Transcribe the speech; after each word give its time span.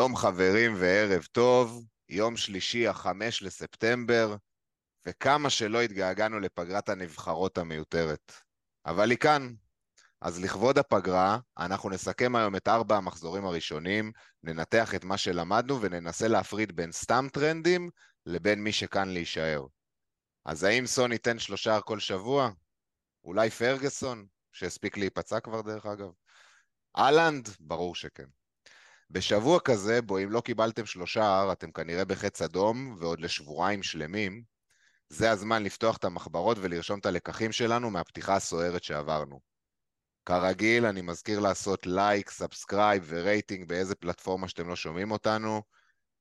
שלום 0.00 0.16
חברים 0.16 0.74
וערב 0.76 1.26
טוב, 1.32 1.84
יום 2.08 2.36
שלישי 2.36 2.88
החמש 2.88 3.42
לספטמבר, 3.42 4.36
וכמה 5.06 5.50
שלא 5.50 5.80
התגעגענו 5.80 6.40
לפגרת 6.40 6.88
הנבחרות 6.88 7.58
המיותרת. 7.58 8.32
אבל 8.86 9.10
היא 9.10 9.18
כאן. 9.18 9.54
אז 10.20 10.40
לכבוד 10.40 10.78
הפגרה, 10.78 11.38
אנחנו 11.58 11.90
נסכם 11.90 12.36
היום 12.36 12.56
את 12.56 12.68
ארבע 12.68 12.96
המחזורים 12.96 13.44
הראשונים, 13.44 14.12
ננתח 14.42 14.94
את 14.94 15.04
מה 15.04 15.18
שלמדנו 15.18 15.80
וננסה 15.80 16.28
להפריד 16.28 16.76
בין 16.76 16.92
סתם 16.92 17.26
טרנדים 17.32 17.90
לבין 18.26 18.64
מי 18.64 18.72
שכאן 18.72 19.08
להישאר. 19.08 19.66
אז 20.44 20.64
האם 20.64 20.86
סון 20.86 21.12
ייתן 21.12 21.38
שלושה 21.38 21.80
כל 21.80 21.98
שבוע? 21.98 22.50
אולי 23.24 23.50
פרגוסון, 23.50 24.26
שהספיק 24.52 24.96
להיפצע 24.96 25.40
כבר 25.40 25.60
דרך 25.60 25.86
אגב? 25.86 26.10
האלנד? 26.96 27.48
ברור 27.60 27.94
שכן. 27.94 28.39
בשבוע 29.10 29.60
כזה, 29.60 30.02
בו 30.02 30.18
אם 30.18 30.30
לא 30.30 30.40
קיבלתם 30.40 30.86
שלושה 30.86 31.44
R, 31.48 31.52
אתם 31.52 31.72
כנראה 31.72 32.04
בחץ 32.04 32.42
אדום, 32.42 32.96
ועוד 32.98 33.20
לשבועיים 33.20 33.82
שלמים, 33.82 34.42
זה 35.08 35.30
הזמן 35.30 35.62
לפתוח 35.62 35.96
את 35.96 36.04
המחברות 36.04 36.58
ולרשום 36.60 36.98
את 36.98 37.06
הלקחים 37.06 37.52
שלנו 37.52 37.90
מהפתיחה 37.90 38.36
הסוערת 38.36 38.84
שעברנו. 38.84 39.40
כרגיל, 40.26 40.86
אני 40.86 41.02
מזכיר 41.02 41.40
לעשות 41.40 41.86
לייק, 41.86 42.30
subscribe 42.30 43.04
ו 43.06 43.15
rating 43.15 43.68
באיזה 43.68 43.94
פלטפורמה 43.94 44.48
שאתם 44.48 44.68
לא 44.68 44.76
שומעים 44.76 45.10
אותנו, 45.10 45.62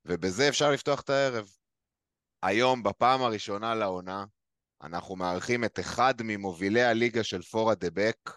ובזה 0.06 0.50
אפשר 0.50 0.72
לפתוח 0.72 1.02
את 1.02 1.10
הערב. 1.10 1.50
היום, 2.44 2.84
בפעם 2.84 3.22
הראשונה 3.22 3.76
לעונה, 3.76 4.26
אנחנו 4.82 5.16
מארחים 5.16 5.64
את 5.64 5.80
אחד 5.80 6.14
ממובילי 6.24 6.84
הליגה 6.84 7.24
של 7.24 7.42
Four 7.42 7.76
at 7.76 7.81
the 7.81 7.90
Back, 7.94 8.32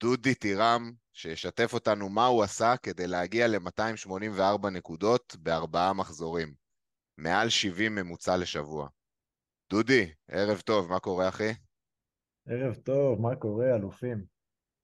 דודי 0.00 0.34
טירם, 0.34 0.92
שישתף 1.16 1.74
אותנו 1.74 2.08
מה 2.08 2.26
הוא 2.26 2.42
עשה 2.42 2.74
כדי 2.82 3.06
להגיע 3.06 3.48
ל-284 3.48 4.68
נקודות 4.70 5.36
בארבעה 5.38 5.92
מחזורים. 5.92 6.54
מעל 7.18 7.48
70 7.48 7.94
ממוצע 7.94 8.36
לשבוע. 8.36 8.88
דודי, 9.70 10.12
ערב 10.28 10.60
טוב, 10.60 10.90
מה 10.90 11.00
קורה 11.00 11.28
אחי? 11.28 11.52
ערב 12.48 12.74
טוב, 12.74 13.20
מה 13.20 13.36
קורה, 13.36 13.74
אלופים? 13.74 14.24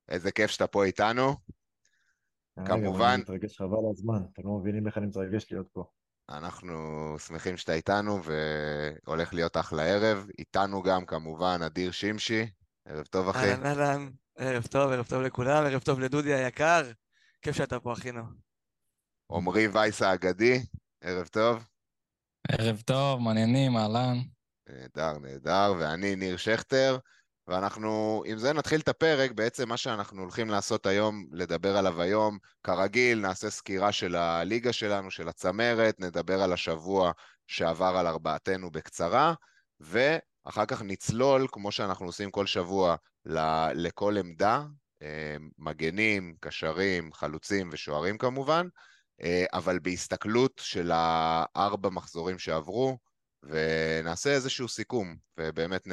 איזה 0.08 0.33
כיף 0.33 0.50
שאתה 0.50 0.66
פה 0.66 0.84
איתנו. 0.84 1.36
כמובן... 2.67 3.11
אני 3.14 3.22
מתרגש 3.22 3.58
חבל 3.58 3.91
הזמן, 3.91 4.22
אתם 4.33 4.42
לא 4.44 4.58
מבינים 4.58 4.86
איך 4.86 4.98
אני 4.98 5.06
מתרגש 5.06 5.52
להיות 5.52 5.69
פה. 5.72 5.84
אנחנו 6.28 6.74
שמחים 7.19 7.56
שאתה 7.56 7.72
איתנו 7.72 8.20
והולך 8.24 9.34
להיות 9.34 9.56
אחלה 9.56 9.83
ערב. 9.83 10.27
איתנו 10.39 10.83
גם 10.83 11.06
כמובן 11.06 11.61
אדיר 11.67 11.91
שמשי. 11.91 12.61
ערב 12.84 13.06
טוב 13.06 13.28
אחי. 13.28 13.50
אהלן 13.50 13.66
אהלן, 13.66 14.11
ערב 14.38 14.66
טוב, 14.66 14.92
ערב 14.92 15.06
טוב 15.06 15.22
לכולם, 15.22 15.64
ערב 15.64 15.83
טוב 15.83 16.00
לדודי 16.00 16.34
היקר. 16.34 16.83
כיף 17.42 17.56
שאתה 17.56 17.80
פה 17.80 17.92
אחינו. 17.92 18.22
עמרי 19.33 19.69
וייס 19.69 20.02
האגדי, 20.02 20.62
ערב 21.00 21.27
טוב. 21.27 21.64
ערב 22.48 22.80
טוב, 22.80 23.20
מעניינים, 23.20 23.77
אהלן. 23.77 24.19
נהדר, 24.69 25.19
נהדר, 25.19 25.74
ואני 25.78 26.16
ניר 26.16 26.36
שכטר, 26.36 26.98
ואנחנו, 27.47 28.22
עם 28.27 28.39
זה 28.39 28.52
נתחיל 28.52 28.80
את 28.80 28.89
הפרק, 28.89 29.30
בעצם 29.30 29.69
מה 29.69 29.77
שאנחנו 29.77 30.22
הולכים 30.22 30.50
לעשות 30.50 30.86
היום, 30.86 31.27
לדבר 31.33 31.77
עליו 31.77 32.02
היום, 32.02 32.39
כרגיל, 32.62 33.18
נעשה 33.20 33.51
סקירה 33.51 33.92
של 33.92 34.17
הליגה 34.17 34.73
שלנו, 34.73 35.11
של 35.11 35.28
הצמרת, 35.28 36.01
נדבר 36.01 36.42
על 36.42 36.52
השבוע 36.52 37.12
שעבר 37.46 37.96
על 37.96 38.07
ארבעתנו 38.07 38.70
בקצרה, 38.70 39.34
ואחר 40.47 40.67
כך 40.67 40.83
נצלול, 40.83 41.47
כמו 41.53 41.73
שאנחנו 41.73 42.07
עושים 42.07 42.30
כל 42.30 42.47
שבוע, 42.47 42.97
לכל 43.75 44.17
עמדה, 44.19 44.64
אה, 45.03 45.36
מגנים, 45.58 46.35
קשרים, 46.41 47.13
חלוצים 47.13 47.69
ושוערים 47.73 48.19
כמובן, 48.19 48.67
אה, 49.23 49.45
אבל 49.52 49.79
בהסתכלות 49.79 50.61
של 50.64 50.91
הארבע 50.95 51.91
מחזורים 51.91 52.39
שעברו, 52.39 52.98
ונעשה 53.42 54.31
איזשהו 54.31 54.69
סיכום, 54.69 55.17
ובאמת 55.39 55.89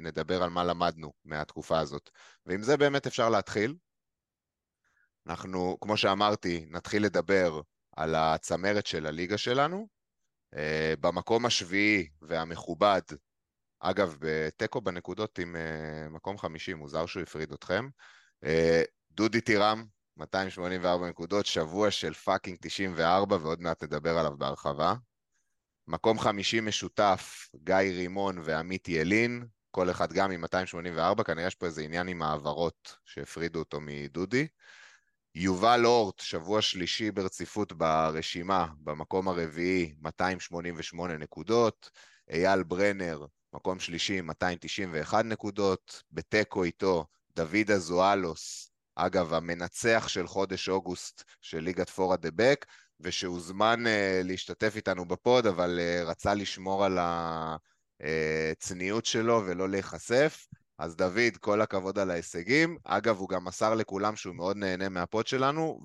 נדבר 0.00 0.42
על 0.42 0.50
מה 0.50 0.64
למדנו 0.64 1.12
מהתקופה 1.24 1.78
הזאת. 1.78 2.10
ועם 2.46 2.62
זה 2.62 2.76
באמת 2.76 3.06
אפשר 3.06 3.28
להתחיל. 3.28 3.74
אנחנו, 5.26 5.76
כמו 5.80 5.96
שאמרתי, 5.96 6.66
נתחיל 6.70 7.04
לדבר 7.04 7.60
על 7.96 8.14
הצמרת 8.14 8.86
של 8.86 9.06
הליגה 9.06 9.38
שלנו. 9.38 9.88
Uh, 10.54 10.58
במקום 11.00 11.46
השביעי 11.46 12.08
והמכובד, 12.22 13.00
אגב, 13.80 14.16
בתיקו 14.20 14.80
בנקודות 14.80 15.38
עם 15.38 15.56
uh, 15.56 16.10
מקום 16.10 16.38
חמישי, 16.38 16.74
מוזר 16.74 17.06
שהוא 17.06 17.22
הפריד 17.22 17.52
אתכם. 17.52 17.88
Uh, 18.44 18.48
דודי 19.10 19.40
טירם, 19.40 19.84
284 20.16 21.08
נקודות, 21.08 21.46
שבוע 21.46 21.90
של 21.90 22.14
fucking 22.14 22.58
94, 22.60 23.36
ועוד 23.42 23.60
מעט 23.60 23.82
נדבר 23.82 24.18
עליו 24.18 24.36
בהרחבה. 24.38 24.94
מקום 25.86 26.18
חמישי 26.18 26.60
משותף, 26.60 27.48
גיא 27.64 27.74
רימון 27.74 28.38
ועמית 28.44 28.88
ילין, 28.88 29.46
כל 29.70 29.90
אחד 29.90 30.12
גם 30.12 30.30
עם 30.30 30.40
284, 30.40 31.24
כנראה 31.24 31.46
יש 31.46 31.54
פה 31.54 31.66
איזה 31.66 31.82
עניין 31.82 32.08
עם 32.08 32.22
העברות 32.22 32.96
שהפרידו 33.04 33.58
אותו 33.58 33.78
מדודי. 33.80 34.46
יובל 35.34 35.86
אורט, 35.86 36.20
שבוע 36.20 36.62
שלישי 36.62 37.10
ברציפות 37.10 37.72
ברשימה, 37.72 38.66
במקום 38.80 39.28
הרביעי, 39.28 39.94
288 40.00 41.16
נקודות. 41.16 41.90
אייל 42.30 42.62
ברנר, 42.62 43.26
מקום 43.52 43.80
שלישי, 43.80 44.20
291 44.20 45.24
נקודות. 45.24 46.02
בתיקו 46.12 46.64
איתו, 46.64 47.06
דוד 47.36 47.70
אזואלוס, 47.74 48.70
אגב, 48.94 49.32
המנצח 49.34 50.04
של 50.08 50.26
חודש 50.26 50.68
אוגוסט 50.68 51.24
של 51.40 51.58
ליגת 51.58 51.90
Four 51.90 52.16
at 52.16 52.22
the 52.22 52.30
Back, 52.34 52.66
ושהוזמן 53.00 53.86
uh, 53.86 53.88
להשתתף 54.24 54.76
איתנו 54.76 55.04
ב 55.04 55.12
pod, 55.12 55.46
אבל 55.46 55.78
uh, 55.78 56.08
רצה 56.08 56.34
לשמור 56.34 56.84
על 56.84 56.98
הצניעות 58.00 59.06
שלו 59.06 59.42
ולא 59.46 59.68
להיחשף. 59.68 60.46
אז 60.78 60.96
דוד, 60.96 61.36
כל 61.40 61.60
הכבוד 61.60 61.98
על 61.98 62.10
ההישגים. 62.10 62.78
אגב, 62.84 63.18
הוא 63.18 63.28
גם 63.28 63.44
מסר 63.44 63.74
לכולם 63.74 64.16
שהוא 64.16 64.34
מאוד 64.34 64.56
נהנה 64.56 64.88
מה 64.88 65.03
pod 65.03 65.26
שלנו, 65.26 65.80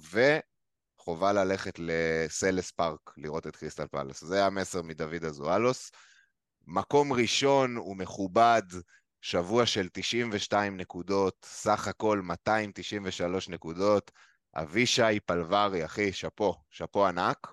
וחובה 0.99 1.33
ללכת 1.33 1.73
לסלהרסט 1.77 2.71
פארק 2.71 3.13
לראות 3.17 3.47
את 3.47 3.55
קריסטל 3.55 3.87
פלאס. 3.87 4.23
זה 4.23 4.45
המסר 4.45 4.81
מדוד 4.81 5.25
אזואלוס. 5.25 5.91
מקום 6.67 7.13
ראשון 7.13 7.77
ומכובד, 7.77 8.61
שבוע 9.21 9.65
של 9.65 9.87
92 9.93 10.77
נקודות, 10.77 11.45
סך 11.45 11.87
הכל 11.87 12.21
293 12.23 13.49
נקודות. 13.49 14.11
אבישי 14.55 15.19
פלברי, 15.25 15.85
אחי, 15.85 16.13
שאפו, 16.13 16.55
שאפו 16.69 17.07
ענק. 17.07 17.47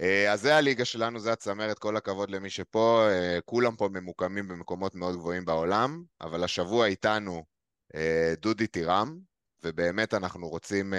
אה, 0.00 0.32
אז 0.32 0.40
זה 0.40 0.56
הליגה 0.56 0.84
שלנו, 0.84 1.20
זה 1.20 1.32
הצמרת, 1.32 1.78
כל 1.78 1.96
הכבוד 1.96 2.30
למי 2.30 2.50
שפה, 2.50 3.06
אה, 3.10 3.38
כולם 3.44 3.76
פה 3.76 3.88
ממוקמים 3.92 4.48
במקומות 4.48 4.94
מאוד 4.94 5.16
גבוהים 5.16 5.44
בעולם, 5.44 6.02
אבל 6.20 6.44
השבוע 6.44 6.86
איתנו 6.86 7.44
אה, 7.94 8.34
דודי 8.38 8.66
טירם, 8.66 9.18
ובאמת 9.64 10.14
אנחנו 10.14 10.48
רוצים 10.48 10.94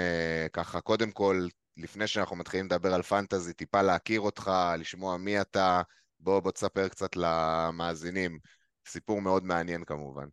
ככה, 0.52 0.80
קודם 0.80 1.10
כל, 1.10 1.46
לפני 1.76 2.06
שאנחנו 2.06 2.36
מתחילים 2.36 2.66
לדבר 2.66 2.94
על 2.94 3.02
פנטזי, 3.02 3.52
טיפה 3.52 3.82
להכיר 3.82 4.20
אותך, 4.20 4.50
לשמוע 4.78 5.16
מי 5.16 5.40
אתה, 5.40 5.82
בוא, 6.22 6.40
בוא 6.40 6.50
תספר 6.50 6.88
קצת 6.88 7.16
למאזינים. 7.16 8.38
סיפור 8.86 9.20
מאוד 9.20 9.44
מעניין 9.44 9.84
כמובן. 9.84 10.28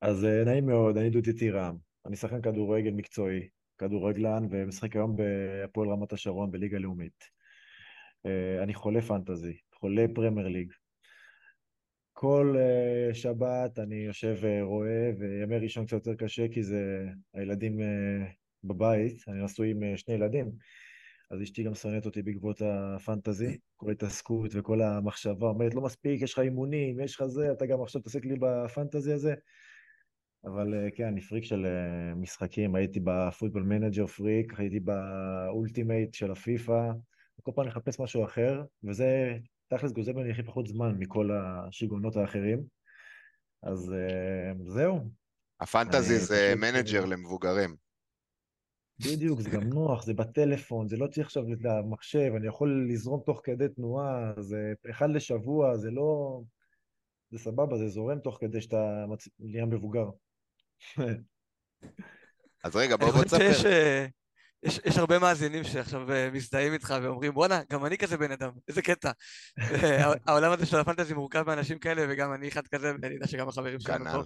אז 0.00 0.24
נעים 0.24 0.66
מאוד, 0.66 0.96
אני 0.96 1.10
דודי 1.10 1.32
טירם. 1.32 1.76
אני 2.06 2.16
שחקן 2.16 2.42
כדורגל 2.42 2.90
מקצועי, 2.90 3.48
כדורגלן, 3.78 4.46
ומשחק 4.50 4.96
היום 4.96 5.16
בהפועל 5.16 5.88
רמת 5.88 6.12
השרון 6.12 6.50
בליגה 6.50 6.78
לאומית. 6.78 7.24
אה, 8.26 8.62
אני 8.62 8.74
חולה 8.74 9.02
פנטזי, 9.02 9.56
חולה 9.74 10.06
פרמייר 10.14 10.48
ליג. 10.48 10.72
כל 12.12 12.56
uh, 12.56 13.14
שבת 13.14 13.78
אני 13.78 13.94
יושב 13.94 14.36
ורואה, 14.40 15.10
וימי 15.18 15.58
ראשון 15.58 15.86
קצת 15.86 15.92
יותר 15.92 16.14
קשה 16.14 16.48
כי 16.48 16.62
זה 16.62 17.06
הילדים 17.34 17.80
בבית, 18.64 19.24
אני 19.28 19.44
נשוי 19.44 19.70
עם 19.70 19.96
שני 19.96 20.14
ילדים, 20.14 20.52
אז 21.30 21.42
אשתי 21.42 21.62
גם 21.62 21.74
שונאת 21.74 22.06
אותי 22.06 22.22
בעקבות 22.22 22.62
הפנטזי, 22.64 23.58
כל 23.76 23.88
ההתעסקות 23.88 24.50
וכל 24.54 24.82
המחשבה, 24.82 25.46
אומרת 25.46 25.74
לא 25.74 25.80
מספיק, 25.80 26.22
יש 26.22 26.32
לך 26.32 26.38
אימונים, 26.38 27.00
יש 27.00 27.14
לך 27.14 27.26
זה, 27.26 27.52
אתה 27.52 27.66
גם 27.66 27.82
עכשיו 27.82 28.00
תתעסק 28.00 28.24
לי 28.24 28.34
בפנטזי 28.40 29.12
הזה. 29.12 29.34
אבל 30.44 30.74
אה, 30.74 30.88
כן, 30.96 31.04
אני 31.06 31.20
פריק 31.20 31.44
של 31.44 31.66
אה, 31.66 32.14
משחקים, 32.14 32.74
הייתי 32.74 33.00
ב 33.04 33.10
Football 33.10 33.62
Manager 33.62 34.06
פריק, 34.06 34.60
הייתי 34.60 34.80
ב 34.80 34.95
Ultimate 34.95 36.14
של 36.14 36.30
הפיפא, 36.30 36.90
וכל 37.40 37.52
פעם 37.54 37.66
נחפש 37.66 38.00
משהו 38.00 38.24
אחר, 38.24 38.62
וזה 38.84 39.36
תכלס 39.68 39.92
גוזל 39.92 40.12
ממני 40.12 40.30
הכי 40.30 40.42
פחות 40.42 40.66
זמן 40.66 40.94
מכל 40.98 41.30
השיגעונות 41.32 42.16
האחרים. 42.16 42.62
אז 43.62 43.92
אה, 43.92 44.52
זהו. 44.66 45.00
הפנטזי 45.60 46.18
זה 46.18 46.54
manager 46.56 47.04
למבוגרים. 47.04 47.87
בדיוק, 49.00 49.40
זה 49.40 49.50
גם 49.50 49.62
נוח, 49.62 50.04
זה 50.04 50.14
בטלפון, 50.14 50.88
זה 50.88 50.96
לא 50.96 51.06
צריך 51.06 51.26
עכשיו 51.26 51.42
את 51.52 51.58
המחשב, 51.64 52.32
אני 52.36 52.46
יכול 52.46 52.88
לזרום 52.90 53.22
תוך 53.26 53.40
כדי 53.44 53.68
תנועה, 53.68 54.32
זה 54.40 54.72
אחד 54.90 55.10
לשבוע, 55.10 55.76
זה 55.76 55.90
לא... 55.90 56.40
זה 57.30 57.38
סבבה, 57.38 57.78
זה 57.78 57.88
זורם 57.88 58.18
תוך 58.18 58.38
כדי 58.40 58.60
שאתה 58.60 59.04
נהיה 59.38 59.66
מבוגר. 59.66 60.06
אז 62.64 62.76
רגע, 62.76 62.96
בוא 62.96 63.10
בוא 63.10 63.24
תספר. 63.24 63.50
יש, 64.62 64.80
יש 64.84 64.98
הרבה 64.98 65.18
מאזינים 65.18 65.64
שעכשיו 65.64 66.12
אה, 66.12 66.30
מזדהים 66.30 66.72
איתך 66.72 66.94
ואומרים, 67.02 67.34
בואנה, 67.34 67.60
גם 67.70 67.86
אני 67.86 67.98
כזה 67.98 68.16
בן 68.16 68.32
אדם, 68.32 68.50
איזה 68.68 68.82
קטע. 68.82 69.10
העולם 70.26 70.52
הזה 70.52 70.66
של 70.66 70.76
הפנטזי 70.76 71.14
מורכב 71.14 71.42
מאנשים 71.46 71.78
כאלה, 71.78 72.06
וגם 72.08 72.34
אני 72.34 72.48
אחד 72.48 72.66
כזה, 72.66 72.92
ואני 73.02 73.14
יודע 73.14 73.26
שגם 73.26 73.48
החברים 73.48 73.80
שלנו 73.80 74.04
פה 74.04 74.22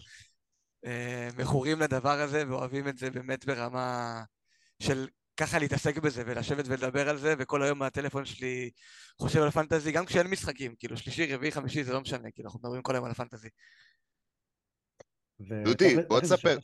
אה, 0.87 1.29
מכורים 1.39 1.81
לדבר 1.81 2.21
הזה 2.21 2.49
ואוהבים 2.49 2.89
את 2.89 2.99
זה 2.99 3.11
באמת 3.11 3.45
ברמה 3.45 4.23
של 4.83 5.07
ככה 5.37 5.59
להתעסק 5.59 5.99
בזה 5.99 6.23
ולשבת 6.27 6.65
ולדבר 6.69 7.09
על 7.09 7.19
זה, 7.19 7.35
וכל 7.39 7.63
היום 7.63 7.79
מהטלפון 7.79 8.25
שלי 8.25 8.71
חושב 9.21 9.41
על 9.41 9.51
פנטזי, 9.51 9.93
גם 9.93 10.07
כשאין 10.07 10.27
משחקים, 10.27 10.75
כאילו 10.79 10.97
שלישי, 10.97 11.35
רביעי, 11.35 11.53
חמישי, 11.53 11.85
זה 11.85 11.93
לא 11.93 12.01
משנה, 12.01 12.31
כאילו 12.31 12.49
אנחנו 12.49 12.61
מדברים 12.61 12.83
כל 12.83 12.95
היום 12.95 13.05
על 13.05 13.11
הפנטזי. 13.11 13.49
דודי, 15.65 15.97
בוא 16.09 16.21
תספר. 16.21 16.57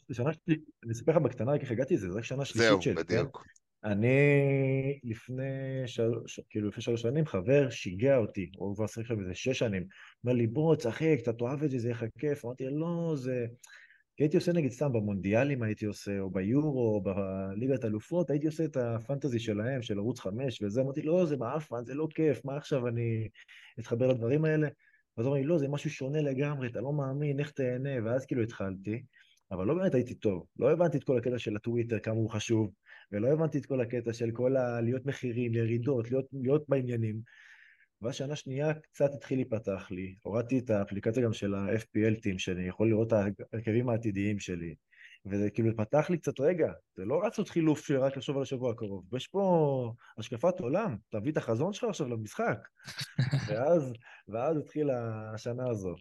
אני 0.85 0.93
אספר 0.93 1.13
לך 1.13 1.19
בקטנה, 1.19 1.53
רק 1.53 1.61
איך 1.61 1.71
הגעתי 1.71 1.95
לזה, 1.95 2.09
זו 2.09 2.19
רק 2.19 2.25
שנה 2.25 2.45
שלישית 2.45 2.83
שלי. 2.83 2.95
זהו, 2.95 3.05
בדיוק. 3.05 3.45
אני 3.85 5.01
לפני, 5.05 5.43
של... 5.87 6.11
כאילו 6.51 6.69
לפני 6.69 6.83
שלוש 6.83 7.03
שנים, 7.03 7.27
חבר 7.27 7.71
שיגע 7.71 8.17
אותי, 8.17 8.51
הוא 8.57 8.77
כבר 8.77 8.87
שיחק 8.87 9.07
שם 9.07 9.21
איזה 9.21 9.35
שש 9.35 9.59
שנים. 9.59 9.87
אומר 10.25 10.35
לי, 10.37 10.47
בוא, 10.47 10.77
תשחק, 10.77 11.17
אתה 11.23 11.33
תאהב 11.33 11.63
את 11.63 11.71
זה, 11.71 11.79
זה 11.79 11.89
יהיה 11.89 11.97
לך 11.97 12.05
כיף. 12.19 12.45
אמרתי, 12.45 12.65
לא, 12.71 13.15
זה... 13.17 13.47
כי 14.19 14.25
הייתי 14.25 14.37
עושה 14.37 14.53
נגיד 14.53 14.73
סתם 14.73 14.93
במונדיאלים 14.93 15.63
הייתי 15.63 15.87
עושה, 15.87 16.21
או 16.21 16.31
ביורו, 16.31 16.95
או 16.95 17.01
בליגת 17.01 17.85
אלופות, 17.85 18.31
הייתי 18.31 18.47
עושה 18.47 18.65
את 18.65 18.77
הפנטזי 18.77 19.39
שלהם, 19.39 19.83
של 19.83 19.99
ערוץ 19.99 20.21
חמש, 20.21 20.63
וזה, 20.63 20.81
אמרתי, 20.81 21.03
לא, 21.03 21.27
זה 21.27 21.37
מעפן, 21.37 21.85
זה 21.85 21.95
לא 21.95 22.09
כיף, 22.15 22.45
מה 22.45 22.57
עכשיו 22.57 22.89
אני 22.89 23.29
אתחבר 23.79 24.07
לדברים 24.07 24.45
האלה? 24.45 24.69
ואז 25.17 25.27
אמרו 25.27 25.37
לי, 25.37 25.45
לא, 25.45 25.59
זה 25.59 25.69
משהו 25.69 25.91
שונה 25.91 26.21
לגמרי, 26.21 26.69
אתה 26.69 26.81
לא 26.81 26.93
מאמין, 26.93 27.41
איך 27.41 27.51
תהנה, 27.51 27.91
ואז 28.05 28.27
כאילו 28.27 28.43
התחלתי, 28.43 29.03
אבל 29.51 29.67
לא 29.67 29.75
באמת 29.75 29.95
הייתי 29.95 30.15
טוב, 30.15 30.47
לא 30.59 30.73
הבנתי 30.73 30.99
את 30.99 31.05
כל 31.05 31.19
הקטע 31.19 31.39
של 31.39 31.57
הטוויטר, 31.57 31.99
כמה 31.99 32.15
הוא 32.15 32.31
חשוב, 32.31 32.71
ולא 33.13 33.29
הבנתי 33.29 33.59
את 33.59 33.67
כל 33.67 33.81
הקטע 33.81 34.13
של 34.13 34.31
כל 34.31 34.57
ה... 34.57 34.81
להיות 34.81 35.07
מחירים, 35.07 35.55
ירידות, 35.55 36.11
להיות, 36.11 36.27
להיות 36.33 36.65
בעניינים. 36.69 37.21
ואז 38.03 38.15
שנה 38.15 38.37
שנייה 38.37 38.75
קצת 38.75 39.15
התחיל 39.15 39.39
להיפתח 39.39 39.89
לי, 39.91 40.15
הורדתי 40.23 40.59
את 40.59 40.71
האפליקציה 40.71 41.23
גם 41.23 41.33
של 41.33 41.55
ה-FPL 41.55 42.21
טים 42.23 42.39
שאני 42.39 42.69
יכול 42.69 42.89
לראות 42.89 43.09
את 43.09 43.13
ההרכבים 43.13 43.89
העתידיים 43.89 44.39
שלי. 44.39 44.75
וזה 45.27 45.51
כאילו 45.51 45.77
פתח 45.77 46.11
לי 46.11 46.19
קצת, 46.19 46.41
רגע, 46.41 46.73
זה 46.97 47.05
לא 47.05 47.27
רצות 47.27 47.49
חילוף 47.49 47.87
שרק 47.87 48.17
לחשוב 48.17 48.37
על 48.37 48.43
השבוע 48.43 48.71
הקרוב, 48.71 49.15
יש 49.17 49.27
פה 49.27 49.93
השקפת 50.19 50.61
עולם, 50.61 50.97
תביא 51.09 51.33
את 51.33 51.37
החזון 51.37 51.73
שלך 51.73 51.85
עכשיו 51.85 52.09
למשחק. 52.09 52.59
ואז, 53.49 53.93
ואז 54.29 54.57
התחילה 54.57 55.31
השנה 55.35 55.71
הזאת. 55.71 56.01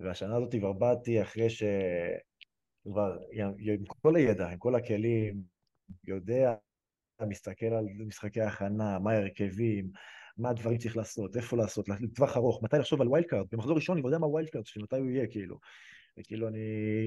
והשנה 0.00 0.36
הזאת 0.36 0.54
כבר 0.54 0.72
באתי 0.72 1.22
אחרי 1.22 1.50
ש... 1.50 1.62
כבר, 2.84 3.18
עם 3.68 3.84
כל 4.02 4.16
הידע, 4.16 4.48
עם 4.48 4.58
כל 4.58 4.74
הכלים, 4.74 5.42
יודע, 6.04 6.54
מסתכל 7.28 7.66
על 7.66 7.86
משחקי 8.06 8.40
הכנה, 8.40 8.98
מה 8.98 9.12
ההרכבים, 9.12 9.90
מה 10.38 10.50
הדברים 10.50 10.78
צריך 10.78 10.96
לעשות, 10.96 11.36
איפה 11.36 11.56
לעשות, 11.56 11.88
לטווח 11.88 12.36
ארוך, 12.36 12.62
מתי 12.62 12.76
לחשוב 12.78 13.00
על 13.00 13.08
wild 13.08 13.26
card, 13.26 13.46
במחזור 13.52 13.76
ראשון 13.76 13.98
אני 13.98 14.06
יודע 14.06 14.18
מה 14.18 14.26
wild 14.26 14.48
card, 14.48 14.64
מתי 14.82 14.96
הוא 14.96 15.10
יהיה, 15.10 15.26
כאילו. 15.26 15.58
וכאילו 16.18 16.48
אני, 16.48 16.58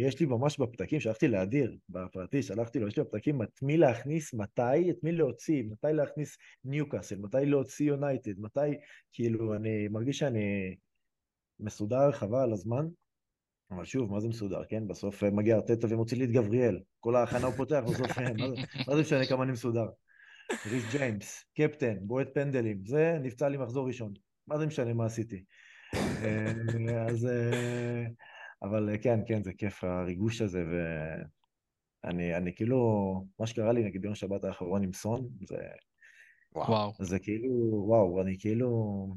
יש 0.04 0.20
לי 0.20 0.26
ממש 0.26 0.60
בפתקים, 0.60 1.00
שלחתי 1.00 1.28
לאדיר, 1.28 1.78
בפרטי, 1.90 2.44
שלחתי 2.44 2.80
לו, 2.80 2.88
יש 2.88 2.98
לי 2.98 3.04
בפתקים 3.04 3.42
את 3.42 3.62
מי 3.62 3.78
להכניס, 3.78 4.34
מתי, 4.34 4.90
את 4.90 5.04
מי 5.04 5.12
להוציא, 5.12 5.64
מתי 5.64 5.88
להכניס 5.94 6.38
ניוקאסל, 6.66 7.18
מתי 7.18 7.46
להוציא 7.46 7.86
יונייטד, 7.86 8.40
מתי, 8.40 8.60
כאילו, 9.12 9.56
אני 9.56 9.88
מרגיש 9.88 10.20
שאני 10.20 10.76
מסודר, 11.60 12.12
חבל 12.12 12.40
על 12.40 12.54
הזמן, 12.54 12.88
אבל 13.72 13.86
שוב, 13.86 14.12
מה 14.12 14.20
זה 14.20 14.28
מסודר, 14.28 14.62
כן? 14.70 14.88
בסוף 14.88 15.24
אה, 15.24 15.32
מגיע 15.32 15.56
ארטטה 15.56 15.88
ומוציא 15.90 16.18
לי 16.18 16.26
את 16.26 16.32
גבריאל, 16.32 16.80
כל 17.00 17.16
ההכנה 17.16 17.48
הוא 17.48 17.56
פותח, 17.56 17.82
בסוף, 17.88 18.18
אה, 18.18 18.34
מה 18.88 18.96
זה 18.96 19.02
משנה 19.02 19.26
כמה 19.26 19.44
אני 19.44 19.52
מסודר? 19.52 19.86
ריס 20.72 20.92
ג'יימס, 20.92 21.46
קפטן, 21.58 21.96
בועט 22.02 22.28
פנדלים, 22.34 22.86
זה 22.86 23.18
נפצע 23.22 23.50
לי 23.50 23.58
מחזור 23.58 23.88
ראשון, 23.88 24.14
מה 24.48 24.58
זה 24.58 24.66
משנה 24.68 24.94
מה 24.94 25.06
עשיתי? 25.06 25.44
אה, 25.96 27.06
אז... 27.08 27.28
אבל 28.64 28.90
כן, 29.02 29.20
כן, 29.28 29.44
זה 29.44 29.54
כיף 29.54 29.84
הריגוש 29.84 30.42
הזה, 30.42 30.64
ואני 32.04 32.36
אני 32.36 32.56
כאילו, 32.56 32.78
מה 33.40 33.48
שקרה 33.48 33.74
לי 33.74 33.84
נגיד 33.84 34.02
ביום 34.02 34.16
שבת 34.16 34.44
האחרון 34.44 34.84
עם 34.84 34.94
סון, 34.94 35.30
זה... 35.48 35.58
וואו. 36.56 36.94
זה 37.00 37.20
כאילו, 37.20 37.50
וואו, 37.88 38.22
אני 38.22 38.38
כאילו... 38.40 39.08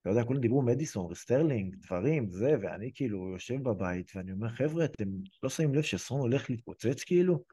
אתה 0.00 0.10
יודע, 0.10 0.24
כולם 0.24 0.40
דיברו 0.40 0.62
מדיסון, 0.62 1.14
סטרלינג, 1.14 1.76
דברים, 1.76 2.30
זה, 2.30 2.54
ואני 2.62 2.90
כאילו 2.94 3.32
יושב 3.32 3.62
בבית, 3.62 4.12
ואני 4.14 4.32
אומר, 4.32 4.48
חבר'ה, 4.48 4.84
אתם 4.84 5.08
לא 5.42 5.50
שמים 5.50 5.74
לב 5.74 5.82
שסון 5.82 6.20
הולך 6.20 6.50
להתפוצץ 6.50 7.04
כאילו? 7.04 7.44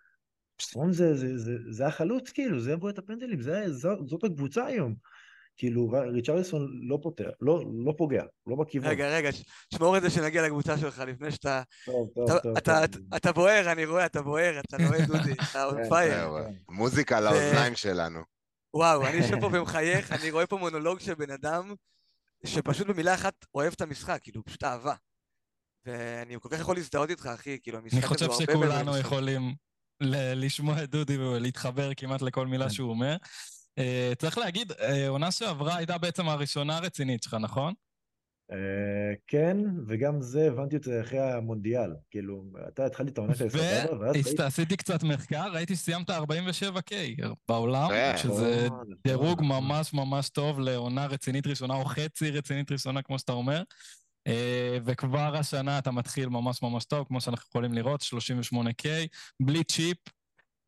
סון 0.64 0.92
זה, 0.92 1.16
זה, 1.16 1.38
זה, 1.38 1.52
זה 1.70 1.88
החלוץ 1.88 2.30
כאילו, 2.30 2.60
זה 2.60 2.78
בועט 2.78 2.98
הפנדלים, 2.98 3.42
זה, 3.42 3.74
זאת, 3.74 4.08
זאת 4.08 4.24
הקבוצה 4.24 4.66
היום. 4.66 4.96
כאילו, 5.58 5.92
ריצ'רליסון 6.14 6.80
לא 6.88 7.00
פותח, 7.02 7.30
לא, 7.42 7.64
לא 7.86 7.94
פוגע, 7.98 8.24
לא 8.48 8.56
בכיוון. 8.56 8.90
רגע, 8.90 9.10
רגע, 9.10 9.30
שמור 9.74 9.98
את 9.98 10.02
זה 10.02 10.10
שנגיע 10.10 10.46
לקבוצה 10.46 10.78
שלך 10.78 11.00
לפני 11.00 11.32
שאתה... 11.32 11.62
טוב, 11.86 12.10
טוב, 12.16 12.30
אתה, 12.30 12.40
טוב. 12.42 12.58
אתה, 12.58 12.88
טוב. 12.88 13.02
אתה, 13.08 13.18
אתה 13.18 13.32
בוער, 13.32 13.72
אני 13.72 13.86
רואה, 13.86 14.06
אתה 14.06 14.22
בוער, 14.22 14.60
אתה 14.60 14.78
נוהג 14.78 15.02
דודי, 15.12 15.34
אתה 15.34 15.70
on 15.70 15.90
fire. 15.90 16.30
מוזיקה 16.70 17.22
לאוזניים 17.22 17.76
שלנו. 17.76 18.20
וואו, 18.74 19.08
אני 19.08 19.18
יושב 19.18 19.40
פה 19.40 19.50
ומחייך, 19.54 20.12
אני 20.12 20.32
רואה 20.32 20.48
פה 20.48 20.58
מונולוג 20.58 21.00
של 21.00 21.14
בן 21.14 21.32
אדם 21.32 21.74
שפשוט 22.46 22.88
במילה 22.88 23.14
אחת 23.14 23.46
אוהב 23.56 23.74
את 23.74 23.82
המשחק, 23.82 24.20
כאילו, 24.22 24.46
פשוט 24.46 24.64
אהבה. 24.64 24.96
ואני 25.86 26.36
כל 26.40 26.50
כך 26.52 26.60
יכול 26.60 26.76
להזדהות 26.76 27.10
איתך, 27.10 27.26
אחי, 27.26 27.58
כאילו, 27.62 27.78
המשחק 27.78 28.12
הזה 28.12 28.26
הוא 28.26 28.34
הרבה... 28.34 28.44
אני 28.44 28.46
חושב 28.46 28.68
שכולנו 28.68 28.98
יכולים 28.98 29.56
לשמוע 30.36 30.84
את 30.84 30.90
דודי 30.90 31.18
ולהתחבר 31.18 31.94
כמעט 31.98 32.22
לכל 32.22 32.48
מילה 32.48 32.66
כן. 32.66 32.72
שהוא 32.74 32.90
אומר. 32.90 33.16
Uh, 33.80 34.16
צריך 34.18 34.38
להגיד, 34.38 34.72
uh, 34.72 34.76
עונה 35.08 35.32
שעברה 35.32 35.76
הייתה 35.76 35.98
בעצם 35.98 36.30
הראשונה 36.30 36.78
הרצינית 36.78 37.24
שלך, 37.24 37.38
נכון? 37.42 37.74
Uh, 38.52 38.56
כן, 39.28 39.58
וגם 39.88 40.22
זה 40.22 40.48
הבנתי 40.48 40.76
את 40.76 40.84
זה 40.84 41.02
אחרי 41.02 41.20
המונדיאל. 41.20 41.94
כאילו, 42.12 42.44
אתה 42.68 42.86
התחלתי 42.86 43.12
את 43.12 43.18
העונה 43.18 43.36
של 43.36 43.50
סבבה, 43.50 44.00
ואז... 44.00 44.16
ועשיתי 44.38 44.78
קצת 44.78 45.04
מחקר, 45.04 45.52
ראיתי 45.54 45.76
שסיימת 45.76 46.10
47K 46.10 46.94
בעולם, 47.48 47.90
שזה 48.18 48.68
דירוג 49.08 49.42
ממש 49.42 49.94
ממש 49.94 50.30
טוב 50.30 50.60
לעונה 50.60 51.06
רצינית 51.06 51.48
ראשונה, 51.48 51.74
או 51.74 51.86
חצי 51.86 52.32
רצינית 52.32 52.72
ראשונה, 52.72 53.02
כמו 53.02 53.20
שאתה 53.20 53.32
אומר. 53.32 53.64
Uh, 54.30 54.82
וכבר 54.86 55.36
השנה 55.36 55.80
אתה 55.80 55.92
מתחיל 55.92 56.30
ממש 56.30 56.62
ממש 56.62 56.86
טוב, 56.86 57.08
כמו 57.08 57.22
שאנחנו 57.22 57.48
יכולים 57.50 57.74
לראות, 57.74 58.02
38K, 58.02 58.88
בלי 59.40 59.64
צ'יפ, 59.64 59.98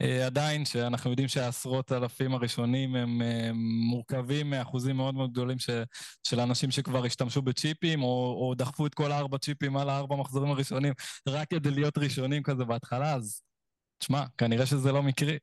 אה, 0.01 0.25
עדיין, 0.25 0.65
שאנחנו 0.65 1.09
יודעים 1.09 1.27
שהעשרות 1.27 1.91
אלפים 1.91 2.33
הראשונים 2.33 2.95
הם 2.95 3.21
אה, 3.21 3.49
מורכבים 3.89 4.49
מאחוזים 4.49 4.97
מאוד 4.97 5.15
מאוד 5.15 5.31
גדולים 5.31 5.59
ש, 5.59 5.69
של 6.23 6.39
אנשים 6.39 6.71
שכבר 6.71 7.05
השתמשו 7.05 7.41
בצ'יפים, 7.41 8.03
או, 8.03 8.37
או 8.41 8.55
דחפו 8.55 8.85
את 8.85 8.93
כל 8.93 9.11
הארבע 9.11 9.37
צ'יפים 9.37 9.77
על 9.77 9.89
הארבע 9.89 10.15
מחזורים 10.15 10.51
הראשונים, 10.51 10.93
רק 11.27 11.49
כדי 11.49 11.69
להיות 11.71 11.97
ראשונים 11.97 12.43
כזה 12.43 12.65
בהתחלה, 12.65 13.13
אז 13.13 13.41
תשמע, 13.99 14.23
כנראה 14.37 14.65
שזה 14.65 14.91
לא 14.91 15.03
מקרי. 15.03 15.37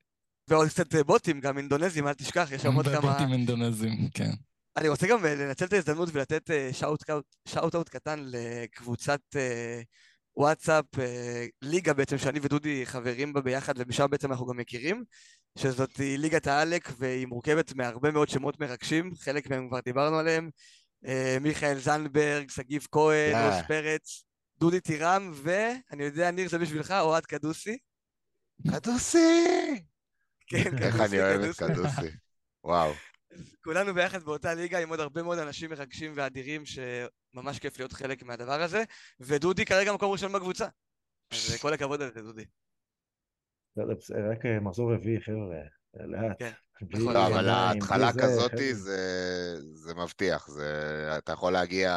ועוד 0.49 0.69
קצת 0.69 0.95
אה, 0.95 1.05
בוטים, 1.05 1.41
גם 1.41 1.59
אינדונזים, 1.59 2.09
אל 2.09 2.15
תשכח, 2.15 2.49
יש 2.53 2.63
שם 2.63 2.75
עוד 2.75 2.89
כמה... 2.89 3.13
בוטים 3.13 3.33
אינדונזים, 3.33 4.09
כן. 4.15 4.31
אני 4.77 4.89
רוצה 4.89 5.07
גם 5.07 5.25
לנצל 5.25 5.65
את 5.65 5.73
ההזדמנות 5.73 6.09
ולתת 6.13 6.51
שאוט-אוט 7.47 7.89
קטן 7.89 8.19
לקבוצת 8.25 9.21
וואטסאפ, 10.37 10.85
אה, 10.99 11.47
ליגה 11.63 11.95
בעצם 11.95 12.19
שאני 12.19 12.41
ודודי 12.43 12.87
חברים 12.87 13.33
בה 13.33 13.41
ביחד 13.41 13.75
ומשם 13.77 14.07
בעצם 14.11 14.31
אנחנו 14.31 14.47
גם 14.47 14.57
מכירים, 14.57 15.05
שזאת 15.59 15.91
ליגת 15.99 16.47
האלק 16.47 16.89
והיא 16.99 17.27
מורכבת 17.27 17.75
מהרבה 17.75 18.11
מאוד 18.11 18.29
שמות 18.29 18.61
מרגשים, 18.61 19.15
חלק 19.15 19.51
מהם 19.51 19.69
כבר 19.69 19.81
דיברנו 19.81 20.19
עליהם, 20.19 20.51
אה, 21.07 21.37
מיכאל 21.41 21.79
זנדברג, 21.79 22.51
שגיב 22.51 22.87
כהן, 22.93 23.35
yeah. 23.35 23.69
פרץ, 23.69 24.25
דודי 24.59 24.81
טירם, 24.81 25.33
ואני 25.35 26.05
יודע, 26.05 26.31
ניר, 26.31 26.49
זה 26.49 26.59
בשבילך, 26.59 26.91
אוהד 26.91 27.27
קדוסי. 27.27 27.79
קדוסי! 28.71 29.19
כן, 30.47 30.65
קדוסי, 30.65 30.85
איך 30.85 31.01
אני 31.01 31.21
אוהב 31.21 31.41
את 31.41 31.57
קדוסי, 31.57 32.17
וואו. 32.65 32.93
כולנו 33.65 33.95
ביחד 33.95 34.23
באותה 34.23 34.55
ליגה 34.55 34.79
עם 34.79 34.89
עוד 34.89 35.01
הרבה 35.01 35.23
מאוד 35.23 35.39
אנשים 35.39 35.71
מרגשים 35.71 36.13
ואדירים 36.15 36.63
שממש 36.65 37.59
כיף 37.59 37.79
להיות 37.79 37.93
חלק 37.93 38.23
מהדבר 38.23 38.63
הזה, 38.63 38.83
ודודי 39.21 39.65
כרגע 39.65 39.93
מקום 39.93 40.13
ראשון 40.13 40.33
בקבוצה. 40.33 40.67
אז 41.33 41.59
כל 41.63 41.73
הכבוד 41.73 42.03
על 42.03 42.13
זה, 42.15 42.23
דודי. 42.23 42.45
רק 44.31 44.47
אה, 44.47 44.61
מחזור 44.61 44.95
רביעי, 44.95 45.21
חבר'ה, 45.21 45.63
לאט. 45.95 46.43
נכון, 46.91 47.15
לא, 47.15 47.27
אבל 47.27 47.49
ההתחלה 47.49 48.13
כזאת 48.13 48.53
זה 49.75 49.95
מבטיח, 49.95 50.49
אתה 51.19 51.33
יכול 51.33 51.53
להגיע 51.53 51.93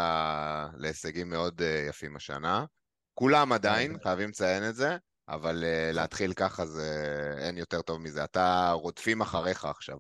להישגים 0.77 1.29
מאוד 1.29 1.61
אה, 1.61 1.85
יפים 1.89 2.15
השנה. 2.15 2.65
כולם 3.13 3.51
עדיין, 3.53 3.93
כן. 3.93 4.03
חייבים 4.03 4.29
לציין 4.29 4.69
את 4.69 4.75
זה, 4.75 4.97
אבל 5.29 5.63
אה, 5.63 5.91
להתחיל 5.93 6.33
ככה 6.33 6.65
זה 6.65 6.89
אין 7.37 7.57
יותר 7.57 7.81
טוב 7.81 8.01
מזה. 8.01 8.23
אתה 8.23 8.71
רודפים 8.71 9.21
אחריך 9.21 9.65
עכשיו. 9.65 9.97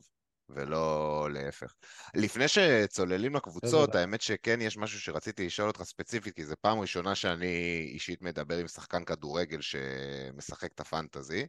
ולא 0.49 1.27
להפך. 1.31 1.73
לפני 2.15 2.47
שצוללים 2.47 3.35
לקבוצות, 3.35 3.95
האמת 3.95 4.21
שכן 4.21 4.61
יש 4.61 4.77
משהו 4.77 4.99
שרציתי 4.99 5.45
לשאול 5.45 5.67
אותך 5.67 5.83
ספציפית, 5.83 6.35
כי 6.35 6.45
זו 6.45 6.55
פעם 6.61 6.79
ראשונה 6.79 7.15
שאני 7.15 7.85
אישית 7.93 8.21
מדבר 8.21 8.57
עם 8.57 8.67
שחקן 8.67 9.03
כדורגל 9.03 9.61
שמשחק 9.61 10.71
את 10.71 10.79
הפנטזי, 10.79 11.47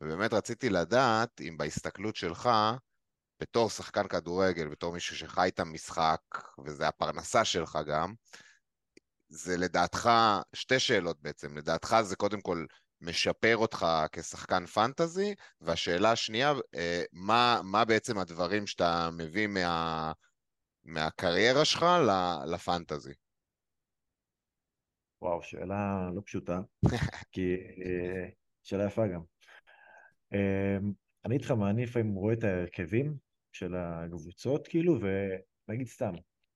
ובאמת 0.00 0.32
רציתי 0.32 0.70
לדעת 0.70 1.40
אם 1.40 1.56
בהסתכלות 1.56 2.16
שלך, 2.16 2.50
בתור 3.40 3.70
שחקן 3.70 4.08
כדורגל, 4.08 4.68
בתור 4.68 4.92
מישהו 4.92 5.16
שחי 5.16 5.48
את 5.48 5.60
המשחק, 5.60 6.20
וזה 6.64 6.88
הפרנסה 6.88 7.44
שלך 7.44 7.78
גם, 7.86 8.14
זה 9.28 9.56
לדעתך, 9.56 10.10
שתי 10.54 10.78
שאלות 10.78 11.16
בעצם, 11.20 11.56
לדעתך 11.58 11.96
זה 12.02 12.16
קודם 12.16 12.40
כל 12.40 12.64
משפר 13.00 13.56
אותך 13.56 13.86
כשחקן 14.12 14.66
פנטזי, 14.66 15.34
והשאלה 15.60 16.12
השנייה, 16.12 16.52
אה, 16.74 17.02
מה, 17.12 17.60
מה 17.64 17.84
בעצם 17.84 18.18
הדברים 18.18 18.66
שאתה 18.66 19.08
מביא 19.12 19.46
מה, 19.46 20.12
מהקריירה 20.84 21.64
שלך 21.64 21.86
לפנטזי? 22.46 23.12
וואו, 25.22 25.42
שאלה 25.42 26.10
לא 26.14 26.20
פשוטה, 26.20 26.60
כי 27.32 27.54
אה, 27.84 28.28
שאלה 28.62 28.84
יפה 28.84 29.06
גם. 29.06 29.20
אה, 30.32 30.76
אני 31.24 31.34
איתך 31.34 31.54
אני 31.70 31.84
לפעמים 31.84 32.14
רואה 32.14 32.34
את 32.34 32.44
ההרכבים 32.44 33.16
של 33.52 33.74
הקבוצות, 33.74 34.68
כאילו, 34.68 34.98
ונגיד 35.68 35.86
סתם, 35.86 36.12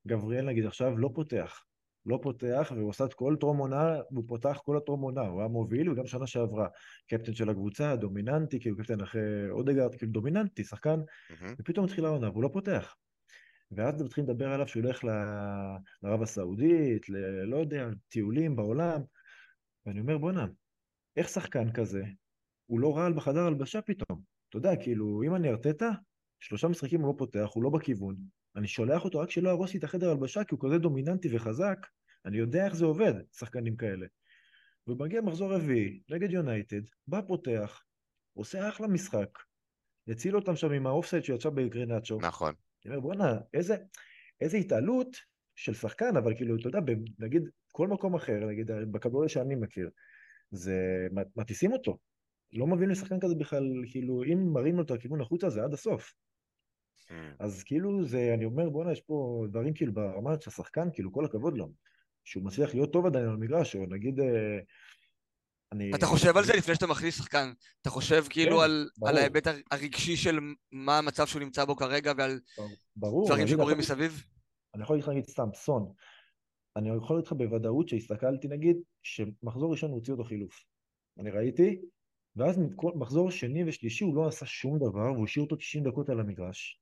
גבריאל 0.07 0.45
נגיד 0.45 0.67
עכשיו 0.67 0.99
לא 0.99 1.11
פותח, 1.15 1.65
לא 2.07 2.19
פותח, 2.23 2.73
והוא 2.77 2.89
עושה 2.89 3.05
את 3.05 3.15
כל 3.15 3.37
טרום 3.41 3.59
עונה, 3.59 3.97
והוא 4.11 4.25
פותח 4.29 4.61
כל 4.65 4.77
הטרום 4.77 5.01
עונה, 5.01 5.21
הוא 5.21 5.41
היה 5.41 5.49
מוביל, 5.49 5.91
וגם 5.91 6.07
שנה 6.07 6.27
שעברה. 6.27 6.69
קפטן 7.11 7.35
של 7.35 7.51
הקבוצה, 7.51 7.97
דומיננטי, 7.97 8.61
כאילו 8.61 8.77
קפטן 8.77 9.01
אחרי 9.01 9.51
אודגרד, 9.51 9.95
כאילו 9.95 10.13
דומיננטי, 10.13 10.65
שחקן, 10.65 11.01
mm-hmm. 11.01 11.45
ופתאום 11.59 11.85
התחילה 11.85 12.09
העונה, 12.09 12.31
והוא 12.31 12.43
לא 12.43 12.51
פותח. 12.53 12.97
ואז 13.71 14.03
מתחילים 14.03 14.31
לדבר 14.31 14.53
עליו 14.53 14.69
שהוא 14.69 14.83
הולך 14.83 15.05
לערב 15.05 16.23
הסעודית, 16.23 17.09
ל... 17.09 17.17
לא 17.45 17.57
יודע, 17.57 17.89
טיולים 18.09 18.57
בעולם, 18.57 19.01
ואני 19.87 20.01
אומר, 20.01 20.19
בואנה, 20.19 20.47
איך 21.17 21.29
שחקן 21.29 21.73
כזה, 21.73 22.03
הוא 22.67 22.81
לא 22.81 22.97
רעל 22.97 23.13
בחדר 23.13 23.41
הלבשה 23.41 23.83
פתאום. 23.83 24.21
אתה 24.49 24.59
יודע, 24.59 24.77
כאילו, 24.77 25.23
אם 25.27 25.35
אני 25.35 25.49
ארטטה, 25.49 25.91
שלושה 26.41 26.69
משחקים 26.69 27.01
הוא 27.01 27.09
לא 27.09 27.19
פותח, 27.19 27.49
הוא 27.55 27.63
לא 27.65 27.71
בכיוון. 27.71 28.17
אני 28.57 28.69
שולח 28.69 29.05
אותו 29.05 29.19
רק 29.19 29.31
שלא 29.31 29.49
יהרוס 29.49 29.73
לי 29.73 29.79
את 29.79 29.85
החדר 29.85 30.11
הלבשה, 30.11 30.45
כי 30.45 30.55
הוא 30.55 30.61
כזה 30.61 30.79
דומיננטי 30.79 31.37
וחזק, 31.37 31.79
אני 32.27 32.39
יודע 32.39 32.65
איך 32.65 32.75
זה 32.75 32.85
עובד, 32.85 33.15
שחקנים 33.33 33.77
כאלה. 33.77 34.07
והוא 34.87 34.99
מגיע 34.99 35.21
מחזור 35.21 35.55
רביעי, 35.55 36.01
נגד 36.11 36.31
יונייטד, 36.31 36.81
בא 37.07 37.21
פותח, 37.27 37.85
עושה 38.35 38.69
אחלה 38.69 38.87
משחק, 38.87 39.39
הציל 40.09 40.37
אותם 40.37 40.57
שם 40.57 40.73
עם 40.73 40.87
האופסייד 40.87 41.25
שיצא 41.25 41.51
בגרינצ'ו. 41.51 42.19
נכון. 42.21 42.55
אני 42.85 42.95
אומר, 42.95 43.01
בואנה, 43.01 43.39
איזה, 43.55 43.77
איזה 44.41 44.57
התעלות 44.57 45.17
של 45.57 45.75
שחקן, 45.75 46.17
אבל 46.17 46.37
כאילו, 46.37 46.57
אתה 46.57 46.69
יודע, 46.69 46.79
נגיד, 47.19 47.43
כל 47.73 47.89
מקום 47.89 48.15
אחר, 48.15 48.47
נגיד, 48.47 48.71
בכדורגל 48.93 49.29
שאני 49.29 49.55
מכיר, 49.55 49.91
זה, 50.51 51.07
מטיסים 51.37 51.73
אותו. 51.73 51.99
לא 52.53 52.67
מביאים 52.67 52.91
לשחקן 52.91 53.21
כזה 53.21 53.35
בכלל, 53.35 53.65
כאילו, 53.91 54.23
אם 54.25 54.53
מראים 54.53 54.77
לו 54.77 54.83
את 54.83 54.91
הכיוון 54.91 55.21
החוצה, 55.21 55.51
זה 55.51 55.63
עד 55.63 55.75
הסוף. 55.75 56.15
Mm. 57.09 57.13
אז 57.39 57.63
כאילו, 57.63 58.05
זה, 58.05 58.35
אני 58.35 58.45
אומר, 58.45 58.71
בואנה, 58.71 58.93
יש 58.93 59.01
פה 59.01 59.45
דברים 59.51 59.75
כאילו 59.75 59.93
ברמה 59.93 60.35
של 60.41 60.51
השחקן, 60.51 60.89
כאילו, 60.93 61.13
כל 61.13 61.25
הכבוד 61.25 61.59
לו. 61.59 61.73
שהוא 62.25 62.45
מצליח 62.45 62.75
להיות 62.75 62.93
טוב 62.93 63.07
עדיין 63.07 63.25
על 63.25 63.35
המגרש, 63.35 63.77
או 63.77 63.87
נגיד... 63.87 64.21
אה, 64.21 64.59
אני... 65.73 65.91
אתה 65.95 66.07
חושב 66.07 66.37
על 66.37 66.45
זה 66.45 66.53
לפני 66.53 66.75
שאתה 66.75 66.87
מכניס 66.87 67.17
שחקן? 67.17 67.53
אתה 67.83 67.91
חושב 67.91 68.25
כאילו 68.31 68.57
כן, 68.57 68.65
על, 68.65 68.89
על 69.05 69.17
ההיבט 69.17 69.47
הרגשי 69.71 70.17
של 70.17 70.39
מה 70.73 70.99
המצב 70.99 71.27
שהוא 71.27 71.43
נמצא 71.43 71.65
בו 71.65 71.77
כרגע 71.77 72.13
ועל 72.17 72.41
ברור, 72.97 73.27
דברים 73.27 73.49
שקורים 73.49 73.79
מסביב? 73.79 74.25
אני 74.75 74.83
יכול 74.83 75.01
להגיד 75.07 75.25
לך 75.25 75.31
סתם, 75.31 75.49
סון. 75.55 75.93
אני 76.77 76.97
יכול 76.97 77.17
להגיד 77.17 77.27
לך 77.27 77.33
בוודאות 77.33 77.89
שהסתכלתי 77.89 78.49
נגיד, 78.49 78.77
שמחזור 79.03 79.73
ראשון 79.73 79.91
הוא 79.91 79.99
הוציא 79.99 80.13
אותו 80.13 80.25
חילוף. 80.25 80.65
אני 81.19 81.31
ראיתי, 81.31 81.81
ואז 82.37 82.59
מחזור 82.95 83.31
שני 83.31 83.65
ושלישי 83.65 84.05
הוא 84.05 84.17
לא 84.17 84.29
עשה 84.29 84.47
שום 84.47 84.79
דבר, 84.79 85.13
והוא 85.13 85.25
השאיר 85.25 85.45
אותו 85.45 85.57
90 85.57 85.85
דקות 85.85 86.09
על 86.09 86.21
המגרש. 86.21 86.80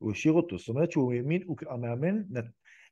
הוא 0.00 0.12
השאיר 0.12 0.34
אותו, 0.34 0.58
זאת 0.58 0.68
אומרת 0.68 0.92
שהוא 0.92 1.12
האמין, 1.12 1.42
המאמן 1.70 2.22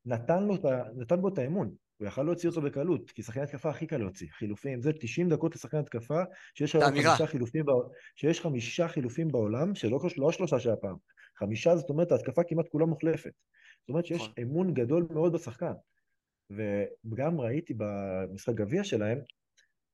נתן, 0.06 0.44
לו, 0.44 0.54
נתן 0.96 1.20
בו 1.20 1.28
את 1.28 1.38
האמון. 1.38 1.74
הוא 1.96 2.08
יכל 2.08 2.22
להוציא 2.22 2.48
אותו 2.48 2.62
בקלות, 2.62 3.10
כי 3.10 3.22
שחקן 3.22 3.40
התקפה 3.42 3.70
הכי 3.70 3.86
קל 3.86 3.96
להוציא. 3.96 4.26
חילופים, 4.30 4.80
זה 4.80 4.92
90 4.92 5.28
דקות 5.28 5.54
לשחקן 5.54 5.78
התקפה, 5.78 6.22
שיש 6.54 6.76
חמישה 6.76 7.26
חילופים, 7.26 7.64
שיש 8.16 8.40
חמישה 8.40 8.88
חילופים 8.88 9.28
בעולם, 9.28 9.74
שלא 9.74 9.98
לא 10.16 10.32
שלושה 10.32 10.60
שהיה 10.60 10.76
פעם. 10.76 10.96
חמישה, 11.38 11.76
זאת 11.76 11.90
אומרת, 11.90 12.12
ההתקפה 12.12 12.42
כמעט 12.44 12.68
כולה 12.68 12.86
מוחלפת. 12.86 13.32
זאת 13.80 13.88
אומרת 13.88 14.06
שיש 14.06 14.22
נכון. 14.22 14.32
אמון 14.42 14.74
גדול 14.74 15.06
מאוד 15.10 15.32
בשחקן. 15.32 15.72
וגם 16.50 17.40
ראיתי 17.40 17.74
במשחק 17.76 18.54
גביע 18.54 18.84
שלהם, 18.84 19.18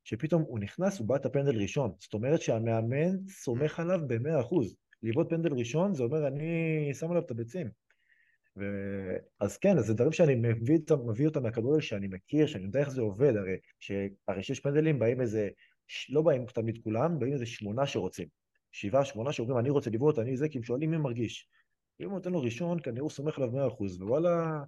שפתאום 0.05 0.43
הוא 0.43 0.59
נכנס, 0.59 0.99
הוא 0.99 1.09
בעט 1.09 1.27
הפנדל 1.27 1.61
ראשון. 1.61 1.93
זאת 1.99 2.15
אומרת 2.15 2.43
שהמאמן 2.43 3.29
סומך 3.29 3.81
עליו 3.81 4.01
במאה 4.07 4.41
אחוז. 4.41 4.77
לבעוט 5.05 5.31
פנדל 5.31 5.53
ראשון, 5.53 5.95
זה 5.95 6.03
אומר 6.03 6.27
אני 6.27 6.91
שם 6.95 7.11
עליו 7.11 7.23
את 7.23 7.31
הביצים. 7.31 7.69
ו... 8.57 8.65
אז 9.41 9.57
כן, 9.57 9.79
אז 9.79 9.87
זה 9.87 9.95
דברים 9.95 10.13
שאני 10.13 10.35
מביא, 10.35 10.79
מביא 11.07 11.27
אותם 11.27 11.43
מהכדורגל 11.43 11.81
שאני 11.81 12.09
מכיר, 12.09 12.47
שאני 12.47 12.65
יודע 12.65 12.81
איך 12.81 12.91
זה 12.91 13.01
עובד, 13.01 13.37
הרי, 13.37 13.57
ש... 13.81 13.93
הרי 14.29 14.43
שיש 14.43 14.61
פנדלים 14.61 14.99
באים 14.99 15.21
איזה, 15.21 15.49
לא 16.09 16.23
באים 16.23 16.47
תמיד 16.47 16.79
כולם, 16.85 17.19
באים 17.19 17.33
איזה 17.33 17.47
שמונה 17.47 17.87
שרוצים. 17.87 18.29
שבעה, 18.73 19.05
שמונה 19.05 19.33
שאומרים 19.33 19.59
אני 19.59 19.71
רוצה 19.71 19.91
לבעוט, 19.91 20.19
אני 20.19 20.37
זה, 20.37 20.49
כי 20.49 20.59
הם 20.59 20.65
שואלים 20.65 20.91
מי 20.91 20.97
מרגיש. 20.97 21.49
אם 22.01 22.05
הוא 22.05 22.15
נותן 22.15 22.33
לו 22.33 22.41
ראשון, 22.41 22.81
כנראה 22.81 23.03
הוא 23.03 23.11
סומך 23.11 23.39
עליו 23.39 23.51
מאה 23.51 23.69
אחוז, 23.69 24.03
ווואלה, 24.03 24.61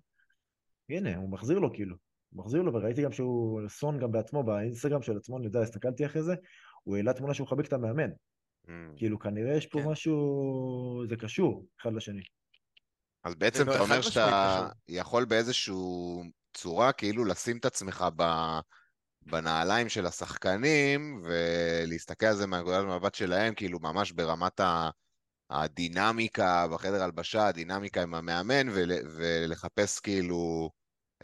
הנה, 0.89 1.17
הוא 1.17 1.31
מחזיר 1.31 1.59
לו 1.59 1.73
כאילו. 1.73 1.97
הוא 2.31 2.45
מחזיר 2.45 2.63
לו, 2.63 2.75
וראיתי 2.75 3.03
גם 3.03 3.13
שהוא, 3.13 3.69
סון 3.69 3.99
גם 3.99 4.13
בעצמו, 4.13 4.43
באינסטגרם 4.43 5.03
של 5.03 5.17
עצמו, 5.17 5.37
אני 5.39 5.47
יודע, 5.47 5.61
הסתכלתי 5.61 6.07
אחרי 6.07 6.23
זה, 6.23 6.35
הוא 6.83 6.97
העלה 6.97 7.13
תמונה 7.13 7.35
שהוא 7.35 7.45
מחבק 7.45 7.67
את 7.67 7.73
המאמן. 7.73 8.11
Mm. 8.69 8.71
כאילו, 8.97 9.19
כנראה 9.19 9.57
יש 9.57 9.67
פה 9.67 9.79
כן. 9.83 9.89
משהו, 9.89 11.05
זה 11.09 11.17
קשור 11.17 11.67
אחד 11.81 11.93
לשני. 11.93 12.23
אז 13.25 13.35
בעצם 13.35 13.71
אתה 13.71 13.81
אומר 13.81 14.01
שאתה 14.01 14.69
יכול 14.89 15.25
באיזושהי 15.25 15.75
צורה 16.55 16.93
כאילו 16.93 17.25
לשים 17.25 17.57
את 17.57 17.65
עצמך 17.65 18.05
ב... 18.17 18.23
בנעליים 19.23 19.89
של 19.89 20.07
השחקנים 20.07 21.23
ולהסתכל 21.25 22.27
על 22.27 22.37
זה 22.37 22.47
מהנקודת 22.47 22.83
המבט 22.83 23.15
שלהם, 23.15 23.55
כאילו 23.55 23.79
ממש 23.81 24.13
ברמת 24.13 24.61
הדינמיקה 25.51 26.67
בחדר 26.69 27.03
הלבשה, 27.03 27.47
הדינמיקה 27.47 28.03
עם 28.03 28.15
המאמן, 28.15 28.69
ול... 28.69 28.91
ולחפש 29.17 30.01
כאילו 30.01 30.71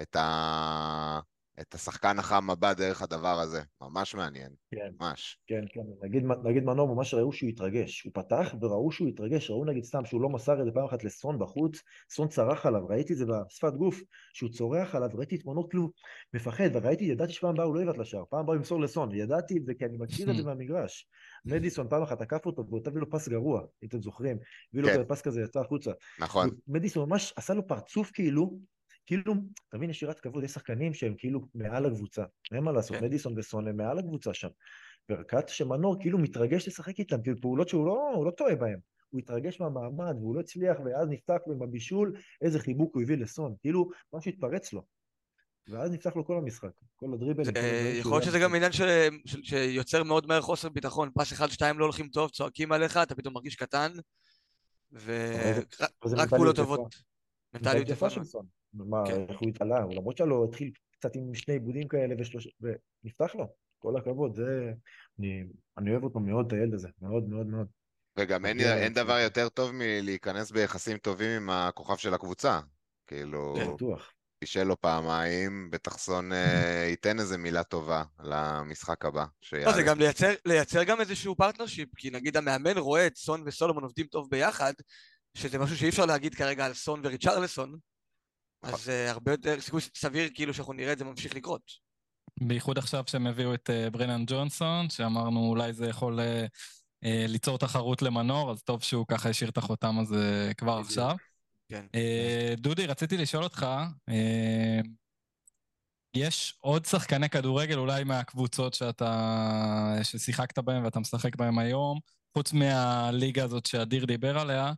את, 0.02 0.16
ה... 0.16 1.20
את 1.60 1.74
השחקן 1.74 2.18
החם 2.18 2.50
הבא 2.50 2.72
דרך 2.72 3.02
הדבר 3.02 3.40
הזה. 3.40 3.62
ממש 3.80 4.14
מעניין. 4.14 4.52
כן. 4.70 4.90
ממש. 5.00 5.38
כן, 5.46 5.64
כן. 5.72 5.80
נגיד, 6.02 6.22
נגיד 6.44 6.64
מנור, 6.64 6.94
ממש 6.94 7.14
ראו 7.14 7.32
שהוא 7.32 7.48
התרגש. 7.48 8.02
הוא 8.02 8.12
פתח 8.14 8.54
וראו 8.60 8.92
שהוא 8.92 9.08
התרגש. 9.08 9.50
ראו 9.50 9.64
נגיד 9.64 9.84
סתם 9.84 10.04
שהוא 10.04 10.20
לא 10.20 10.28
מסר 10.28 10.60
את 10.60 10.64
זה 10.64 10.70
פעם 10.74 10.84
אחת 10.84 11.04
לסון 11.04 11.38
בחוץ, 11.38 11.82
סון 12.10 12.28
צרח 12.28 12.66
עליו, 12.66 12.86
ראיתי 12.86 13.12
את 13.12 13.18
זה 13.18 13.24
בשפת 13.26 13.72
גוף, 13.72 14.00
שהוא 14.32 14.50
צורח 14.50 14.94
עליו, 14.94 15.08
ראיתי 15.14 15.36
את 15.36 15.46
מנור 15.46 15.70
כאילו 15.70 15.90
מפחד, 16.34 16.68
וראיתי, 16.72 17.04
ידעתי 17.04 17.32
שפעם 17.32 17.50
הבאה 17.50 17.66
הוא 17.66 17.74
לא 17.74 17.80
יבעט 17.80 17.98
לשער, 17.98 18.24
פעם 18.30 18.40
הבאה 18.40 18.54
הוא 18.54 18.58
ימסור 18.58 18.80
לסון, 18.80 19.14
ידעתי 19.14 19.58
את 19.58 19.64
זה 19.64 19.74
כי 19.78 19.84
אני 19.84 19.96
מכיר 19.98 20.30
את 20.30 20.36
זה 20.36 20.42
מהמגרש. 20.46 21.08
מדיסון 21.44 21.88
פעם 21.88 22.02
אחת 22.02 22.18
תקף 22.22 22.46
אותו 22.46 22.64
והוא 22.66 22.80
הביא 22.86 23.00
לו 23.00 23.10
פס 23.10 23.28
גרוע, 23.28 23.62
אם 23.82 23.88
אתם 23.88 24.02
זוכרים. 24.02 24.38
הביא 24.72 24.82
לו 24.82 24.88
כן. 24.88 25.04
פס 25.08 25.22
כזה, 25.22 25.40
יצא 25.42 25.60
החוצה. 25.60 25.90
נכון. 26.20 26.50
מדיסון 26.68 27.08
ממש 27.08 27.32
עשה 27.36 27.54
לו 27.54 27.66
פרצוף 27.66 28.10
כאילו, 28.10 28.58
כאילו, 29.06 29.34
אתה 29.68 29.76
מבין, 29.76 29.90
יש 29.90 30.02
יראת 30.02 30.20
כבוד, 30.20 30.44
יש 30.44 30.50
שחקנים 30.50 30.94
שהם 30.94 31.14
כאילו 31.18 31.48
מעל 31.54 31.86
הקבוצה, 31.86 32.24
אין 32.52 32.64
מה 32.64 32.72
לעשות, 32.72 32.96
כן. 32.96 33.04
מדיסון 33.04 33.38
וסון 33.38 33.68
הם 33.68 33.76
מעל 33.76 33.98
הקבוצה 33.98 34.34
שם. 34.34 34.48
ורקת 35.10 35.48
שמנור 35.48 35.96
כאילו 36.00 36.18
מתרגש 36.18 36.68
לשחק 36.68 36.98
איתם, 36.98 37.22
כאילו 37.22 37.40
פעולות 37.40 37.68
שהוא 37.68 37.86
לא, 37.86 38.22
לא 38.26 38.30
טועה 38.30 38.56
בהן. 38.56 38.78
הוא 39.10 39.18
התרגש 39.18 39.60
מהמעמד 39.60 40.16
והוא 40.20 40.34
לא 40.34 40.40
הצליח, 40.40 40.76
ואז 40.84 41.08
נפתח 41.08 41.38
לו 41.46 41.54
עם 41.54 41.62
הבישול, 41.62 42.12
איזה 42.42 42.58
חיבוק 42.58 42.94
הוא 42.94 43.02
הביא 43.02 43.16
לסון, 43.16 43.54
כאילו, 43.60 43.90
משהו 44.12 44.28
התפרץ 44.30 44.72
לו. 44.72 44.82
ואז 45.68 45.90
נפתח 45.90 46.16
לו 46.16 46.24
כל 46.24 46.38
המשחק, 46.38 46.70
כל 46.96 47.06
הדריבלים. 47.14 47.54
יכול 48.00 48.12
להיות 48.12 48.24
שזה 48.24 48.38
גם 48.38 48.54
עניין 48.54 48.72
שיוצר 49.42 50.02
מאוד 50.02 50.26
מהר 50.26 50.40
חוסר 50.40 50.68
ביטחון, 50.68 51.10
פס 51.14 51.32
אחד, 51.32 51.48
שתיים 51.48 51.78
לא 51.78 51.84
הולכים 51.84 52.08
טוב, 52.08 52.30
צועקים 52.30 52.72
עליך, 52.72 52.96
אתה 52.96 53.14
פתאום 53.14 53.34
מרגיש 53.34 53.56
קטן, 53.56 53.92
ורק 54.92 56.28
פעולות 56.28 56.56
טובות. 56.56 56.94
מנטליות 57.54 57.88
יפה 57.88 58.10
של 58.10 58.24
סון. 58.24 58.46
מה, 58.74 59.02
כן. 59.06 59.24
איך 59.28 59.40
הוא 59.40 59.48
התעלה, 59.48 59.80
למרות 59.90 60.16
שלא 60.16 60.44
התחיל 60.48 60.70
קצת 60.98 61.16
עם 61.16 61.34
שני 61.34 61.54
איבודים 61.54 61.88
כאלה 61.88 62.14
ושלוש... 62.18 62.48
ונפתח 62.60 63.34
לו, 63.34 63.52
כל 63.78 63.96
הכבוד, 63.96 64.34
זה... 64.34 64.72
אני, 65.18 65.44
אני 65.78 65.90
אוהב 65.90 66.04
אותו 66.04 66.20
מאוד, 66.20 66.46
את 66.46 66.52
הילד 66.52 66.74
הזה, 66.74 66.88
מאוד 67.02 67.28
מאוד 67.28 67.46
מאוד. 67.46 67.66
וגם 68.18 68.46
אין, 68.46 68.60
אין 68.60 68.92
דבר 68.92 69.18
יותר 69.18 69.48
טוב 69.48 69.70
מלהיכנס 69.74 70.50
ביחסים 70.50 70.98
טובים 70.98 71.30
עם 71.30 71.50
הכוכב 71.50 71.96
של 71.96 72.14
הקבוצה. 72.14 72.60
כאילו... 73.06 73.54
כן, 73.56 73.74
בטוח. 73.74 74.12
בישל 74.42 74.64
לו 74.64 74.80
פעמיים, 74.80 75.70
בטח 75.70 75.98
סון 75.98 76.32
אה, 76.32 76.86
ייתן 76.90 77.18
איזה 77.18 77.38
מילה 77.38 77.62
טובה 77.62 78.02
למשחק 78.22 79.04
הבא. 79.04 79.24
לא, 79.52 79.72
זה 79.72 79.82
גם 79.82 79.98
לייצר, 79.98 80.32
לייצר 80.44 80.84
גם 80.84 81.00
איזשהו 81.00 81.36
partnership, 81.36 81.88
כי 81.96 82.10
נגיד 82.10 82.36
המאמן 82.36 82.78
רואה 82.78 83.06
את 83.06 83.16
סון 83.16 83.42
וסולומון 83.46 83.82
עובדים 83.82 84.06
טוב 84.06 84.30
ביחד, 84.30 84.72
שזה 85.34 85.58
משהו 85.58 85.76
שאי 85.76 85.88
אפשר 85.88 86.06
להגיד 86.06 86.34
כרגע 86.34 86.66
על 86.66 86.74
סון 86.74 87.00
וריצ'רלסון, 87.04 87.76
אז 88.62 88.88
uh, 88.88 89.10
הרבה 89.10 89.32
יותר 89.32 89.60
סיכוי 89.60 89.80
סביר 89.94 90.28
כאילו 90.34 90.54
שאנחנו 90.54 90.72
נראה 90.72 90.92
את 90.92 90.98
זה 90.98 91.04
ממשיך 91.04 91.34
לקרות. 91.34 91.62
בייחוד 92.40 92.78
עכשיו 92.78 93.04
שהם 93.06 93.26
הביאו 93.26 93.54
את 93.54 93.70
uh, 93.70 93.90
ברנן 93.90 94.24
ג'ונסון, 94.26 94.90
שאמרנו 94.90 95.48
אולי 95.48 95.72
זה 95.72 95.86
יכול 95.86 96.20
אה, 97.04 97.24
ליצור 97.28 97.58
תחרות 97.58 98.02
למנור, 98.02 98.50
אז 98.50 98.62
טוב 98.62 98.82
שהוא 98.82 99.06
ככה 99.08 99.28
השאיר 99.28 99.50
את 99.50 99.58
החותם 99.58 99.98
הזה 99.98 100.52
כבר 100.56 100.78
עכשיו. 100.78 101.16
כן. 101.68 101.86
אה, 101.94 102.54
דודי, 102.56 102.86
רציתי 102.86 103.16
לשאול 103.16 103.44
אותך, 103.44 103.66
אה, 104.08 104.80
יש 106.16 106.54
עוד 106.60 106.84
שחקני 106.84 107.28
כדורגל 107.28 107.78
אולי 107.78 108.04
מהקבוצות 108.04 108.74
שאתה, 108.74 109.98
ששיחקת 110.02 110.58
בהם 110.58 110.84
ואתה 110.84 111.00
משחק 111.00 111.36
בהם 111.36 111.58
היום, 111.58 111.98
חוץ 112.34 112.52
מהליגה 112.52 113.44
הזאת 113.44 113.66
שאדיר 113.66 114.04
דיבר 114.04 114.38
עליה, 114.38 114.66
אה, 114.66 114.72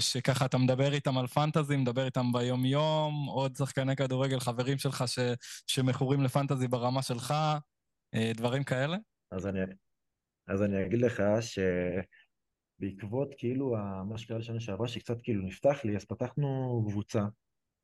שככה 0.00 0.46
אתה 0.46 0.58
מדבר 0.58 0.92
איתם 0.92 1.18
על 1.18 1.26
פנטזי, 1.26 1.76
מדבר 1.76 2.04
איתם 2.04 2.32
ביום-יום, 2.32 3.26
עוד 3.28 3.56
שחקני 3.56 3.96
כדורגל, 3.96 4.40
חברים 4.40 4.78
שלך 4.78 5.04
ש, 5.06 5.18
שמכורים 5.66 6.22
לפנטזי 6.22 6.68
ברמה 6.68 7.02
שלך, 7.02 7.34
אה, 8.14 8.32
דברים 8.34 8.64
כאלה? 8.64 8.96
אז 9.32 9.46
אני, 9.46 9.60
אז 10.48 10.62
אני 10.62 10.86
אגיד 10.86 11.00
לך 11.00 11.22
שבעקבות 12.80 13.34
כאילו 13.38 13.76
מה 14.08 14.18
שקרה 14.18 14.38
לשנה 14.38 14.60
שעברה, 14.60 14.88
שקצת 14.88 15.16
כאילו 15.22 15.42
נפתח 15.42 15.80
לי, 15.84 15.96
אז 15.96 16.04
פתחנו 16.04 16.82
קבוצה 16.88 17.24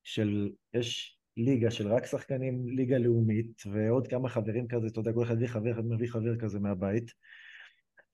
של, 0.05 0.51
יש 0.75 1.19
ליגה 1.37 1.71
של 1.71 1.89
רק 1.89 2.07
שחקנים, 2.07 2.69
ליגה 2.69 2.99
לאומית, 2.99 3.63
ועוד 3.73 4.09
כמה 4.09 4.29
חברים 4.29 4.69
כזה, 4.69 4.87
אתה 4.87 5.01
יודע, 5.01 5.13
כל 5.13 5.23
אחד 5.25 5.35
מביא 5.37 5.49
חבר, 5.49 5.83
מביא 5.83 6.09
חבר 6.09 6.37
כזה 6.37 6.61
מהבית. 6.61 7.13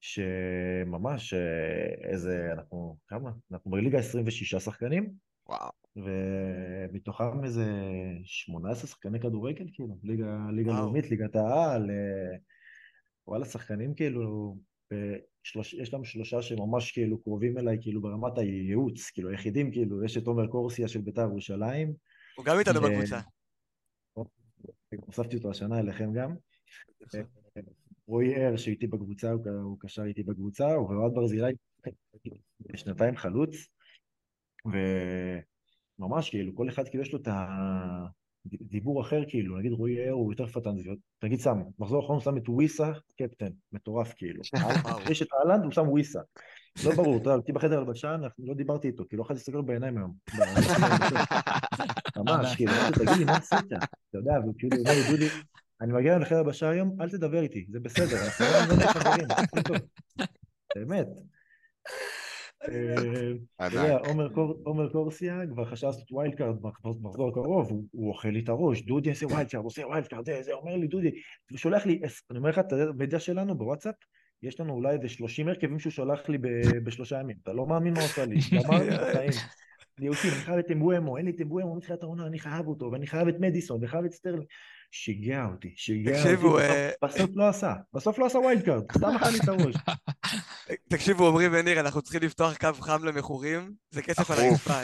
שממש 0.03 1.33
אה, 1.33 2.09
איזה, 2.11 2.49
אנחנו, 2.53 2.97
כמה? 3.07 3.31
אנחנו 3.51 3.71
בליגה 3.71 3.99
26 3.99 4.55
שחקנים. 4.55 5.13
וואו. 5.47 5.69
ומתוכם 5.95 7.43
איזה 7.43 7.65
18 8.23 8.87
שחקני 8.87 9.19
כדורגל, 9.19 9.65
כאילו, 9.73 9.97
ליגה, 10.03 10.37
ליגה 10.55 10.71
לאומית, 10.71 11.11
ליגת 11.11 11.35
העל, 11.35 11.89
אה, 11.89 12.37
וואלה, 13.27 13.45
שחקנים 13.45 13.93
כאילו, 13.95 14.57
בשלוש, 14.91 15.73
יש 15.73 15.93
לנו 15.93 16.05
שלושה 16.05 16.41
שממש 16.41 16.91
כאילו 16.91 17.21
קרובים 17.21 17.57
אליי, 17.57 17.77
כאילו 17.81 18.01
ברמת 18.01 18.37
הייעוץ, 18.37 19.09
כאילו 19.09 19.29
היחידים, 19.29 19.71
כאילו, 19.71 20.03
יש 20.03 20.17
את 20.17 20.27
עומר 20.27 20.47
קורסיה 20.47 20.87
של 20.87 21.01
בית"ר 21.01 21.21
ירושלים. 21.21 21.93
הוא 22.35 22.45
גם 22.45 22.59
איתנו 22.59 22.81
בקבוצה. 22.81 23.19
הוספתי 25.05 25.35
אותו 25.35 25.51
השנה 25.51 25.79
אליכם 25.79 26.13
גם. 26.13 26.35
רועי 28.07 28.35
ער 28.35 28.57
שאיתי 28.57 28.87
בקבוצה, 28.87 29.31
הוא 29.63 29.77
קשר 29.79 30.03
איתי 30.03 30.23
בקבוצה, 30.23 30.67
ואוהד 30.67 31.13
ברזילי 31.13 31.53
שנתיים 32.75 33.17
חלוץ, 33.17 33.49
וממש 34.65 36.29
כאילו 36.29 36.55
כל 36.55 36.69
אחד 36.69 36.87
כאילו 36.87 37.03
יש 37.03 37.13
לו 37.13 37.19
את 37.19 37.27
הדיבור 38.61 39.01
אחר 39.01 39.21
כאילו, 39.27 39.57
נגיד 39.57 39.71
רועי 39.71 40.05
ער 40.05 40.11
הוא 40.11 40.33
יותר 40.33 40.47
פטן, 40.47 40.69
תגיד 41.19 41.39
שם, 41.39 41.57
מחזור 41.79 42.01
האחרון 42.01 42.19
שם 42.19 42.37
את 42.37 42.49
וויסה 42.49 42.91
קפטן, 43.17 43.51
מטורף 43.71 44.13
כאילו, 44.13 44.41
יש 45.11 45.21
את 45.21 45.27
אהלנד 45.33 45.63
הוא 45.63 45.71
שם 45.71 45.89
וויסה, 45.89 46.19
לא 46.85 46.95
ברור, 46.95 47.17
אתה 47.17 47.29
יודע, 47.29 47.33
הייתי 47.33 47.51
בחדר 47.51 47.79
הלבשה, 47.79 48.15
לא 48.39 48.53
דיברתי 48.53 48.87
איתו, 48.87 49.03
כי 49.09 49.15
לא 49.15 49.21
יכולתי 49.21 49.39
להסתכל 49.39 49.61
בעיניים 49.61 49.97
היום. 49.97 50.13
ממש, 52.17 52.55
כאילו, 52.55 52.71
תגיד 52.93 53.17
לי, 53.17 53.25
מה 53.25 53.37
עשית? 53.37 53.73
אתה 53.73 54.17
יודע, 54.17 54.33
וכאילו, 54.49 54.77
אומר 54.77 54.91
לי, 54.91 55.11
דודי, 55.11 55.27
אני 55.81 55.93
מגיע 55.93 56.17
לחדר 56.17 56.43
בשעה 56.43 56.69
היום, 56.69 57.01
אל 57.01 57.09
תדבר 57.09 57.41
איתי, 57.41 57.65
זה 57.69 57.79
בסדר, 57.79 58.17
אנחנו 58.25 58.75
לא 58.75 58.87
חברים, 58.87 59.27
באמת. 60.75 61.07
אה, 63.59 63.97
עומר 64.65 64.89
קורסיה 64.91 65.41
כבר 65.49 65.65
חשב 65.65 65.87
לעשות 65.87 66.11
wild 66.11 66.35
card 66.35 66.55
במחזור 66.83 67.29
הקרוב, 67.29 67.71
הוא 67.91 68.09
אוכל 68.09 68.29
לי 68.29 68.39
את 68.39 68.49
הראש, 68.49 68.81
דודי 68.81 69.09
עושה 69.09 69.25
wild 69.25 69.49
card, 69.49 69.63
עושה 69.63 69.87
wild 69.87 70.07
card, 70.07 70.25
זה 70.41 70.53
אומר 70.53 70.75
לי 70.75 70.87
דודי, 70.87 71.11
הוא 71.51 71.57
שולח 71.57 71.85
לי, 71.85 72.01
אני 72.31 72.37
אומר 72.37 72.49
לך, 72.49 72.59
אתה 72.59 72.75
יודע, 72.75 72.91
במידע 72.91 73.19
שלנו 73.19 73.57
בוואטסאפ, 73.57 73.95
יש 74.43 74.59
לנו 74.59 74.73
אולי 74.73 74.95
איזה 74.95 75.09
30 75.09 75.47
הרכבים 75.47 75.79
שהוא 75.79 75.91
שולח 75.91 76.29
לי 76.29 76.37
בשלושה 76.83 77.19
ימים, 77.19 77.37
אתה 77.43 77.53
לא 77.53 77.65
מאמין 77.65 77.93
מה 77.93 78.01
עושה 78.01 78.25
לי, 78.25 78.35
גמר 78.63 78.83
לי 78.83 78.95
את 78.95 79.01
החיים. 79.01 79.31
אני 79.99 80.09
חייב 80.15 80.57
את 80.57 80.71
אמבואמו, 80.71 81.17
אין 81.17 81.25
לי 81.25 81.31
את 81.31 81.41
אמבואמו 81.41 81.75
מתחילת 81.75 82.03
העונה, 82.03 82.27
אני 82.27 82.39
חייב 82.39 82.67
אותו, 82.67 82.91
ואני 82.91 83.07
חייב 83.07 83.27
את 83.27 83.35
מדיסון, 83.39 83.87
חייב 83.87 84.05
את 84.05 84.11
סטרלינג. 84.11 84.45
שיגע 84.95 85.45
אותי, 85.45 85.73
שיגע 85.77 86.11
תקשיבו, 86.17 86.51
אותי, 86.51 86.63
אה, 86.63 86.91
בסוף 87.03 87.29
לא 87.35 87.47
עשה, 87.49 87.73
בסוף 87.93 88.19
לא 88.19 88.25
עשה 88.25 88.37
wild 88.37 88.65
card, 88.65 88.91
סתם 88.91 89.07
אכל 89.17 89.29
לי 89.29 89.39
את 89.43 89.47
הראש. 89.47 89.75
תקשיבו, 90.89 91.27
עמרי 91.27 91.47
וניר, 91.51 91.79
אנחנו 91.79 92.01
צריכים 92.01 92.21
לפתוח 92.21 92.57
קו 92.57 92.73
חם 92.73 93.03
למכורים, 93.03 93.73
זה 93.91 94.01
כסף 94.01 94.31
על 94.31 94.37
הרצפה. 94.39 94.79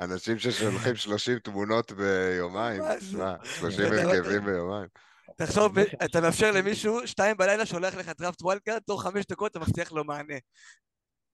אנשים 0.00 0.38
ששולחים 0.38 0.96
30 0.96 1.38
תמונות 1.38 1.92
ביומיים, 1.92 2.82
תשמע, 2.98 3.34
30 3.44 3.84
הרכבים 3.92 4.44
ביומיים. 4.44 4.88
תחשוב, 5.36 5.78
אתה 5.78 6.20
מאפשר 6.20 6.50
למישהו, 6.50 7.06
שתיים 7.06 7.36
בלילה 7.36 7.66
שולח 7.66 7.94
לך 7.94 8.10
draft 8.18 8.42
wild 8.42 8.60
card, 8.60 8.80
תוך 8.86 9.02
חמש 9.02 9.24
דקות 9.26 9.50
אתה 9.50 9.60
מבטיח 9.60 9.92
לו 9.92 10.04
מענה. 10.04 10.36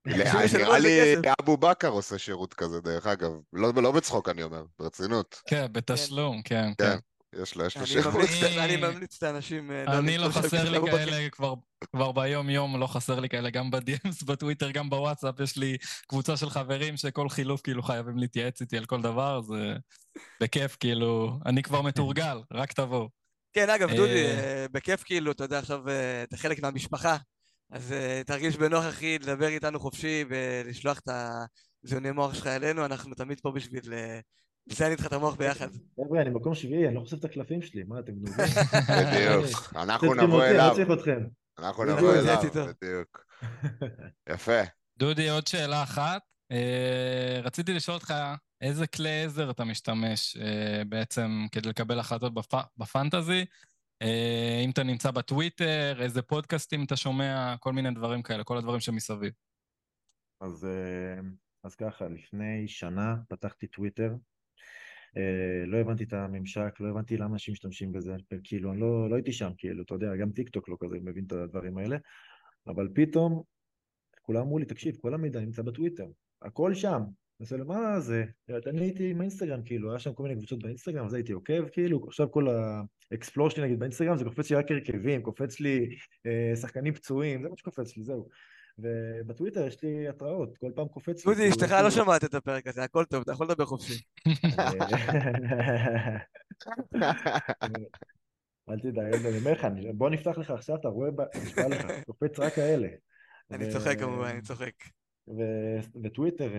נראה 0.59 0.79
לי 0.79 1.15
אבו 1.41 1.57
בכר 1.57 1.87
עושה 1.87 2.17
שירות 2.17 2.53
כזה, 2.53 2.81
דרך 2.81 3.07
אגב. 3.07 3.31
לא, 3.53 3.73
לא 3.75 3.91
בצחוק, 3.91 4.29
אני 4.29 4.43
אומר, 4.43 4.63
ברצינות. 4.79 5.41
כן, 5.47 5.65
בתשלום, 5.71 6.41
כן, 6.41 6.71
כן. 6.77 6.97
יש 7.35 7.55
לו, 7.55 7.65
יש 7.65 7.77
לו 7.77 7.87
שירות. 7.87 8.15
אני 8.57 8.77
ממליץ 8.77 9.17
את 9.17 9.23
האנשים... 9.23 9.71
אה, 9.71 9.99
אני 9.99 10.17
לא 10.17 10.29
חסר 10.29 10.69
לי 10.69 10.79
כאלה 10.91 11.29
כבר 11.91 12.11
ביום-יום, 12.11 12.79
לא 12.79 12.87
חסר 12.87 13.19
לי 13.19 13.29
כאלה, 13.29 13.49
גם 13.49 13.71
בדיאמס, 13.71 14.23
בטוויטר, 14.23 14.71
גם 14.71 14.89
בוואטסאפ, 14.89 15.39
יש 15.39 15.57
לי 15.57 15.77
קבוצה 16.07 16.37
של 16.37 16.49
חברים 16.49 16.97
שכל 16.97 17.29
חילוף 17.29 17.61
כאילו 17.61 17.83
חייבים 17.83 18.17
להתייעץ 18.17 18.61
איתי 18.61 18.77
על 18.77 18.85
כל 18.85 19.01
דבר, 19.01 19.41
זה 19.41 19.73
בכיף, 20.41 20.77
כאילו, 20.79 21.39
אני 21.45 21.63
כבר 21.63 21.81
מתורגל, 21.81 22.41
רק 22.53 22.73
תבואו. 22.73 23.09
כן, 23.53 23.69
אגב, 23.69 23.89
דודי, 23.89 24.25
אה, 24.25 24.39
אה, 24.39 24.65
בכיף 24.71 25.03
כאילו, 25.03 25.31
אתה 25.31 25.43
יודע, 25.43 25.59
עכשיו 25.59 25.83
אתה 26.23 26.37
חלק 26.37 26.61
מהמשפחה, 26.61 27.17
אז 27.71 27.91
uh, 27.91 28.23
תרגיש 28.27 28.57
בנוח, 28.57 28.85
אחי, 28.89 29.19
לדבר 29.19 29.47
איתנו 29.47 29.79
חופשי 29.79 30.25
ולשלוח 30.29 30.99
את 30.99 31.09
הזיוני 31.83 32.11
מוח 32.11 32.33
שלך 32.33 32.47
אלינו, 32.47 32.85
אנחנו 32.85 33.15
תמיד 33.15 33.39
פה 33.39 33.51
בשביל 33.51 33.83
uh, 33.83 34.21
לציין 34.67 34.91
איתך 34.91 35.05
את 35.05 35.13
המוח 35.13 35.35
ביחד. 35.35 35.67
חבר'ה, 35.95 36.21
אני 36.21 36.29
מקום 36.29 36.55
שביעי, 36.55 36.87
אני 36.87 36.95
לא 36.95 36.99
חושף 36.99 37.19
את 37.19 37.25
הקלפים 37.25 37.61
שלי, 37.61 37.83
מה 37.83 37.99
אתם 37.99 38.11
נובעים? 38.15 38.47
בדיוק, 38.87 39.73
אנחנו 39.83 40.13
נבוא 40.13 40.43
אליו. 40.43 40.75
אנחנו 41.59 41.83
נבוא 41.83 42.13
אליו, 42.15 42.41
בדיוק. 42.81 43.25
יפה. 44.33 44.61
דודי, 44.97 45.29
עוד 45.29 45.47
שאלה 45.47 45.83
אחת. 45.83 46.21
Uh, 46.53 47.43
רציתי 47.43 47.73
לשאול 47.73 47.95
אותך, 47.95 48.13
איזה 48.61 48.87
כלי 48.87 49.23
עזר 49.23 49.51
אתה 49.51 49.63
משתמש 49.63 50.37
בעצם 50.87 51.45
כדי 51.51 51.69
לקבל 51.69 51.99
החלטות 51.99 52.33
בפ... 52.33 52.53
בפנטזי? 52.77 53.45
אה, 54.01 54.61
אם 54.65 54.69
אתה 54.69 54.83
נמצא 54.83 55.11
בטוויטר, 55.11 56.01
איזה 56.01 56.21
פודקאסטים 56.21 56.83
אתה 56.83 56.95
שומע, 56.95 57.55
כל 57.59 57.73
מיני 57.73 57.91
דברים 57.91 58.21
כאלה, 58.21 58.43
כל 58.43 58.57
הדברים 58.57 58.79
שמסביב. 58.79 59.33
אז, 60.41 60.65
אה, 60.65 61.21
אז 61.63 61.75
ככה, 61.75 62.07
לפני 62.07 62.67
שנה 62.67 63.15
פתחתי 63.29 63.67
טוויטר, 63.67 64.15
אה, 65.17 65.65
לא 65.65 65.77
הבנתי 65.77 66.03
את 66.03 66.13
הממשק, 66.13 66.79
לא 66.79 66.89
הבנתי 66.89 67.17
למה 67.17 67.33
אנשים 67.33 67.51
משתמשים 67.51 67.91
בזה, 67.91 68.15
כאילו, 68.43 68.71
אני 68.71 68.79
לא, 68.79 69.09
לא 69.09 69.15
הייתי 69.15 69.33
שם, 69.33 69.51
כאילו, 69.57 69.83
אתה 69.83 69.93
יודע, 69.93 70.15
גם 70.15 70.31
טיק 70.31 70.49
טוק 70.49 70.69
לא 70.69 70.77
כזה 70.79 70.95
מבין 71.01 71.25
את 71.25 71.31
הדברים 71.31 71.77
האלה, 71.77 71.97
אבל 72.67 72.87
פתאום 72.95 73.43
כולם 74.21 74.41
אמרו 74.41 74.59
לי, 74.59 74.65
תקשיב, 74.65 74.95
כל 75.01 75.13
המידע 75.13 75.39
נמצא 75.39 75.61
בטוויטר, 75.61 76.07
הכל 76.41 76.73
שם, 76.73 77.01
אז 77.41 77.53
לו, 77.53 77.65
מה 77.65 77.99
זה? 77.99 78.23
אני 78.49 78.81
הייתי 78.81 79.09
עם 79.11 79.19
האינסטגרם, 79.19 79.61
כאילו, 79.63 79.89
היה 79.89 79.99
שם 79.99 80.13
כל 80.13 80.23
מיני 80.23 80.35
קבוצות 80.35 80.63
באינסטגרם, 80.63 81.05
אז 81.05 81.13
הייתי 81.13 81.31
עוקב, 81.31 81.69
כאילו, 81.69 82.03
עכשיו 82.07 82.31
כל 82.31 82.47
האקספלור 83.11 83.49
שלי 83.49 83.63
נגיד 83.63 83.79
באינסטגרם, 83.79 84.17
זה 84.17 84.25
קופץ 84.25 84.49
לי 84.49 84.55
רק 84.55 84.71
הרכבים, 84.71 85.21
קופץ 85.21 85.59
לי 85.59 85.95
אה, 86.25 86.55
שחקנים 86.55 86.93
פצועים, 86.93 87.43
זה 87.43 87.49
מה 87.49 87.57
שקופץ 87.57 87.97
לי, 87.97 88.03
זהו. 88.03 88.29
ובטוויטר 88.79 89.67
יש 89.67 89.83
לי 89.83 90.07
התראות, 90.07 90.57
כל 90.57 90.71
פעם 90.75 90.87
קופץ 90.87 91.25
לי. 91.25 91.33
דודי, 91.33 91.49
אשתך 91.49 91.71
לא 91.83 91.91
שומעת 91.91 92.23
את 92.23 92.33
הפרק 92.33 92.67
הזה, 92.67 92.83
הכל 92.83 93.05
טוב, 93.05 93.21
אתה 93.21 93.31
יכול 93.31 93.45
לדבר 93.45 93.65
חופשי. 93.65 94.03
אל 98.69 98.79
תדאג, 98.79 99.25
אני 99.25 99.37
אומר 99.37 99.51
לך, 99.51 99.67
בוא 99.93 100.09
נפתח 100.09 100.37
לך 100.37 100.51
עכשיו, 100.51 100.75
אתה 100.75 100.87
רואה, 100.87 101.09
נשבע 101.45 101.67
לך, 101.67 101.85
קופץ 102.05 102.39
רק 102.39 102.53
כאלה. 102.53 102.87
אני 103.51 103.71
צוחק 103.71 103.99
כמובן, 103.99 104.27
אני 104.27 104.41
צוחק. 104.41 104.73
וטוויטר, 106.03 106.51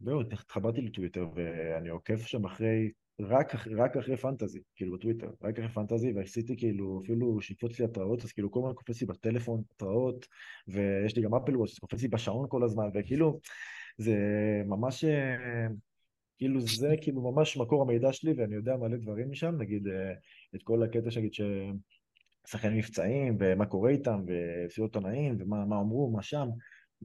זהו, 0.00 0.20
התחברתי 0.20 0.80
לטוויטר 0.80 1.26
ואני 1.34 1.88
עוקב 1.88 2.16
שם 2.16 2.44
אחרי, 2.44 2.90
רק, 3.20 3.54
רק 3.76 3.96
אחרי 3.96 4.16
פנטזי, 4.16 4.60
כאילו 4.76 4.96
בטוויטר, 4.96 5.30
רק 5.42 5.58
אחרי 5.58 5.68
פנטזי 5.68 6.12
ועשיתי 6.12 6.56
כאילו, 6.56 7.00
אפילו 7.04 7.40
שיקפוץ 7.40 7.78
לי 7.78 7.84
התראות, 7.84 8.24
אז 8.24 8.32
כאילו 8.32 8.50
כל 8.50 8.60
הזמן 8.60 8.72
קופץ 8.72 9.00
לי 9.00 9.06
בטלפון 9.06 9.62
התראות, 9.74 10.26
ויש 10.68 11.16
לי 11.16 11.22
גם 11.22 11.34
אפל 11.34 11.56
וואץ', 11.56 11.78
קופץ 11.78 12.02
לי 12.02 12.08
בשעון 12.08 12.46
כל 12.48 12.64
הזמן, 12.64 12.88
וכאילו, 12.94 13.40
זה 13.98 14.16
ממש, 14.66 15.04
כאילו 16.38 16.60
זה 16.60 16.94
כאילו 17.00 17.32
ממש 17.32 17.56
מקור 17.56 17.82
המידע 17.82 18.12
שלי 18.12 18.32
ואני 18.36 18.54
יודע 18.54 18.76
מלא 18.76 18.96
דברים 18.96 19.30
משם, 19.30 19.54
נגיד 19.58 19.86
את 20.54 20.62
כל 20.62 20.82
הקטע 20.82 21.10
שנגיד 21.10 21.34
ש... 21.34 21.40
שחקנים 22.46 22.78
מבצעים 22.78 23.36
ומה 23.40 23.66
קורה 23.66 23.90
איתם 23.90 24.24
וסיעות 24.26 24.94
עונאים 24.94 25.36
ומה 25.38 25.62
אמרו, 25.62 26.10
מה 26.10 26.22
שם, 26.22 26.48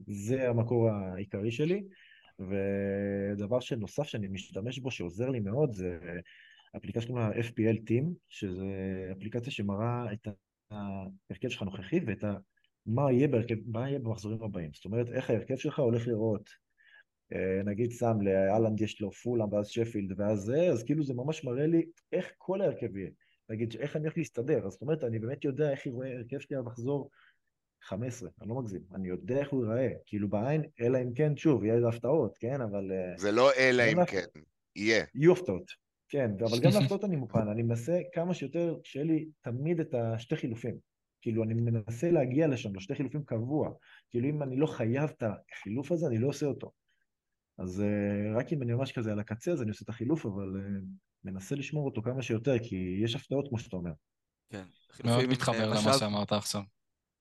זה 0.06 0.48
המקור 0.48 0.90
העיקרי 0.90 1.50
שלי. 1.50 1.82
ודבר 2.38 3.60
שנוסף 3.60 4.02
שאני 4.02 4.28
משתמש 4.28 4.78
בו 4.78 4.90
שעוזר 4.90 5.30
לי 5.30 5.40
מאוד 5.40 5.72
זה 5.72 5.98
אפליקציה 6.76 7.02
שקוראים 7.02 7.30
לה 7.30 7.40
FPL 7.40 7.78
Team, 7.90 8.04
שזה 8.28 8.64
אפליקציה 9.12 9.52
שמראה 9.52 10.12
את 10.12 10.28
ההרכב 10.70 11.48
שלך 11.48 11.62
הנוכחי 11.62 12.00
ואת 12.06 12.24
ה... 12.24 12.34
מה 12.86 13.12
יהיה, 13.12 13.28
בהרכב, 13.28 13.54
מה 13.66 13.88
יהיה 13.88 13.98
במחזורים 13.98 14.42
הבאים. 14.42 14.70
זאת 14.74 14.84
אומרת, 14.84 15.08
איך 15.08 15.30
ההרכב 15.30 15.56
שלך 15.56 15.78
הולך 15.78 16.08
לראות. 16.08 16.50
אה, 17.32 17.62
נגיד 17.64 17.90
שם 17.90 18.20
לאלנד 18.20 18.80
יש 18.80 19.00
לו 19.00 19.12
פולאם 19.12 19.52
ואז 19.52 19.68
שפילד 19.68 20.20
ואז 20.20 20.38
זה, 20.38 20.68
אז 20.68 20.82
כאילו 20.82 21.04
זה 21.04 21.14
ממש 21.14 21.44
מראה 21.44 21.66
לי 21.66 21.84
איך 22.12 22.32
כל 22.38 22.60
ההרכב 22.60 22.96
יהיה. 22.96 23.10
נגיד, 23.48 23.74
איך 23.78 23.96
אני 23.96 24.04
הולך 24.04 24.18
להסתדר. 24.18 24.66
אז 24.66 24.72
זאת 24.72 24.82
אומרת, 24.82 25.04
אני 25.04 25.18
באמת 25.18 25.44
יודע 25.44 25.70
איך 25.70 25.86
יראה 25.86 26.08
ההרכב 26.08 26.38
שלי 26.38 26.56
במחזור 26.56 27.10
15, 27.84 28.28
אני 28.40 28.48
לא 28.48 28.54
מגזים. 28.54 28.80
אני 28.94 29.08
יודע 29.08 29.38
איך 29.38 29.50
הוא 29.50 29.64
ייראה. 29.64 29.88
כאילו 30.06 30.28
בעין, 30.28 30.62
אלא 30.80 30.98
אם 30.98 31.14
כן, 31.14 31.36
שוב, 31.36 31.64
יהיה 31.64 31.74
איזה 31.74 31.88
הפתעות, 31.88 32.36
כן, 32.40 32.60
אבל... 32.60 32.92
אה, 32.92 33.18
זה 33.18 33.32
לא 33.32 33.50
אלא 33.58 33.82
אם 33.82 34.04
כן, 34.04 34.24
יהיה. 34.76 35.04
יהיו 35.14 35.32
הפתעות. 35.32 35.70
כן, 36.08 36.30
אבל 36.40 36.58
גם 36.60 36.70
להפתעות 36.80 37.04
אני 37.04 37.16
מוכן. 37.16 37.48
אני 37.48 37.62
מנסה 37.62 37.98
כמה 38.12 38.34
שיותר, 38.34 38.76
שיהיה 38.84 39.04
לי 39.04 39.28
תמיד 39.40 39.80
את 39.80 39.94
השתי 39.94 40.36
חילופים. 40.36 40.74
כאילו, 41.20 41.44
אני 41.44 41.54
מנסה 41.54 42.10
להגיע 42.10 42.46
לשם, 42.46 42.76
לשתי 42.76 42.94
חילופים 42.94 43.24
קבוע. 43.24 43.70
כאילו, 44.10 44.28
אם 44.28 44.42
אני 44.42 44.56
לא 44.56 44.66
חייב 44.66 45.10
את 45.10 45.22
החילוף 45.22 45.92
הזה, 45.92 46.06
אני 46.06 46.18
לא 46.18 46.28
עושה 46.28 46.46
אותו. 46.46 46.70
אז 47.58 47.80
uh, 47.80 48.38
רק 48.38 48.52
אם 48.52 48.62
אני 48.62 48.72
ממש 48.72 48.92
כזה 48.92 49.12
על 49.12 49.20
הקצה, 49.20 49.52
אז 49.52 49.62
אני 49.62 49.70
עושה 49.70 49.84
את 49.84 49.88
החילוף, 49.88 50.26
אבל 50.26 50.52
uh, 50.56 50.84
מנסה 51.24 51.54
לשמור 51.54 51.84
אותו 51.84 52.02
כמה 52.02 52.22
שיותר, 52.22 52.58
כי 52.58 53.00
יש 53.04 53.14
הפתעות, 53.14 53.48
כמו 53.48 53.58
שאתה 53.58 53.76
אומר. 53.76 53.92
כן. 54.50 54.64
מאוד 55.04 55.26
מתחבר 55.26 55.70
למה 55.70 55.92
שאמרת 55.98 56.32
עכשיו. 56.32 56.62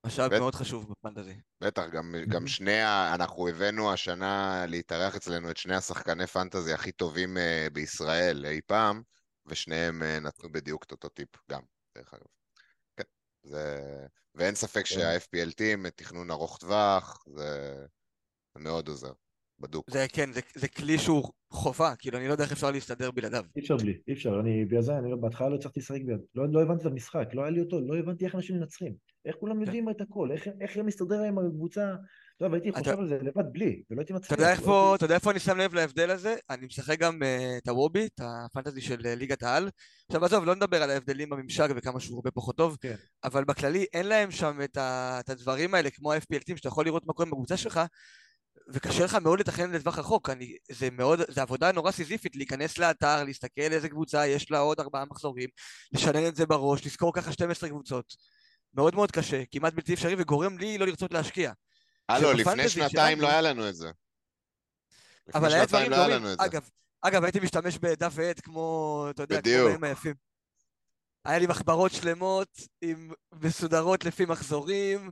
משאב 0.06 0.40
מאוד 0.40 0.56
חשוב 0.56 0.92
בפנטזי. 0.92 1.34
בטח, 1.64 1.84
גם, 1.92 2.16
גם 2.34 2.48
שני, 2.48 2.82
ה... 2.82 3.16
אנחנו 3.16 3.48
הבאנו 3.48 3.94
השנה 3.94 4.66
להתארח 4.68 5.16
אצלנו 5.16 5.52
את 5.52 5.58
שני 5.58 5.76
השחקני 5.76 6.28
פנטזי 6.28 6.74
הכי 6.74 6.92
טובים 6.92 7.38
uh, 7.38 7.70
בישראל 7.74 8.46
אי 8.46 8.62
פעם, 8.66 9.02
ושניהם 9.46 10.02
uh, 10.02 10.20
נתנו 10.20 10.52
בדיוק 10.52 10.84
את 10.84 10.92
אותו 10.92 11.10
טיפ 11.10 11.30
גם, 11.52 11.62
דרך 11.98 12.14
אגב. 12.14 12.28
כן, 12.98 13.04
זה... 13.44 14.06
ואין 14.36 14.56
ספק 14.56 14.86
כן. 14.86 14.96
שה-FPLT, 14.96 15.90
תכנון 15.96 16.32
ארוך 16.32 16.58
טווח, 16.58 17.24
זה 17.28 17.86
מאוד 18.58 18.88
עוזר. 18.88 19.14
בדוק. 19.60 19.92
זה 19.92 20.06
כן, 20.14 20.32
זה, 20.32 20.42
זה 20.56 20.68
כלי 20.68 20.98
שהוא 20.98 21.24
חובה, 21.52 21.96
כאילו 21.96 22.18
אני 22.18 22.28
לא 22.28 22.32
יודע 22.32 22.44
איך 22.44 22.52
אפשר 22.52 22.72
להסתדר 22.72 23.12
בלעדיו. 23.12 23.44
אי 23.56 23.62
אפשר 23.62 23.78
בלי, 23.78 23.98
אי 24.08 24.14
אפשר, 24.14 24.40
אני 24.40 24.66
בגלל 24.66 24.82
זה, 24.82 24.98
אני 24.98 25.16
בהתחלה 25.22 25.50
לא 25.50 25.56
הצלחתי 25.56 25.80
לשחק 25.80 26.02
ביד, 26.06 26.20
לא, 26.36 26.44
לא 26.52 26.62
הבנתי 26.62 26.82
את 26.82 26.86
המשחק, 26.86 27.28
לא 27.34 27.42
היה 27.42 27.52
לי 27.52 27.62
אותו, 27.62 27.82
לא 27.82 27.98
הבנתי 27.98 28.26
איך 28.26 28.36
אנשים 28.36 28.56
מנצחים, 28.56 28.96
איך 29.26 29.36
כולם 29.40 29.56
כן. 29.56 29.62
יודעים 29.62 29.90
את 29.90 30.02
הכל, 30.02 30.32
איך, 30.32 30.48
איך 30.62 30.78
הם 30.78 30.86
מסתדר 30.86 31.24
עם 31.24 31.40
הקבוצה, 31.40 31.96
טוב, 32.40 32.54
הייתי 32.54 32.72
חושב 32.72 33.00
על 33.00 33.08
זה 33.08 33.18
לבד 33.22 33.54
בלי, 33.54 33.84
ולא 33.90 34.00
הייתי 34.00 34.14
מצליח. 34.14 34.34
אתה 34.34 34.42
יודע 34.42 34.52
איפה, 34.52 34.96
אתה 34.96 35.06
יודע 35.06 35.16
איפה 35.16 35.32
אני 35.32 35.40
שם 35.40 35.58
לב 35.58 35.74
להבדל 35.74 36.12
הזה? 36.12 36.36
אני 36.50 36.66
משחק 36.66 37.00
גם 37.00 37.24
אה, 37.24 37.58
את 37.58 37.68
הוובי, 37.68 38.06
את 38.06 38.22
הפנטזי 38.24 38.82
של 38.82 39.02
אה, 39.06 39.16
ליגת 39.16 39.44
העל. 39.44 39.70
עכשיו 40.08 40.26
עזוב, 40.26 40.46
לא 40.46 40.56
נדבר 40.56 40.84
על 40.84 40.90
ההבדלים 40.90 41.30
בממשק 41.30 41.68
וכמה 41.76 42.00
שהוא 42.00 42.16
הרבה 42.16 42.32
פחות 42.32 42.58
טוב, 42.58 42.78
כן. 42.82 42.96
אבל 43.24 43.44
בכללי 43.44 43.86
אין 43.94 44.06
להם 44.06 44.32
שם 44.32 44.60
את 44.64 45.30
הדברים 45.30 45.76
האלה 45.76 45.90
כמו 45.90 46.14
ה-FPLTים 46.14 46.58
שאתה 46.58 46.68
יכול 46.68 46.86
לראות 46.86 47.08
מה 47.08 47.14
קורה 47.14 47.30
בקבוצה 47.30 47.58
שלך, 47.58 47.82
וקשה 48.74 49.06
לך 49.06 49.16
מאוד 49.16 49.40
לתכנן 49.40 49.72
לטווח 49.72 50.00
רחוק, 50.00 50.30
אני, 50.30 50.58
זה 50.72 50.90
מאוד, 50.92 51.20
זה 51.28 51.42
עבודה 51.42 51.72
נורא 51.72 51.92
סיזיפית 51.92 52.36
להיכנס 52.36 52.78
לאתר, 52.78 53.24
להסתכל 53.24 53.62
איזה 53.62 53.90
קבוצה 53.90 54.28
יש 54.28 54.52
לה 54.52 54.60
עוד 54.60 54.80
ארבעה 54.80 55.06
מחזורים, 55.06 55.50
לשנן 55.94 56.28
את 56.28 56.36
זה 56.36 56.46
בראש, 56.46 56.86
לזכור 56.86 57.14
ככה 57.14 57.32
12 57.32 57.70
קבוצות. 57.70 58.06
מאוד 58.74 58.96
מאוד 58.96 59.12
קשה, 59.12 59.44
כמעט 59.52 59.74
בלתי 59.74 59.94
אפשרי, 59.94 60.16
וגורם 60.18 60.58
לי 60.58 60.78
לא 60.78 60.88
לרצות 60.88 61.14
להשקיע. 61.14 61.52
הלו, 62.10 62.34
לפני 62.34 62.70
שנתיים 62.70 63.22
לא 63.22 63.28
היה 63.28 63.42
לנו 63.42 63.70
את 63.70 63.76
זה. 63.76 63.92
אבל 65.34 65.54
היה 65.54 65.66
דברים 65.66 65.92
לא 65.92 66.08
דומים, 66.08 66.36
אגב, 66.40 66.70
אגב, 67.02 67.24
הייתי 67.24 67.40
משתמש 67.40 67.78
בדף 67.78 68.12
ועט 68.16 68.40
כמו, 68.40 69.08
אתה 69.10 69.24
יודע, 69.24 69.42
כמו 69.42 69.70
בהם 69.70 69.84
היפים. 69.84 70.14
היה 71.26 71.40
לי 71.40 71.48
מחברות 71.48 71.92
שלמות, 71.92 72.58
עם 72.82 73.12
מסודרות 73.34 74.06
לפי 74.06 74.26
מחזורים, 74.26 75.12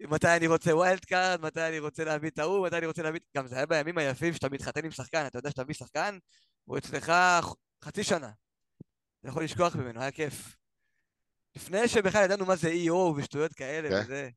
מתי 0.00 0.36
אני 0.36 0.46
רוצה 0.46 0.76
wild 0.76 1.04
card, 1.04 1.40
מתי 1.40 1.68
אני 1.68 1.78
רוצה 1.78 2.04
להביא 2.04 2.30
את 2.30 2.38
ההוא, 2.38 2.66
מתי 2.66 2.76
אני 2.76 2.86
רוצה 2.86 3.02
להביא... 3.02 3.20
גם 3.36 3.46
זה 3.46 3.56
היה 3.56 3.66
בימים 3.66 3.98
היפים 3.98 4.34
שאתה 4.34 4.48
מתחתן 4.48 4.84
עם 4.84 4.90
שחקן, 4.90 5.26
אתה 5.26 5.38
יודע 5.38 5.50
שאתה 5.50 5.64
מביא 5.64 5.74
שחקן, 5.74 6.18
הוא 6.64 6.78
אצלך 6.78 7.12
חצי 7.84 8.04
שנה. 8.04 8.30
אתה 9.20 9.28
יכול 9.28 9.44
לשכוח 9.44 9.76
ממנו, 9.76 10.00
היה 10.00 10.10
כיף. 10.10 10.56
לפני 11.56 11.88
שבכלל 11.88 12.24
ידענו 12.24 12.46
מה 12.46 12.56
זה 12.56 12.72
EO 12.72 13.16
ושטויות 13.16 13.52
כאלה 13.52 13.88
כן. 13.88 14.00
וזה. 14.04 14.28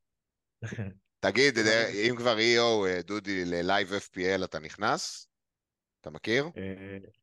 תגיד, 1.19 1.57
אם 2.09 2.15
כבר 2.15 2.37
EO, 2.37 2.87
אה, 2.87 3.01
דודי, 3.01 3.45
ל 3.45 3.54
live 3.54 3.89
FPL 3.93 4.43
אתה 4.43 4.59
נכנס? 4.59 5.27
אתה 6.01 6.09
מכיר? 6.09 6.49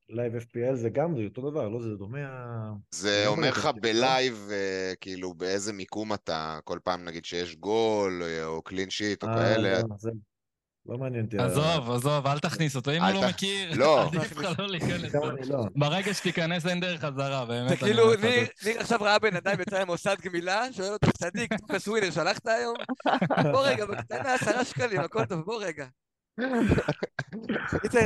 live 0.08 0.34
אה, 0.34 0.40
FPL 0.40 0.74
זה 0.74 0.88
גם, 0.88 1.16
זה 1.16 1.24
אותו 1.24 1.50
דבר, 1.50 1.68
לא? 1.68 1.80
זה 1.80 1.88
דומה... 1.98 2.18
זה 2.90 3.26
אומר 3.26 3.50
לך 3.50 3.68
ב 3.80 3.92
live, 3.92 4.48
אה, 4.50 4.92
כאילו, 5.00 5.34
באיזה 5.34 5.72
מיקום 5.72 6.12
אתה, 6.12 6.58
כל 6.64 6.78
פעם 6.84 7.04
נגיד 7.04 7.24
שיש 7.24 7.56
גול, 7.56 8.22
או 8.44 8.62
clean 8.62 8.90
sheet, 8.90 9.22
או 9.22 9.28
כאלה. 9.28 9.80
לא, 10.86 10.98
מעניין 10.98 11.24
אותי. 11.24 11.38
עזוב, 11.38 11.90
עזוב, 11.90 12.26
אל 12.26 12.38
תכניס 12.38 12.76
אותו, 12.76 12.90
אם 12.90 13.02
הוא 13.02 13.10
לא 13.22 13.28
מכיר, 13.28 13.72
לא. 13.74 14.02
עדיף 14.06 14.36
לך 14.36 14.58
לא 14.58 14.68
להיכנס. 14.68 15.14
לא. 15.48 15.64
ברגע 15.76 16.14
שתיכנס 16.14 16.66
אין 16.66 16.80
דרך 16.80 17.00
חזרה, 17.00 17.44
באמת. 17.44 17.70
זה 17.70 17.76
כאילו, 17.76 18.12
ניר 18.64 18.80
עכשיו 18.80 18.98
ראה 19.02 19.18
בן 19.18 19.36
אדם 19.36 19.60
יצא 19.60 19.80
למוסד 19.80 20.16
גמילה, 20.22 20.72
שואל 20.72 20.92
אותו, 20.92 21.12
צדיק, 21.12 21.54
טופס 21.54 21.88
ווינר, 21.88 22.10
שלחת 22.10 22.46
היום? 22.46 22.74
בוא 23.52 23.66
רגע, 23.66 23.86
בקטנה 23.86 24.34
עשרה 24.34 24.64
שקלים, 24.64 25.00
הכל 25.00 25.24
טוב, 25.24 25.40
בוא 25.40 25.64
רגע. 25.64 25.86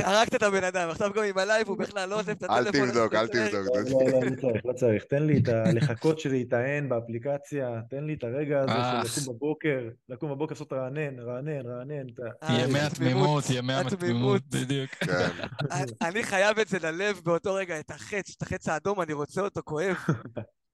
הרגת 0.03 0.35
את 0.35 0.43
הבן 0.43 0.63
אדם, 0.63 0.89
עכשיו 0.89 1.11
גם 1.13 1.23
עם 1.23 1.37
ה 1.37 1.43
live 1.43 1.67
הוא 1.67 1.77
בכלל 1.77 2.09
לא 2.09 2.19
עוזב 2.19 2.29
את 2.29 2.43
הטלפון. 2.43 2.81
אל 2.81 2.87
תבדוק, 2.87 3.13
אל 3.13 3.27
תבדוק. 3.27 3.53
לא, 3.91 4.07
לא, 4.11 4.29
לא 4.29 4.35
צריך, 4.41 4.65
לא 4.65 4.73
צריך. 4.73 5.03
תן 5.03 5.23
לי 5.23 5.37
את 5.37 5.47
הלחכות 5.47 6.19
שלי, 6.19 6.45
את 6.47 6.53
ההן 6.53 6.89
באפליקציה, 6.89 7.81
תן 7.89 8.03
לי 8.03 8.13
את 8.13 8.23
הרגע 8.23 8.61
הזה 8.61 9.09
של 9.09 9.21
לקום 9.21 9.35
בבוקר, 9.35 9.89
לקום 10.09 10.31
בבוקר 10.31 10.53
לעשות 10.53 10.73
רענן, 10.73 11.19
רענן, 11.19 11.65
רענן. 11.65 12.05
ימי 12.49 12.79
התמימות, 12.79 13.43
ימי 13.49 13.73
התמימות, 13.73 14.41
בדיוק. 14.51 14.89
כן. 14.89 15.27
אני 16.01 16.23
חייב 16.23 16.59
את 16.59 16.67
זה 16.67 16.77
live 16.79 17.21
באותו 17.23 17.53
רגע, 17.53 17.79
את 17.79 17.91
החץ, 17.91 18.33
את 18.37 18.41
החץ 18.41 18.67
האדום, 18.67 19.01
אני 19.01 19.13
רוצה 19.13 19.41
אותו 19.41 19.61
כואב. 19.63 19.95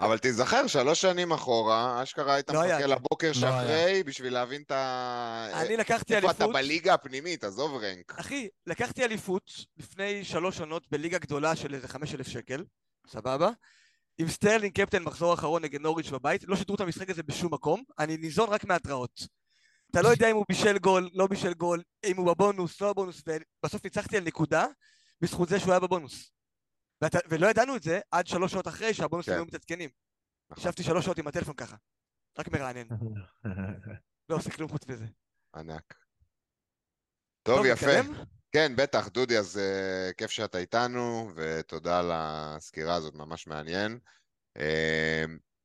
אבל 0.00 0.18
תיזכר, 0.18 0.66
שלוש 0.66 1.00
שנים 1.00 1.32
אחורה, 1.32 2.02
אשכרה 2.02 2.34
היית 2.34 2.50
לא 2.50 2.60
מחכה 2.60 2.86
לבוקר 2.86 3.26
של 3.26 3.34
אחרי 3.34 4.02
בשביל 4.06 4.32
להבין 4.32 4.62
את 4.62 4.70
ה... 4.70 5.48
אני 5.52 5.76
לקחתי 5.76 6.14
אליפות... 6.14 6.30
איפה 6.30 6.44
אתה 6.44 6.52
בליגה 6.52 6.94
הפנימית, 6.94 7.44
עזוב 7.44 7.82
rank. 7.82 8.14
אחי, 8.18 8.48
לקחתי 8.66 9.04
אליפות 9.04 9.50
לפני 9.76 10.24
שלוש 10.24 10.56
שנות 10.56 10.82
בליגה 10.90 11.18
גדולה 11.18 11.56
של 11.56 11.74
איזה 11.74 11.88
חמש 11.88 12.14
אלף 12.14 12.28
שקל, 12.28 12.64
סבבה? 13.06 13.50
עם 14.18 14.28
סטרלינג 14.28 14.72
קפטן 14.80 15.02
מחזור 15.02 15.34
אחרון 15.34 15.62
נגד 15.62 15.80
נוריץ' 15.80 16.10
בבית, 16.10 16.44
לא 16.44 16.56
שידרו 16.56 16.74
את 16.74 16.80
המשחק 16.80 17.10
הזה 17.10 17.22
בשום 17.22 17.54
מקום, 17.54 17.82
אני 17.98 18.16
ניזון 18.16 18.48
רק 18.48 18.64
מהתראות. 18.64 19.26
אתה 19.90 20.02
לא 20.02 20.08
יודע 20.08 20.30
אם 20.30 20.36
הוא 20.36 20.44
בישל 20.48 20.78
גול, 20.78 21.10
לא 21.12 21.26
בישל 21.26 21.54
גול, 21.54 21.82
אם 22.04 22.16
הוא 22.16 22.26
בבונוס, 22.26 22.80
לא 22.80 22.92
בבונוס, 22.92 23.22
ובסוף 23.26 23.84
ניצחתי 23.84 24.16
על 24.16 24.24
נקודה 24.24 24.66
בזכות 25.20 25.48
זה 25.48 25.60
שהוא 25.60 25.70
היה 25.70 25.80
בבונוס. 25.80 26.30
ואת, 27.04 27.14
ולא 27.28 27.46
ידענו 27.46 27.76
את 27.76 27.82
זה 27.82 28.00
עד 28.10 28.26
שלוש 28.26 28.52
שעות 28.52 28.68
אחרי 28.68 28.94
שהבונוסים 28.94 29.32
כן. 29.32 29.38
היו 29.38 29.44
מתעדכנים. 29.44 29.90
נכון. 30.50 30.62
ישבתי 30.62 30.82
שלוש 30.82 31.04
שעות 31.04 31.18
עם 31.18 31.26
הטלפון 31.26 31.54
ככה, 31.54 31.76
רק 32.38 32.48
מרענן. 32.48 32.86
לא 34.28 34.36
עושה 34.36 34.50
כלום 34.50 34.68
חוץ 34.68 34.86
מזה. 34.88 35.06
ענק. 35.56 35.94
טוב, 37.42 37.56
טוב 37.56 37.66
יפה. 37.66 37.86
מתקדם? 37.86 38.24
כן, 38.52 38.76
בטח, 38.76 39.08
דודי, 39.08 39.38
אז 39.38 39.56
uh, 39.56 40.14
כיף 40.14 40.30
שאתה 40.30 40.58
איתנו, 40.58 41.30
ותודה 41.36 41.98
על 41.98 42.10
הסקירה 42.14 42.94
הזאת, 42.94 43.14
ממש 43.14 43.46
מעניין. 43.46 43.98
Uh, 44.58 44.62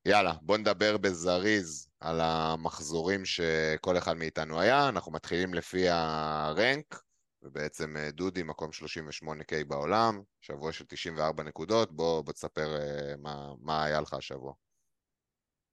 יאללה, 0.05 0.33
בוא 0.41 0.57
נדבר 0.57 0.97
בזריז 0.97 1.89
על 1.99 2.21
המחזורים 2.21 3.25
שכל 3.25 3.97
אחד 3.97 4.17
מאיתנו 4.17 4.61
היה. 4.61 4.89
אנחנו 4.89 5.11
מתחילים 5.11 5.53
לפי 5.53 5.89
הרנק. 5.89 7.08
ובעצם 7.43 7.97
אה, 7.97 8.11
דודי 8.11 8.43
מקום 8.43 8.69
38K 8.69 9.65
בעולם, 9.67 10.21
שבוע 10.41 10.71
של 10.71 10.85
94 10.85 11.43
נקודות, 11.43 11.91
בוא, 11.91 12.21
בוא 12.21 12.33
תספר 12.33 12.75
אה, 12.75 13.17
מה, 13.17 13.53
מה 13.61 13.83
היה 13.83 14.01
לך 14.01 14.13
השבוע. 14.13 14.53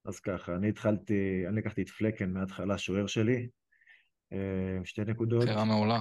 אז 0.05 0.19
ככה, 0.19 0.55
אני 0.55 0.69
התחלתי, 0.69 1.43
אני 1.47 1.57
לקחתי 1.57 1.81
את 1.81 1.89
פלקן 1.89 2.31
מההתחלה, 2.31 2.77
שוער 2.77 3.07
שלי, 3.07 3.47
אה, 4.33 4.77
שתי 4.83 5.01
נקודות. 5.01 5.43
בחירה 5.43 5.65
מעולה. 5.65 5.99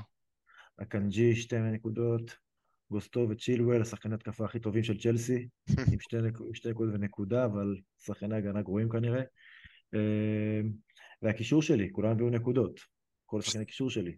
הקנג'י, 0.79 1.37
שתי 1.37 1.59
נקודות. 1.59 2.46
גוסטו 2.90 3.26
וצ'ילואל, 3.31 3.83
השחקני 3.83 4.14
התקפה 4.14 4.44
הכי 4.44 4.61
טובים 4.61 4.83
של 4.83 4.98
צ'לסי, 4.98 5.48
עם 5.92 6.00
שתי, 6.00 6.16
נק... 6.16 6.38
שתי 6.55 6.70
נקודות 6.70 6.94
ונקודה, 6.94 7.44
אבל 7.44 7.76
שחקני 7.98 8.37
הגנה 8.37 8.62
גרועים 8.62 8.88
כנראה. 8.88 9.22
והקישור 11.22 11.62
שלי, 11.62 11.88
כולם 11.92 12.11
הביאו 12.11 12.31
נקודות. 12.31 12.81
כל 13.26 13.40
שחקני 13.40 13.62
הקישור 13.62 13.90
שלי. 13.90 14.16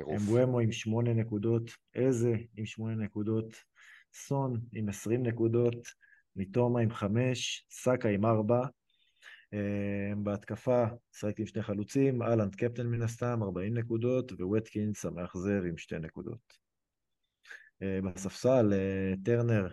אמבואמו 0.00 0.60
עם 0.60 0.72
שמונה 0.72 1.14
נקודות, 1.14 1.70
איזה 1.94 2.34
עם 2.56 2.66
שמונה 2.66 2.94
נקודות, 3.04 3.54
סון 4.14 4.60
עם 4.72 4.88
עשרים 4.88 5.22
נקודות, 5.22 5.88
מיטומה 6.36 6.80
עם 6.80 6.90
חמש, 6.90 7.66
סאקה 7.70 8.08
עם 8.08 8.26
ארבע. 8.26 8.66
אמ, 9.52 10.24
בהתקפה 10.24 10.84
שחקתי 11.12 11.42
עם 11.42 11.46
שני 11.46 11.62
חלוצים, 11.62 12.22
אהלנד 12.22 12.54
קפטן 12.54 12.86
מן 12.86 13.02
הסתם, 13.02 13.42
ארבעים 13.42 13.78
נקודות, 13.78 14.32
ווטקינס 14.40 15.04
המאכזר 15.04 15.62
עם 15.68 15.78
שתי 15.78 15.98
נקודות. 15.98 16.38
אמ, 17.82 18.12
בספסל, 18.14 18.72
אה, 18.72 19.14
טרנר, 19.24 19.68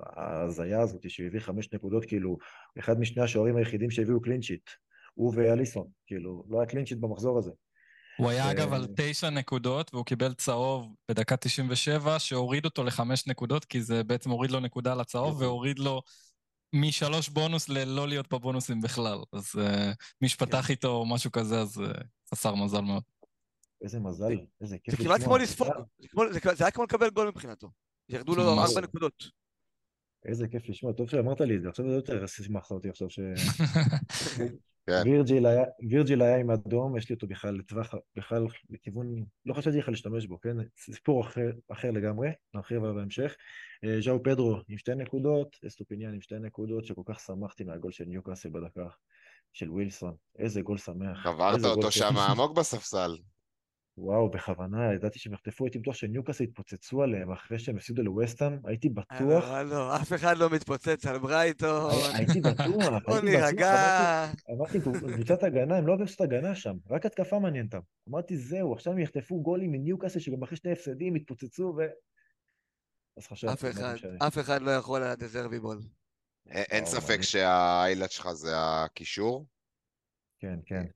ההזיה 0.00 0.80
הזאת 0.80 1.10
שהוא 1.10 1.26
הביא 1.26 1.40
חמש 1.40 1.72
נקודות, 1.72 2.04
כאילו, 2.04 2.38
אחד 2.78 3.00
משני 3.00 3.22
השוערים 3.22 3.56
היחידים 3.56 3.90
שהביאו 3.90 4.20
clean 4.20 4.43
sheet, 4.43 4.70
הוא 5.14 5.32
ואליסון, 5.36 5.88
כאילו, 6.06 6.44
לא 6.48 6.60
היה 6.60 6.68
clean 6.68 6.83
sheet 6.83 6.98
במחזור 6.98 7.38
הזה. 7.38 7.50
הוא 8.18 8.30
היה 8.30 8.50
אגב 8.50 8.72
על 8.72 8.86
תשע 8.96 9.30
נקודות, 9.30 9.94
והוא 9.94 10.04
קיבל 10.04 10.34
צהוב 10.34 10.94
בדקה 11.08 11.36
97, 11.36 12.18
שהוריד 12.18 12.64
אותו 12.64 12.84
לחמש 12.84 13.26
נקודות, 13.26 13.64
כי 13.64 13.82
זה 13.82 14.04
בעצם 14.04 14.30
הוריד 14.30 14.50
לו 14.50 14.60
נקודה 14.60 14.94
לצהוב. 14.94 15.40
והוריד 15.40 15.78
לו 15.78 16.02
משלוש 16.72 17.28
בונוס 17.28 17.68
ללא 17.68 18.08
להיות 18.08 18.32
בבונוסים 18.32 18.80
בכלל. 18.80 19.18
אז 19.32 19.52
uh, 19.54 19.94
מי 20.20 20.28
שפתח 20.28 20.66
כן. 20.66 20.72
איתו 20.72 21.04
משהו 21.06 21.32
כזה, 21.32 21.60
אז 21.60 21.78
uh, 21.78 22.04
חסר 22.30 22.54
מזל 22.54 22.80
מאוד. 22.80 23.02
איזה 23.82 24.00
מזל, 24.00 24.32
איזה 24.60 24.78
כיף. 24.78 24.98
זה 24.98 25.04
כמעט 25.04 25.22
כמו 25.22 25.36
לספוג, 25.36 25.68
זה 26.52 26.64
היה 26.64 26.70
כמו 26.70 26.84
לקבל 26.84 27.10
גול 27.10 27.28
מבחינתו. 27.28 27.70
ירדו 28.08 28.36
לו 28.36 28.62
ארבע 28.62 28.80
נקודות. 28.80 29.41
איזה 30.24 30.48
כיף 30.48 30.68
לשמוע, 30.68 30.92
טוב 30.92 31.10
שאמרת 31.10 31.40
לי 31.40 31.56
את 31.56 31.62
זה, 31.62 31.68
עכשיו 31.68 31.88
זה 31.88 31.94
יותר 31.94 32.26
שימחת 32.26 32.70
אותי 32.70 32.88
עכשיו 32.88 33.10
ש... 33.10 33.20
כן. 34.86 35.02
וירג'יל 35.82 36.22
היה 36.22 36.36
עם 36.36 36.50
אדום, 36.50 36.96
יש 36.96 37.08
לי 37.08 37.14
אותו 37.14 37.26
בכלל 37.26 37.54
לטווח, 37.54 37.94
בכלל 38.16 38.46
לכיוון, 38.70 39.24
לא 39.46 39.54
חשבתי 39.54 39.78
בכלל 39.78 39.92
להשתמש 39.92 40.26
בו, 40.26 40.40
כן? 40.40 40.56
סיפור 40.78 41.20
אחר, 41.20 41.50
אחר 41.72 41.90
לגמרי, 41.90 42.28
נרחיב 42.54 42.84
עליו 42.84 42.94
בהמשך. 42.94 43.36
אה, 43.84 44.00
ז'או 44.00 44.22
פדרו 44.22 44.56
עם 44.68 44.78
שתי 44.78 44.94
נקודות, 44.94 45.56
אסטופיניאן 45.66 46.14
עם 46.14 46.20
שתי 46.20 46.38
נקודות, 46.38 46.84
שכל 46.84 47.02
כך 47.06 47.20
שמחתי 47.20 47.64
מהגול 47.64 47.92
של 47.92 48.04
ניוקאסל 48.04 48.48
בדקה 48.48 48.88
של 49.52 49.70
ווילסון. 49.70 50.14
איזה 50.38 50.60
גול 50.60 50.78
שמח. 50.78 51.22
קברת 51.24 51.64
אותו 51.64 51.92
שם 51.92 52.16
עמוק 52.30 52.56
בספסל. 52.56 53.16
וואו, 53.98 54.30
בכוונה, 54.30 54.94
ידעתי 54.94 55.18
שהם 55.18 55.32
יחטפו, 55.32 55.64
הייתי 55.64 55.78
בטוח 55.78 55.94
שניוקאסל 55.94 56.44
יתפוצצו 56.44 57.02
עליהם 57.02 57.32
אחרי 57.32 57.58
שהם 57.58 57.76
הפסידו 57.76 58.02
לווסטהאם, 58.02 58.58
הייתי 58.64 58.88
בטוח... 58.88 59.44
לא, 59.50 59.62
לא, 59.62 59.96
אף 59.96 60.12
אחד 60.12 60.36
לא 60.36 60.50
מתפוצץ 60.50 61.06
על 61.06 61.18
ברייטון. 61.18 61.90
הייתי 62.14 62.40
בטוח, 62.40 63.02
בוא 63.06 63.20
נירגע. 63.20 64.32
אמרתי, 64.50 64.78
קבוצת 65.14 65.42
הגנה, 65.42 65.76
הם 65.76 65.86
לא 65.86 65.96
קבוצת 65.96 66.20
הגנה 66.20 66.54
שם, 66.54 66.76
רק 66.90 67.06
התקפה 67.06 67.38
מעניין 67.38 67.66
אותם. 67.66 67.80
אמרתי, 68.08 68.36
זהו, 68.36 68.72
עכשיו 68.72 68.92
הם 68.92 68.98
יחטפו 68.98 69.42
גולים 69.42 69.72
מניוקאסל, 69.72 70.20
שגם 70.20 70.42
אחרי 70.42 70.56
שני 70.56 70.72
הפסדים 70.72 71.16
יתפוצצו 71.16 71.74
ו... 71.78 71.82
אז 73.16 73.26
חשבתי... 73.26 73.68
אף 74.26 74.38
אחד 74.38 74.62
לא 74.62 74.70
יכול 74.70 75.02
על 75.02 75.10
הדזרבי 75.10 75.60
בול. 75.60 75.78
אין 76.46 76.86
ספק 76.86 77.20
שהאיילת 77.20 78.10
שלך 78.10 78.32
זה 78.32 78.50
הקישור? 78.56 79.46
כן, 80.40 80.58
כן. 80.66 80.86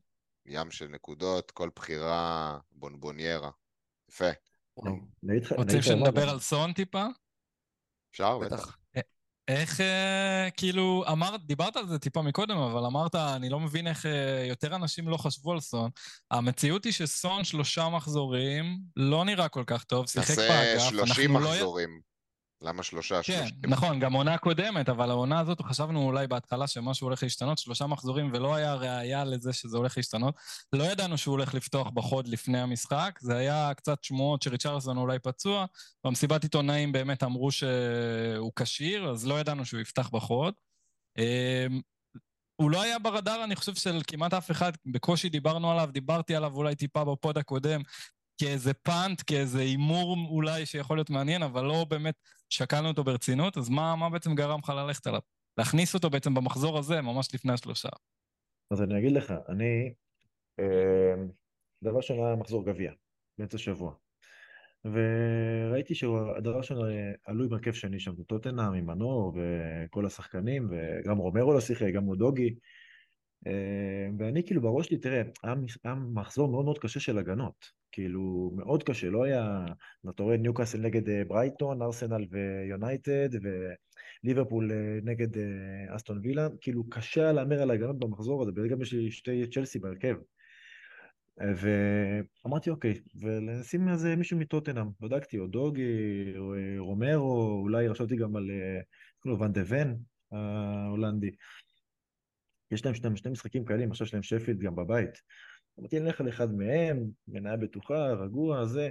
ים 0.48 0.70
של 0.70 0.86
נקודות, 0.86 1.50
כל 1.50 1.70
בחירה 1.76 2.58
בונבוניירה. 2.72 3.50
יפה. 4.10 4.30
רוצים 5.56 5.82
שנדבר 5.82 6.28
על 6.28 6.40
סון 6.40 6.72
טיפה? 6.72 7.04
אפשר, 8.10 8.38
בטח. 8.38 8.76
אה, 8.96 9.00
איך, 9.48 9.80
אה, 9.80 10.48
כאילו, 10.56 11.04
אמרת, 11.12 11.46
דיברת 11.46 11.76
על 11.76 11.88
זה 11.88 11.98
טיפה 11.98 12.22
מקודם, 12.22 12.56
אבל 12.56 12.84
אמרת, 12.84 13.14
אני 13.14 13.48
לא 13.48 13.60
מבין 13.60 13.86
איך 13.86 14.06
אה, 14.06 14.44
יותר 14.48 14.74
אנשים 14.74 15.08
לא 15.08 15.16
חשבו 15.16 15.52
על 15.52 15.60
סון. 15.60 15.90
המציאות 16.30 16.84
היא 16.84 16.92
שסון 16.92 17.44
שלושה 17.44 17.88
מחזורים, 17.88 18.78
לא 18.96 19.24
נראה 19.24 19.48
כל 19.48 19.64
כך 19.66 19.84
טוב, 19.84 20.08
שיחק 20.08 20.36
באגף. 20.36 20.74
תעשה 20.74 20.90
שלושים 20.90 21.32
לא 21.32 21.40
מחזורים. 21.40 22.00
למה 22.62 22.82
שלושה? 22.82 23.22
כן, 23.22 23.38
שלושים? 23.38 23.56
נכון, 23.74 24.00
גם 24.00 24.12
עונה 24.12 24.38
קודמת, 24.38 24.88
אבל 24.88 25.10
העונה 25.10 25.40
הזאת, 25.40 25.60
חשבנו 25.60 26.02
אולי 26.02 26.26
בהתחלה 26.26 26.66
שמשהו 26.66 27.06
הולך 27.06 27.22
להשתנות, 27.22 27.58
שלושה 27.58 27.86
מחזורים, 27.86 28.30
ולא 28.34 28.54
היה 28.54 28.74
ראייה 28.74 29.24
לזה 29.24 29.52
שזה 29.52 29.76
הולך 29.76 29.96
להשתנות. 29.96 30.34
לא 30.72 30.84
ידענו 30.84 31.18
שהוא 31.18 31.32
הולך 31.32 31.54
לפתוח 31.54 31.88
בחוד 31.90 32.28
לפני 32.28 32.60
המשחק, 32.60 33.18
זה 33.20 33.36
היה 33.36 33.72
קצת 33.76 34.04
שמועות 34.04 34.42
שריצ'רלסון 34.42 34.96
אולי 34.96 35.18
פצוע, 35.18 35.66
במסיבת 36.04 36.42
עיתונאים 36.42 36.92
באמת 36.92 37.22
אמרו 37.22 37.50
שהוא 37.50 38.52
כשיר, 38.56 39.10
אז 39.10 39.26
לא 39.26 39.40
ידענו 39.40 39.64
שהוא 39.64 39.80
יפתח 39.80 40.10
בחוד. 40.12 40.54
אמ, 41.18 41.80
הוא 42.56 42.70
לא 42.70 42.82
היה 42.82 42.98
ברדאר, 42.98 43.44
אני 43.44 43.56
חושב, 43.56 43.74
של 43.74 44.00
כמעט 44.06 44.34
אף 44.34 44.50
אחד, 44.50 44.72
בקושי 44.86 45.28
דיברנו 45.28 45.70
עליו, 45.72 45.88
דיברתי 45.92 46.36
עליו 46.36 46.52
אולי 46.54 46.74
טיפה 46.74 47.04
בפוד 47.04 47.38
הקודם, 47.38 47.80
כאיזה 48.38 48.74
פאנט, 48.74 49.22
כאיזה 49.26 49.60
הימור 49.60 50.16
אולי 50.30 50.66
שיכול 50.66 50.96
להיות 50.96 51.10
מעניין, 51.10 51.42
אבל 51.42 51.64
לא 51.64 51.86
באמת 51.88 52.14
שקלנו 52.48 52.88
אותו 52.88 53.04
ברצינות, 53.04 53.56
אז 53.56 53.68
מה, 53.68 53.96
מה 53.96 54.10
בעצם 54.10 54.34
גרם 54.34 54.58
לך 54.58 54.68
ללכת 54.68 55.06
עליו? 55.06 55.20
להכניס 55.58 55.94
אותו 55.94 56.10
בעצם 56.10 56.34
במחזור 56.34 56.78
הזה, 56.78 57.00
ממש 57.00 57.34
לפני 57.34 57.52
השלושה. 57.52 57.88
אז 58.70 58.82
אני 58.82 58.98
אגיד 58.98 59.12
לך, 59.12 59.34
אני, 59.48 59.92
אה, 60.60 61.14
דבר 61.82 61.96
ראשון 61.96 62.26
היה 62.26 62.36
מחזור 62.36 62.66
גביע, 62.66 62.92
באמצע 63.38 63.58
שבוע. 63.58 63.94
וראיתי 64.84 65.94
שהדבר 65.94 66.56
ראשון 66.56 66.78
עלו 67.24 67.44
עם 67.44 67.52
הרכב 67.52 67.72
שני 67.72 68.00
שם, 68.00 68.22
טוטנאם 68.22 68.74
עם 68.74 68.86
מנור 68.86 69.36
וכל 69.36 70.06
השחקנים, 70.06 70.68
וגם 70.70 71.18
רומרו 71.18 71.52
לא 71.52 71.60
שיחק, 71.60 71.92
גם 71.94 72.04
מודוגי. 72.04 72.54
אה, 73.46 74.08
ואני 74.18 74.46
כאילו 74.46 74.62
בראש 74.62 74.86
שלי, 74.86 74.98
תראה, 74.98 75.22
היה 75.42 75.94
מחזור 75.94 76.48
מאוד 76.48 76.64
מאוד 76.64 76.78
קשה 76.78 77.00
של 77.00 77.18
הגנות. 77.18 77.66
כאילו, 77.96 78.52
מאוד 78.56 78.82
קשה, 78.82 79.10
לא 79.10 79.24
היה... 79.24 79.66
אתה 80.10 80.22
רואה 80.22 80.36
ניוקאסל 80.36 80.78
נגד 80.80 81.08
אה, 81.08 81.22
ברייטון, 81.24 81.82
ארסנל 81.82 82.26
ויונייטד, 82.30 83.28
וליברפול 84.22 84.72
אה, 84.72 84.98
נגד 85.02 85.28
אסטון 85.88 86.20
וילה, 86.22 86.48
כאילו, 86.60 86.88
קשה 86.90 87.22
היה 87.22 87.32
להמר 87.32 87.62
על 87.62 87.70
הגנות 87.70 87.98
במחזור 87.98 88.42
הזה, 88.42 88.68
גם 88.70 88.82
יש 88.82 88.92
לי 88.92 89.10
שתי 89.10 89.46
צ'לסי 89.46 89.78
בהרכב. 89.78 90.16
ואמרתי, 91.38 92.70
אוקיי, 92.70 92.94
ולשים 93.20 93.88
איזה 93.88 94.16
מישהו 94.16 94.38
מטוטנאם, 94.38 94.86
בדקתי, 95.00 95.38
או 95.38 95.46
דוגי, 95.46 96.32
או 96.38 96.54
רומרו, 96.78 97.60
אולי 97.62 97.90
חשבתי 97.90 98.16
גם 98.16 98.36
על, 98.36 98.50
כאילו, 99.22 99.38
ואן 99.38 99.52
דה 99.52 99.62
ואן 99.66 99.96
ההולנדי. 100.32 101.30
יש 102.70 102.84
להם 102.84 102.94
שני 102.94 103.30
משחקים 103.30 103.64
קלים, 103.64 103.90
עכשיו 103.90 104.06
יש 104.06 104.14
להם 104.14 104.22
שפילד 104.22 104.60
גם 104.60 104.76
בבית. 104.76 105.22
אמרתי, 105.80 106.00
נלך 106.00 106.20
על 106.20 106.28
אחד 106.28 106.54
מהם, 106.54 107.10
מניה 107.28 107.56
בטוחה, 107.56 108.12
רגוע, 108.12 108.64
זה. 108.64 108.90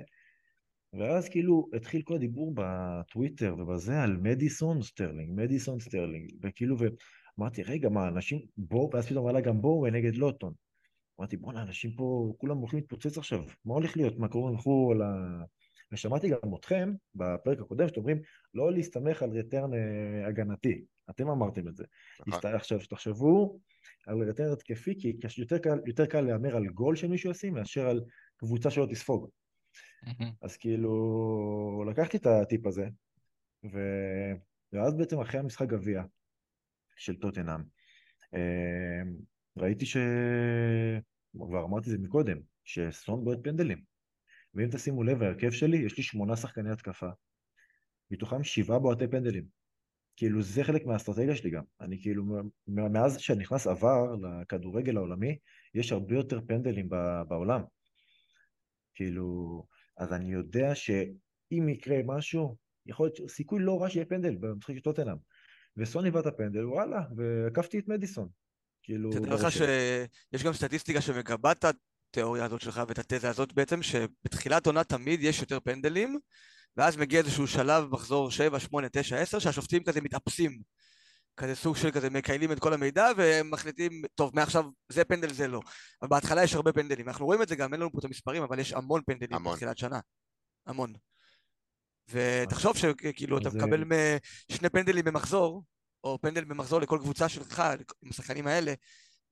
ואז 0.93 1.30
כאילו 1.30 1.69
התחיל 1.74 2.02
כל 2.02 2.15
הדיבור 2.15 2.54
בטוויטר 2.56 3.56
ובזה 3.60 4.02
על 4.02 4.17
מדיסון 4.17 4.82
סטרלינג, 4.82 5.32
מדיסון 5.36 5.80
סטרלינג, 5.80 6.32
וכאילו, 6.43 6.76
ואמרתי, 6.80 7.63
רגע, 7.63 7.89
מה, 7.89 8.08
אנשים, 8.08 8.39
בואו, 8.58 8.89
ואז 8.93 9.06
פתאום 9.08 9.28
עלה 9.28 9.41
גם 9.41 9.62
בואו 9.62 9.88
נגד 9.88 10.15
לוטון. 10.15 10.54
אמרתי, 11.19 11.38
בואנה, 11.38 11.62
אנשים 11.62 11.91
פה, 11.95 12.34
כולם 12.38 12.58
הולכים 12.58 12.80
להתפוצץ 12.80 13.17
עכשיו, 13.17 13.43
מה 13.65 13.74
הולך 13.74 13.98
להיות? 13.98 14.17
מה 14.17 14.28
קורה, 14.28 14.52
הלכו 14.52 14.93
ה... 15.02 15.43
ושמעתי 15.91 16.30
גם 16.30 16.56
אתכם 16.56 16.93
בפרק 17.15 17.60
הקודם 17.60 17.88
שאתם 17.88 18.00
אומרים 18.00 18.21
לא 18.54 18.71
להסתמך 18.71 19.24
על 19.24 19.30
רטרן 19.30 19.74
אה, 19.74 20.28
הגנתי, 20.28 20.86
אתם 21.10 21.30
אמרתם 21.30 21.68
את 21.68 21.76
זה. 21.76 21.84
נכון. 22.28 22.56
עכשיו, 22.56 22.80
שתחשבו 22.80 23.60
על 24.08 24.30
רטרן 24.30 24.52
התקפי, 24.52 25.00
כי 25.00 25.18
יותר 25.38 25.58
קל, 25.58 25.80
יותר 25.86 26.06
קל 26.06 26.22
להמר 26.22 26.56
על 26.56 26.68
גול 26.68 26.96
שמישהו 26.96 27.32
ישים 27.32 27.54
מאשר 27.54 27.88
על 27.88 28.02
קבוצה 28.38 28.72
שלא 28.72 28.88
תספוג. 28.91 29.30
אז 30.41 30.58
כאילו, 30.58 31.84
לקחתי 31.89 32.18
את 32.18 32.26
הטיפ 32.26 32.65
הזה, 32.65 32.88
ו... 33.74 33.80
ואז 34.74 34.98
בעצם 34.98 35.20
אחרי 35.20 35.39
המשחק 35.39 35.68
גביע 35.68 36.04
של 36.96 37.15
טוטנאם, 37.15 37.62
אה, 38.34 39.02
ראיתי 39.58 39.86
ש... 39.86 39.98
כבר 41.38 41.65
אמרתי 41.65 41.89
זה 41.89 41.98
מקודם, 41.98 42.38
שסון 42.63 43.24
בועט 43.24 43.39
פנדלים. 43.44 43.82
ואם 44.54 44.70
תשימו 44.72 45.04
לב, 45.04 45.24
ההרכב 45.24 45.52
שלי, 45.52 45.78
יש 45.78 45.98
לי 45.98 46.04
שמונה 46.04 46.36
שחקני 46.36 46.72
התקפה, 46.72 47.10
מתוכם 48.12 48.44
שבעה 48.44 48.80
בועטי 48.80 49.08
פנדלים. 49.08 49.46
כאילו 50.17 50.41
זה 50.41 50.63
חלק 50.63 50.86
מהאסטרטגיה 50.86 51.36
שלי 51.36 51.49
גם. 51.49 51.63
אני 51.82 52.01
כאילו, 52.01 52.23
מאז 52.67 53.19
שנכנס 53.19 53.67
עבר 53.67 54.15
לכדורגל 54.15 54.97
העולמי, 54.97 55.38
יש 55.73 55.91
הרבה 55.91 56.15
יותר 56.15 56.39
פנדלים 56.47 56.89
בעולם. 57.28 57.62
כאילו, 58.95 59.65
אז 59.97 60.13
אני 60.13 60.34
יודע 60.34 60.75
שאם 60.75 61.69
יקרה 61.69 61.97
משהו, 62.06 62.58
יכול 62.86 63.06
להיות 63.08 63.32
סיכוי 63.32 63.60
לא 63.60 63.82
רע 63.82 63.89
שיהיה 63.89 64.06
פנדל 64.06 64.36
במשחק 64.36 64.75
של 64.75 64.82
טוטנאם. 64.82 65.17
וסוני 65.78 66.12
באת 66.12 66.25
הפנדל, 66.25 66.65
וואלה, 66.65 67.01
ועקפתי 67.15 67.80
את 67.80 67.88
מדיסון. 67.88 68.30
כאילו... 68.84 69.12
תדע 69.12 69.34
לך 69.34 69.51
שיש 69.51 70.43
גם 70.43 70.54
סטטיסטיקה 70.54 71.01
שמגבה 71.01 71.51
את 71.51 71.65
התיאוריה 71.65 72.45
הזאת 72.45 72.62
שלך 72.62 72.82
ואת 72.88 72.99
התזה 72.99 73.30
הזאת 73.30 73.54
בעצם, 73.54 73.82
שבתחילת 73.82 74.65
עונה 74.65 74.84
תמיד 74.84 75.23
יש 75.23 75.41
יותר 75.41 75.60
פנדלים, 75.60 76.19
ואז 76.78 76.98
מגיע 76.98 77.20
איזשהו 77.20 77.48
שלב, 77.48 77.86
מחזור 77.92 78.32
7, 78.32 78.60
8, 78.60 78.88
9, 78.92 79.18
10, 79.18 79.40
שהשופטים 79.40 79.84
כזה 79.84 80.02
מתאפסים. 80.02 80.60
כזה 81.38 81.56
סוג 81.56 81.78
של 81.78 81.92
כזה 81.92 82.10
מקיילים 82.10 82.52
את 82.52 82.60
כל 82.60 82.74
המידע 82.74 83.08
ומחליטים, 83.18 84.02
טוב, 84.16 84.32
מעכשיו 84.36 84.66
זה 84.90 85.06
פנדל, 85.06 85.34
זה 85.34 85.48
לא. 85.48 85.62
אבל 86.02 86.10
בהתחלה 86.10 86.44
יש 86.44 86.54
הרבה 86.54 86.74
פנדלים. 86.74 87.08
אנחנו 87.10 87.26
רואים 87.26 87.42
את 87.42 87.48
זה 87.48 87.56
גם, 87.56 87.74
אין 87.74 87.82
לנו 87.82 87.92
פה 87.92 88.00
את 88.00 88.06
המספרים, 88.06 88.44
אבל 88.44 88.60
יש 88.60 88.74
המון 88.74 89.02
פנדלים 89.06 89.34
המון. 89.36 89.54
בתחילת 89.54 89.78
שנה. 89.78 90.00
המון. 90.66 90.94
ותחשוב 92.10 92.78
שכאילו 92.78 93.38
אתה 93.38 93.50
מקבל 93.50 93.84
שני 94.52 94.70
פנדלים 94.70 95.06
במחזור, 95.06 95.64
או 96.04 96.20
פנדל 96.22 96.44
במחזור 96.44 96.82
לכל 96.82 97.00
קבוצה 97.02 97.30
שלך, 97.30 97.64
עם 98.02 98.10
השחקנים 98.10 98.48
האלה, 98.48 98.74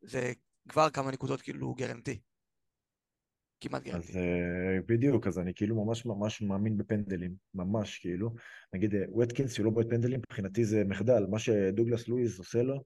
זה 0.02 0.34
כבר 0.70 0.90
כמה 0.90 1.12
נקודות 1.12 1.42
כאילו 1.42 1.74
גרנטי. 1.74 2.20
כמעט 3.68 3.84
גרנטי. 3.84 4.12
אז 4.12 4.18
אה, 4.18 4.78
בדיוק, 4.88 5.28
אז 5.28 5.40
אני 5.40 5.54
כאילו 5.56 5.86
ממש 5.86 6.06
ממש 6.06 6.42
מאמין 6.42 6.78
בפנדלים, 6.78 7.34
ממש 7.54 7.98
כאילו. 7.98 8.34
נגיד 8.74 8.96
וטקינס 9.22 9.54
שהוא 9.54 9.66
לא 9.66 9.72
בועט 9.72 9.88
פנדלים, 9.90 10.20
מבחינתי 10.20 10.66
זה 10.66 10.84
מחדל, 10.88 11.26
מה 11.30 11.40
שדוגלס 11.40 12.08
לואיז 12.08 12.40
עושה 12.40 12.64
לו. 12.64 12.84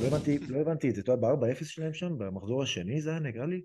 לא 0.00 0.06
הבנתי, 0.06 0.38
לא 0.38 0.58
הבנתי 0.58 0.90
את 0.90 0.94
זה, 0.94 1.00
אתה 1.00 1.12
יודע, 1.12 1.28
ב-4-0 1.28 1.64
שלהם 1.64 1.94
שם, 1.94 2.18
במחזור 2.18 2.62
השני 2.62 3.00
זה 3.00 3.10
היה 3.10 3.18
נראה 3.18 3.46
לי. 3.46 3.62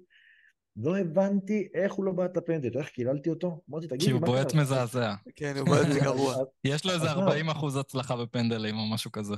לא 0.77 0.97
הבנתי 0.97 1.67
איך 1.73 1.93
הוא 1.93 2.05
לא 2.05 2.11
בעט 2.11 2.31
את 2.31 2.37
הפנדל, 2.37 2.77
איך 2.77 2.89
קיללתי 2.89 3.29
אותו? 3.29 3.61
אמרתי, 3.69 3.87
תגיד 3.87 4.07
לי, 4.07 4.13
מה 4.13 4.19
קרה? 4.19 4.27
כי 4.27 4.31
הוא 4.31 4.37
בועט 4.37 4.53
מזעזע. 4.53 5.13
כן, 5.35 5.53
הוא 5.57 5.65
בועט 5.65 5.87
גרוע. 6.03 6.35
יש 6.63 6.85
לו 6.85 6.91
איזה 6.91 7.11
40 7.11 7.49
אחוז 7.49 7.75
הצלחה 7.75 8.15
בפנדלים 8.15 8.75
או 8.75 8.93
משהו 8.93 9.11
כזה. 9.11 9.35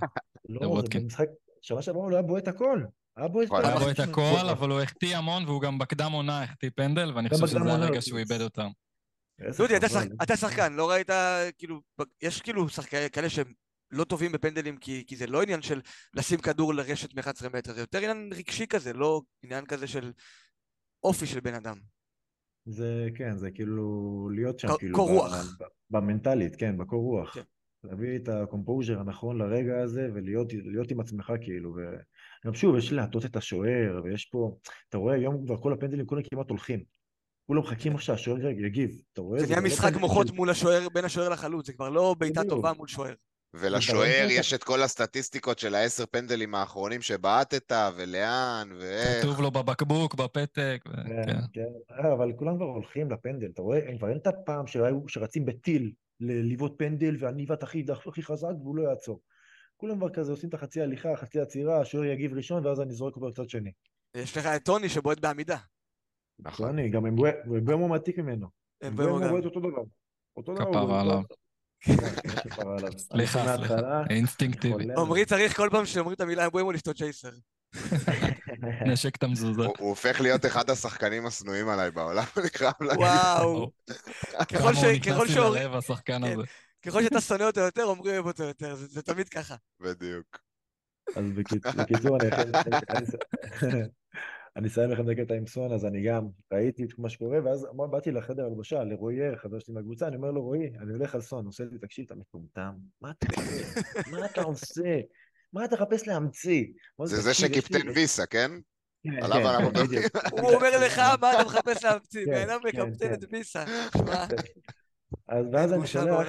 לא, 0.50 0.82
זה 0.82 1.00
במשחק, 1.00 1.28
שנה 1.62 1.82
שעברה 1.82 2.04
הוא 2.04 2.12
לא 2.12 2.16
היה 2.16 2.24
בועט 2.24 2.48
הכל. 2.48 2.84
היה 3.18 3.28
בועט 3.28 4.00
הכל, 4.00 4.50
אבל 4.52 4.70
הוא 4.70 4.80
החטיא 4.82 5.18
המון, 5.18 5.46
והוא 5.46 5.62
גם 5.62 5.78
בקדם 5.78 6.12
עונה 6.12 6.44
החטיא 6.44 6.70
פנדל, 6.76 7.12
ואני 7.16 7.30
חושב 7.30 7.48
שזה 7.48 7.60
הרגע 7.60 8.02
שהוא 8.02 8.20
איבד 8.20 8.42
אותם. 8.42 8.68
דודי, 9.58 9.74
אתה 10.24 10.38
שחקן, 10.38 10.74
לא 10.74 10.90
ראית, 10.90 11.10
כאילו, 11.58 11.82
יש 12.22 12.42
כאילו 12.42 12.70
שחקנים 12.70 13.10
כאלה 13.10 13.30
שהם 13.30 13.54
לא 13.92 14.04
טובים 14.04 14.32
בפנדלים, 14.32 14.78
כי 14.78 15.16
זה 15.16 15.28
לא 15.28 15.42
עניין 15.42 15.62
של 15.62 15.82
לשים 16.14 16.40
כדור 16.40 16.74
לרשת 16.74 17.16
מ-11 17.16 17.50
מטר, 17.54 17.74
זה 17.74 17.80
יותר 17.82 17.98
עניין 17.98 18.30
רגשי 18.34 18.68
כזה, 18.68 18.94
לא 18.94 19.22
עניין 19.44 19.66
כזה 19.66 19.88
של 19.88 20.12
אופי 21.04 21.26
של 21.26 21.40
בן 21.40 21.54
אדם. 21.54 21.78
זה, 22.66 23.08
כן, 23.16 23.38
זה 23.38 23.52
כאילו 23.52 24.30
להיות 24.36 24.60
שם, 24.60 24.68
כאילו, 24.80 24.96
קור 24.96 25.10
רוח. 25.10 25.58
במנטלית, 25.90 26.56
כן, 26.56 26.78
בקור 26.78 27.04
רוח. 27.04 27.34
כן. 27.34 27.42
להביא 27.84 28.16
את 28.16 28.30
הקומפוז'ר 28.30 29.00
הנכון 29.00 29.38
לרגע 29.38 29.82
הזה 29.82 30.10
ולהיות 30.14 30.92
עם 30.92 31.00
עצמך 31.00 31.34
כאילו. 31.42 31.76
וגם 32.44 32.54
שוב, 32.54 32.78
יש 32.78 32.92
להטות 32.92 33.26
את 33.26 33.36
השוער, 33.36 34.02
ויש 34.04 34.26
פה, 34.26 34.58
אתה 34.90 34.98
רואה 34.98 35.16
היום 35.16 35.46
כבר 35.46 35.58
כל 35.58 35.74
הפנדלים 35.74 36.06
כולם 36.06 36.22
כמעט 36.32 36.50
הולכים. 36.50 36.84
כולם 37.48 37.62
מחכים 37.62 37.96
עכשיו 37.96 38.18
שהשוער 38.18 38.50
יגיב, 38.66 39.02
אתה 39.14 39.22
רואה? 39.22 39.40
זה 39.40 39.48
נהיה 39.48 39.62
משחק 39.62 39.96
מוחות 39.96 40.32
מול 40.32 40.50
השוער, 40.50 40.90
בין 40.90 41.06
השוער 41.06 41.30
לחלוץ, 41.30 41.68
זה 41.68 41.74
כבר 41.74 41.90
לא 41.90 42.16
בעיטה 42.20 42.42
טובה 42.50 42.74
מול 42.74 42.88
שוער. 42.88 43.14
ולשוער 43.54 44.28
יש 44.30 44.54
את 44.54 44.64
כל 44.64 44.84
הסטטיסטיקות 44.84 45.60
של 45.60 45.76
העשר 45.76 46.06
פנדלים 46.06 46.56
האחרונים 46.56 47.02
שבעטת, 47.02 47.72
ולאן, 47.96 48.70
ואיך. 48.80 49.22
כתוב 49.22 49.42
לו 49.42 49.52
בבקבוק, 49.52 50.16
בפתק. 50.16 50.82
כן, 50.84 51.24
כן. 51.26 51.40
כן. 51.54 51.70
אה, 51.92 52.14
אבל 52.14 52.32
כולם 52.36 52.56
כבר 52.56 52.66
הולכים 52.66 53.12
לפנדל, 53.12 53.48
אתה 53.54 53.62
רואה? 53.62 53.98
כבר 53.98 54.10
אין 54.10 54.18
את 54.18 54.28
הפעם 54.28 54.66
שרצים 55.08 55.46
בטיל 55.46 55.92
לבעוט 56.20 56.74
פנדל, 56.78 57.16
ואני 57.20 57.46
ואתה 57.50 57.66
הכי 57.66 58.24
חזק 58.24 58.54
והוא 58.62 58.76
לא 58.76 58.90
יעצור. 58.90 59.20
כולם 59.84 59.98
כבר 59.98 60.10
כזה 60.10 60.32
עושים 60.32 60.50
את 60.50 60.54
החצי 60.54 60.82
הליכה, 60.82 61.10
חצי 61.16 61.40
עצירה, 61.40 61.82
השוער 61.82 62.06
יגיב 62.06 62.34
ראשון, 62.34 62.66
ואז 62.66 62.82
אני 62.82 62.94
זורק 62.94 63.16
אותו 63.16 63.28
בצד 63.28 63.50
שני. 63.50 63.72
יש 64.18 64.38
לך 64.38 64.46
את 64.46 64.66
טוני 64.66 64.90
שבועט 64.90 65.20
בעמידה. 65.20 65.58
נכון. 66.40 66.68
טוני, 66.68 66.90
גם 66.90 67.06
אמבואמו 67.06 67.88
מעתיק 67.88 68.20
ממנו. 68.20 68.48
אמבואמו 68.88 69.20
בועט 69.20 69.46
אותו 69.46 69.60
דבר. 69.60 69.82
אותו 70.38 70.54
דבר. 70.54 70.64
כפרה 70.64 71.02
עליו. 71.02 71.22
סליחה, 73.12 73.58
סליחה, 73.58 74.04
אינסטינקטיבי. 74.10 74.94
עמרי 74.98 75.26
צריך 75.26 75.58
כל 75.58 75.70
פעם 75.72 75.86
שאומרים 75.86 76.16
את 76.16 76.22
המילה 76.22 76.46
אמבואמו 76.46 76.72
לשתות 76.72 76.98
צ'ייסר. 76.98 77.32
נשק 78.92 79.16
את 79.16 79.24
המזוזה. 79.24 79.62
הוא 79.62 79.90
הופך 79.90 80.22
להיות 80.22 80.46
אחד 80.46 80.70
השחקנים 80.70 81.26
השנואים 81.26 81.70
עליי 81.70 81.92
בעולם, 81.92 82.24
אני 82.38 82.50
חייב 82.50 82.74
להגיד. 82.82 83.00
וואו. 83.00 83.72
ככל 84.54 84.74
שהוא 85.28 85.56
כן. 86.84 86.90
ככל 86.90 87.04
שאתה 87.04 87.22
שונא 87.22 87.44
אותו 87.44 87.60
יותר, 87.60 87.90
עמרי 87.90 88.12
אוהב 88.12 88.26
אותו 88.26 88.44
יותר, 88.44 88.76
זה 88.76 89.02
תמיד 89.02 89.30
ככה. 89.30 89.56
בדיוק. 89.80 90.40
אז 91.16 91.26
בקיצור, 91.32 92.18
אני 94.56 94.68
אסיים 94.68 94.92
לכם 94.92 95.12
את 95.12 95.18
הקטע 95.20 95.34
עם 95.34 95.48
סון, 95.48 95.74
אז 95.74 95.86
אני 95.86 96.04
גם 96.04 96.28
ראיתי 96.54 96.84
את 96.84 97.00
מה 97.00 97.10
שקורה, 97.10 97.40
ואז 97.44 97.68
באתי 97.92 98.12
לחדר 98.12 98.46
הלבשה, 98.46 98.84
לרועי, 98.84 99.18
חבר 99.36 99.60
שלי 99.60 99.74
מהקבוצה, 99.74 100.08
אני 100.08 100.16
אומר 100.16 100.32
לו, 100.32 100.42
רועי, 100.42 100.72
אני 100.82 100.94
הולך 100.94 101.16
על 101.16 101.22
סון, 101.22 101.46
עושה 101.46 101.64
לי, 101.64 101.80
תקשיב, 101.80 102.06
אתה 102.06 102.16
מטומטם, 102.16 102.72
מה 103.02 103.12
אתה 103.12 103.28
עושה? 103.36 103.82
מה 104.12 104.26
אתה 104.26 104.42
עושה? 104.42 105.00
מה 105.54 105.66
אתה 105.66 105.76
מחפש 105.76 106.08
להמציא? 106.08 106.66
זה 107.04 107.22
זה 107.22 107.34
שקיפטן 107.34 107.90
ויסה, 107.96 108.26
כן? 108.26 108.52
כן 109.04 109.24
עליו 109.24 109.38
כן, 109.38 109.46
אנחנו 109.46 109.70
מדברים. 109.70 110.02
הוא 110.32 110.54
אומר 110.54 110.86
לך, 110.86 111.02
מה 111.22 111.34
אתה 111.34 111.44
מחפש 111.46 111.84
להמציא? 111.84 112.26
בן 112.26 112.50
אדם 112.50 112.60
מקפטן 112.66 113.14
את 113.14 113.20
ויסה. 113.32 113.64
אז 115.34 115.46
ואז 115.52 115.74
אני 115.74 115.88
שולח 115.88 116.28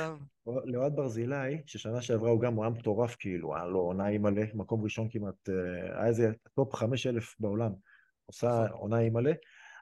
לאוהד 0.65 0.97
ברזילי, 0.97 1.63
ששנה 1.67 2.03
שעברה 2.03 2.31
הוא 2.31 2.41
גם, 2.41 2.55
הוא 2.55 2.65
היה 2.65 2.71
מטורף 2.71 3.17
כאילו, 3.19 3.57
היה 3.57 3.67
לו 3.67 3.81
עונה 3.81 4.09
אימא'לה, 4.09 4.45
מקום 4.55 4.85
ראשון 4.85 5.09
כמעט, 5.11 5.49
אה, 5.49 5.99
היה 5.99 6.07
איזה 6.07 6.33
top 6.55 6.75
חמש 6.75 7.07
אלף 7.07 7.35
בעולם, 7.41 7.73
משהו 8.27 8.65
נכון. 8.65 8.81
עונה 8.81 9.01
אימא'לה, 9.01 9.33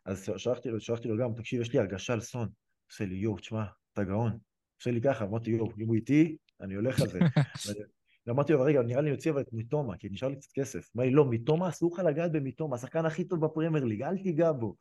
אז 0.07 0.31
שלחתי 0.37 0.69
לו, 0.69 0.81
שלחתי 0.81 1.09
לו 1.09 1.17
גם, 1.19 1.35
תקשיב, 1.35 1.61
יש 1.61 1.73
לי 1.73 1.79
הרגשה 1.79 2.13
על 2.13 2.21
סון, 2.21 2.49
עושה 2.91 3.05
לי 3.05 3.15
יואו, 3.15 3.39
תשמע, 3.39 3.65
אתה 3.93 4.05
גאון, 4.05 4.39
עושה 4.81 4.91
לי 4.91 5.01
ככה, 5.01 5.25
אמרתי 5.25 5.51
יואו, 5.51 5.69
אם 5.79 5.87
הוא 5.87 5.95
איתי, 5.95 6.37
אני 6.61 6.75
הולך 6.75 7.01
על 7.01 7.09
זה. 7.09 7.19
ואמרתי 8.27 8.53
לו, 8.53 8.63
רגע, 8.63 8.83
נראה 8.83 9.01
לי 9.01 9.09
אני 9.09 9.17
אוציא 9.17 9.31
אבל 9.31 9.41
את 9.41 9.53
מיטומה, 9.53 9.97
כי 9.97 10.09
נשאר 10.11 10.29
לי 10.29 10.37
קצת 10.37 10.53
כסף. 10.55 10.91
אמר 10.97 11.05
לי, 11.05 11.11
לא, 11.11 11.25
מיטומה, 11.25 11.69
אסור 11.69 11.95
לך 11.95 11.99
לגעת 11.99 12.33
במיטומה, 12.33 12.77
השחקן 12.77 13.07
הכי 13.07 13.25
טוב 13.25 13.45
בפרמייר 13.45 13.85
ליג, 13.85 14.03
אל 14.03 14.19
תיגע 14.19 14.53
בו. 14.53 14.77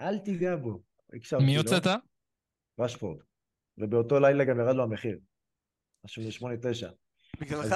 אל 0.00 0.18
תיגע 0.18 0.56
בו. 0.56 0.82
מי 1.46 1.56
הוצאת? 1.56 1.86
רשפורד. 2.78 3.18
ובאותו 3.80 4.20
לילה 4.20 4.44
גם 4.44 4.60
ירד 4.60 4.76
לו 4.76 4.82
המחיר. 4.82 5.18
משהו 6.04 6.22
לשמונה 6.26 6.54
תשע. 6.62 6.90
בגללך? 7.40 7.74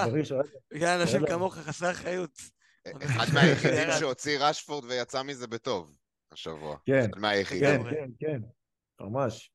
בגלל 0.75 1.01
אנשים 1.01 1.27
כמוך 1.27 1.55
חסרי 1.55 1.90
אחריות. 1.90 2.31
אחד 2.87 3.27
מהיחידים 3.35 3.88
שהוציא 3.99 4.38
רשפורד 4.40 4.85
ויצא 4.85 5.23
מזה 5.23 5.47
בטוב 5.47 5.97
השבוע. 6.33 6.77
כן, 6.87 7.11
כן, 7.61 7.90
כן, 7.90 8.11
כן, 8.19 8.40
ממש. 9.01 9.53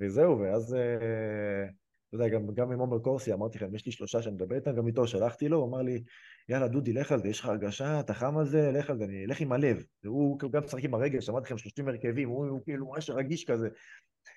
וזהו, 0.00 0.40
ואז... 0.40 0.74
אה, 0.74 1.66
אתה 2.10 2.16
יודע, 2.16 2.28
גם, 2.28 2.54
גם 2.54 2.72
עם 2.72 2.78
עומר 2.78 2.98
קורסי, 2.98 3.32
אמרתי 3.32 3.58
לכם, 3.58 3.74
יש 3.74 3.86
לי 3.86 3.92
שלושה 3.92 4.22
שאני 4.22 4.34
מדבר 4.34 4.56
איתם, 4.56 4.76
גם 4.76 4.86
איתו 4.86 5.06
שלחתי 5.06 5.48
לו, 5.48 5.56
הוא 5.58 5.68
אמר 5.68 5.82
לי, 5.82 6.02
יאללה, 6.48 6.68
דודי, 6.68 6.92
לך 6.92 7.12
על 7.12 7.18
זה, 7.18 7.28
יש 7.28 7.40
לך 7.40 7.46
הרגשה, 7.46 8.00
אתה 8.00 8.14
חם 8.14 8.38
על 8.38 8.46
זה, 8.46 8.72
לך 8.72 8.90
על 8.90 8.98
זה, 8.98 9.04
אני 9.04 9.24
אלך 9.24 9.40
עם 9.40 9.52
הלב. 9.52 9.84
והוא 10.04 10.38
גם 10.38 10.64
משחק 10.64 10.84
עם 10.84 10.94
הרגל, 10.94 11.20
שמעתי 11.20 11.44
לכם 11.44 11.58
שלושים 11.58 11.88
הרכבים, 11.88 12.28
הוא, 12.28 12.46
הוא 12.46 12.60
כאילו 12.64 12.86
ממש 12.86 13.10
רגיש 13.10 13.44
כזה. 13.44 13.68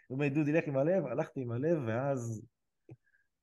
הוא 0.08 0.15
אומר, 0.15 0.27
דודי, 0.27 0.51
לך 0.51 0.67
עם 0.67 0.77
הלב, 0.77 1.06
הלכתי 1.06 1.41
עם 1.41 1.51
הלב, 1.51 1.77
ואז... 1.88 2.41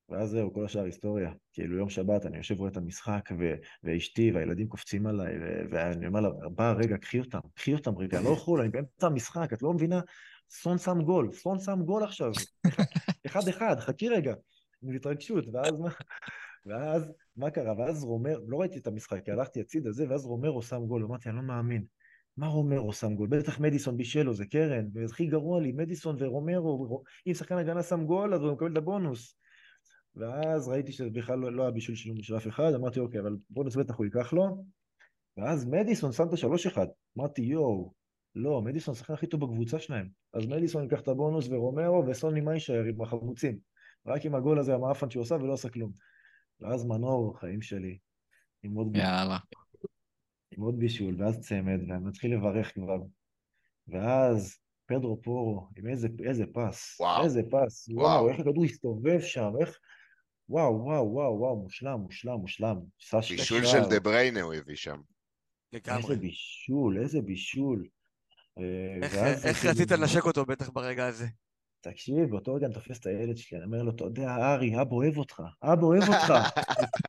ואז 0.09 0.31
זהו, 0.31 0.55
כל 0.55 0.65
השאר 0.65 0.85
היסטוריה. 0.85 1.33
כאילו, 1.53 1.79
יום 1.79 1.89
שבת, 1.89 2.27
אני 2.27 2.37
יושב 2.37 2.59
רואה 2.59 2.71
את 2.71 2.77
המשחק, 2.77 3.31
ו- 3.39 3.55
ואשתי 3.83 4.33
והילדים 4.33 4.69
קופצים 4.69 5.07
עליי, 5.07 5.39
ו- 5.39 5.63
ואני 5.71 6.07
אומר 6.07 6.21
לה, 6.21 6.29
בא, 6.55 6.75
רגע, 6.79 6.97
קחי 6.97 7.21
אותם, 7.21 7.39
קחי 7.55 7.75
אותם 7.75 7.99
רגע, 7.99 8.21
לא 8.21 8.29
יכול, 8.29 8.61
אני 8.61 8.69
באמצע 8.69 9.07
המשחק, 9.07 9.53
את 9.53 9.63
לא 9.63 9.73
מבינה? 9.73 10.01
סון 10.51 10.79
שם 10.79 11.03
גול, 11.03 11.33
סון 11.33 11.59
שם 11.59 11.83
גול 11.83 12.05
עכשיו. 12.05 12.31
אחד 13.27 13.49
אחד, 13.49 13.77
חכי 13.81 14.09
רגע. 14.09 14.35
בהתרגשות, 14.83 15.45
ואז 15.53 15.81
מה, 15.81 15.91
ואז 16.67 17.13
מה 17.37 17.51
קרה? 17.51 17.79
ואז 17.79 18.05
רומר, 18.05 18.39
לא 18.47 18.61
ראיתי 18.61 18.79
את 18.79 18.87
המשחק, 18.87 19.25
כי 19.25 19.31
הלכתי 19.31 19.61
הצידה 19.61 19.93
זה, 19.93 20.09
ואז 20.09 20.27
רומרו 20.27 20.63
שם 20.63 20.87
גול, 20.87 21.05
אמרתי, 21.05 21.29
אני 21.29 21.37
לא 21.37 21.43
מאמין. 21.43 21.85
מה 22.37 22.47
רומרו 22.47 22.93
שם 22.93 23.15
גול? 23.15 23.29
בטח 23.29 23.61
מדיסון 23.61 23.97
בישל 23.97 24.23
לו, 24.23 24.35
זה 24.35 24.47
קרן, 24.47 24.87
והכי 24.93 25.27
גרוע 25.27 25.61
לי, 25.61 25.73
מדיסון 25.73 26.17
ורומרו, 26.19 27.03
אם 27.27 27.35
שחקן 27.35 27.57
הגנה 27.57 27.83
שם 27.83 28.05
גול, 28.05 28.35
אז 28.35 28.41
הוא 28.43 28.53
מקבל 28.53 28.73
את 28.73 28.77
הבונוס. 28.77 29.37
ואז 30.17 30.69
ראיתי 30.69 30.93
שזה 30.93 31.11
בכלל 31.11 31.39
לא, 31.39 31.53
לא 31.53 31.63
היה 31.63 31.71
בישול 31.71 31.95
של 32.23 32.37
אף 32.37 32.49
אחד, 32.49 32.73
אמרתי, 32.75 33.01
אוקיי, 33.01 33.21
אבל 33.21 33.37
בונוס 33.51 33.77
בטח 33.77 33.95
הוא 33.95 34.07
ייקח 34.07 34.33
לו. 34.33 34.65
ואז 35.37 35.67
מדיסון 35.67 36.13
שם 36.13 36.29
את 36.29 36.33
השלוש 36.33 36.67
אחד. 36.67 36.87
אמרתי, 37.19 37.43
יואו, 37.43 37.93
לא, 38.35 38.63
מדיסון 38.63 38.95
השחקן 38.95 39.13
הכי 39.13 39.27
טוב 39.27 39.41
בקבוצה 39.41 39.79
שלהם. 39.79 40.09
אז 40.35 40.47
מדיסון 40.47 40.83
ייקח 40.83 41.01
את 41.01 41.09
הבונוס 41.09 41.49
ורומרו, 41.49 42.05
וסוני 42.07 42.41
מה 42.41 42.55
יישאר 42.55 42.85
עם 42.85 43.03
החמוצים. 43.03 43.59
רק 44.07 44.25
עם 44.25 44.35
הגול 44.35 44.59
הזה, 44.59 44.75
המאפן 44.75 45.11
שהוא 45.11 45.21
עושה 45.21 45.35
ולא 45.35 45.53
עשה 45.53 45.69
כלום. 45.69 45.93
ואז 46.61 46.85
מנור, 46.85 47.39
חיים 47.41 47.63
שלי, 47.63 47.99
עם 48.63 48.75
עוד 48.75 48.97
יאללה. 48.97 49.39
עם 50.61 50.65
עוד 50.67 50.79
בישול, 50.79 51.23
ואז 51.23 51.41
צמד, 51.41 51.81
ואני 51.89 52.05
מתחיל 52.05 52.35
לברך 52.35 52.75
כבר. 52.75 52.99
ואז 53.89 54.59
פדרו 54.87 55.23
פורו, 55.23 55.69
עם 55.77 55.87
איזה, 55.87 56.09
איזה 56.29 56.45
פס. 56.55 57.01
וואו. 57.01 57.25
איזה 57.25 57.43
פס. 57.51 57.89
וואו. 57.89 58.07
וואו, 58.07 58.29
איך 58.29 58.41
הכדור 58.41 58.65
הסתובב 58.65 59.21
שם, 59.21 59.51
איך... 59.61 59.79
וואו, 60.49 60.85
וואו, 60.85 61.13
וואו, 61.13 61.39
וואו, 61.39 61.63
מושלם, 61.63 61.99
מושלם, 62.01 62.35
מושלם. 62.35 62.77
בישול 63.31 63.65
של 63.65 63.89
דה 63.91 64.01
בריינה 64.01 64.43
הוא 64.43 64.55
הביא 64.55 64.77
שם. 64.77 65.01
לגמרי. 65.73 66.03
איזה 66.03 66.17
בישול, 66.17 66.99
איזה 67.03 67.21
בישול. 67.21 67.87
אה, 68.59 69.09
איך 69.45 69.65
רצית 69.65 69.91
לנשק 69.91 70.25
אותו 70.25 70.45
בטח 70.45 70.69
ברגע 70.69 71.07
הזה? 71.07 71.27
תקשיב, 71.81 72.31
באותו 72.31 72.55
רגע 72.55 72.67
אני 72.67 72.75
תופס 72.75 73.01
את 73.01 73.07
הילד 73.07 73.37
שלי, 73.37 73.59
אני 73.59 73.67
אומר 73.67 73.83
לו, 73.83 73.91
אתה 73.91 74.05
יודע, 74.05 74.37
ארי, 74.37 74.81
אבא 74.81 74.95
אוהב 74.95 75.19
אותך, 75.19 75.43
אבא 75.63 75.83
אוהב 75.87 76.03
אותך. 76.03 76.33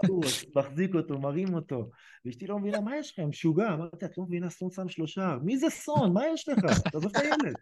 מחזיק 0.55 0.95
אותו, 0.95 1.19
מרים 1.19 1.53
אותו. 1.53 1.89
ואשתי 2.26 2.47
לא 2.47 2.59
מבינה, 2.59 2.82
מה 2.82 2.97
יש 2.97 3.11
לך, 3.11 3.19
משוגע? 3.19 3.74
אמרתי, 3.74 4.05
את 4.05 4.17
לא 4.17 4.24
מבינה, 4.24 4.49
סון 4.49 4.72
שם 4.72 4.89
שלושה. 4.89 5.38
מי 5.43 5.57
זה 5.57 5.69
סון? 5.69 6.13
מה 6.13 6.22
יש 6.34 6.49
לך? 6.49 6.59
תעזוב 6.91 7.11
את 7.11 7.22
הילד. 7.22 7.55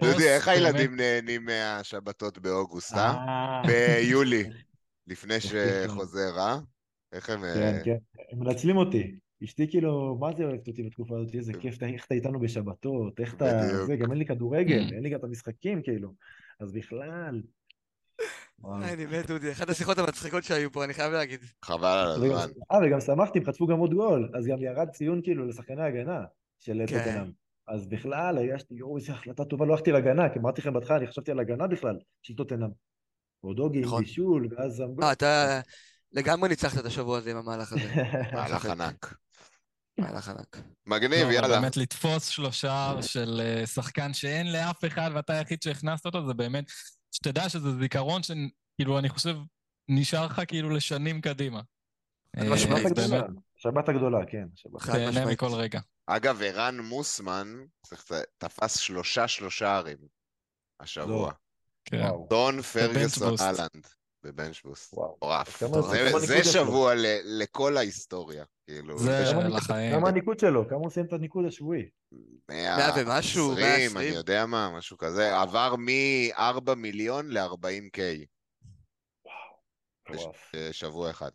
דודי, 0.00 0.28
איך 0.28 0.48
הילדים 0.48 0.96
נהנים 0.96 1.44
מהשבתות 1.44 2.38
באוגוסט, 2.38 2.94
אה? 2.94 2.98
אה? 2.98 3.62
ביולי, 3.66 4.44
לפני 5.06 5.40
שחוזר, 5.46 6.38
אה? 6.38 6.58
איך 7.12 7.30
הם... 7.30 7.40
כן, 7.40 7.78
כן, 7.84 7.96
הם 8.32 8.38
מנצלים 8.38 8.76
אותי. 8.76 9.14
אשתי 9.44 9.70
כאילו, 9.70 10.16
מה 10.20 10.32
זה 10.32 10.44
אוהבת 10.44 10.68
אותי 10.68 10.82
בתקופה 10.82 11.18
הזאת? 11.18 11.34
איזה 11.34 11.52
כיף, 11.52 11.82
איך 11.82 12.06
אתה 12.06 12.14
איתנו 12.14 12.40
בשבתות, 12.40 13.20
איך 13.20 13.34
אתה... 13.34 13.84
זה, 13.86 13.96
גם 13.96 14.10
אין 14.10 14.18
לי 14.18 14.26
כדורגל, 14.26 14.88
mm. 14.88 14.94
אין 14.94 15.02
לי 15.02 15.10
גם 15.10 15.18
את 15.18 15.24
המשחקים, 15.24 15.82
כאילו. 15.82 16.14
אז 16.60 16.72
בכלל... 16.72 17.42
אני 18.64 19.06
מת, 19.06 19.26
דודי, 19.26 19.52
אחת 19.52 19.68
השיחות 19.68 19.98
המצחיקות 19.98 20.44
שהיו 20.44 20.72
פה, 20.72 20.84
אני 20.84 20.94
חייב 20.94 21.12
להגיד. 21.12 21.40
חבל 21.64 21.88
על 21.88 22.08
הזמן. 22.08 22.52
אה, 22.72 22.78
וגם 22.86 23.00
שמחתי, 23.00 23.38
הם 23.38 23.44
חטפו 23.44 23.66
גם 23.66 23.78
עוד 23.78 23.94
גול, 23.94 24.30
אז 24.34 24.46
גם 24.46 24.62
ירד 24.62 24.88
ציון 24.90 25.20
כאילו 25.22 25.46
לשחקני 25.46 25.82
הגנה 25.82 26.24
של 26.58 26.82
כן. 26.86 26.98
טוטנאם. 26.98 27.30
אז 27.68 27.86
בכלל, 27.86 28.38
הרגשתי, 28.38 28.74
יואו, 28.74 28.96
איזו 28.96 29.12
החלטה 29.12 29.44
טובה, 29.44 29.66
לא 29.66 29.72
הלכתי 29.72 29.92
להגנה, 29.92 30.28
כי 30.28 30.38
אמרתי 30.38 30.60
לכם 30.60 30.72
בהתחלה, 30.72 30.96
אני 30.96 31.06
חשבתי 31.06 31.30
על 31.30 31.40
הגנה 31.40 31.66
בכלל, 31.66 31.98
של 32.22 32.34
טוטנאם. 32.34 32.70
אודוגי 33.44 33.78
עם 33.78 33.84
נכון. 33.84 34.02
בישול, 34.02 34.48
ואז... 34.50 34.82
אה, 35.02 35.12
אתה 35.12 35.60
לגמרי 36.12 36.48
ניצחת 36.48 36.80
את 36.80 36.86
השבוע 36.86 37.18
הזה 37.18 37.30
עם 37.30 37.36
המהלך 37.36 37.72
הזה. 37.72 38.02
מהלך 38.32 38.66
ענק. 38.66 39.14
מהלך 40.02 40.28
ענק. 40.28 40.56
מגניב, 40.86 41.26
לא, 41.26 41.32
יאללה. 41.32 41.60
באמת 41.60 41.76
לתפוס 41.76 42.26
שלושה 42.26 42.94
של 43.02 43.40
אה, 43.44 43.66
שחקן 43.66 44.14
שאין 44.14 44.52
לאף 44.52 44.84
אחד 44.84 45.10
ואתה 45.14 45.32
היחיד 45.32 45.62
שהכנסת 45.62 46.06
אותו, 46.06 46.26
זה 46.26 46.34
באמת, 46.34 46.64
שתדע 47.10 47.48
שזה 47.48 47.78
זיכרון 47.80 48.22
שכאילו, 48.22 48.98
אני 48.98 49.08
חושב, 49.08 49.36
נשאר 49.88 50.26
לך 50.26 50.42
כאילו 50.48 50.70
לשנים 50.70 51.20
קדימה. 51.20 51.60
אה, 52.38 52.58
שבת 53.56 53.88
הגדולה, 53.88 54.18
כן. 54.26 54.46
תהנה 54.86 55.26
מכל 55.26 55.54
רגע. 55.54 55.80
אגב, 56.06 56.42
ערן 56.42 56.80
מוסמן 56.80 57.64
תפס 58.38 58.78
שלושה 58.78 59.28
שלושה 59.28 59.76
ערים 59.76 59.98
השבוע. 60.80 61.26
לא. 61.26 61.32
כן. 61.84 62.08
דון 62.28 62.62
פרגוסון 62.62 63.34
אהלנד. 63.40 63.86
בבנצ'בוסט. 64.24 64.94
מטורף. 64.94 65.62
זה 66.18 66.44
שבוע 66.44 66.92
לכל 67.24 67.76
ההיסטוריה. 67.76 68.44
כאילו. 68.66 68.98
זה 68.98 69.22
לחיים. 69.48 69.92
כמה 69.92 70.08
הניקוד 70.08 70.38
שלו? 70.38 70.68
כמה 70.68 70.78
הוא 70.78 70.90
סיים 70.90 71.06
את 71.06 71.12
הניקוד 71.12 71.44
השבועי? 71.44 71.88
מאה 72.48 72.90
ומשהו, 72.96 73.54
מאה 73.54 73.74
עשרים. 73.74 73.96
אני 73.96 74.06
יודע 74.16 74.46
מה, 74.46 74.74
משהו 74.76 74.98
כזה. 74.98 75.40
עבר 75.40 75.74
מ-4 75.76 76.74
מיליון 76.74 77.30
ל-40K. 77.30 78.00
וואו. 80.14 80.32
שבוע 80.72 81.10
אחד. 81.10 81.30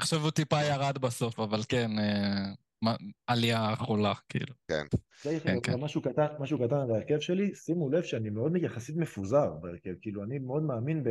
חושב 0.00 0.16
הוא 0.16 0.30
טיפה 0.30 0.62
ירד 0.62 0.98
בסוף, 0.98 1.40
אבל 1.40 1.60
כן, 1.68 1.90
אה, 1.98 2.94
עלייה 3.26 3.76
חולה, 3.76 4.12
כאילו. 4.28 4.54
כן. 4.68 4.86
כן, 5.22 5.58
כן. 5.62 5.80
משהו 5.80 6.02
קטן, 6.02 6.26
משהו 6.38 6.58
קטן 6.58 6.76
על 6.76 6.90
ההרכב 6.90 7.20
שלי, 7.20 7.54
שימו 7.54 7.90
לב 7.90 8.02
שאני 8.02 8.30
מאוד 8.30 8.56
יחסית 8.56 8.96
מפוזר 8.96 9.50
בהרכב, 9.60 9.94
כאילו 10.00 10.24
אני 10.24 10.38
מאוד 10.38 10.62
מאמין 10.62 11.04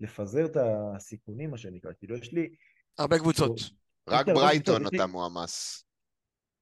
בלפזר 0.00 0.46
את 0.46 0.56
הסיכונים, 0.56 1.50
מה 1.50 1.58
שנקרא, 1.58 1.90
כאילו 1.98 2.16
יש 2.16 2.32
לי... 2.32 2.48
הרבה 2.98 3.18
קבוצות. 3.18 3.60
רק 4.08 4.26
ברייטון 4.26 4.86
אתה 4.86 5.06
מועמס. 5.06 5.84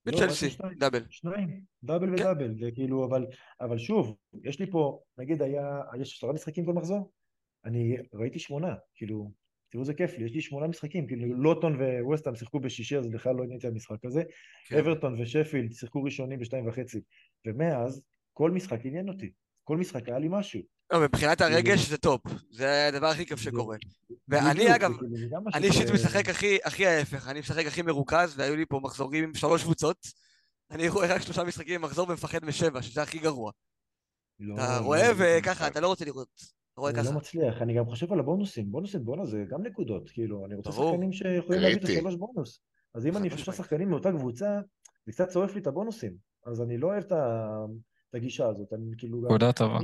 וצ'לסי, 0.06 0.56
double. 0.78 1.04
שניים, 1.10 1.60
double 1.82 2.06
כן. 2.06 2.12
ו 2.12 2.17
double, 2.18 2.54
וכאילו, 2.60 3.04
אבל, 3.04 3.26
אבל 3.60 3.78
שוב, 3.78 4.16
יש 4.44 4.60
לי 4.60 4.70
פה, 4.70 5.00
נגיד 5.18 5.42
היה, 5.42 5.80
יש 6.00 6.16
עשרה 6.16 6.32
משחקים 6.32 6.66
כל 6.66 6.72
מחזור, 6.72 7.12
אני 7.64 7.96
ראיתי 8.14 8.38
שמונה, 8.38 8.74
כאילו, 8.94 9.32
תראו 9.68 9.82
איזה 9.82 9.94
כיף 9.94 10.18
לי, 10.18 10.24
יש 10.24 10.32
לי 10.32 10.40
שמונה 10.40 10.66
משחקים, 10.66 11.06
כאילו 11.06 11.42
לוטון 11.42 11.76
וווסטהאם 11.80 12.36
שיחקו 12.36 12.60
בשישי 12.60 12.96
אז 12.96 13.08
בכלל 13.08 13.34
לא 13.34 13.44
עניתי 13.44 13.66
על 13.66 13.72
המשחק 13.72 14.04
הזה, 14.04 14.22
כן. 14.66 14.78
אברטון 14.78 15.20
ושפילד 15.20 15.72
שיחקו 15.72 16.02
ראשונים 16.02 16.38
בשתיים 16.38 16.68
וחצי, 16.68 17.00
ומאז 17.46 18.02
כל 18.32 18.50
משחק 18.50 18.80
עניין 18.84 19.08
אותי, 19.08 19.30
כל 19.64 19.76
משחק 19.76 20.08
היה 20.08 20.18
לי 20.18 20.28
משהו. 20.30 20.60
לא, 20.92 21.00
מבחינת 21.00 21.40
הרגש 21.40 21.88
זה 21.88 21.98
טופ, 21.98 22.20
זה 22.50 22.88
הדבר 22.88 23.06
הכי 23.06 23.26
כיף 23.26 23.40
שקורה. 23.40 23.76
ואני 24.28 24.74
אגב, 24.74 24.90
אני 25.54 25.66
אישית 25.66 25.90
משחק 25.90 26.28
הכי 26.64 26.86
ההפך, 26.86 27.28
אני 27.28 27.40
משחק 27.40 27.66
הכי 27.66 27.82
מרוכז, 27.82 28.34
והיו 28.38 28.56
לי 28.56 28.66
פה 28.66 28.80
מחזורים 28.82 29.24
עם 29.24 29.34
שלוש 29.34 29.62
קבוצות, 29.62 29.96
אני 30.70 30.88
רואה 30.88 31.14
רק 31.14 31.22
שלושה 31.22 31.44
משחקים 31.44 31.80
במחזור 31.80 32.08
ומפחד 32.08 32.44
משבע, 32.44 32.82
שזה 32.82 33.02
הכי 33.02 33.18
גרוע. 33.18 33.52
לא, 34.40 34.54
אתה 34.54 34.80
לא, 34.80 34.84
רואה 34.84 35.10
וככה, 35.18 35.66
אתה 35.66 35.80
לא 35.80 35.88
רוצה 35.88 36.04
לראות. 36.04 36.28
רואה 36.76 36.92
ככה. 36.92 37.00
אני 37.00 37.08
לא 37.08 37.14
מצליח, 37.14 37.62
אני 37.62 37.74
גם 37.74 37.84
חושב 37.86 38.12
על 38.12 38.20
הבונוסים, 38.20 38.72
בונוסים, 38.72 39.04
בואנה 39.04 39.24
זה 39.24 39.44
גם 39.48 39.62
נקודות, 39.62 40.10
כאילו, 40.10 40.46
אני 40.46 40.54
רוצה 40.54 40.72
שחקנים 40.72 41.12
שיכולים 41.12 41.62
להביא 41.62 41.76
את 41.76 41.84
השלוש 41.84 42.14
בונוס. 42.14 42.60
אז 42.94 43.06
אם 43.06 43.16
אני 43.16 43.30
שלושה 43.30 43.52
שחקנים 43.52 43.88
מאותה 43.88 44.12
קבוצה, 44.12 44.60
זה 45.06 45.12
קצת 45.12 45.28
צורף 45.28 45.54
לי 45.54 45.60
את 45.60 45.66
הבונוסים, 45.66 46.12
אז 46.46 46.62
אני 46.62 46.78
לא 46.78 46.86
אוהב 46.86 47.04
את 47.04 48.14
הגישה 48.14 48.46
הזאת, 48.46 48.72
אני 48.72 48.90
כאילו 48.98 49.20
גם... 49.20 49.26
נקודה 49.26 49.52
טובה. 49.52 49.78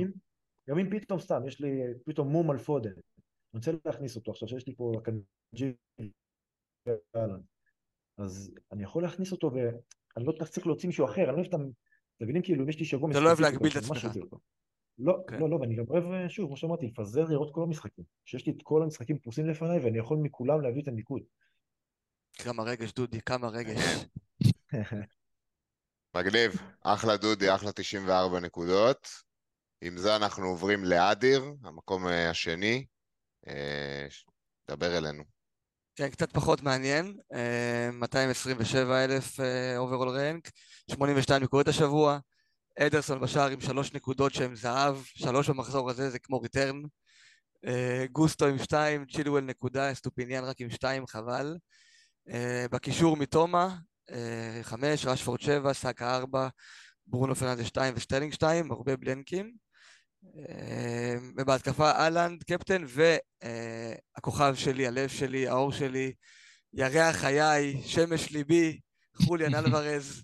גם 0.69 0.79
אם 0.79 0.99
פתאום 0.99 1.19
סתם, 1.19 1.47
יש 1.47 1.61
לי 1.61 1.81
פתאום 2.05 2.27
מום 2.27 2.51
על 2.51 2.57
פודן, 2.57 2.91
אני 2.91 3.59
רוצה 3.59 3.71
להכניס 3.85 4.15
אותו 4.15 4.31
עכשיו, 4.31 4.47
שיש 4.47 4.67
לי 4.67 4.75
פה 4.75 4.91
קנג'י, 5.03 5.73
אז 8.17 8.51
אני 8.71 8.83
יכול 8.83 9.03
להכניס 9.03 9.31
אותו 9.31 9.51
ואני 9.53 10.25
לא 10.25 10.31
צריך 10.31 10.67
להוציא 10.67 10.87
מישהו 10.87 11.05
אחר, 11.05 11.21
אני 11.21 11.31
לא 11.31 11.33
אוהב 11.33 11.47
את 11.47 11.53
ה... 11.53 11.57
אתם 11.57 12.25
מבינים 12.25 12.41
כאילו 12.41 12.63
אם 12.63 12.69
יש 12.69 12.79
לי 12.79 12.85
שבוע... 12.85 13.11
אתה 13.11 13.19
לא 13.19 13.27
אוהב 13.27 13.39
להגביל 13.39 13.71
את 13.71 13.77
עצמך. 13.77 14.07
לא, 14.97 15.13
okay. 15.13 15.31
כן. 15.31 15.39
לא, 15.39 15.49
לא, 15.49 15.55
ואני 15.55 15.75
גם 15.75 15.83
אוהב, 15.89 16.27
שוב, 16.27 16.47
כמו 16.47 16.57
שאמרתי, 16.57 16.87
לפזר 16.87 17.25
לראות 17.25 17.53
כל 17.53 17.63
המשחקים. 17.63 18.03
שיש 18.25 18.47
לי 18.47 18.53
את 18.53 18.61
כל 18.63 18.83
המשחקים 18.83 19.19
פרוסים 19.19 19.49
לפניי, 19.49 19.79
ואני 19.79 19.97
יכול 19.97 20.17
מכולם 20.17 20.61
להביא 20.61 20.81
את 20.81 20.87
הניקוד. 20.87 21.21
כמה 22.33 22.63
רגש, 22.63 22.93
דודי, 22.93 23.21
כמה 23.21 23.47
רגש. 23.47 24.05
מגניב, 26.17 26.51
אחלה 26.81 27.17
דודי, 27.17 27.55
אחלה 27.55 27.71
94 27.71 28.39
נקודות. 28.39 29.07
עם 29.85 29.97
זה 29.97 30.15
אנחנו 30.15 30.45
עוברים 30.47 30.83
לאדיר, 30.83 31.53
המקום 31.63 32.07
אה, 32.07 32.29
השני. 32.29 32.85
אה, 33.47 34.07
דבר 34.71 34.97
אלינו. 34.97 35.23
כן, 35.95 36.09
קצת 36.09 36.31
פחות 36.31 36.61
מעניין, 36.61 37.17
227 37.93 38.95
אה, 38.95 39.03
אלף 39.03 39.39
overall 39.77 40.09
rank, 40.09 40.49
82 40.91 41.43
נקודות 41.43 41.67
השבוע, 41.67 42.19
אדרסון 42.79 43.19
בשער 43.19 43.49
עם 43.49 43.61
שלוש 43.61 43.93
נקודות 43.93 44.33
שהן 44.33 44.55
זהב, 44.55 44.97
שלוש 45.03 45.49
במחזור 45.49 45.89
הזה 45.89 46.09
זה 46.09 46.19
כמו 46.19 46.39
return. 46.39 46.81
גוסטו 48.11 48.47
עם 48.47 48.57
שתיים, 48.57 49.05
צ'ילואל 49.05 49.43
נקודה, 49.43 49.91
אסטופיניאן 49.91 50.43
רק 50.43 50.61
עם 50.61 50.69
שתיים, 50.69 51.07
חבל. 51.07 51.57
בקישור 52.71 53.17
מתומה, 53.17 53.75
חמש, 54.61 55.05
רשפורד 55.05 55.41
שבע, 55.41 55.73
סאקה 55.73 56.15
ארבע, 56.15 56.47
ברונו 57.07 57.35
פרננדה 57.35 57.65
שתיים 57.65 57.93
ושטלינג 57.97 58.33
שתיים, 58.33 58.71
הרבה 58.71 58.97
בלנקים. 58.97 59.63
ובהתקפה 61.37 61.91
אהלנד, 61.91 62.43
קפטן, 62.43 62.83
והכוכב 64.13 64.55
שלי, 64.55 64.87
הלב 64.87 65.09
שלי, 65.09 65.47
האור 65.47 65.71
שלי, 65.71 66.13
ירח 66.73 67.15
חיי, 67.15 67.81
שמש 67.85 68.31
ליבי, 68.31 68.79
חוליאן 69.25 69.55
אלוורז. 69.59 70.23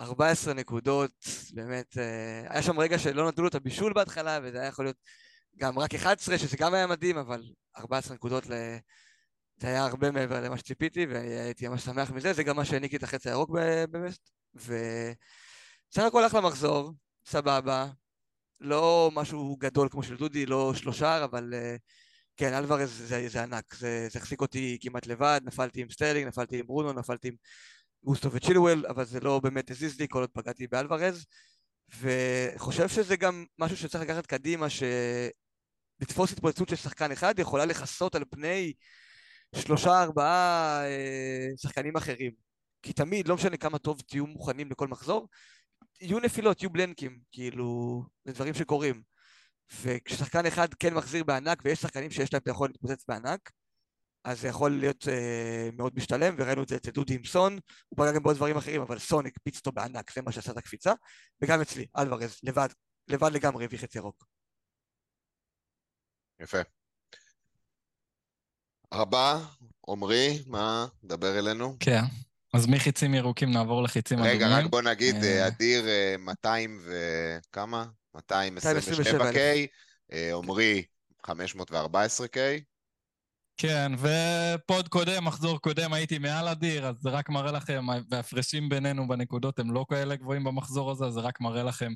14 0.00 0.54
נקודות, 0.54 1.12
באמת, 1.52 1.98
אה, 1.98 2.42
היה 2.48 2.62
שם 2.62 2.80
רגע 2.80 2.98
שלא 2.98 3.28
נתנו 3.28 3.42
לו 3.42 3.48
את 3.48 3.54
הבישול 3.54 3.92
בהתחלה, 3.92 4.38
וזה 4.42 4.58
היה 4.60 4.68
יכול 4.68 4.84
להיות 4.84 4.96
גם 5.56 5.78
רק 5.78 5.94
11, 5.94 6.38
שזה 6.38 6.56
גם 6.56 6.74
היה 6.74 6.86
מדהים, 6.86 7.18
אבל 7.18 7.42
14 7.78 8.14
נקודות, 8.14 8.44
זה 9.56 9.66
היה 9.66 9.84
הרבה 9.84 10.10
מעבר 10.10 10.40
למה 10.40 10.58
שציפיתי, 10.58 11.06
והייתי 11.06 11.68
ממש 11.68 11.84
שמח 11.84 12.10
מזה, 12.10 12.32
זה 12.32 12.42
גם 12.42 12.56
מה 12.56 12.64
שהעניק 12.64 12.92
לי 12.92 12.98
את 12.98 13.02
החץ 13.02 13.26
הירוק 13.26 13.50
באמת, 13.90 14.18
וסך 14.54 16.02
הכל 16.06 16.26
אחלה 16.26 16.40
מחזור, 16.40 16.92
סבבה, 17.26 17.88
לא 18.64 19.10
משהו 19.14 19.56
גדול 19.56 19.88
כמו 19.90 20.02
של 20.02 20.16
דודי, 20.16 20.46
לא 20.46 20.74
שלושה, 20.74 21.24
אבל 21.24 21.54
אה, 21.54 21.76
כן, 22.36 22.54
אלוורז 22.54 22.90
זה, 22.90 23.28
זה 23.28 23.42
ענק, 23.42 23.74
זה, 23.74 24.08
זה 24.10 24.18
החזיק 24.18 24.40
אותי 24.40 24.78
כמעט 24.80 25.06
לבד, 25.06 25.40
נפלתי 25.44 25.82
עם 25.82 25.90
סטרלינג, 25.90 26.28
נפלתי 26.28 26.58
עם 26.58 26.66
ברונו, 26.66 26.92
נפלתי 26.92 27.28
עם 27.28 27.34
גוסטו 28.04 28.32
וצ'ילואל, 28.32 28.86
אבל 28.86 29.04
זה 29.04 29.20
לא 29.20 29.40
באמת 29.40 29.70
הזיז 29.70 30.00
לי 30.00 30.06
כל 30.10 30.20
עוד 30.20 30.30
פגעתי 30.32 30.66
באלוורז, 30.66 31.24
וחושב 32.00 32.88
שזה 32.88 33.16
גם 33.16 33.44
משהו 33.58 33.76
שצריך 33.76 34.04
לקחת 34.04 34.26
קדימה, 34.26 34.66
שלתפוס 36.00 36.32
התפוצצות 36.32 36.68
של 36.68 36.76
שחקן 36.76 37.12
אחד 37.12 37.38
יכולה 37.38 37.64
לכסות 37.64 38.14
על 38.14 38.24
פני 38.30 38.72
שלושה 39.54 40.02
ארבעה 40.02 40.80
אה, 40.84 41.48
שחקנים 41.56 41.96
אחרים. 41.96 42.32
כי 42.82 42.92
תמיד, 42.92 43.28
לא 43.28 43.34
משנה 43.34 43.56
כמה 43.56 43.78
טוב 43.78 44.00
תהיו 44.00 44.26
מוכנים 44.26 44.70
לכל 44.70 44.88
מחזור, 44.88 45.28
יהיו 46.00 46.18
נפילות, 46.18 46.62
יהיו 46.62 46.70
בלנקים, 46.70 47.20
כאילו, 47.32 48.02
זה 48.24 48.32
דברים 48.32 48.54
שקורים. 48.54 49.02
וכששחקן 49.82 50.46
אחד 50.46 50.74
כן 50.74 50.94
מחזיר 50.94 51.24
בענק, 51.24 51.62
ויש 51.64 51.80
שחקנים 51.80 52.10
שיש 52.10 52.32
להם 52.32 52.42
את 52.42 52.48
היכולת 52.48 52.70
להתפוצץ 52.70 53.04
בענק, 53.08 53.50
אז 54.24 54.40
זה 54.40 54.48
יכול 54.48 54.70
להיות 54.70 55.08
אה, 55.08 55.68
מאוד 55.72 55.92
משתלם, 55.96 56.34
וראינו 56.38 56.62
את 56.62 56.68
זה 56.68 56.76
אצל 56.76 56.90
דודי 56.90 57.14
עם 57.14 57.24
סון, 57.24 57.58
הוא 57.88 57.96
פגע 57.96 58.12
גם 58.12 58.22
בעוד 58.22 58.36
דברים 58.36 58.56
אחרים, 58.56 58.80
אבל 58.80 58.98
סון 58.98 59.26
הקפיץ 59.26 59.56
אותו 59.56 59.72
בענק, 59.72 60.12
זה 60.14 60.22
מה 60.22 60.32
שעשה 60.32 60.52
את 60.52 60.56
הקפיצה, 60.56 60.92
וגם 61.42 61.60
אצלי, 61.60 61.86
אלוורז, 61.98 62.40
לבד, 62.42 62.68
לבד 63.08 63.32
לגמרי 63.32 63.64
הביא 63.64 63.78
חצי 63.78 63.98
ירוק. 63.98 64.24
יפה. 66.40 66.58
הבא, 68.92 69.38
עמרי, 69.88 70.44
מה? 70.46 70.86
דבר 71.04 71.38
אלינו. 71.38 71.76
כן. 71.80 72.00
אז 72.54 72.66
מחיצים 72.66 73.14
ירוקים 73.14 73.50
נעבור 73.50 73.82
לחיצים 73.82 74.18
אדומים. 74.18 74.36
רגע, 74.36 74.48
רק 74.48 74.66
בוא 74.66 74.82
נגיד, 74.82 75.24
אה, 75.24 75.42
אה, 75.42 75.46
אדיר 75.46 75.84
200 76.18 76.80
וכמה? 76.84 77.84
227K, 78.16 79.38
עמרי 80.32 80.82
514K. 81.26 82.38
כן, 83.56 83.92
ופוד 83.98 84.88
קודם, 84.88 85.24
מחזור 85.24 85.60
קודם, 85.60 85.92
הייתי 85.92 86.18
מעל 86.18 86.48
אדיר, 86.48 86.86
אז 86.86 86.94
זה 87.00 87.10
רק 87.10 87.28
מראה 87.28 87.52
לכם, 87.52 87.86
וההפרשים 88.10 88.68
בינינו 88.68 89.08
בנקודות 89.08 89.58
הם 89.58 89.70
לא 89.70 89.84
כאלה 89.88 90.16
גבוהים 90.16 90.44
במחזור 90.44 90.90
הזה, 90.90 91.04
אז 91.04 91.12
זה 91.12 91.20
רק 91.20 91.40
מראה 91.40 91.62
לכם 91.62 91.92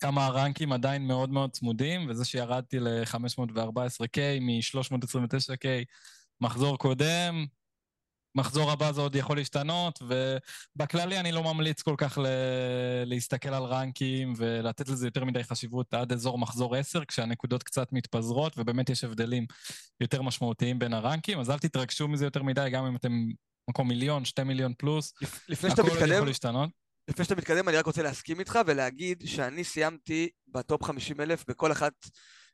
כמה 0.00 0.26
הרנקים 0.26 0.72
עדיין 0.72 1.06
מאוד 1.06 1.30
מאוד 1.30 1.50
צמודים, 1.50 2.10
וזה 2.10 2.24
שירדתי 2.24 2.78
ל-514K 2.80 4.18
מ-329K 4.40 5.66
מחזור 6.40 6.78
קודם, 6.78 7.46
מחזור 8.34 8.70
הבא 8.70 8.92
זה 8.92 9.00
עוד 9.00 9.16
יכול 9.16 9.36
להשתנות, 9.36 10.02
ובכללי 10.02 11.20
אני 11.20 11.32
לא 11.32 11.42
ממליץ 11.42 11.82
כל 11.82 11.94
כך 11.98 12.18
ל- 12.18 12.26
להסתכל 13.04 13.48
על 13.48 13.62
רנקים 13.62 14.32
ולתת 14.36 14.88
לזה 14.88 15.06
יותר 15.06 15.24
מדי 15.24 15.44
חשיבות 15.44 15.94
עד 15.94 16.12
אזור 16.12 16.38
מחזור 16.38 16.76
10, 16.76 17.04
כשהנקודות 17.04 17.62
קצת 17.62 17.92
מתפזרות, 17.92 18.58
ובאמת 18.58 18.90
יש 18.90 19.04
הבדלים 19.04 19.46
יותר 20.00 20.22
משמעותיים 20.22 20.78
בין 20.78 20.92
הרנקים, 20.94 21.40
אז 21.40 21.50
אל 21.50 21.58
תתרגשו 21.58 22.08
מזה 22.08 22.24
יותר 22.24 22.42
מדי, 22.42 22.70
גם 22.72 22.84
אם 22.84 22.96
אתם 22.96 23.12
מקום 23.70 23.88
מיליון, 23.88 24.24
שתי 24.24 24.42
מיליון 24.42 24.72
פלוס, 24.78 25.12
לפני 25.48 25.70
שאתה 25.70 25.82
מתקדם, 25.82 26.12
יכול 26.12 26.26
להשתנות. 26.26 26.70
לפני 27.08 27.24
שאתה 27.24 27.34
מתקדם, 27.34 27.68
אני 27.68 27.76
רק 27.76 27.86
רוצה 27.86 28.02
להסכים 28.02 28.40
איתך 28.40 28.58
ולהגיד 28.66 29.22
שאני 29.26 29.64
סיימתי 29.64 30.28
ב 30.48 30.57
top 30.57 30.82
50 30.82 31.20
אלף 31.20 31.44
בכל 31.48 31.72
אחת 31.72 31.92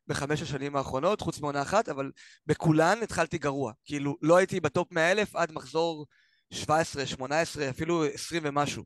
בחמש 0.09 0.43
השנים 0.43 0.77
האחרונות, 0.77 1.21
חוץ 1.21 1.41
מעונה 1.41 1.63
אחת, 1.63 1.89
אבל 1.89 2.11
בכולן 2.47 2.99
התחלתי 3.03 3.39
גרוע. 3.39 3.73
כאילו, 3.85 4.17
לא 4.23 4.37
הייתי 4.37 4.61
ב 4.61 4.69
top 4.69 4.93
100 4.93 5.13
אלף 5.13 5.37
עד 5.37 5.53
מחזור 5.53 6.07
17, 6.53 7.07
18, 7.07 7.71
אפילו 7.71 8.05
20 8.05 8.43
ומשהו. 8.47 8.85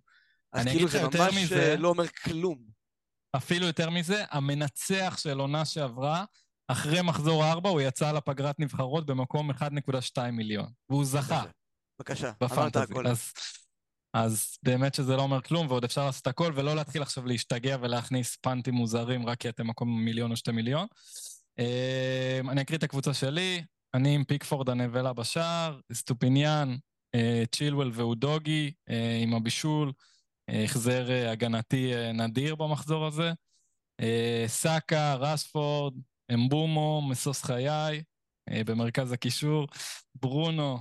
אז 0.52 0.66
כאילו 0.66 0.88
זה 0.88 1.02
ממש 1.02 1.34
מזה, 1.34 1.76
לא 1.78 1.88
אומר 1.88 2.08
כלום. 2.08 2.58
אפילו 3.36 3.66
יותר 3.66 3.90
מזה, 3.90 4.24
המנצח 4.30 5.16
של 5.18 5.38
עונה 5.38 5.64
שעברה, 5.64 6.24
אחרי 6.68 7.02
מחזור 7.02 7.44
4 7.44 7.70
הוא 7.70 7.80
יצא 7.80 8.12
לפגרת 8.12 8.60
נבחרות 8.60 9.06
במקום 9.06 9.50
1.2 9.50 10.30
מיליון, 10.32 10.66
והוא 10.90 11.04
זכה. 11.04 11.44
בבקשה, 11.98 12.32
אמרת 12.42 12.76
הכל. 12.76 13.06
אז 13.06 13.32
אז 14.12 14.58
באמת 14.62 14.94
שזה 14.94 15.16
לא 15.16 15.22
אומר 15.22 15.40
כלום, 15.40 15.66
ועוד 15.66 15.84
אפשר 15.84 16.06
לעשות 16.06 16.26
הכל, 16.26 16.52
ולא 16.56 16.76
להתחיל 16.76 17.02
עכשיו 17.02 17.26
להשתגע 17.26 17.76
ולהכניס 17.80 18.36
punt 18.36 18.62
ים 18.62 18.74
מוזרים 18.74 19.26
רק 19.26 19.40
כי 19.40 19.48
אתם 19.48 19.66
מקום 19.66 20.04
מיליון 20.04 20.30
או 20.30 20.36
שתי 20.36 20.52
מיליון. 20.52 20.86
אמ, 21.58 22.50
אני 22.50 22.60
אקריא 22.60 22.78
את 22.78 22.82
הקבוצה 22.82 23.14
שלי, 23.14 23.62
אני 23.94 24.14
עם 24.14 24.24
פיקפורד 24.24 24.68
הנבלה 24.68 25.12
בשער, 25.12 25.80
אסטופיניאן, 25.92 26.76
אה, 27.14 27.42
צ'ילואל 27.52 27.90
ואודוגי 27.94 28.72
אה, 28.90 29.18
עם 29.22 29.34
הבישול, 29.34 29.92
אה, 30.48 30.64
החזר 30.64 31.28
הגנתי 31.28 31.92
נדיר 32.14 32.54
במחזור 32.54 33.06
הזה. 33.06 33.32
סאקה, 34.46 35.14
רשפורד, 35.14 35.94
אמבומו, 36.34 37.02
מסוס 37.08 37.42
חיי, 37.42 38.02
במרכז 38.50 39.12
הקישור, 39.12 39.66
ברונו 40.14 40.78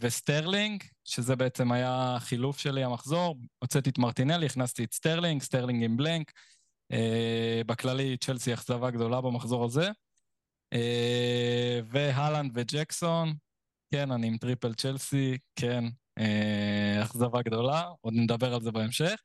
וסטרלינג, 0.00 0.84
שזה 1.08 1.36
בעצם 1.36 1.72
היה 1.72 2.16
חילוף 2.18 2.58
שלי 2.58 2.84
המחזור, 2.84 3.36
הוצאתי 3.58 3.90
את 3.90 3.98
מרטינלי, 3.98 4.46
הכנסתי 4.46 4.84
את 4.84 4.94
סטרלינג, 4.94 5.42
סטרלינג 5.42 5.84
עם 5.84 5.96
blank. 5.96 6.32
Uh, 6.92 7.64
בכללי 7.66 8.16
צ'לסי 8.16 8.54
אכזבה 8.54 8.90
גדולה 8.90 9.20
במחזור 9.20 9.64
הזה. 9.64 9.88
Uh, 10.74 10.78
והלנד 11.90 12.52
וג'קסון, 12.54 13.34
כן, 13.90 14.10
אני 14.10 14.26
עם 14.26 14.36
triple 14.36 14.74
צ'לסי, 14.74 15.38
כן, 15.56 15.84
uh, 16.20 17.02
אכזבה 17.02 17.42
גדולה, 17.42 17.84
עוד 18.00 18.14
נדבר 18.16 18.54
על 18.54 18.62
זה 18.62 18.70
בהמשך. 18.70 19.20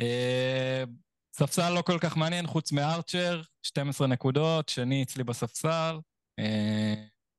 Uh, 0.00 0.88
ספסל 1.36 1.70
לא 1.70 1.82
כל 1.82 1.98
כך 2.00 2.16
מעניין, 2.16 2.46
חוץ 2.46 2.72
מארצ'ר, 2.72 3.42
12 3.62 4.06
נקודות, 4.06 4.68
שני 4.68 5.02
אצלי 5.02 5.24
בספסל. 5.24 5.98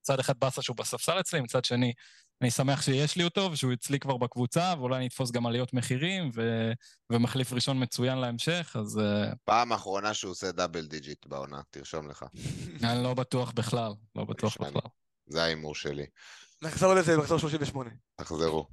מצד 0.01 0.19
אחד 0.19 0.39
באסה 0.39 0.61
שהוא 0.61 0.77
בספסל 0.77 1.19
אצלי, 1.19 1.41
מצד 1.41 1.65
שני 1.65 1.93
אני 2.41 2.51
שמח 2.51 2.81
שיש 2.81 3.15
לי 3.15 3.23
אותו 3.23 3.49
ושהוא 3.51 3.73
אצלי 3.73 3.99
כבר 3.99 4.17
בקבוצה, 4.17 4.73
ואולי 4.77 4.95
אני 4.97 5.07
אתפוס 5.07 5.31
גם 5.31 5.45
עליות 5.45 5.73
מחירים, 5.73 6.31
ו... 6.35 6.71
ומחליף 7.09 7.53
ראשון 7.53 7.83
מצוין 7.83 8.17
להמשך, 8.17 8.75
אז... 8.79 8.99
אה, 8.99 9.31
פעם 9.45 9.73
אחרונה 9.73 10.13
שהוא 10.13 10.31
עושה 10.31 10.51
double 10.51 10.85
digit 10.85 11.25
בעונה, 11.25 11.61
תרשום 11.69 12.09
לך. 12.09 12.25
אני 12.83 13.03
לא 13.03 13.13
בטוח 13.13 13.51
בכלל, 13.51 13.91
לא 14.15 14.23
בטוח 14.23 14.57
בכלל. 14.57 14.81
זה 15.27 15.43
ההימור 15.43 15.75
שלי. 15.75 16.05
נחזור 16.61 16.93
לזה 16.93 17.17
במחזור 17.17 17.39
38. 17.39 17.89
תחזרו. 18.15 18.67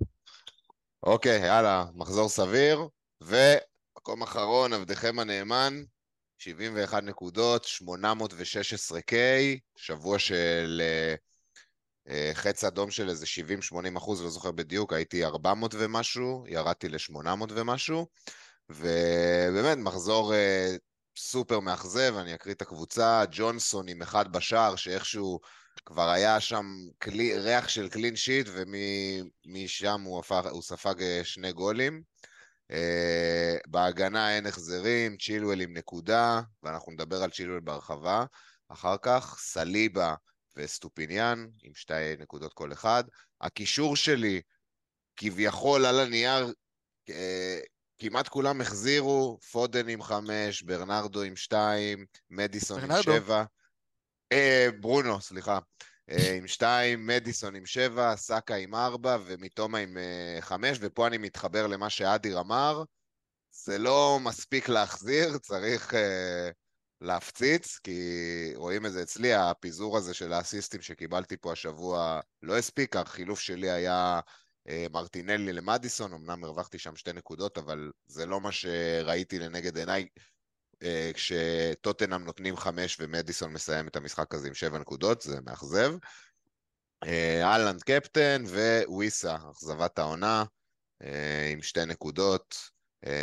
אוקיי, 1.03 1.47
יאללה, 1.47 1.85
מחזור 1.95 2.29
סביר, 2.29 2.89
ומקום 3.21 4.23
אחרון, 4.23 4.73
עבדכם 4.73 5.19
הנאמן, 5.19 5.83
71 6.39 7.03
נקודות, 7.03 7.67
816K, 7.83 9.13
שבוע 9.77 10.19
של... 10.19 10.83
Uh, 11.15 11.36
חץ 12.35 12.65
אדום 12.65 12.91
של 12.91 13.09
איזה 13.09 13.27
70-80 13.73 13.99
אחוז, 13.99 14.23
לא 14.23 14.31
זוכר 14.31 14.51
בדיוק, 14.51 14.93
הייתי 14.93 15.25
400 15.25 15.75
ומשהו, 15.79 16.45
ירדתי 16.49 16.89
ל-800 16.89 17.29
ומשהו, 17.51 18.07
ובאמת, 18.71 19.79
מחזור 19.79 20.33
uh, 20.33 20.37
סופר 21.19 21.61
מאכזב, 21.61 22.15
אני 22.17 22.35
אקריא 22.35 22.55
את 22.55 22.63
הקבוצה, 22.63 23.25
ג'ונסון 23.31 23.89
עם 23.89 24.03
אחד 24.03 24.33
בשער, 24.33 24.77
שאיכשהו 24.77 25.41
כבר 25.85 26.09
היה 26.09 26.41
שם 26.41 26.67
קלי, 26.99 27.39
ריח 27.39 27.69
של 27.69 27.89
קלין 27.89 28.17
שיט, 28.17 28.49
ומשם 28.53 30.01
הוא, 30.01 30.23
הוא 30.51 30.63
ספג 30.63 31.03
אה, 31.03 31.21
שני 31.25 31.53
גולים. 31.53 32.03
Uh, 32.73 32.75
בהגנה 33.67 34.37
אין 34.37 34.47
החזרים, 34.47 35.17
צ'ילואל 35.17 35.61
עם 35.61 35.77
נקודה, 35.77 36.41
ואנחנו 36.63 36.93
נדבר 36.93 37.23
על 37.23 37.31
צ'ילואל 37.31 37.61
בהרחבה. 37.61 38.25
אחר 38.69 38.97
כך, 39.03 39.37
סליבה 39.41 40.15
ואסטופיניאן, 40.57 41.47
עם 41.63 41.75
שתי 41.75 42.17
נקודות 42.19 42.53
כל 42.53 42.73
אחד. 42.73 43.05
הקישור 43.41 43.97
שלי, 43.97 44.41
כביכול 45.17 45.87
על 45.87 46.01
הנייר, 46.01 46.53
אה, 47.09 47.61
כמעט 47.99 48.29
כולם 48.29 48.61
החזירו, 48.61 49.39
פודן 49.53 49.89
עם 49.89 50.03
חמש, 50.03 50.63
ברנרדו 50.63 51.23
עם 51.23 51.37
שתיים, 51.37 52.07
מדיסון 52.31 52.81
ברנרדו. 52.81 53.13
עם 53.13 53.19
שבע. 53.19 53.45
אה, 54.33 54.69
ברונו, 54.81 55.21
סליחה. 55.21 55.59
אה, 56.11 56.35
עם 56.37 56.47
שתיים, 56.47 57.07
מדיסון 57.07 57.55
עם 57.55 57.67
שבע, 57.67 58.17
סאקה 58.17 58.55
עם 58.55 58.75
ארבע 58.75 59.19
ומיטומה 59.27 59.79
עם 59.79 59.99
אה, 59.99 60.37
חמש, 60.41 60.79
ופה 60.81 61.07
אני 61.07 61.19
מתחבר 61.19 61.67
למה 61.67 61.91
שאדיר 61.91 62.41
אמר. 62.41 62.83
זה 63.51 63.79
לא 63.79 64.19
מספיק 64.23 64.69
להחזיר, 64.69 65.39
צריך... 65.39 65.95
להפציץ, 67.01 67.79
כי 67.79 68.01
רואים 68.55 68.87
את 68.87 68.93
זה 68.93 69.03
אצלי, 69.03 69.35
הפיזור 69.35 69.97
הזה 69.97 70.15
של 70.15 70.33
האסיסטים 70.33 70.83
שקיבלתי 70.83 71.37
פה 71.37 71.53
השבוע 71.53 72.21
לא 72.43 72.59
הספיק, 72.59 72.97
החילוף 72.97 73.41
שלי 73.41 73.71
היה 73.71 74.21
אה, 74.69 74.87
מרטינלי 74.93 75.53
למדיסון, 75.53 76.13
אמנם 76.13 76.45
הרווחתי 76.45 76.79
שם 76.79 76.97
שתי 76.97 77.13
נקודות, 77.13 77.59
אבל 77.59 77.91
זה 78.07 78.27
לא 78.27 78.41
מה 78.41 78.53
שראיתי 78.53 79.39
לנגד 79.39 79.79
עיניי 79.79 80.07
אה, 80.83 81.11
כשטוטנאם 81.15 82.25
נותנים 82.25 82.57
חמש 82.57 82.97
ומדיסון 83.01 83.53
מסיים 83.53 83.89
את 83.89 83.97
המשחק 83.97 84.35
הזה 84.35 84.49
עם 84.49 84.55
שבע 84.55 84.79
נקודות, 84.79 85.23
זה 85.23 85.41
מאכזב. 85.41 85.93
אה, 87.05 87.45
אהלנד 87.45 87.83
קפטן 87.83 88.45
וויסה, 88.89 89.37
אכזבת 89.51 89.99
העונה, 89.99 90.45
עם 91.53 91.63
שתי 91.63 91.85
נקודות 91.85 92.57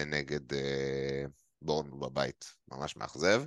נגד... 0.06 0.42
בורנמוט 1.64 2.00
בבית, 2.00 2.54
ממש 2.72 2.96
מאכזב. 2.96 3.44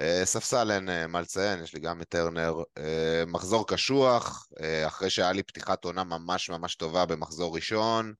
אה, 0.00 0.22
ספסל 0.24 0.70
אין 0.70 0.88
אה, 0.88 1.06
מה 1.06 1.20
לציין, 1.20 1.62
יש 1.62 1.74
לי 1.74 1.80
גם 1.80 2.02
את 2.02 2.08
טרנר. 2.08 2.54
אה, 2.78 3.24
מחזור 3.26 3.66
קשוח, 3.66 4.48
אחרי 4.86 5.10
שהיה 5.10 5.32
לי 5.32 5.42
פתיחת 5.42 5.84
עונה 5.84 6.04
ממש 6.04 6.50
ממש 6.50 6.74
טובה 6.74 7.06
במחזור 7.06 7.56
ראשון, 7.56 8.14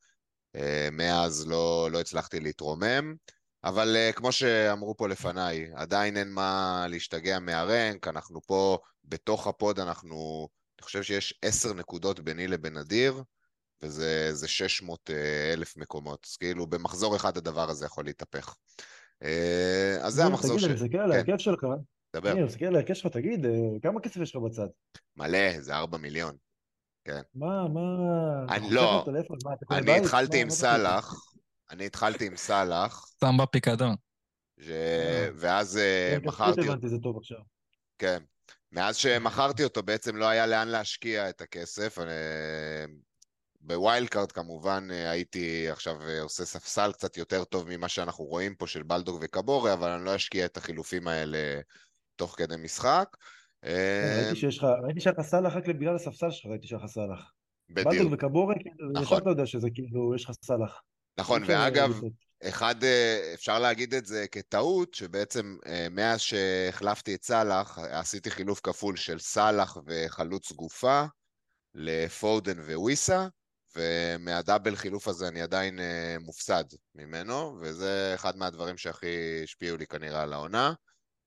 מאז 0.92 1.46
לא, 1.48 1.88
לא 1.92 2.00
הצלחתי 2.00 2.40
להתרומם. 2.40 3.14
אבל 3.64 3.96
כמו 4.14 4.32
שאמרו 4.32 4.96
פה 4.96 5.08
לפניי, 5.08 5.70
עדיין 5.74 6.16
אין 6.16 6.32
מה 6.32 6.86
להשתגע 6.88 7.38
מהרנק, 7.38 8.08
אנחנו 8.08 8.40
פה 8.42 8.78
בתוך 9.04 9.46
הפוד, 9.46 9.80
אנחנו, 9.80 10.48
אני 10.78 10.84
חושב 10.84 11.02
שיש 11.02 11.34
עשר 11.42 11.72
נקודות 11.72 12.20
ביני 12.20 12.46
לבין 12.48 12.76
אדיר, 12.76 13.22
וזה 13.82 14.48
600 14.48 15.10
אלף 15.52 15.76
מקומות. 15.76 16.26
אז 16.30 16.36
כאילו 16.36 16.66
במחזור 16.66 17.16
אחד 17.16 17.36
הדבר 17.36 17.70
הזה 17.70 17.86
יכול 17.86 18.04
להתהפך. 18.04 18.54
אה, 19.22 19.96
אז 20.00 20.14
זה 20.14 20.24
המחזור 20.24 20.58
של... 20.58 20.66
תגיד, 20.66 20.76
אני 20.76 20.84
מסתכל 20.84 20.98
על 20.98 21.10
כן. 21.12 21.16
ההרכב 21.16 21.38
שלך. 21.38 21.66
דבר. 22.16 22.32
אני 22.32 22.42
מסתכל 22.42 22.64
על 22.64 22.74
ההרכב 22.74 22.94
שלך, 22.94 23.12
תגיד, 23.12 23.46
אה, 23.46 23.50
כמה 23.82 24.00
כסף 24.00 24.16
יש 24.16 24.36
לך 24.36 24.42
בצד? 24.42 24.66
מלא, 25.16 25.60
זה 25.60 25.76
4 25.76 25.98
מיליון. 25.98 26.36
כן. 27.04 27.20
מה, 27.34 27.68
מה... 27.68 27.80
אני 28.54 28.70
לא, 28.70 29.06
אני 29.70 29.98
התחלתי 29.98 30.42
עם 30.42 30.50
סאלח, 30.50 31.14
אני 31.70 31.86
התחלתי 31.86 32.26
עם 32.26 32.36
סאלח. 32.36 33.06
שם 33.20 33.36
בפיקדון. 33.42 33.94
ואז 35.34 35.76
אה, 35.76 36.16
כן, 36.20 36.28
מכרתי... 36.28 36.88
זה 36.88 36.98
טוב 37.02 37.16
עכשיו. 37.16 37.38
כן. 37.98 38.22
מאז 38.72 38.96
שמכרתי 38.96 39.64
אותו 39.64 39.82
בעצם 39.82 40.16
לא 40.16 40.24
היה 40.28 40.46
לאן 40.46 40.68
להשקיע 40.68 41.28
את 41.28 41.40
הכסף. 41.40 41.98
ב 43.60 43.70
wild 43.70 44.08
card 44.08 44.32
כמובן 44.32 44.88
אה, 44.90 45.10
הייתי 45.10 45.68
עכשיו 45.70 46.02
אה, 46.02 46.22
עושה 46.22 46.44
ספסל 46.44 46.92
קצת 46.92 47.16
יותר 47.16 47.44
טוב 47.44 47.68
ממה 47.68 47.88
שאנחנו 47.88 48.24
רואים 48.24 48.54
פה 48.54 48.66
של 48.66 48.82
בלדוג 48.82 49.18
וקבורה, 49.22 49.72
אבל 49.72 49.90
אני 49.90 50.04
לא 50.04 50.16
אשקיע 50.16 50.44
את 50.44 50.56
החילופים 50.56 51.08
האלה 51.08 51.60
תוך 52.16 52.34
כדי 52.38 52.54
משחק. 52.56 53.16
ראיתי 53.64 54.36
שיש 54.36 54.58
לך, 54.58 54.64
ראיתי 54.84 55.08
לך 55.08 55.20
סאלח 55.20 55.52
רק 55.56 55.68
בגלל 55.68 55.94
הספסל 55.94 56.30
שלך, 56.30 56.50
ראיתי 56.50 56.66
שהיה 56.66 56.80
לך 56.84 56.90
סאלח. 56.90 57.32
בדיוק. 57.70 57.88
בדיוק 57.88 58.12
וקבורה, 58.12 58.54
כאילו, 58.54 58.90
נכון. 58.92 59.18
אתה 59.18 59.30
יודע 59.30 59.46
שזה 59.46 59.68
כאילו, 59.74 60.14
יש 60.14 60.24
לך 60.24 60.30
סאלח. 60.44 60.80
נכון, 61.18 61.42
ואגב, 61.46 62.00
אחד, 62.42 62.74
אפשר 63.34 63.58
להגיד 63.58 63.94
את 63.94 64.06
זה 64.06 64.26
כטעות, 64.32 64.94
שבעצם 64.94 65.56
מאז 65.90 66.20
שהחלפתי 66.20 67.14
את 67.14 67.24
סאלח, 67.24 67.78
עשיתי 67.78 68.30
חילוף 68.30 68.60
כפול 68.60 68.96
של 68.96 69.18
סאלח 69.18 69.76
וחלוץ 69.86 70.52
גופה 70.52 71.04
לפודן 71.74 72.60
וויסה, 72.60 73.28
ומהדאבל 73.76 74.76
חילוף 74.76 75.08
הזה 75.08 75.28
אני 75.28 75.42
עדיין 75.42 75.78
מופסד 76.20 76.64
ממנו, 76.94 77.56
וזה 77.60 78.12
אחד 78.14 78.36
מהדברים 78.36 78.76
שהכי 78.76 79.40
השפיעו 79.44 79.76
לי 79.76 79.86
כנראה 79.86 80.22
על 80.22 80.32
העונה. 80.32 80.72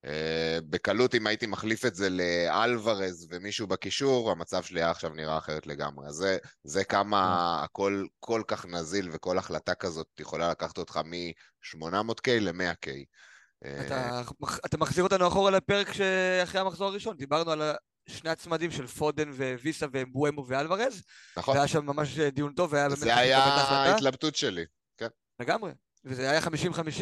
אה, 0.06 0.60
בקלות 0.70 1.16
אם 1.16 1.28
הייתי 1.28 1.46
מחליף 1.46 1.86
את 1.86 1.96
זה 1.96 2.10
לאלוורז 2.10 3.28
ומישהו 3.30 3.68
בקישור, 3.68 4.32
המצב 4.32 4.64
שלי 4.64 4.80
היה 4.80 4.92
עכשיו 4.92 5.10
נראה 5.10 5.38
אחרת 5.38 5.68
לגמרי. 5.68 6.08
אז 6.08 6.14
זה, 6.14 6.38
זה 6.64 6.84
כמה 6.84 7.60
הכל 7.64 8.06
כל 8.20 8.42
כך 8.48 8.66
נזיל 8.66 9.10
וכל 9.14 9.38
החלטה 9.38 9.76
כזאת 9.76 10.08
יכולה 10.20 10.50
לקחת 10.50 10.78
אותך 10.78 11.00
מ-800K 11.06 12.30
ל-100K. 12.30 12.90
אתה, 13.86 14.22
אתה 14.66 14.78
מחזיר 14.78 15.04
אותנו 15.04 15.28
אחורה 15.28 15.52
לפרק 15.52 15.94
שאחרי 15.94 16.62
המחזור 16.62 16.88
הראשון, 16.88 17.18
דיברנו 17.18 17.52
על 17.52 17.62
שני 18.10 18.30
הצמדים 18.30 18.72
של 18.72 18.88
פודן 18.88 19.30
וויסה 19.32 19.86
ובואמו 19.92 20.48
ואלוורז. 20.48 21.04
נכון. 21.38 21.56
והיה 21.56 21.68
שם 21.68 21.86
ממש 21.86 22.20
דיון 22.20 22.54
טוב, 22.54 22.74
והיה 22.74 22.88
באמת... 22.88 23.00
זה 23.00 23.16
היה 23.16 23.44
ההתלבטות 23.44 24.36
שלי, 24.36 24.66
כן. 24.98 25.08
לגמרי. 25.40 25.72
וזה 26.06 26.30
היה 26.30 26.42
50-50 26.42 26.44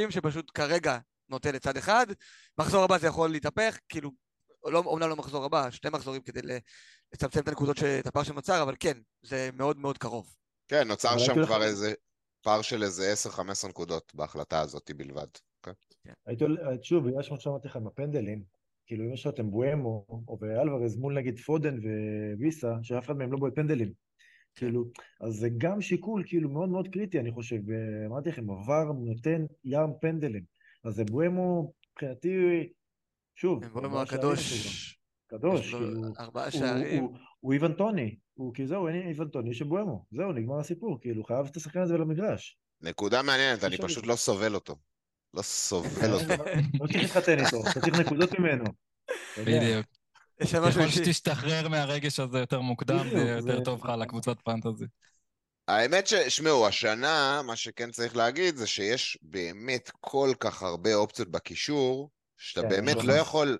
שפשוט 0.09 0.51
כרגע 0.53 0.97
נוטה 1.29 1.51
לצד 1.51 1.77
אחד, 1.77 2.07
מחזור 2.57 2.83
הבא 2.83 2.97
זה 2.97 3.07
יכול 3.07 3.29
להתהפך, 3.29 3.77
כאילו, 3.89 4.11
לא, 4.65 4.79
אומנם 4.85 5.09
לא 5.09 5.15
מחזור 5.15 5.45
הבא, 5.45 5.71
שתי 5.71 5.89
מחזורים 5.89 6.21
כדי 6.21 6.41
לצמצם 7.13 7.39
את 7.39 7.47
הנקודות, 7.47 7.77
את 7.99 8.07
הפער 8.07 8.23
שנוצר, 8.23 8.63
אבל 8.63 8.75
כן, 8.79 8.97
זה 9.21 9.49
מאוד 9.53 9.77
מאוד 9.77 9.97
קרוב. 9.97 10.35
כן, 10.67 10.87
נוצר 10.87 11.17
שם 11.17 11.45
כבר 11.45 11.63
איזה 11.63 11.93
פער 12.41 12.61
של 12.61 12.83
איזה 12.83 13.13
10-15 13.65 13.67
נקודות 13.67 14.11
בהחלטה 14.15 14.59
הזאת 14.59 14.91
בלבד. 14.95 15.27
כן. 15.63 15.71
כן. 16.03 16.13
הייתי, 16.25 16.45
שוב, 16.83 17.07
בגלל 17.07 17.23
שמה 17.23 17.39
שאמרתי 17.39 17.67
לך 17.67 17.75
עם 17.75 17.87
הפנדלים, 17.87 18.43
כאילו 18.85 19.05
אם 19.05 19.13
יש 19.13 19.25
לך 19.25 19.33
את 19.33 19.39
אמבואמו 19.39 20.05
או 20.27 20.37
באלוורז 20.37 20.97
מול 20.97 21.13
נגיד 21.13 21.39
פודן 21.39 21.77
וויסה, 22.37 22.75
שאף 22.83 23.05
אחד 23.05 23.17
מהם 23.17 23.31
לא 23.31 23.37
בועט 23.37 23.55
פנדלים. 23.55 23.87
כן. 23.87 24.65
כאילו, 24.65 24.85
אז 25.21 25.33
זה 25.33 25.49
גם 25.57 25.81
שיקול 25.81 26.23
כאילו 26.25 26.49
מאוד 26.49 26.69
מאוד 26.69 26.87
קריטי, 26.87 27.19
אני 27.19 27.31
חושב. 27.31 27.59
אמרתי 28.07 28.29
לכם, 28.29 28.51
עבר 28.51 28.83
נותן 28.83 29.45
ים 29.65 29.89
פנדלים. 30.01 30.43
אז 30.83 30.95
זה 30.95 31.03
בואמו, 31.03 31.73
מבחינתי, 31.91 32.29
שוב, 33.35 33.65
בואמו 33.65 34.01
הקדוש. 34.01 34.97
קדוש, 35.27 35.73
כאילו, 35.73 36.01
ארבעה 36.19 36.51
שערים. 36.51 37.07
הוא 37.39 37.53
איוון 37.53 37.73
טוני, 37.73 38.15
הוא 38.33 38.53
כאילו 38.53 38.67
זהו, 38.67 38.87
אין 38.87 39.07
איוון 39.07 39.29
טוני 39.29 39.53
של 39.53 39.65
בואמו, 39.65 40.05
זהו, 40.11 40.31
נגמר 40.31 40.59
הסיפור, 40.59 41.01
כאילו, 41.01 41.23
חייב 41.23 41.45
את 41.45 41.55
השחקן 41.55 41.79
הזה 41.79 41.97
למגרש. 41.97 42.59
נקודה 42.81 43.21
מעניינת, 43.21 43.63
אני 43.63 43.77
פשוט 43.77 44.07
לא 44.07 44.15
סובל 44.15 44.55
אותו. 44.55 44.75
לא 45.33 45.41
סובל 45.41 46.13
אותו. 46.13 46.43
לא 46.79 46.87
צריך 46.87 47.01
להתחתן 47.01 47.45
איתו, 47.45 47.61
אתה 47.61 47.81
צריך 47.81 47.99
נקודות 47.99 48.39
ממנו. 48.39 48.63
בדיוק. 49.37 49.85
ככל 50.53 50.87
שתשתחרר 50.89 51.67
מהרגש 51.67 52.19
הזה 52.19 52.39
יותר 52.39 52.61
מוקדם, 52.61 53.07
זה 53.09 53.27
יותר 53.37 53.63
טוב 53.63 53.85
לך 53.85 53.91
לקבוצת 53.99 54.37
פנטזי. 54.43 54.85
האמת 55.67 56.07
ש... 56.07 56.13
שמעו, 56.13 56.67
השנה, 56.67 57.41
מה 57.45 57.55
שכן 57.55 57.91
צריך 57.91 58.15
להגיד 58.15 58.55
זה 58.55 58.67
שיש 58.67 59.17
באמת 59.21 59.91
כל 59.99 60.31
כך 60.39 60.63
הרבה 60.63 60.95
אופציות 60.95 61.27
בקישור, 61.27 62.09
שאתה 62.37 62.61
כן, 62.61 62.69
באמת 62.69 63.03
לא 63.03 63.13
יכול 63.13 63.57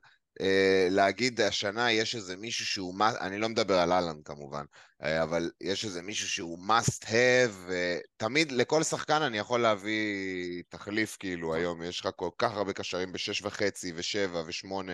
להגיד 0.89 1.41
השנה 1.41 1.91
יש 1.91 2.15
איזה 2.15 2.35
מישהו 2.35 2.65
שהוא, 2.65 2.95
אני 3.21 3.37
לא 3.37 3.49
מדבר 3.49 3.79
על 3.79 3.91
אהלן 3.91 4.21
כמובן, 4.25 4.65
אה, 5.03 5.23
אבל 5.23 5.51
יש 5.61 5.85
איזה 5.85 6.01
מישהו 6.01 6.29
שהוא 6.29 6.59
must 6.67 7.05
have, 7.05 7.71
אה, 7.71 7.97
תמיד 8.17 8.51
לכל 8.51 8.83
שחקן 8.83 9.21
אני 9.21 9.37
יכול 9.37 9.61
להביא 9.61 10.63
תחליף 10.69 11.17
כאילו 11.19 11.55
היום, 11.55 11.83
יש 11.83 11.99
לך 11.99 12.09
כל 12.15 12.29
כך 12.37 12.51
הרבה 12.51 12.73
קשרים 12.73 13.11
בשש 13.11 13.41
וחצי 13.41 13.91
ושבע 13.95 14.43
ושמונה, 14.45 14.93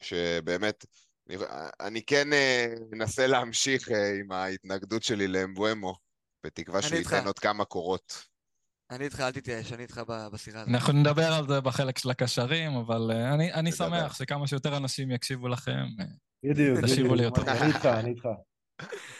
שבאמת... 0.00 0.84
אני, 1.80 2.02
כן 2.02 2.32
אה, 2.32 2.66
אנסה 2.92 3.26
להמשיך 3.26 3.90
אה, 3.90 4.14
עם 4.20 4.32
ההתנגדות 4.32 5.02
שלי 5.02 5.28
לאמבואמו. 5.28 5.94
בתקווה 6.44 6.82
שהוא 6.82 6.98
ייתן 6.98 7.26
עוד 7.26 7.38
כמה 7.38 7.64
קורות. 7.64 8.35
אני 8.90 9.04
איתך, 9.04 9.20
אל 9.20 9.30
תתייאש, 9.30 9.72
אני 9.72 9.82
איתך 9.82 10.00
בסירה 10.32 10.60
הזאת. 10.60 10.74
אנחנו 10.74 10.92
נדבר 10.92 11.32
על 11.32 11.48
זה 11.48 11.60
בחלק 11.60 11.98
של 11.98 12.10
הקשרים, 12.10 12.76
אבל 12.76 13.10
אה, 13.10 13.34
אני, 13.34 13.52
אני 13.52 13.72
שמח 13.72 14.14
שכמה 14.18 14.46
שיותר 14.46 14.76
אנשים 14.76 15.10
יקשיבו 15.10 15.48
לכם. 15.48 15.84
אה, 16.00 16.04
בדיוק, 16.44 16.78
תשאירו 16.84 17.14
לי 17.14 17.22
יותר. 17.22 17.42
אני 17.42 17.66
איתך, 17.66 17.86
אני 17.86 18.10
איתך. 18.10 18.28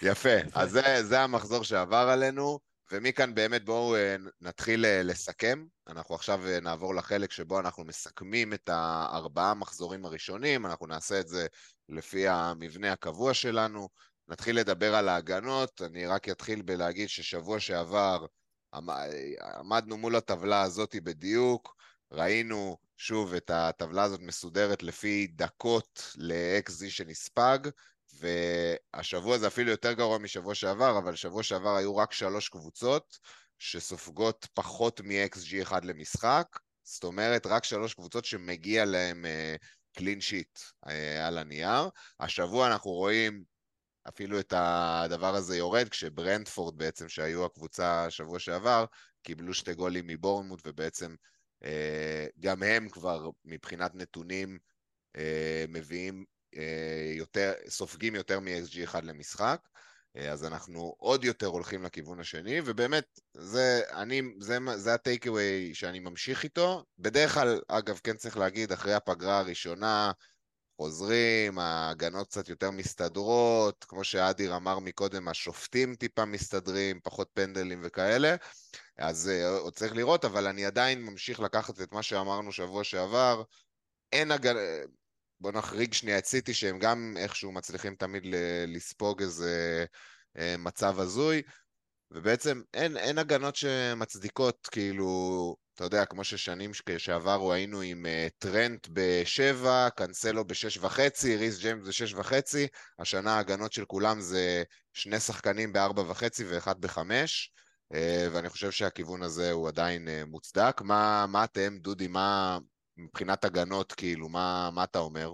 יפה, 0.02 0.36
אז 0.54 0.70
זה, 0.70 1.02
זה 1.02 1.20
המחזור 1.20 1.64
שעבר 1.64 2.08
עלינו, 2.12 2.58
ומכאן 2.92 3.34
באמת 3.34 3.64
בואו 3.64 3.96
אה, 3.96 4.16
נתחיל 4.40 4.84
לסכם. 5.02 5.64
אנחנו 5.88 6.14
עכשיו 6.14 6.40
נעבור 6.62 6.94
לחלק 6.94 7.32
שבו 7.32 7.60
אנחנו 7.60 7.84
מסכמים 7.84 8.52
את 8.52 8.68
הארבעה 8.68 9.54
מחזורים 9.54 10.04
הראשונים, 10.04 10.66
אנחנו 10.66 10.86
נעשה 10.86 11.20
את 11.20 11.28
זה 11.28 11.46
לפי 11.88 12.28
המבנה 12.28 12.92
הקבוע 12.92 13.34
שלנו. 13.34 13.88
נתחיל 14.28 14.56
לדבר 14.56 14.94
על 14.94 15.08
ההגנות, 15.08 15.82
אני 15.82 16.06
רק 16.06 16.28
אתחיל 16.28 16.62
בלהגיד 16.62 17.08
ששבוע 17.08 17.60
שעבר 17.60 18.26
עמדנו 19.58 19.96
מול 19.96 20.16
הטבלה 20.16 20.62
הזאת 20.62 20.96
בדיוק, 21.02 21.76
ראינו 22.12 22.76
שוב 22.96 23.34
את 23.34 23.50
הטבלה 23.50 24.02
הזאת 24.02 24.20
מסודרת 24.20 24.82
לפי 24.82 25.26
דקות 25.26 26.12
ל-XZ 26.16 26.90
שנספג, 26.90 27.58
והשבוע 28.20 29.38
זה 29.38 29.46
אפילו 29.46 29.70
יותר 29.70 29.92
גרוע 29.92 30.18
משבוע 30.18 30.54
שעבר, 30.54 30.98
אבל 30.98 31.16
שבוע 31.16 31.42
שעבר 31.42 31.76
היו 31.76 31.96
רק 31.96 32.12
שלוש 32.12 32.48
קבוצות 32.48 33.18
שסופגות 33.58 34.46
פחות 34.54 35.00
מ-XG 35.00 35.62
אחד 35.62 35.84
למשחק, 35.84 36.58
זאת 36.84 37.04
אומרת 37.04 37.46
רק 37.46 37.64
שלוש 37.64 37.94
קבוצות 37.94 38.24
שמגיע 38.24 38.84
להן 38.84 39.24
קלין 39.92 40.20
שיט 40.20 40.58
על 41.26 41.38
הנייר. 41.38 41.88
השבוע 42.20 42.66
אנחנו 42.66 42.90
רואים 42.90 43.55
אפילו 44.08 44.40
את 44.40 44.52
הדבר 44.56 45.34
הזה 45.34 45.56
יורד, 45.56 45.88
כשברנדפורד 45.88 46.78
בעצם, 46.78 47.08
שהיו 47.08 47.44
הקבוצה 47.44 48.10
שבוע 48.10 48.38
שעבר, 48.38 48.84
קיבלו 49.22 49.54
שתי 49.54 49.74
גולים 49.74 50.06
מבורנמוט, 50.06 50.60
ובעצם 50.66 51.14
אה, 51.64 52.26
גם 52.40 52.62
הם 52.62 52.88
כבר 52.88 53.30
מבחינת 53.44 53.94
נתונים 53.94 54.58
אה, 55.16 55.64
מביאים 55.68 56.24
אה, 56.56 57.12
יותר, 57.16 57.52
סופגים 57.68 58.14
יותר 58.14 58.40
מ-XG 58.40 58.84
אחד 58.84 59.04
למשחק. 59.04 59.60
אז 60.30 60.44
אנחנו 60.44 60.94
עוד 60.98 61.24
יותר 61.24 61.46
הולכים 61.46 61.82
לכיוון 61.82 62.20
השני, 62.20 62.60
ובאמת, 62.64 63.20
זה, 63.34 63.80
אני, 63.92 64.22
זה, 64.40 64.58
זה 64.76 64.94
הטייק 64.94 65.26
אווי 65.26 65.74
שאני 65.74 65.98
ממשיך 65.98 66.44
איתו. 66.44 66.84
בדרך 66.98 67.34
כלל, 67.34 67.60
אגב, 67.68 68.00
כן 68.04 68.16
צריך 68.16 68.36
להגיד, 68.36 68.72
אחרי 68.72 68.94
הפגרה 68.94 69.38
הראשונה, 69.38 70.12
חוזרים, 70.76 71.58
ההגנות 71.58 72.26
קצת 72.26 72.48
יותר 72.48 72.70
מסתדרות, 72.70 73.84
כמו 73.88 74.04
שאדיר 74.04 74.56
אמר 74.56 74.78
מקודם, 74.78 75.28
השופטים 75.28 75.94
טיפה 75.94 76.24
מסתדרים, 76.24 77.00
פחות 77.00 77.30
פנדלים 77.34 77.80
וכאלה, 77.84 78.36
אז 78.98 79.30
uh, 79.32 79.60
עוד 79.60 79.74
צריך 79.74 79.96
לראות, 79.96 80.24
אבל 80.24 80.46
אני 80.46 80.66
עדיין 80.66 81.02
ממשיך 81.02 81.40
לקחת 81.40 81.80
את 81.80 81.92
מה 81.92 82.02
שאמרנו 82.02 82.52
שבוע 82.52 82.84
שעבר, 82.84 83.42
אין 84.12 84.30
הגנה... 84.30 84.60
בוא 85.40 85.52
נחריג 85.52 85.92
שנייה 85.92 86.18
את 86.18 86.26
סיטי, 86.26 86.54
שהם 86.54 86.78
גם 86.78 87.14
איכשהו 87.16 87.52
מצליחים 87.52 87.94
תמיד 87.94 88.22
לספוג 88.66 89.22
איזה 89.22 89.84
uh, 90.36 90.40
מצב 90.58 91.00
הזוי, 91.00 91.42
ובעצם 92.10 92.62
אין, 92.74 92.96
אין 92.96 93.18
הגנות 93.18 93.56
שמצדיקות, 93.56 94.66
כאילו, 94.66 95.56
אתה 95.74 95.84
יודע, 95.84 96.04
כמו 96.04 96.24
ששנים 96.24 96.70
שעברו 96.98 97.52
היינו 97.52 97.80
עם 97.80 98.06
uh, 98.06 98.30
טרנט 98.38 98.88
בשבע, 98.92 99.88
קאנסלו 99.96 100.44
בשש 100.44 100.78
וחצי, 100.78 101.36
ריס 101.36 101.60
ג'יימס 101.60 101.88
בשש 101.88 102.14
וחצי, 102.14 102.66
השנה 102.98 103.36
ההגנות 103.36 103.72
של 103.72 103.84
כולם 103.84 104.20
זה 104.20 104.62
שני 104.92 105.20
שחקנים 105.20 105.72
בארבע 105.72 106.02
וחצי 106.02 106.44
ואחד 106.44 106.80
בחמש, 106.80 107.52
uh, 107.92 107.96
ואני 108.32 108.48
חושב 108.48 108.70
שהכיוון 108.70 109.22
הזה 109.22 109.52
הוא 109.52 109.68
עדיין 109.68 110.08
uh, 110.08 110.26
מוצדק. 110.26 110.80
מה, 110.82 111.26
מה 111.28 111.44
אתם, 111.44 111.78
דודי, 111.78 112.08
מה 112.08 112.58
מבחינת 112.96 113.44
הגנות, 113.44 113.92
כאילו, 113.92 114.28
מה, 114.28 114.70
מה 114.74 114.84
אתה 114.84 114.98
אומר? 114.98 115.32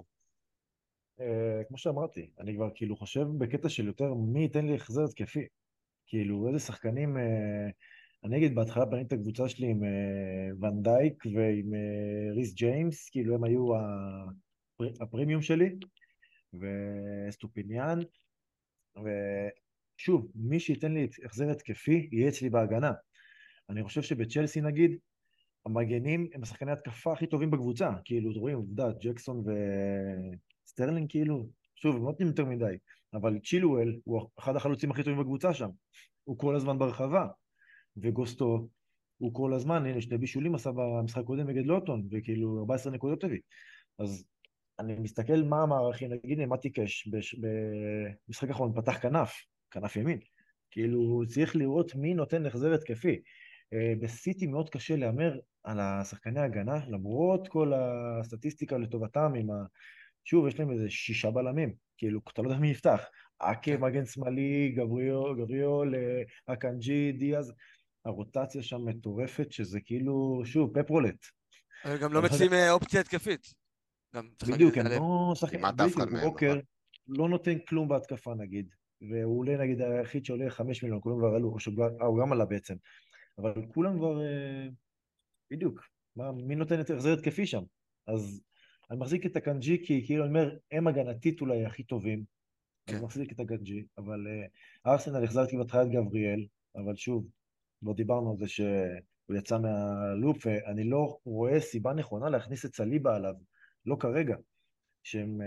Uh, 1.19 1.23
כמו 1.69 1.79
שאמרתי, 1.79 2.31
אני 2.41 2.55
כבר 2.57 2.69
כאילו 2.75 2.97
חושב 2.97 3.25
בקטע 3.39 3.69
של 3.69 3.87
יותר 3.87 4.15
מי 4.15 4.43
ייתן 4.43 4.67
לי 4.67 4.75
החזר 4.75 5.05
התקפי. 5.05 5.47
כאילו, 6.13 6.49
איזה 6.49 6.59
שחקנים... 6.59 7.17
Uh, 7.17 7.21
אני 8.25 8.37
אגיד, 8.37 8.55
בהתחלה 8.55 8.85
בניתי 8.85 9.07
את 9.15 9.21
הקבוצה 9.21 9.49
שלי 9.49 9.67
עם 9.67 9.81
ונדייק 10.61 11.27
ועם 11.27 11.75
uh, 11.75 12.35
ריס 12.35 12.55
ג'יימס, 12.55 13.11
כאילו 13.11 13.35
הם 13.35 13.45
היו 13.45 13.77
הפר... 13.77 15.05
הפרימיום 15.05 15.43
שלי, 15.43 15.75
אסטופיניאן, 17.29 17.99
ושוב, 18.97 20.31
מי 20.35 20.61
שייתן 20.61 20.93
לי 20.93 21.09
החזר 21.25 21.51
התקפי 21.51 22.09
יהיה 22.13 22.29
אצלי 22.29 22.51
בהגנה. 22.51 22.93
אני 23.71 23.83
חושב 23.83 24.03
שבצ'לסי 24.03 24.61
נגיד, 24.61 24.97
המגנים 25.67 26.29
הם 26.35 26.43
השחקני 26.43 26.73
התקפה 26.73 27.13
הכי 27.13 27.27
טובים 27.27 27.51
בקבוצה, 27.51 27.91
כאילו, 28.05 28.33
אתם 28.33 28.41
רואים, 28.41 28.57
עובדה, 28.57 28.89
ג'קסון 29.01 29.45
וסטרלינג 30.65 31.11
כאילו, 31.11 31.49
שוב, 31.75 31.97
הם 31.97 32.03
לא 32.03 32.09
נותנים 32.09 32.29
יותר 32.29 32.45
מדי, 32.45 32.77
אבל 33.15 33.39
צ'ילואל 33.39 33.97
הוא 34.05 34.29
אחד 34.39 34.57
החלוצים 34.57 34.91
הכי 34.91 35.03
טובים 35.03 35.21
בקבוצה 35.21 35.55
שם. 35.55 35.69
הוא 36.25 36.39
כל 36.39 36.57
הזמן 36.57 36.79
ברחבה, 36.79 37.27
וגוסטו 37.97 38.69
הוא 39.19 39.35
כל 39.35 39.55
הזמן, 39.55 39.87
הנה 39.87 40.01
שני 40.01 40.19
בישולים 40.19 40.55
עשה 40.55 40.71
במשחק 40.73 41.23
הקודם 41.23 41.51
נגד 41.51 41.67
לוטון, 41.67 42.09
וכאילו 42.11 42.59
14 42.59 42.93
נקודות 42.93 43.25
הביא. 43.25 43.41
אז 43.99 44.25
אני 44.79 44.95
מסתכל 44.95 45.43
מה 45.43 45.63
המערכים, 45.63 46.13
נגיד 46.13 46.45
מתי 46.45 46.71
קאש 46.71 47.09
במשחק 48.29 48.49
האחרון 48.49 48.73
פתח 48.75 48.99
כנף, 48.99 49.33
כנף 49.71 49.97
ימין, 49.97 50.19
כאילו 50.71 51.23
צריך 51.27 51.57
לראות 51.57 51.95
מי 51.95 52.15
נותן 52.15 52.47
החזר 52.47 52.75
התקפי. 52.75 53.21
אה, 53.73 53.93
בסיטי 54.01 54.47
מאוד 54.47 54.71
קשה 54.71 54.97
להמר 54.97 55.39
על 55.65 55.81
השחקני 55.81 56.41
ההגנה, 56.41 56.87
למרות 56.89 57.49
כל 57.49 57.73
הסטטיסטיקה 57.75 58.79
לטובתם 58.79 59.33
עם 59.37 59.51
ה... 59.51 59.65
שוב, 60.25 60.47
יש 60.47 60.59
להם 60.59 60.71
איזה 60.71 60.91
שישה 60.91 61.31
בלמים, 61.31 61.75
כאילו, 62.03 62.21
אתה 62.33 62.43
לא 62.43 62.49
יודע 62.49 62.61
מי 62.61 62.71
יפתח. 62.71 63.01
אקה, 63.39 63.61
כן. 63.63 63.81
מגן 63.81 64.07
שמאלי, 64.07 64.73
גבריול, 64.77 65.43
גבריול, 65.43 65.95
אה, 65.95 66.23
אקנג'י, 66.55 67.13
דיאז. 67.13 67.53
הרוטציה 68.05 68.63
שם 68.63 68.85
מטורפת, 68.85 69.53
שזה 69.53 69.81
כאילו, 69.81 70.43
שוב, 70.45 70.81
פפרולט. 70.81 71.27
גם 72.03 72.13
לא 72.13 72.23
מציעים 72.23 72.53
אה, 72.53 72.73
אופציה 72.73 73.01
התקפית. 73.01 73.55
בדיוק, 74.49 74.79
הם 74.79 74.87
לא 74.87 75.73
בדיוק, 75.73 75.99
ווקר 76.25 76.61
לא 77.09 77.29
נותן 77.29 77.59
כלום 77.69 77.89
בהתקפה 77.89 78.35
נגיד, 78.35 78.75
והוא 79.11 79.39
עולה 79.39 79.57
נגיד 79.57 79.81
היחיד 79.81 80.25
שעולה 80.25 80.51
חמש 80.51 80.83
מיליון, 80.83 81.01
כולם 81.03 81.19
כבר 81.19 81.35
עלו, 81.35 81.49
או 81.49 81.61
שהוא 81.61 82.21
גם 82.21 82.33
עלה 82.33 82.45
בעצם, 82.45 82.75
אבל 83.39 83.63
כולם 83.75 83.97
כבר, 83.97 84.21
אה, 84.21 84.69
בדיוק, 85.51 85.81
מה, 86.17 86.33
מי 86.33 86.55
נותן 86.55 86.79
יותר 86.79 86.95
החזר 86.95 87.13
התקפי 87.13 87.47
שם? 87.47 87.63
אז 88.07 88.43
אני 88.93 89.01
מחזיק 89.01 89.27
את 89.27 89.37
הקנג'י 89.37 89.87
כי 89.87 90.07
כאילו 90.07 90.25
אני 90.25 90.29
אומר, 90.29 90.57
הם 90.73 90.87
הגנתית 90.87 91.41
אולי 91.41 91.67
הכי 91.67 91.83
טובים, 91.83 92.25
כן. 92.87 92.97
אני 92.97 93.05
מחזיק 93.05 93.33
את 93.33 93.41
הקנג'י, 93.41 93.87
אבל 93.99 94.27
uh, 94.27 94.91
ארסנל 94.91 95.25
החזרתי 95.25 95.57
בהתחלה 95.57 95.83
את 95.83 95.89
גבריאל, 95.89 96.47
אבל 96.77 96.97
שוב, 96.97 97.27
לא 97.83 97.95
דיברנו 97.95 98.31
על 98.31 98.37
זה 98.39 98.49
שהוא 98.49 99.37
יצא 99.39 99.59
מה 99.59 99.84
loop, 99.84 100.47
ואני 100.47 100.91
לא 100.91 101.19
רואה 101.25 101.61
סיבה 101.61 101.93
נכונה 101.93 102.29
להכניס 102.29 102.65
את 102.65 102.75
סליבה 102.75 103.17
עליו, 103.17 103.35
לא 103.87 103.97
כרגע, 104.01 104.37
שהם 105.03 105.41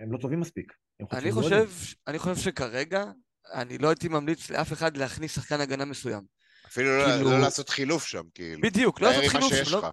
uh, 0.00 0.12
לא 0.12 0.18
טובים 0.18 0.40
מספיק. 0.40 0.72
אני 1.12 1.32
חושב, 1.32 1.68
אני 2.06 2.18
חושב 2.18 2.36
שכרגע, 2.36 3.04
אני 3.52 3.78
לא 3.78 3.88
הייתי 3.88 4.08
ממליץ 4.08 4.50
לאף 4.50 4.72
אחד 4.72 4.96
להכניס 4.96 5.34
שחקן 5.34 5.60
הגנה 5.60 5.84
מסוים. 5.84 6.22
אפילו 6.66 6.98
לא- 6.98 7.04
כאילו... 7.04 7.30
לא, 7.30 7.36
לא 7.36 7.40
לעשות 7.40 7.68
חילוף 7.68 8.06
שם, 8.06 8.22
כאילו. 8.34 8.60
בדיוק, 8.62 9.00
לא 9.00 9.08
לעשות 9.08 9.24
חילוף 9.24 9.54
שם. 9.54 9.72
לא... 9.72 9.90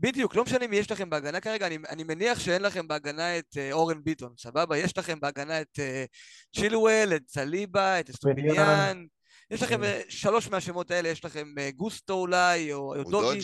בדיוק, 0.00 0.36
לא 0.36 0.44
משנה 0.44 0.66
מי 0.66 0.76
יש 0.76 0.90
לכם 0.90 1.10
בהגנה 1.10 1.40
כרגע, 1.40 1.66
אני, 1.66 1.78
אני 1.88 2.04
מניח 2.04 2.38
שאין 2.38 2.62
לכם 2.62 2.88
בהגנה 2.88 3.38
את 3.38 3.56
uh, 3.56 3.72
אורן 3.72 4.02
ביטון, 4.04 4.34
סבבה? 4.38 4.78
יש 4.78 4.98
לכם 4.98 5.20
בהגנה 5.20 5.60
את 5.60 5.78
uh, 5.78 6.60
צ'ילואל, 6.60 7.12
את 7.16 7.22
סליבה, 7.28 8.00
את 8.00 8.10
אסטופיניאן, 8.10 9.04
יש 9.50 9.62
לכם 9.62 9.82
uh, 9.82 9.86
שלוש 10.08 10.48
מהשמות 10.48 10.90
האלה, 10.90 11.08
יש 11.08 11.24
לכם 11.24 11.54
uh, 11.56 11.76
גוסטו 11.76 12.14
אולי, 12.14 12.72
או, 12.72 12.94
או 12.96 13.10
דוגי. 13.10 13.38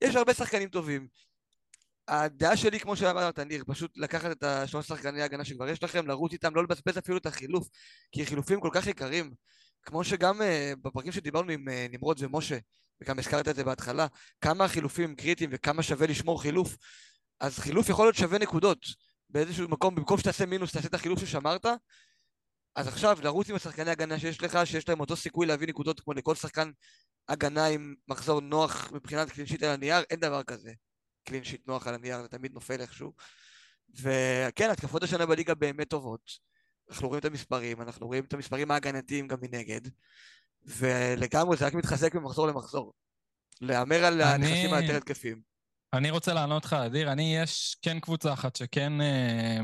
יש 0.00 0.16
הרבה 0.16 0.34
שחקנים 0.34 0.68
טובים. 0.68 1.06
הדעה 2.08 2.56
שלי, 2.56 2.80
כמו 2.80 2.96
שאמרת, 2.96 3.38
ניר, 3.38 3.64
פשוט 3.66 3.90
לקחת 3.96 4.30
את 4.30 4.42
השלוש 4.42 4.86
שחקני 4.86 5.22
ההגנה 5.22 5.44
שכבר 5.44 5.68
יש 5.68 5.82
לכם, 5.82 6.06
לרוץ 6.06 6.32
איתם, 6.32 6.54
לא 6.54 6.62
לבזבז 6.62 6.98
אפילו 6.98 7.18
את 7.18 7.26
החילוף, 7.26 7.68
כי 8.12 8.26
חילופים 8.26 8.60
כל 8.60 8.70
כך 8.72 8.86
יקרים. 8.86 9.30
כמו 9.82 10.04
שגם 10.04 10.40
uh, 10.40 10.44
בפרקים 10.82 11.12
שדיברנו 11.12 11.52
עם 11.52 11.68
uh, 11.68 11.92
נמרוד 11.92 12.16
ומשה, 12.20 12.58
וגם 13.02 13.18
הזכרת 13.18 13.48
את 13.48 13.56
זה 13.56 13.64
בהתחלה, 13.64 14.06
כמה 14.40 14.64
החילופים 14.64 15.14
קריטיים 15.14 15.50
וכמה 15.52 15.82
שווה 15.82 16.06
לשמור 16.06 16.42
חילוף, 16.42 16.76
אז 17.40 17.58
חילוף 17.58 17.88
יכול 17.88 18.06
להיות 18.06 18.16
שווה 18.16 18.38
נקודות 18.38 18.86
באיזשהו 19.30 19.68
מקום, 19.68 19.94
במקום 19.94 20.18
שתעשה 20.18 20.46
מינוס, 20.46 20.72
תעשה 20.72 20.88
את 20.88 20.94
החילוף 20.94 21.20
ששמרת, 21.20 21.66
אז 22.76 22.88
עכשיו 22.88 23.18
לרוץ 23.22 23.50
עם 23.50 23.56
השחקני 23.56 23.90
הגנה 23.90 24.18
שיש 24.18 24.42
לך, 24.42 24.58
שיש 24.64 24.88
להם 24.88 25.00
אותו 25.00 25.16
סיכוי 25.16 25.46
להביא 25.46 25.68
נקודות 25.68 26.00
כמו 26.00 26.12
לכל 26.12 26.34
שחקן 26.34 26.70
הגנה 27.28 27.66
עם 27.66 27.94
מחזור 28.08 28.40
נוח 28.40 28.92
מבחינת 28.92 29.30
clean 29.30 29.46
sheet 29.46 29.62
על 29.62 29.70
הנייר, 29.70 30.00
אין 30.10 30.20
דבר 30.20 30.42
כזה. 30.42 30.72
clean 31.24 31.45
sheet 31.45 31.66
נוח 31.66 31.86
על 31.86 31.94
הנייר, 31.94 32.22
זה 32.22 32.28
תמיד 32.28 32.52
נופל 32.52 32.80
איכשהו. 32.80 33.12
וכן, 33.94 34.70
התקפות 34.70 35.02
השנה 35.02 35.26
בליגה 35.26 35.54
באמת 35.54 35.88
טובות. 35.88 36.30
אנחנו 36.90 37.08
רואים 37.08 37.20
את 37.20 37.24
המספרים, 37.24 37.82
אנחנו 37.82 38.06
רואים 38.06 38.24
את 38.24 38.32
המספרים 38.32 38.70
ההגנתיים 38.70 39.28
גם 39.28 39.38
מנגד, 39.42 39.80
ולגמרי 40.64 41.56
זה 41.56 41.66
רק 41.66 41.74
מתחזק 41.74 42.14
ממחזור 42.14 42.46
למחזור. 42.46 42.92
להמר 43.60 44.04
על 44.04 44.20
הנכסים 44.20 44.74
היותר 44.74 44.96
התקפים. 44.96 45.40
אני 45.92 46.10
רוצה 46.10 46.34
לענות 46.34 46.64
לך, 46.64 46.72
אדיר, 46.72 47.12
אני, 47.12 47.36
יש 47.36 47.76
כן 47.82 48.00
קבוצה 48.00 48.32
אחת 48.32 48.56
שכן, 48.56 49.00
אה, 49.00 49.60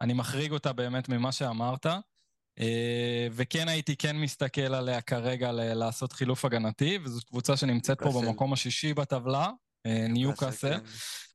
אני 0.00 0.12
מחריג 0.12 0.52
אותה 0.52 0.72
באמת 0.72 1.08
ממה 1.08 1.32
שאמרת, 1.32 1.86
אה, 2.58 3.28
וכן 3.32 3.68
הייתי 3.68 3.96
כן 3.96 4.16
מסתכל 4.16 4.74
עליה 4.74 5.00
כרגע 5.00 5.52
לעשות 5.52 6.12
חילוף 6.12 6.44
הגנתי, 6.44 6.98
וזו 7.04 7.20
קבוצה 7.26 7.56
שנמצאת 7.56 8.02
פה 8.02 8.22
במקום 8.22 8.52
השישי 8.52 8.94
בטבלה, 8.94 9.48
אה, 9.86 10.06
ניו 10.08 10.36
קאסל. 10.36 10.78
כן. 10.78 10.84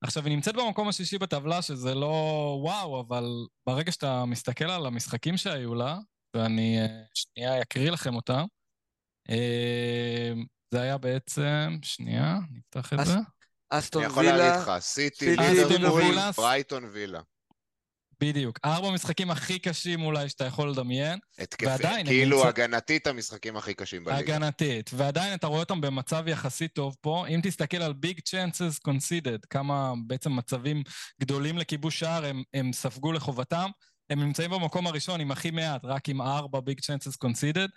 עכשיו, 0.02 0.26
היא 0.26 0.36
נמצאת 0.36 0.56
במקום 0.56 0.88
השישי 0.88 1.18
בטבלה, 1.18 1.62
שזה 1.62 1.96
לא 1.96 2.58
וואו, 2.62 3.02
אבל 3.02 3.26
ברגע 3.68 3.92
שאתה 3.92 4.26
מסתכל 4.26 4.66
על 4.66 4.86
המשחקים 4.86 5.38
שהיו 5.38 5.76
לה, 5.76 5.98
ואני 6.36 6.82
אה, 6.82 6.88
שנייה 7.14 7.62
אקריא 7.62 7.92
לכם 7.92 8.16
אותם, 8.16 8.46
זה 10.72 10.82
היה 10.82 10.98
בעצם, 10.98 11.78
שנייה, 11.82 12.38
נפתח 12.52 12.94
את 12.94 13.06
זה. 13.06 13.14
אסטון 13.70 14.02
וילה. 14.02 14.14
אני 14.14 14.28
יכול 14.28 14.38
להגיד 14.38 14.62
לך, 14.62 14.72
סיטי, 14.80 15.36
ליברפול, 15.36 16.16
ברייטון 16.38 16.90
וילה. 16.94 17.20
בדיוק. 18.20 18.60
ארבע 18.66 18.92
משחקים 18.92 19.32
הכי 19.32 19.60
קשים 19.60 20.02
אולי 20.02 20.30
שאתה 20.30 20.46
יכול 20.46 20.70
לדמיין. 20.70 21.20
התקפי, 21.40 21.66
ועדיין... 21.66 22.06
כאילו 22.06 22.38
נמצא... 22.38 22.48
הגנתית 22.48 23.08
המשחקים 23.08 23.58
הכי 23.58 23.74
קשים 23.74 24.04
בליגה. 24.04 24.36
הגנתית. 24.36 24.92
ועדיין 24.94 25.34
אתה 25.34 25.48
רואה 25.48 25.60
אותם 25.60 25.82
במצב 25.82 26.28
יחסית 26.28 26.74
טוב 26.74 26.96
פה. 27.02 27.26
אם 27.28 27.40
תסתכל 27.44 27.78
על 27.78 27.94
big 27.94 28.20
chances 28.20 28.80
conceded, 28.80 29.46
כמה 29.46 29.94
בעצם 30.08 30.36
מצבים 30.36 30.84
גדולים 31.22 31.58
לכיבוש 31.58 32.00
שער 32.00 32.26
הם, 32.26 32.44
הם 32.54 32.74
ספגו 32.74 33.12
לחובתם, 33.12 33.70
הם 34.10 34.24
נמצאים 34.24 34.52
במקום 34.52 34.88
הראשון 34.88 35.22
עם 35.22 35.32
הכי 35.32 35.52
מעט, 35.52 35.82
רק 35.86 36.10
עם 36.10 36.22
ארבע 36.22 36.60
big 36.60 36.80
chances 36.80 37.16
conceded. 37.16 37.68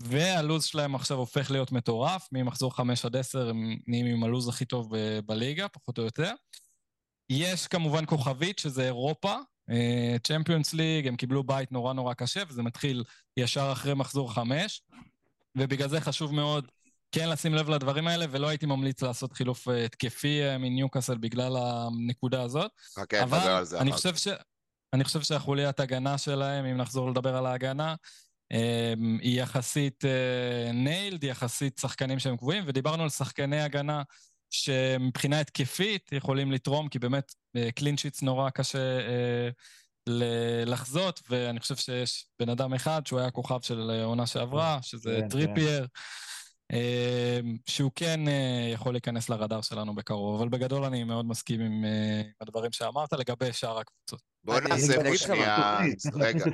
והלו"ז 0.00 0.64
שלהם 0.64 0.94
עכשיו 0.94 1.18
הופך 1.18 1.50
להיות 1.50 1.72
מטורף, 1.72 2.28
ממחזור 2.32 2.76
5 2.76 3.04
עד 3.04 3.16
10 3.16 3.48
הם 3.48 3.76
נהיים 3.86 4.06
עם 4.06 4.24
הלו"ז 4.24 4.48
הכי 4.48 4.64
טוב 4.64 4.92
בליגה, 5.26 5.68
פחות 5.68 5.98
או 5.98 6.04
יותר. 6.04 6.32
יש 7.30 7.66
כמובן 7.66 8.06
כוכבית, 8.06 8.58
שזה 8.58 8.84
אירופה, 8.84 9.36
צ'מפיונס 10.22 10.74
uh, 10.74 10.76
ליג, 10.76 11.06
הם 11.06 11.16
קיבלו 11.16 11.44
בית 11.44 11.72
נורא 11.72 11.92
נורא 11.92 12.14
קשה, 12.14 12.42
וזה 12.48 12.62
מתחיל 12.62 13.04
ישר 13.36 13.68
אחרי 13.72 13.94
מחזור 13.94 14.34
חמש, 14.34 14.82
ובגלל 15.58 15.88
זה 15.88 16.00
חשוב 16.00 16.34
מאוד 16.34 16.66
כן 17.12 17.28
לשים 17.28 17.54
לב 17.54 17.68
לדברים 17.68 18.08
האלה, 18.08 18.26
ולא 18.30 18.48
הייתי 18.48 18.66
ממליץ 18.66 19.02
לעשות 19.02 19.32
חילוף 19.32 19.68
אה, 19.68 19.84
התקפי 19.84 20.40
מניוקאסל 20.58 21.18
בגלל 21.18 21.56
הנקודה 21.56 22.42
הזאת. 22.42 22.70
חכה, 22.98 23.24
נדבר 23.24 23.36
על 23.36 23.64
זה 23.64 23.78
ש... 24.16 24.28
אני 24.92 25.04
חושב 25.04 25.20
שהחוליית 25.20 25.80
הגנה 25.80 26.18
שלהם, 26.18 26.64
אם 26.64 26.76
נחזור 26.76 27.10
לדבר 27.10 27.36
על 27.36 27.46
ההגנה, 27.46 27.94
היא 29.20 29.42
יחסית 29.42 30.04
nailed, 30.74 31.24
uh, 31.24 31.26
יחסית 31.26 31.78
שחקנים 31.78 32.18
שהם 32.18 32.36
קבועים, 32.36 32.64
ודיברנו 32.66 33.02
על 33.02 33.08
שחקני 33.08 33.60
הגנה 33.60 34.02
שמבחינה 34.50 35.40
התקפית 35.40 36.12
יכולים 36.12 36.52
לתרום, 36.52 36.88
כי 36.88 36.98
באמת 36.98 37.34
clean 37.74 37.96
sheets 37.96 38.22
נורא 38.22 38.50
קשה 38.50 38.98
אה, 39.00 39.48
לחזות, 40.66 41.22
ואני 41.30 41.60
חושב 41.60 41.76
שיש 41.76 42.26
בן 42.40 42.48
אדם 42.48 42.74
אחד 42.74 43.06
שהוא 43.06 43.20
היה 43.20 43.30
כוכב 43.30 43.58
של 43.62 43.90
עונה 44.04 44.26
שעברה, 44.26 44.78
שזה 44.82 45.18
כן, 45.20 45.28
טריפייר. 45.28 45.80
כן. 45.80 46.00
אה, 46.72 47.40
שהוא 47.66 47.90
כן 47.94 48.28
אה, 48.28 48.70
יכול 48.72 48.94
להיכנס 48.94 49.28
לרדאר 49.28 49.60
שלנו 49.60 49.94
בקרוב, 49.94 50.40
אבל 50.40 50.48
בגדול 50.48 50.84
אני 50.84 51.04
מאוד 51.04 51.26
מסכים 51.26 51.60
עם 51.60 51.84
אה, 51.84 52.22
הדברים 52.40 52.72
שאמרת 52.72 53.12
לגבי 53.12 53.52
שאר 53.52 53.78
הקבוצות. 53.78 54.22
בוא 54.44 54.60
נעשה 54.60 55.04
פה 55.04 55.16
שנייה... 55.16 55.78
רגע. 56.14 56.44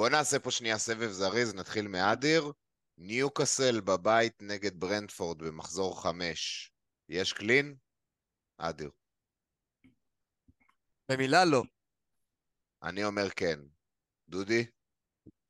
בוא 0.00 0.08
נעשה 0.08 0.38
פה 0.38 0.50
שנייה 0.50 0.78
סבב 0.78 1.10
זריז, 1.10 1.54
נתחיל 1.54 1.88
מאדיר. 1.88 2.52
ניוקאסל 2.98 3.80
בבית 3.80 4.42
נגד 4.42 4.80
ברנדפורד 4.80 5.38
במחזור 5.38 6.02
חמש. 6.02 6.72
יש 7.08 7.32
קלין? 7.32 7.74
אדיר. 8.58 8.90
במילה 11.10 11.44
לא. 11.44 11.62
אני 12.82 13.04
אומר 13.04 13.30
כן. 13.30 13.60
דודי? 14.28 14.66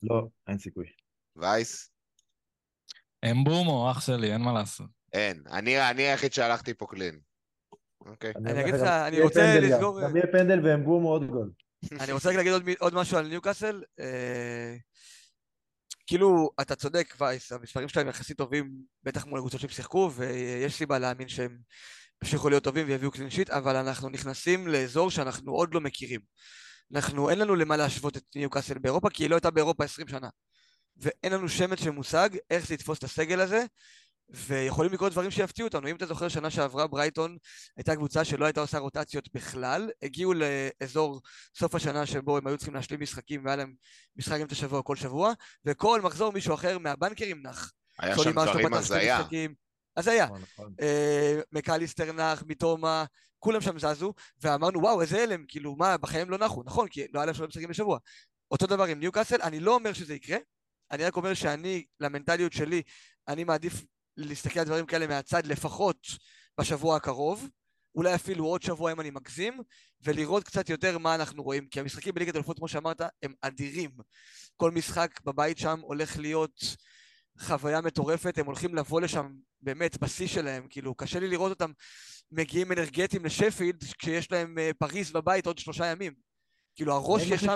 לא, 0.02 0.28
אין 0.48 0.58
סיכוי. 0.58 0.86
וייס? 1.36 1.90
אמבומו, 3.30 3.90
אח 3.90 4.00
שלי, 4.00 4.32
אין 4.32 4.40
מה 4.40 4.52
לעשות. 4.52 4.90
אין. 5.12 5.42
אני, 5.46 5.90
אני 5.90 6.02
היחיד 6.02 6.32
שהלכתי 6.32 6.74
פה 6.74 6.86
קלין. 6.86 7.20
אוקיי. 8.00 8.32
אני 8.36 8.62
אגיד 8.62 8.74
לך, 8.74 8.82
אני 9.08 9.20
רוצה 9.20 9.40
לסגור... 9.62 10.02
גם 10.02 10.16
יהיה 10.16 10.26
פנדל 10.32 10.66
ואמבומו 10.66 11.08
עוד 11.08 11.26
גול. 11.26 11.52
אני 12.00 12.12
רוצה 12.12 12.32
להגיד 12.32 12.52
עוד, 12.52 12.62
עוד 12.78 12.94
משהו 12.94 13.18
על 13.18 13.28
ניוקאסל. 13.28 13.82
אה, 14.00 14.76
כאילו, 16.06 16.50
אתה 16.60 16.76
צודק, 16.76 17.14
וייס, 17.20 17.52
המספרים 17.52 17.88
שלהם 17.88 18.08
יחסית 18.08 18.38
טובים, 18.38 18.72
בטח 19.02 19.26
מול 19.26 19.38
הקבוצות 19.38 19.60
שהם 19.60 19.70
שיחקו, 19.70 20.10
ויש 20.14 20.74
סיבה 20.74 20.98
להאמין 20.98 21.28
שהם 21.28 21.58
ימשיכו 22.22 22.48
להיות 22.48 22.64
טובים 22.64 22.86
ויביאו 22.86 23.10
clean 23.10 23.28
sheet, 23.28 23.50
אבל 23.50 23.76
אנחנו 23.76 24.08
נכנסים 24.08 24.68
לאזור 24.68 25.10
שאנחנו 25.10 25.52
עוד 25.52 25.74
לא 25.74 25.80
מכירים. 25.80 26.20
אנחנו, 26.94 27.30
אין 27.30 27.38
לנו 27.38 27.56
למה 27.56 27.76
להשוות 27.76 28.16
את 28.16 28.24
ניוקאסל 28.36 28.78
באירופה, 28.78 29.10
כי 29.10 29.22
היא 29.22 29.30
לא 29.30 29.34
הייתה 29.34 29.50
באירופה 29.50 29.84
20 29.84 30.08
שנה. 30.08 30.28
ואין 30.96 31.32
לנו 31.32 31.48
שמץ 31.48 31.80
של 31.80 31.90
מושג 31.90 32.30
איך 32.50 32.66
זה 32.66 32.74
יתפוס 32.74 32.98
את 32.98 33.04
הסגל 33.04 33.40
הזה, 33.40 33.64
ויכולים 34.32 34.92
לקרות 34.92 35.12
דברים 35.12 35.30
שיפתיעו 35.30 35.68
אותנו. 35.68 35.88
אם 35.88 35.96
אתה 35.96 36.06
זוכר, 36.06 36.28
שנה 36.28 36.50
שעברה 36.50 36.86
ברייטון 36.86 37.36
הייתה 37.76 37.96
קבוצה 37.96 38.24
שלא 38.24 38.44
הייתה 38.44 38.60
עושה 38.60 38.78
רוטציות 38.78 39.28
בכלל, 39.34 39.90
הגיעו 40.02 40.34
לאזור 40.34 41.20
סוף 41.58 41.74
השנה 41.74 42.06
שבו 42.06 42.36
הם 42.36 42.46
היו 42.46 42.56
צריכים 42.56 42.74
להשלים 42.74 43.00
משחקים, 43.00 43.44
והיה 43.44 43.56
להם 43.56 43.74
משחק 44.16 44.40
אמצע 44.40 44.54
שבוע 44.54 44.82
כל 44.82 44.96
שבוע, 44.96 45.32
וכל 45.64 46.00
מחזור 46.00 46.32
מישהו 46.32 46.54
אחר 46.54 46.78
מהבנקרים 46.78 47.42
נח. 47.42 47.72
היה 47.98 48.18
שם 48.18 48.30
דברים 48.30 48.74
הזיה. 48.74 49.20
הזיה. 49.96 50.24
נכון, 50.24 50.42
נכון. 50.52 50.74
אה, 50.80 51.40
מקליסטר 51.52 52.12
נח, 52.12 52.42
מתומה, 52.46 53.04
כולם 53.38 53.60
שם 53.60 53.78
זזו, 53.78 54.14
ואמרנו, 54.42 54.80
וואו, 54.80 55.02
איזה 55.02 55.22
הלם, 55.22 55.44
כאילו, 55.48 55.76
מה, 55.76 55.96
בחיים 55.96 56.30
לא 56.30 56.38
נחו, 56.38 56.62
נכון, 56.62 56.88
כי 56.88 57.06
לא 57.12 57.18
היה 57.18 57.26
להם 57.26 57.34
שלושה 57.34 57.48
משחקים 57.48 57.68
בשבוע. 57.68 57.98
אותו 58.50 58.66
דבר 58.66 58.84
עם 58.84 59.00
ניוקאסל, 59.00 59.42
אני 59.42 59.60
לא 59.60 59.74
אומר 59.74 59.92
שזה 59.92 60.14
יקרה, 60.14 60.38
אני 60.90 61.04
רק 61.04 61.16
אומר 61.16 61.34
שאני, 61.34 61.84
למנטליות 62.00 62.52
שלי, 62.52 62.82
אני 63.28 63.44
מעדיף 63.44 63.82
להסתכל 64.28 64.60
על 64.60 64.66
דברים 64.66 64.86
כאלה 64.86 65.06
מהצד 65.06 65.46
לפחות 65.46 66.06
בשבוע 66.60 66.96
הקרוב, 66.96 67.48
אולי 67.94 68.14
אפילו 68.14 68.44
עוד 68.44 68.62
שבוע 68.62 68.92
אם 68.92 69.00
אני 69.00 69.10
מגזים, 69.10 69.60
ולראות 70.02 70.44
קצת 70.44 70.70
יותר 70.70 70.98
מה 70.98 71.14
אנחנו 71.14 71.42
רואים, 71.42 71.66
כי 71.66 71.80
המשחקים 71.80 72.14
בליגת 72.14 72.36
אלופות, 72.36 72.58
כמו 72.58 72.68
שאמרת, 72.68 73.00
הם 73.22 73.34
אדירים. 73.42 73.90
כל 74.56 74.70
משחק 74.70 75.20
בבית 75.24 75.58
שם 75.58 75.80
הולך 75.80 76.18
להיות 76.18 76.76
חוויה 77.38 77.80
מטורפת, 77.80 78.38
הם 78.38 78.46
הולכים 78.46 78.74
לבוא 78.74 79.00
לשם 79.00 79.32
באמת 79.60 79.98
בשיא 79.98 80.26
שלהם, 80.26 80.66
כאילו, 80.70 80.94
קשה 80.94 81.20
לי 81.20 81.28
לראות 81.28 81.50
אותם 81.50 81.72
מגיעים 82.32 82.72
אנרגטיים 82.72 83.24
לשפילד 83.24 83.84
כשיש 83.98 84.32
להם 84.32 84.58
uh, 84.58 84.74
פריז 84.78 85.12
בבית 85.12 85.46
עוד 85.46 85.58
שלושה 85.58 85.86
ימים. 85.86 86.12
כאילו 86.74 86.94
הראש 86.94 87.22
יש 87.22 87.40
שם... 87.40 87.54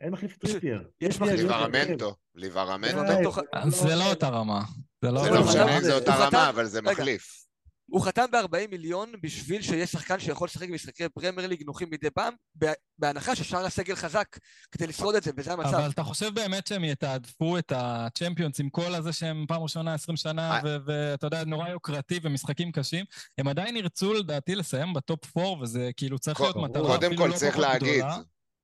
אין 0.00 0.12
מחליף 0.12 0.36
טריפייר. 0.36 0.88
יש 1.00 1.20
מחליף 1.20 1.40
ליברמנטו. 1.40 2.14
ליברמנטו. 2.34 3.32
זה 3.68 3.94
לא 3.96 4.10
אותה 4.10 4.28
רמה. 4.28 4.62
זה 5.02 5.10
לא, 5.10 5.28
לא 5.28 5.44
משנה 5.44 5.78
אם 5.78 5.82
זה 5.82 5.94
אותה 5.94 6.14
רמה, 6.14 6.48
אבל 6.48 6.66
זה 6.66 6.82
מחליף. 6.82 7.42
הוא 7.92 8.04
חתם 8.04 8.24
ב-40 8.30 8.70
מיליון 8.70 9.12
בשביל 9.22 9.62
שיהיה 9.62 9.86
שחקן 9.86 10.20
שיכול 10.20 10.46
לשחק 10.46 10.68
במשחקי 10.68 11.08
פרמייר 11.08 11.48
ליג 11.48 11.62
נוחים 11.66 11.88
מדי 11.90 12.10
פעם, 12.10 12.34
בהנחה 12.98 13.36
ששאר 13.36 13.66
הסגל 13.66 13.94
חזק 13.94 14.26
כדי 14.72 14.86
לשרוד 14.86 15.14
את 15.14 15.22
זה, 15.22 15.30
וזה 15.36 15.52
המצב. 15.52 15.74
אבל 15.74 15.90
אתה 15.90 16.02
חושב 16.02 16.34
באמת 16.34 16.66
שהם 16.66 16.84
יתעדפו 16.84 17.58
את 17.58 17.72
הצ'מפיונס 17.76 18.60
עם 18.60 18.70
כל 18.70 18.94
הזה 18.94 19.12
שהם 19.12 19.44
פעם 19.48 19.62
ראשונה 19.62 19.94
20 19.94 20.16
שנה, 20.16 20.56
אה. 20.56 20.78
ואתה 20.86 21.26
יודע, 21.26 21.44
נורא 21.44 21.68
יוקרתי 21.68 22.20
ומשחקים 22.22 22.72
קשים, 22.72 23.04
הם 23.38 23.48
עדיין 23.48 23.76
ירצו 23.76 24.12
לדעתי 24.14 24.54
לסיים 24.54 24.92
ב 24.92 25.03
top 25.03 25.36
4, 25.36 25.62
וזה 25.62 25.90
כאילו 25.96 26.18
צריך 26.18 26.40
להיות 26.40 26.56
מטרה 26.56 26.96
אפילו 26.96 27.10
לא 27.10 27.16
כל 27.16 27.36
צריך 27.36 27.58
להגיד, 27.58 28.04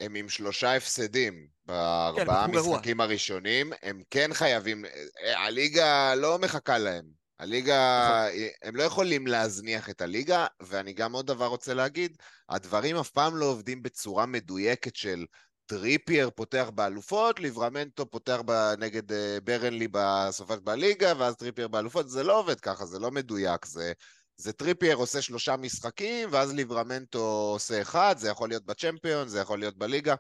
הם 0.01 0.15
עם 0.15 0.29
שלושה 0.29 0.77
הפסדים 0.77 1.58
בארבעה 1.69 2.47
כן, 2.47 2.59
משחקים 2.59 3.01
הראשונים, 3.01 3.73
הם 3.83 4.03
כן 4.11 4.31
חייבים, 4.33 4.85
אה, 4.85 5.45
הליגה 5.45 6.15
לא 6.15 6.39
מחכה 6.39 6.79
להם. 6.79 7.19
הליגה, 7.39 8.03
נכון. 8.29 8.41
הם 8.63 8.77
לא 8.77 8.83
יכולים 8.83 9.27
להזניח 9.27 9.91
את 9.91 10.01
הליגה, 10.01 10.47
ואני 10.61 10.93
גם 10.93 11.13
עוד 11.13 11.27
דבר 11.27 11.47
רוצה 11.47 11.75
להגיד, 11.75 12.17
הדברים 12.49 12.97
אף 12.97 13.11
פעם 13.11 13.37
לא 13.37 13.45
עובדים 13.45 13.83
בצורה 13.83 14.27
מדויקת 14.27 14.97
של 14.97 15.25
טריפייר 15.67 16.31
פותח 16.31 16.71
באלופות, 16.75 17.41
ליברמנטו 17.41 18.11
פותח 18.11 18.41
נגד 18.79 19.13
אה, 19.13 19.39
ברנלי 19.45 19.89
בסופת 19.91 20.59
בליגה, 20.59 21.13
ואז 21.19 21.37
טריפייר 21.37 21.69
באלופות, 21.69 22.11
זה 22.11 22.23
לא 22.23 22.39
עובד 22.39 22.61
ככה, 22.61 22.87
זה 22.87 22.99
לא 22.99 23.11
מדויק, 23.11 23.65
זה, 23.65 23.93
זה 24.37 24.53
טריפייר 24.53 24.97
עושה 24.97 25.23
שלושה 25.23 25.57
משחקים, 25.57 26.29
ואז 26.33 26.53
ליברמנטו 26.53 27.51
עושה 27.53 27.83
אחד, 27.83 28.15
זה 28.19 28.29
יכול 28.29 28.49
להיות 28.49 28.67
בצ'מפיון, 28.67 29.29
זה 29.29 29.41
יכול 29.41 29.59
להיות 29.59 29.79
בליגה, 29.79 30.15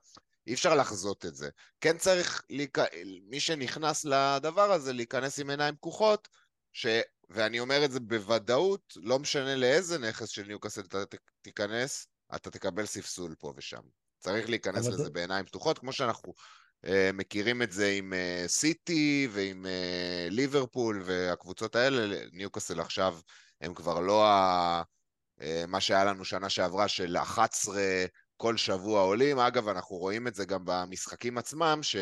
אי 0.48 0.54
אפשר 0.54 0.74
לחזות 0.74 1.26
את 1.26 1.34
זה. 1.34 1.48
כן 1.80 1.98
צריך, 1.98 2.42
להיכ... 2.50 2.78
מי 3.28 3.40
שנכנס 3.40 4.04
לדבר 4.04 4.72
הזה, 4.72 4.92
להיכנס 4.92 5.38
עם 5.38 5.50
עיניים 5.50 5.76
פקוחות, 5.76 6.28
ש... 6.72 6.86
ואני 7.30 7.60
אומר 7.60 7.84
את 7.84 7.92
זה 7.92 8.00
בוודאות, 8.00 8.94
לא 8.96 9.18
משנה 9.18 9.56
לאיזה 9.56 9.98
נכס 9.98 10.28
של 10.28 10.46
ניוקאסל 10.46 10.80
אתה 10.80 10.98
תיכנס, 11.42 12.06
אתה 12.34 12.50
תקבל 12.50 12.86
ספסול 12.86 13.34
פה 13.38 13.52
ושם. 13.56 13.80
צריך 14.18 14.48
להיכנס 14.48 14.86
לזה 14.86 15.04
זה... 15.04 15.10
בעיניים 15.10 15.44
פתוחות, 15.44 15.78
כמו 15.78 15.92
שאנחנו 15.92 16.34
uh, 16.86 16.88
מכירים 17.12 17.62
את 17.62 17.72
זה 17.72 17.88
עם 17.88 18.12
uh, 18.12 18.48
סיטי 18.48 19.28
ועם 19.32 19.66
uh, 19.66 20.30
ליברפול 20.30 21.02
והקבוצות 21.04 21.76
האלה, 21.76 22.24
ניוקאסל 22.32 22.80
עכשיו 22.80 23.18
הם 23.60 23.74
כבר 23.74 24.00
לא 24.00 24.26
ה... 24.26 24.82
מה 25.68 25.80
שהיה 25.80 26.04
לנו 26.04 26.24
שנה 26.24 26.50
שעברה 26.50 26.88
של 26.88 27.16
11 27.16 27.82
כל 28.38 28.56
שבוע 28.56 29.00
עולים. 29.00 29.38
אגב, 29.38 29.68
אנחנו 29.68 29.96
רואים 29.96 30.26
את 30.26 30.34
זה 30.34 30.44
גם 30.44 30.60
במשחקים 30.64 31.38
עצמם, 31.38 31.78
ש... 31.82 31.96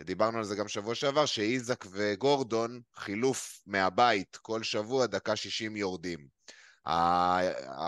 ודיברנו 0.00 0.38
על 0.38 0.44
זה 0.44 0.54
גם 0.54 0.68
שבוע 0.68 0.94
שעבר, 0.94 1.26
שאיזק 1.26 1.84
וגורדון, 1.90 2.80
חילוף 2.96 3.60
מהבית 3.66 4.36
כל 4.36 4.62
שבוע, 4.62 5.06
דקה 5.06 5.36
60 5.36 5.76
יורדים. 5.76 6.26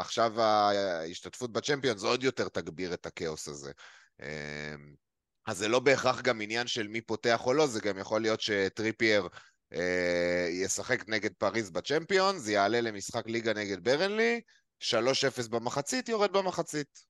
עכשיו 0.01 0.40
ההשתתפות 0.40 1.53
בצ'מפיונס 1.53 2.03
עוד 2.03 2.22
יותר 2.24 2.48
תגביר 2.48 2.94
את 2.94 3.07
הכאוס 3.07 3.48
הזה. 3.48 3.72
אמ, 4.22 4.26
אז 5.46 5.59
זה 5.59 5.68
לא 5.68 5.80
בהכרח 5.80 6.20
גם 6.20 6.40
עניין 6.40 6.66
של 6.66 6.88
מי 6.88 7.01
פותח 7.01 7.46
או 7.46 7.53
לא, 7.53 7.66
זה 7.66 7.80
גם 7.80 7.98
יכול 7.98 8.20
להיות 8.20 8.40
שטריפייר 8.40 9.28
אה, 9.72 10.48
ישחק 10.51 11.09
נגד 11.09 11.30
פריז 11.38 11.70
בצ'מפיונס, 11.70 12.48
יעלה 12.48 12.80
למשחק 12.80 13.26
ליגה 13.26 13.55
נגד 13.55 13.84
ברנלי, 13.84 14.40
3-0 14.82 15.48
במחצית, 15.51 16.09
יורד 16.09 16.32
במחצית. 16.32 17.09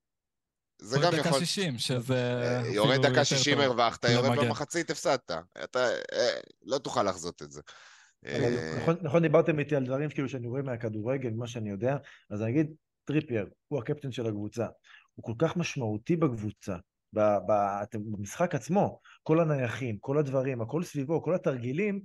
זה 0.81 0.97
גם 0.97 1.03
יכול... 1.03 1.15
יורד 1.15 1.27
דקה 1.27 1.39
60, 1.39 1.77
שזה... 1.77 2.41
אה, 2.43 2.67
יורד 2.67 3.05
דקה 3.05 3.25
60 3.25 3.59
הרווחת, 3.59 4.05
יורד 4.05 4.39
במחצית 4.39 4.89
הפסדת. 4.89 5.31
אתה 5.63 5.79
אה, 6.13 6.39
לא 6.65 6.77
תוכל 6.77 7.03
לחזות 7.03 7.41
את 7.41 7.51
זה. 7.51 7.61
אה, 8.25 8.77
נכון, 8.81 8.95
נכון, 9.01 9.21
דיברתם 9.21 9.59
איתי 9.59 9.75
על 9.75 9.85
דברים 9.85 10.09
כאילו 10.09 10.29
שאני 10.29 10.47
רואה 10.47 10.61
מהכדורגל, 10.61 11.29
מה 11.29 11.47
שאני 11.47 11.69
יודע, 11.69 11.97
אז 12.29 12.41
אני 12.41 12.51
אגיד, 12.51 12.73
טריפייר, 13.05 13.45
הוא 13.67 13.79
הקפטן 13.79 14.11
של 14.11 14.27
הקבוצה. 14.27 14.67
הוא 15.15 15.23
כל 15.23 15.33
כך 15.37 15.57
משמעותי 15.57 16.15
בקבוצה, 16.15 16.75
במשחק 17.13 18.55
עצמו, 18.55 18.99
כל 19.23 19.39
הנייחים, 19.39 19.97
כל 19.99 20.17
הדברים, 20.17 20.61
הכל 20.61 20.83
סביבו, 20.83 21.23
כל 21.23 21.35
התרגילים, 21.35 22.01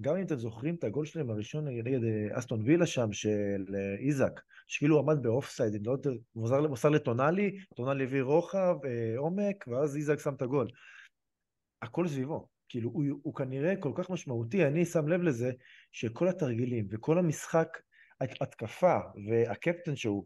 גם 0.00 0.16
אם 0.16 0.26
אתם 0.26 0.36
זוכרים 0.36 0.74
את 0.74 0.84
הגול 0.84 1.06
שלהם 1.06 1.30
הראשון 1.30 1.68
נגד 1.68 2.00
אסטון 2.32 2.62
וילה 2.62 2.86
שם, 2.86 3.12
של 3.12 3.64
איזק, 3.98 4.40
שכאילו 4.66 4.98
עמד 4.98 5.22
באופסייד, 5.22 5.86
לא 5.86 5.96
הוא 6.32 6.68
מוסר 6.68 6.88
לטונאלי, 6.88 7.58
טונאלי 7.74 8.04
הביא 8.04 8.22
רוחב, 8.22 8.76
אה, 8.84 9.18
עומק, 9.18 9.64
ואז 9.68 9.96
איזק 9.96 10.18
שם 10.18 10.34
את 10.34 10.42
הגול. 10.42 10.68
הכל 11.82 12.08
סביבו. 12.08 12.48
כאילו, 12.68 12.90
הוא, 12.90 13.04
הוא 13.22 13.34
כנראה 13.34 13.76
כל 13.76 13.92
כך 13.94 14.10
משמעותי, 14.10 14.66
אני 14.66 14.84
שם 14.84 15.08
לב 15.08 15.22
לזה 15.22 15.52
שכל 15.92 16.28
התרגילים 16.28 16.86
וכל 16.90 17.18
המשחק, 17.18 17.68
התקפה 18.20 18.98
והקפטן 19.28 19.96
שהוא, 19.96 20.22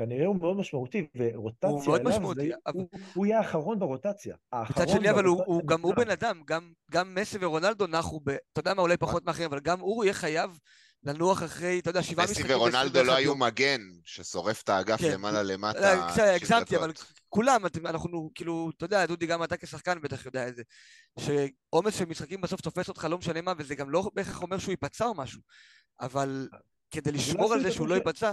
כנראה 0.00 0.26
הוא 0.26 0.36
מאוד 0.36 0.56
משמעותי, 0.56 1.06
ורוטציה 1.16 1.68
הוא 1.68 1.84
מאוד 1.86 2.02
משמעותי. 2.02 2.48
זה, 2.48 2.54
אבל... 2.66 2.74
הוא, 2.74 2.88
הוא 3.14 3.26
יהיה 3.26 3.38
האחרון 3.38 3.78
ברוטציה. 3.78 4.36
מצד 4.70 4.88
שני, 4.88 5.10
אבל 5.10 5.24
הוא, 5.24 5.42
הוא, 5.46 5.62
גם 5.66 5.82
הוא 5.82 5.94
בן 5.94 6.10
אדם, 6.10 6.42
גם, 6.46 6.72
גם 6.90 7.14
מסי 7.14 7.38
ורונלדו 7.40 7.86
נחו, 7.86 8.20
ב, 8.24 8.28
אתה 8.30 8.60
יודע 8.60 8.74
מה, 8.74 8.82
אולי 8.82 8.96
פחות 8.96 9.24
מאחרים, 9.24 9.50
אבל 9.50 9.60
גם 9.60 9.80
הוא 9.80 10.04
יהיה 10.04 10.14
חייב 10.14 10.58
לנוח 11.02 11.42
אחרי, 11.42 11.78
אתה 11.78 11.90
יודע, 11.90 12.02
שבעה 12.02 12.24
משחקים. 12.24 12.44
מסי 12.44 12.54
ורונלדו 12.54 13.02
לא 13.02 13.12
היו 13.12 13.36
מגן, 13.36 13.80
ששורף 14.04 14.62
את 14.62 14.68
האגף 14.68 15.00
כן. 15.00 15.10
למעלה 15.10 15.42
למטה. 15.42 16.08
הגזמתי, 16.34 16.76
אבל 16.76 16.92
כולם, 17.28 17.62
אנחנו, 17.84 18.30
כאילו, 18.34 18.70
אתה 18.76 18.84
יודע, 18.84 19.06
דודי, 19.06 19.26
גם 19.26 19.44
אתה 19.44 19.56
כשחקן 19.56 20.00
בטח 20.00 20.26
יודע 20.26 20.48
את 20.48 20.56
זה, 20.56 20.62
שעומס 21.20 21.98
של 21.98 22.04
משחקים 22.04 22.40
בסוף 22.40 22.60
תופס 22.60 22.88
אותך 22.88 23.06
לא 23.10 23.18
משנה 23.18 23.40
מה, 23.40 23.52
וזה 23.58 23.74
גם 23.74 23.90
לא 23.90 24.10
בהכרח 24.14 24.42
אומר 24.42 24.58
שהוא 24.58 24.72
ייפצע 24.72 25.04
או 25.04 25.14
משהו, 25.14 25.40
אבל 26.00 26.48
כדי 26.90 27.12
לשמור 27.12 27.52
על 27.52 27.62
זה 27.62 27.72
שהוא 27.72 27.88
לא 27.88 27.94
ייפצע... 27.94 28.32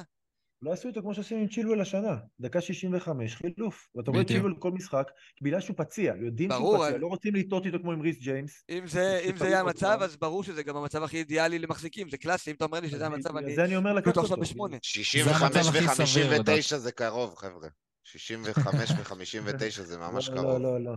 לא 0.62 0.72
עשו 0.72 0.88
איתו 0.88 1.02
כמו 1.02 1.14
שעשינו 1.14 1.42
עם 1.42 1.48
צ'ילואל 1.48 1.82
השנה, 1.82 2.18
דקה 2.40 2.62
65, 2.62 3.36
חילוף. 3.36 3.88
ואתה 3.96 4.12
רואה 4.12 4.24
צ'ילואל 4.24 4.54
כל 4.60 4.72
משחק, 4.72 5.12
בגלל 5.42 5.62
שהוא 5.62 5.78
פציע, 5.78 6.14
יודעים 6.22 6.52
שהוא 6.52 6.86
פציע, 6.86 6.98
לא 6.98 7.08
רוצים 7.08 7.36
לטעות 7.36 7.66
איתו 7.66 7.80
כמו 7.80 7.92
עם 7.92 8.02
ריס 8.02 8.20
ג'יימס. 8.20 8.64
אם 8.70 8.88
זה 8.88 9.22
יהיה 9.42 9.60
המצב, 9.60 10.00
אז 10.02 10.18
ברור 10.18 10.44
שזה 10.44 10.64
גם 10.64 10.78
המצב 10.78 11.04
הכי 11.04 11.18
אידיאלי 11.18 11.60
למחזיקים, 11.60 12.10
זה 12.10 12.18
קלאסי, 12.18 12.52
אם 12.52 12.56
אתה 12.56 12.66
אומר 12.66 12.80
לי 12.80 12.90
שזה 12.90 13.06
המצב, 13.06 13.38
אני... 13.38 13.56
זה 13.56 13.66
אני 13.66 13.76
אומר 13.76 13.94
לקחת 13.94 14.18
אותו. 14.18 14.46
65 14.82 15.68
ו-59 15.74 16.78
זה 16.78 16.92
קרוב, 16.92 17.36
חבר'ה. 17.36 17.70
65 18.04 18.92
ו-59 18.92 19.84
זה 19.90 19.98
ממש 19.98 20.30
קרוב. 20.30 20.62
לא, 20.62 20.62
לא, 20.62 20.84
לא. 20.84 20.94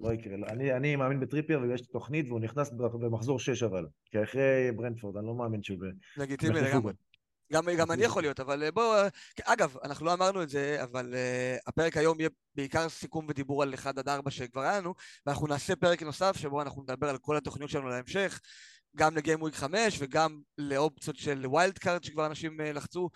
לא 0.00 0.12
יקרה. 0.12 0.34
אני 0.76 0.96
מאמין 0.96 1.20
בטריפייר 1.20 1.60
ויש 1.60 1.80
תוכנית 1.80 2.28
והוא 2.28 2.40
נכנס 2.40 2.70
במחזור 3.00 3.38
6 3.38 3.62
אבל. 3.62 3.86
כי 4.10 4.22
אחרי 4.22 4.72
ברנטפורד, 4.76 5.16
אני 5.16 5.26
לא 5.26 5.34
מאמין 5.34 5.62
שהוא... 5.62 5.78
לגיטימי 6.16 6.60
לגמרי. 6.60 6.92
גם, 7.52 7.68
גם 7.78 7.90
אני 7.92 8.04
יכול 8.04 8.22
להיות, 8.22 8.40
אבל 8.40 8.62
אה, 8.62 8.70
בואו... 8.70 8.94
אה, 8.94 9.08
אגב, 9.44 9.76
אנחנו 9.84 10.06
לא 10.06 10.12
אמרנו 10.12 10.42
את 10.42 10.48
זה, 10.48 10.82
אבל 10.82 11.14
אה, 11.14 11.62
הפרק 11.66 11.96
היום 11.96 12.20
יהיה 12.20 12.30
בעיקר 12.54 12.88
סיכום 12.88 13.26
ודיבור 13.28 13.62
על 13.62 13.74
1 13.74 13.98
עד 13.98 14.08
4 14.08 14.30
שכבר 14.30 14.60
היה 14.60 14.78
לנו, 14.78 14.94
ואנחנו 15.26 15.46
נעשה 15.46 15.76
פרק 15.76 16.02
נוסף 16.02 16.36
שבו 16.36 16.62
אנחנו 16.62 16.82
נדבר 16.82 17.08
על 17.08 17.18
כל 17.18 17.36
התוכניות 17.36 17.70
שלנו 17.70 17.88
להמשך, 17.88 18.40
גם 18.96 19.16
ל 19.16 19.21
Game 19.21 19.42
Week 19.42 19.54
5 19.54 19.96
וגם 20.00 20.40
לאופציות 20.58 21.16
של 21.16 21.46
wild 21.46 21.78
card 21.78 22.04
שכבר 22.04 22.26
אנשים 22.26 22.60
לחצו 22.60 23.08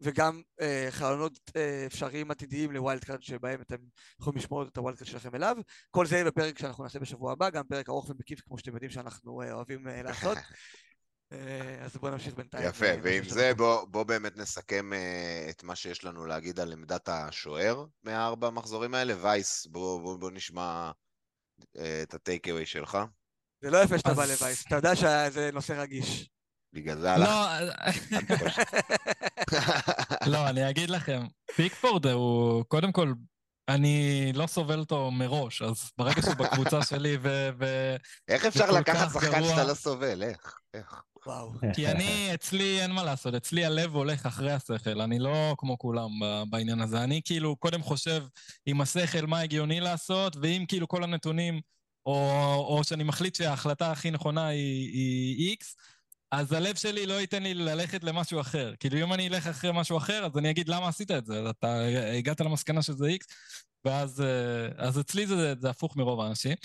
וגם 0.00 0.42
אה, 0.60 0.86
חלונות 0.90 1.38
אה, 1.56 1.84
אפשריים 1.86 2.30
עתידיים 2.30 2.72
ל 2.72 2.78
wild 2.78 3.04
card 3.04 3.22
שבהם 3.22 3.60
אתם 3.60 3.76
יכולים 4.20 4.38
לשמור 4.38 4.62
את 4.62 4.76
ה 4.76 4.80
wild 4.80 4.98
card 4.98 5.08
שלכם 5.08 5.34
אליו. 5.34 5.56
כל 5.90 6.06
זה 6.06 6.14
יהיה 6.14 6.24
בפרק 6.24 6.58
שאנחנו 6.58 6.84
נעשה 6.84 6.98
בשבוע 6.98 7.32
הבא, 7.32 7.50
גם 7.50 7.64
פרק 7.64 7.88
ארוך 7.88 8.10
ומקיף 8.10 8.40
כמו 8.40 8.58
שאתם 8.58 8.72
יודעים 8.72 8.90
שאנחנו 8.90 9.42
אה, 9.42 9.52
אוהבים 9.52 9.88
אה, 9.88 10.02
לעשות. 10.02 10.38
אה, 11.32 11.84
אז 11.84 11.96
בואו 11.96 12.12
נמשיך 12.12 12.34
בינתיים. 12.34 12.68
יפה, 12.68 12.86
ועם 13.02 13.24
זה 13.24 13.54
בואו 13.54 13.86
בוא 13.86 14.02
באמת 14.02 14.36
נסכם 14.36 14.92
אה, 14.92 15.46
את 15.50 15.62
מה 15.62 15.76
שיש 15.76 16.04
לנו 16.04 16.26
להגיד 16.26 16.60
על 16.60 16.72
עמדת 16.72 17.08
השוער 17.08 17.84
מהארבע 18.02 18.46
המחזורים 18.46 18.94
האלה. 18.94 19.14
וייס, 19.22 19.66
בואו 19.66 20.00
בוא, 20.00 20.18
בוא 20.18 20.30
נשמע 20.30 20.90
אה, 21.78 22.02
את 22.02 22.14
הטייק 22.14 22.48
אווי 22.48 22.66
שלך. 22.66 22.98
זה 23.60 23.70
לא 23.70 23.78
יפה 23.78 23.98
שאתה 23.98 24.14
בא 24.14 24.24
לווייס, 24.24 24.66
אתה 24.66 24.76
יודע 24.76 24.96
שזה 24.96 25.50
נושא 25.52 25.72
רגיש. 25.72 26.30
בגלל 26.72 27.00
זה 27.00 27.12
הלך. 27.12 27.28
לא, 30.32 30.48
אני 30.48 30.70
אגיד 30.70 30.90
לכם, 30.90 31.26
פיקפורד 31.56 32.06
הוא, 32.06 32.64
קודם 32.64 32.92
כל, 32.92 33.12
אני 33.68 34.32
לא 34.34 34.46
סובל 34.46 34.78
אותו 34.78 35.10
מראש, 35.10 35.62
אז 35.62 35.90
ברגע 35.98 36.22
שהוא 36.22 36.34
בקבוצה 36.34 36.84
שלי 36.84 37.18
ו... 37.22 37.50
איך 38.28 38.44
אפשר 38.44 38.70
לקחת 38.70 39.12
שחקן 39.12 39.44
שאתה 39.44 39.64
לא 39.64 39.74
סובל? 39.74 40.22
איך? 40.22 40.58
איך? 40.74 41.02
וואו. 41.26 41.52
כי 41.74 41.88
אני, 41.88 42.34
אצלי 42.34 42.82
אין 42.82 42.90
מה 42.90 43.04
לעשות, 43.04 43.34
אצלי 43.34 43.64
הלב 43.64 43.94
הולך 43.94 44.26
אחרי 44.26 44.52
השכל, 44.52 45.00
אני 45.00 45.18
לא 45.18 45.54
כמו 45.58 45.78
כולם 45.78 46.10
בעניין 46.50 46.80
הזה. 46.80 47.04
אני 47.04 47.20
כאילו 47.24 47.56
קודם 47.56 47.82
חושב 47.82 48.24
עם 48.66 48.80
השכל 48.80 49.26
מה 49.26 49.40
הגיוני 49.40 49.80
לעשות, 49.80 50.36
ואם 50.42 50.64
כאילו 50.68 50.88
כל 50.88 51.04
הנתונים, 51.04 51.60
או, 52.06 52.66
או 52.68 52.84
שאני 52.84 53.04
מחליט 53.04 53.34
שההחלטה 53.34 53.92
הכי 53.92 54.10
נכונה 54.10 54.46
היא, 54.46 54.92
היא 55.38 55.56
X, 55.60 55.64
אז 56.32 56.52
הלב 56.52 56.76
שלי 56.76 57.06
לא 57.06 57.20
ייתן 57.20 57.42
לי 57.42 57.54
ללכת 57.54 58.04
למשהו 58.04 58.40
אחר. 58.40 58.74
כאילו, 58.80 58.98
אם 58.98 59.12
אני 59.12 59.28
אלך 59.28 59.46
אחרי 59.46 59.70
משהו 59.74 59.98
אחר, 59.98 60.26
אז 60.26 60.38
אני 60.38 60.50
אגיד, 60.50 60.68
למה 60.68 60.88
עשית 60.88 61.10
את 61.10 61.26
זה? 61.26 61.50
אתה 61.50 61.80
הגעת 62.18 62.40
למסקנה 62.40 62.82
שזה 62.82 63.06
איקס, 63.06 63.26
ואז 63.84 64.20
אה, 64.20 64.68
אז 64.76 65.00
אצלי 65.00 65.26
זה, 65.26 65.54
זה 65.58 65.70
הפוך 65.70 65.96
מרוב 65.96 66.20
האנשים. 66.20 66.56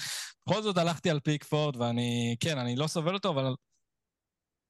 בכל 0.48 0.62
זאת 0.62 0.78
הלכתי 0.78 1.10
על 1.10 1.20
פיקפורד, 1.20 1.76
ואני, 1.76 2.36
כן, 2.40 2.58
אני 2.58 2.76
לא 2.76 2.88
סובל 2.88 3.14
אותו, 3.14 3.30
אבל 3.30 3.56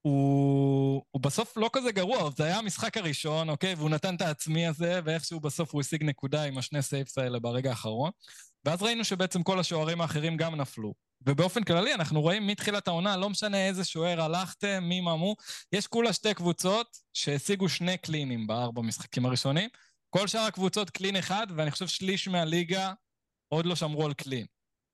הוא, 0.06 1.02
הוא 1.10 1.22
בסוף 1.22 1.56
לא 1.56 1.70
כזה 1.72 1.92
גרוע, 1.92 2.30
זה 2.36 2.44
היה 2.44 2.58
המשחק 2.58 2.96
הראשון, 2.96 3.48
אוקיי? 3.48 3.74
והוא 3.74 3.90
נתן 3.90 4.14
את 4.14 4.20
העצמי 4.20 4.66
הזה, 4.66 5.00
ואיכשהו 5.04 5.40
בסוף 5.40 5.72
הוא 5.72 5.80
השיג 5.80 6.04
נקודה 6.04 6.42
עם 6.42 6.58
השני 6.58 6.82
סייפס 6.82 7.18
האלה 7.18 7.38
ברגע 7.38 7.70
האחרון. 7.70 8.10
ואז 8.64 8.82
ראינו 8.82 9.04
שבעצם 9.04 9.42
כל 9.42 9.58
השוערים 9.58 10.00
האחרים 10.00 10.36
גם 10.36 10.54
נפלו. 10.54 10.94
ובאופן 11.26 11.64
כללי 11.64 11.94
אנחנו 11.94 12.20
רואים 12.20 12.46
מתחילת 12.46 12.88
העונה, 12.88 13.16
לא 13.16 13.30
משנה 13.30 13.66
איזה 13.66 13.84
שוער 13.84 14.20
הלכתם, 14.20 14.84
מי 14.84 15.00
ממו, 15.00 15.36
יש 15.72 15.86
כולה 15.86 16.12
שתי 16.12 16.34
קבוצות 16.34 16.86
שהשיגו 17.12 17.68
שני 17.68 17.96
קלינים 17.98 18.46
בארבע 18.46 18.82
משחקים 18.82 19.26
הראשונים. 19.26 19.68
כל 20.10 20.26
שאר 20.26 20.40
הקבוצות 20.40 20.90
קלין 20.90 21.16
אחד, 21.16 21.46
ואני 21.56 21.70
חושב 21.70 21.86
שליש 21.86 22.28
מהליגה 22.28 22.92
עוד 23.48 23.66
לא 23.66 23.76
שמרו 23.76 24.06
על 24.06 24.14
קלין. 24.14 24.46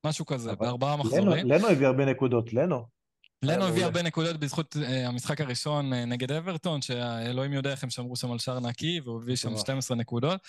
משהו 0.07 0.27
כזה, 0.27 0.55
בארבעה 0.55 0.97
מחזורים. 0.97 1.47
לנו 1.49 1.69
הביא 1.69 1.87
הרבה 1.87 2.05
נקודות, 2.05 2.53
לנו. 2.53 3.00
לנו 3.43 3.65
הביא 3.65 3.85
הרבה 3.85 4.03
נקודות 4.03 4.37
בזכות 4.37 4.77
uh, 4.77 4.79
המשחק 5.09 5.41
הראשון 5.41 5.93
uh, 5.93 5.97
נגד 5.97 6.33
אברטון, 6.33 6.83
שאלוהים 6.83 7.53
יודע 7.53 7.71
איך 7.71 7.85
הם 7.85 7.91
שמרו 7.91 8.17
שם 8.17 8.33
על 8.33 8.39
שער 8.39 8.61
נקי, 8.61 9.01
והוא 9.05 9.23
הביא 9.23 9.37
שם 9.37 9.57
12 9.57 9.97
נקודות. 9.97 10.41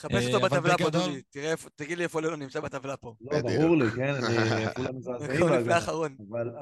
חפש 0.00 0.26
אותו 0.26 0.40
בטבלה 0.40 0.78
פה, 0.78 0.90
דודי, 0.90 1.22
תראה, 1.30 1.54
תגיד 1.76 1.98
לי 1.98 2.04
איפה 2.04 2.20
לנו 2.20 2.36
נמצא 2.36 2.60
בטבלה 2.60 2.96
פה. 2.96 3.14
לא, 3.20 3.40
ברור 3.42 3.76
לי, 3.76 3.90
כן, 3.90 4.14
כולם 4.74 4.96
מזעזעים, 4.98 5.42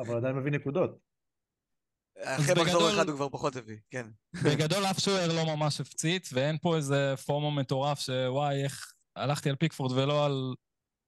אבל 0.01 0.17
עדיין 0.17 0.37
מביא 0.37 0.53
נקודות. 0.53 0.99
אחרי 2.23 2.63
מחזור 2.63 2.91
אחד 2.91 3.09
הוא 3.09 3.17
כבר 3.17 3.29
פחות 3.29 3.57
הביא, 3.57 3.77
כן. 3.91 4.07
בגדול 4.45 4.85
אף 4.85 5.01
שוער 5.01 5.33
לא 5.33 5.57
ממש 5.57 5.81
הפציץ, 5.81 6.31
ואין 6.33 6.59
פה 6.63 6.77
איזה 6.77 7.15
FOMO 7.27 7.51
מטורף 7.51 8.01
שוואי, 8.01 8.65
איך 8.65 8.93
הלכתי 9.17 9.51
על 9.51 9.57
פיקפורד 9.57 9.93
ולא 9.93 10.27
על 10.27 10.55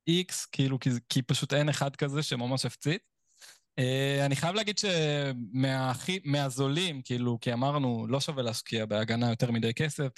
איקס, 0.06 0.46
כאילו, 0.46 0.78
כי 1.08 1.22
פשוט 1.22 1.52
אין 1.52 1.68
אחד 1.68 1.96
כזה 1.96 2.22
שממש 2.22 2.66
הפציץ. 2.66 3.02
אה, 3.80 3.82
אני 4.26 4.36
חייב 4.36 4.54
להגיד 4.54 4.80
שמהזולים, 6.24 7.02
כאילו, 7.02 7.38
כי 7.40 7.52
אמרנו, 7.52 8.06
לא 8.08 8.20
שווה 8.20 8.42
להשקיע 8.42 8.86
בהגנה 8.86 9.30
יותר 9.30 9.50
מדי 9.50 9.74
כסף. 9.74 10.08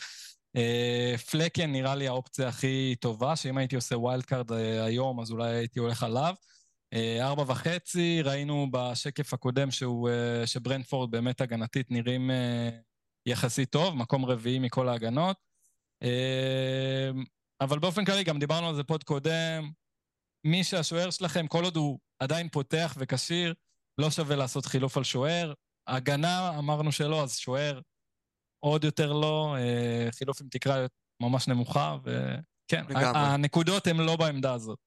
אה, 0.57 1.19
פלקן 1.31 1.73
נראה 1.73 1.95
לי 1.95 2.09
האופציה 2.09 2.49
הכי 2.49 2.95
טובה, 3.01 3.37
שאם 3.37 3.59
הייתי 3.59 3.77
עושה 3.77 3.99
wild 3.99 4.25
card 4.25 4.51
אה, 4.51 4.55
היום, 4.85 5.21
אז 5.21 5.31
אולי 5.31 5.51
הייתי 5.51 5.81
הולך 5.81 6.03
עליו. 6.03 6.35
ארבע 7.21 7.43
וחצי, 7.43 8.23
ראינו 8.25 8.67
בשקף 8.71 9.35
הקודם 9.35 9.71
שהוא, 9.71 10.11
שברנדפורד 10.47 11.11
באמת 11.11 11.41
הגנתית 11.41 11.91
נראים 11.91 12.31
יחסית 13.27 13.71
טוב, 13.71 13.95
מקום 13.95 14.25
רביעי 14.25 14.59
מכל 14.59 14.89
ההגנות. 14.89 15.37
אבל 17.61 17.79
באופן 17.79 18.05
כללי, 18.05 18.25
גם 18.25 18.39
דיברנו 18.39 18.69
על 18.69 18.75
זה 18.75 18.85
פוד 18.85 19.05
קודם, 19.05 19.71
מי 20.45 20.65
שהשוער 20.65 21.11
שלכם, 21.11 21.47
כל 21.47 21.65
עוד 21.65 21.77
הוא 21.77 21.99
עדיין 22.19 22.49
פותח 22.49 22.95
וכשיר, 22.99 23.55
לא 23.99 24.11
שווה 24.11 24.37
לעשות 24.37 24.67
חילוף 24.67 24.97
על 24.97 25.05
שוער. 25.05 25.53
הגנה, 25.87 26.59
אמרנו 26.59 26.93
שלא, 26.93 27.23
אז 27.23 27.37
שוער 27.37 27.81
עוד 28.65 28.85
יותר 28.85 29.13
לא, 29.13 29.57
אה, 29.59 30.09
חילוף 30.13 30.41
עם 30.41 30.49
תקרה 30.51 30.87
ממש 31.23 31.49
נמוכה, 31.49 31.97
וכן, 32.05 32.85
הנקודות 32.97 33.87
הן 33.87 33.97
לא 33.97 34.17
בעמדה 34.17 34.53
הזאת. 34.53 34.79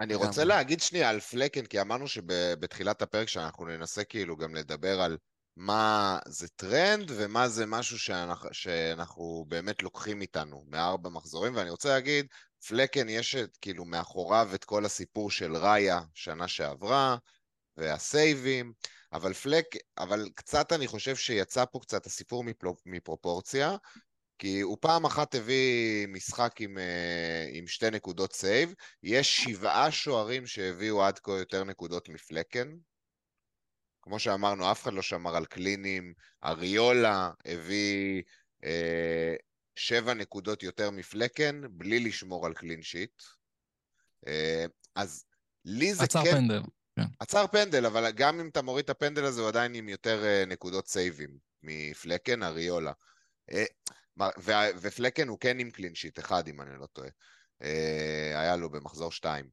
אני 0.00 0.14
רוצה 0.14 0.44
להגיד 0.44 0.80
שנייה 0.80 1.10
על 1.10 1.20
פלקן, 1.20 1.66
כי 1.66 1.80
אמרנו 1.80 2.08
שבתחילת 2.08 3.02
הפרק 3.02 3.28
שאנחנו 3.28 3.66
ננסה 3.66 4.04
כאילו 4.04 4.36
גם 4.36 4.54
לדבר 4.54 5.00
על 5.00 5.16
מה 5.56 6.18
זה 6.26 6.48
טרנד 6.48 7.10
ומה 7.16 7.48
זה 7.48 7.66
משהו 7.66 7.98
שאנחנו, 7.98 8.48
שאנחנו 8.52 9.44
באמת 9.48 9.82
לוקחים 9.82 10.20
איתנו 10.20 10.64
מארבע 10.68 11.10
מחזורים, 11.10 11.56
ואני 11.56 11.70
רוצה 11.70 11.88
להגיד, 11.88 12.26
פלקן 12.68 13.08
יש 13.08 13.34
את, 13.34 13.56
כאילו 13.56 13.84
מאחוריו 13.84 14.50
את 14.54 14.64
כל 14.64 14.84
הסיפור 14.84 15.30
של 15.30 15.56
ראיה 15.56 16.00
שנה 16.14 16.48
שעברה, 16.48 17.16
וה 17.76 17.97
save 17.97 18.40
ים, 18.40 18.72
אבל 19.12 19.32
פלק, 19.32 19.64
אבל 19.98 20.28
קצת 20.34 20.72
אני 20.72 20.86
חושב 20.86 21.16
שיצא 21.16 21.64
פה 21.64 21.78
קצת 21.80 22.06
הסיפור 22.06 22.44
מפלו, 22.44 22.76
מפרופורציה, 22.86 23.76
כי 24.38 24.60
הוא 24.60 24.78
פעם 24.80 25.04
אחת 25.04 25.34
הביא 25.34 26.06
משחק 26.08 26.60
עם, 26.60 26.78
אה, 26.78 27.48
עם 27.52 27.66
שתי 27.66 27.90
נקודות 27.90 28.32
save, 28.32 28.74
יש 29.02 29.36
שבעה 29.36 29.90
שוערים 29.90 30.46
שהביאו 30.46 31.04
עד 31.04 31.18
כה 31.18 31.32
יותר 31.32 31.64
נקודות 31.64 32.08
מפלקן. 32.08 32.68
כמו 34.02 34.18
שאמרנו, 34.18 34.70
אף 34.70 34.82
אחד 34.82 34.92
לא 34.92 35.02
שמר 35.02 35.36
על 35.36 35.46
קלינים, 35.46 36.14
אריולה 36.44 37.30
הביא 37.44 38.22
אה, 38.64 39.34
שבע 39.76 40.14
נקודות 40.14 40.62
יותר 40.62 40.90
מפלקן, 40.90 41.62
בלי 41.70 42.00
לשמור 42.00 42.46
על 42.46 42.54
קלין 42.54 42.82
שיט. 42.82 43.22
אה, 44.26 44.64
אז 44.94 45.24
לי 45.64 45.94
זה 45.94 46.04
עצר 46.04 46.24
כן... 46.24 46.28
עצר 46.28 46.36
פנדל. 46.36 46.62
כן. 46.96 47.06
עצר 47.20 47.46
פנדל, 47.46 47.86
אבל 47.86 48.10
גם 48.10 48.40
אם 48.40 48.48
אתה 48.48 48.62
מוריד 48.62 48.84
את 48.84 48.90
הפנדל 48.90 49.24
הזה, 49.24 49.40
הוא 49.40 49.48
עדיין 49.48 49.74
עם 49.74 49.88
יותר 49.88 50.24
אה, 50.24 50.44
נקודות 50.46 50.88
סייבים 50.88 51.38
מפלקן, 51.62 52.42
אריולה. 52.42 52.92
אה, 53.52 53.64
ופלקן 54.80 55.28
הוא 55.28 55.38
כן 55.40 55.58
עם 55.58 55.70
clean 55.70 55.94
sheet 55.94 56.18
אחד, 56.18 56.48
אם 56.48 56.60
אני 56.60 56.80
לא 56.80 56.86
טועה. 56.86 57.08
היה 58.34 58.56
לו 58.56 58.70
במחזור 58.70 59.12
שתיים. 59.12 59.48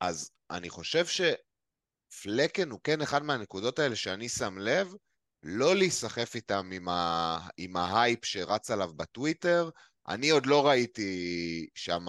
אז 0.00 0.30
אני 0.50 0.70
חושב 0.70 1.06
שפלקן 1.06 2.70
הוא 2.70 2.80
כן 2.84 3.00
אחד 3.00 3.22
מהנקודות 3.22 3.78
האלה 3.78 3.96
שאני 3.96 4.28
שם 4.28 4.58
לב, 4.58 4.94
לא 5.42 5.76
להיסחף 5.76 6.34
איתם 6.34 6.70
עם, 6.72 6.88
ה... 6.88 7.38
עם 7.56 7.76
ההייפ 7.76 8.24
שרץ 8.24 8.70
עליו 8.70 8.90
בטוויטר. 8.96 9.70
אני 10.08 10.30
עוד 10.30 10.46
לא 10.46 10.66
ראיתי 10.66 11.68
שם 11.74 12.06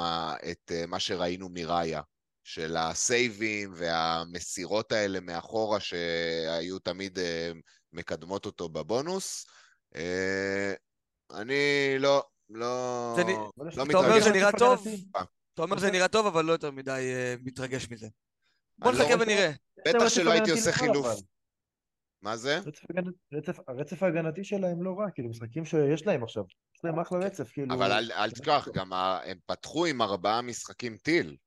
את 0.52 0.72
אה, 0.72 0.86
מה 0.86 1.00
שראינו 1.00 1.50
מראיה, 1.50 2.02
של 2.44 2.78
ה 2.78 2.92
save 2.92 3.47
ים 3.47 3.74
והמסירות 3.76 4.92
האלה 4.92 5.20
מאחורה 5.20 5.80
שהיו 5.80 6.80
תמיד 6.80 7.20
אה, 7.20 7.52
מקדמות 7.94 8.46
אותו 8.46 8.70
בבונוס. 8.70 9.46
אה, 9.96 10.74
אני 11.32 11.96
לא, 12.00 12.24
לא, 12.50 13.14
זה 13.16 13.24
לא 13.58 13.84
אתה 13.84 13.98
אומר 13.98 14.24
זה 14.24 14.32
נראה 14.32 14.52
טוב? 14.52 14.88
אתה 15.54 15.62
אומר 15.62 15.80
זה 15.80 15.92
נראה 15.92 16.08
טוב, 16.08 16.26
אבל 16.26 16.46
לא 16.46 16.52
יותר 16.52 16.72
מדי 16.72 17.14
מתרגש 17.44 17.90
מזה. 17.90 18.08
בוא 18.78 18.92
נחכה 18.92 19.16
לא 19.16 19.22
ונראה. 19.22 19.52
בטח 19.88 20.08
שלא 20.08 20.32
הייתי 20.32 20.52
עושה 20.52 20.72
חילוף. 20.72 21.08
מה 22.22 22.38
זה? 22.38 22.60
רצף, 22.60 22.86
רצף, 23.34 23.60
הרצף 23.68 24.04
ההגנתי 24.04 24.44
שלהם 24.44 24.84
לא 24.84 24.96
רע, 25.00 25.12
כאילו 25.12 25.30
משחקים 25.30 25.66
שיש 25.66 26.08
להם 26.08 26.24
עכשיו, 26.24 26.44
יש 26.76 26.84
להם 26.84 27.00
אחלה 27.00 27.20
רצף, 27.20 27.52
כאילו... 27.52 27.76
אבל 27.76 27.92
אל, 27.92 28.12
אל 28.12 28.32
תשכח, 28.32 28.68
גם 28.74 28.94
הם 28.94 29.38
פתחו 29.46 29.86
עם 29.86 30.02
ארבעה 30.02 30.42
משחקים 30.42 30.98
טיל. 30.98 31.38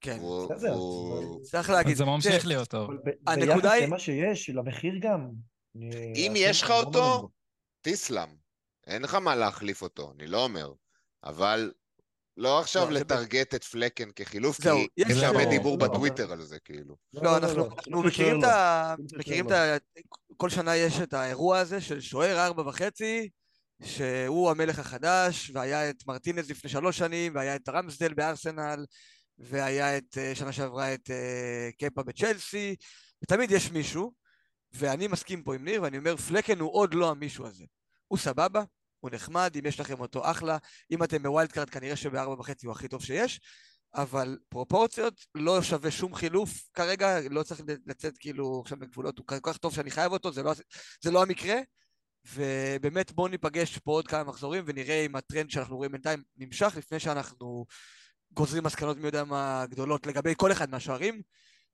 כן, 0.00 0.18
בסדר. 0.50 0.76
צריך 1.42 1.70
להגיד. 1.70 1.96
זה 1.96 2.04
ממשיך 2.04 2.46
להיות 2.46 2.68
טוב. 2.68 2.90
הנקודה 3.26 3.72
היא... 3.72 3.86
למה 3.86 3.98
שיש, 3.98 4.50
למחיר 4.50 4.94
גם. 5.00 5.30
אם 6.14 6.32
יש 6.36 6.62
לך 6.62 6.70
אותו, 6.70 7.28
תיסלם. 7.80 8.28
אין 8.86 9.02
לך 9.02 9.14
מה 9.14 9.34
להחליף 9.34 9.82
אותו, 9.82 10.12
אני 10.12 10.26
לא 10.26 10.44
אומר. 10.44 10.72
אבל 11.24 11.72
לא 12.38 12.60
עכשיו 12.60 12.90
לא, 12.90 13.00
לטרגט 13.00 13.54
את 13.54 13.64
פלקן 13.64 14.10
כחילוף, 14.16 14.60
כי 14.60 14.68
יש 14.96 15.22
הרבה 15.22 15.44
דיבור 15.44 15.78
בטוויטר 15.78 16.32
על 16.32 16.42
זה, 16.42 16.58
כאילו. 16.58 16.96
לא, 17.14 17.36
אנחנו 17.36 17.68
מכירים 19.12 19.48
את 19.52 19.82
כל 20.36 20.50
שנה 20.50 20.76
יש 20.76 21.00
את 21.00 21.14
האירוע 21.14 21.58
הזה 21.58 21.80
של 21.80 22.00
שוער 22.00 22.46
ארבע 22.46 22.68
וחצי, 22.68 23.28
שהוא 23.84 24.50
המלך 24.50 24.78
החדש, 24.78 25.50
והיה 25.54 25.90
את 25.90 26.06
מרטינז 26.06 26.50
לפני 26.50 26.70
שלוש 26.70 26.98
שנים, 26.98 27.34
והיה 27.34 27.56
את 27.56 27.68
רמסדל 27.68 28.14
בארסנל, 28.14 28.84
והיה 29.38 29.98
את, 29.98 30.18
אה, 30.18 30.34
שנה 30.34 30.52
שעברה 30.52 30.94
את 30.94 31.10
אה, 31.10 31.86
קפה 31.86 32.02
בצ'לסי, 32.02 32.76
ותמיד 33.22 33.50
יש 33.50 33.70
מישהו, 33.70 34.12
ואני 34.72 35.08
מסכים 35.08 35.42
פה 35.42 35.54
עם 35.54 35.64
ניר, 35.64 35.82
ואני 35.82 35.98
אומר, 35.98 36.16
פלקן 36.16 36.58
הוא 36.58 36.74
עוד 36.74 36.94
לא 36.94 37.10
המישהו 37.10 37.46
הזה. 37.46 37.64
הוא 38.08 38.18
סבבה, 38.18 38.62
הוא 39.00 39.10
נחמד, 39.10 39.56
אם 39.58 39.66
יש 39.66 39.80
לכם 39.80 40.00
אותו 40.00 40.30
אחלה, 40.30 40.58
אם 40.90 41.02
אתם 41.02 41.22
ב 41.22 41.28
wild 41.28 41.52
card 41.52 41.70
כנראה 41.70 41.96
שבארבע 41.96 42.40
וחצי 42.40 42.66
הוא 42.66 42.72
הכי 42.72 42.88
טוב 42.88 43.04
שיש, 43.04 43.40
אבל 43.94 44.38
פרופורציות 44.48 45.26
לא 45.34 45.62
שווה 45.62 45.90
שום 45.90 46.14
חילוף 46.14 46.68
כרגע, 46.74 47.18
לא 47.30 47.42
צריך 47.42 47.60
לצאת 47.86 48.18
כאילו 48.18 48.60
עכשיו 48.64 48.78
בגבולות, 48.78 49.18
הוא 49.18 49.26
כל 49.26 49.40
כך 49.42 49.56
טוב 49.56 49.74
שאני 49.74 49.90
חייב 49.90 50.12
אותו, 50.12 50.32
זה 50.32 50.42
לא, 50.42 50.52
זה 51.02 51.10
לא 51.10 51.22
המקרה, 51.22 51.56
ובאמת 52.34 53.12
בואו 53.12 53.28
ניפגש 53.28 53.78
פה 53.78 53.92
עוד 53.92 54.06
כמה 54.06 54.24
מחזורים 54.24 54.64
ונראה 54.66 55.06
אם 55.06 55.16
הטרנד 55.16 55.50
שאנחנו 55.50 55.76
רואים 55.76 55.92
בינתיים 55.92 56.22
נמשך 56.36 56.74
לפני 56.76 57.00
שאנחנו 57.00 57.66
גוזרים 58.32 58.64
מסקנות 58.64 58.96
מי 58.96 59.06
יודע 59.06 59.24
מה 59.24 59.64
גדולות 59.68 60.06
לגבי 60.06 60.34
כל 60.36 60.52
אחד 60.52 60.70
מהשוערים. 60.70 61.22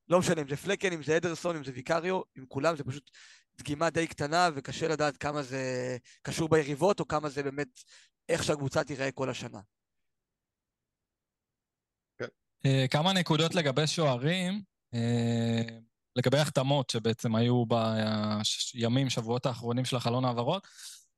לא 0.08 0.18
משנה 0.18 0.40
אם 0.40 0.48
זה 0.48 0.56
פלקן, 0.56 0.92
אם 0.92 1.02
זה 1.02 1.16
אדרסון, 1.16 1.56
אם 1.56 1.64
זה 1.64 1.72
ויקריו, 1.74 2.20
עם 2.36 2.46
כולם 2.48 2.76
זה 2.76 2.84
פשוט 2.84 3.10
דגימה 3.58 3.90
די 3.90 4.06
קטנה 4.06 4.48
וקשה 4.54 4.88
לדעת 4.88 5.16
כמה 5.16 5.42
זה 5.42 5.96
קשור 6.22 6.48
ביריבות 6.48 7.00
או 7.00 7.08
כמה 7.08 7.28
זה 7.28 7.42
באמת 7.42 7.68
איך 8.28 8.44
שהקבוצה 8.44 8.84
תיראה 8.84 9.10
כל 9.12 9.30
השנה. 9.30 9.60
כן. 12.18 12.26
אה, 12.66 12.84
כמה 12.90 13.12
נקודות 13.12 13.54
לגבי 13.54 13.86
שוערים, 13.86 14.62
אה, 14.94 15.78
לגבי 16.16 16.38
החתמות 16.38 16.90
שבעצם 16.90 17.34
היו 17.34 17.64
בימים, 18.74 19.10
שבועות 19.10 19.46
האחרונים 19.46 19.84
של 19.84 19.96
החלון 19.96 20.24
העברות, 20.24 20.68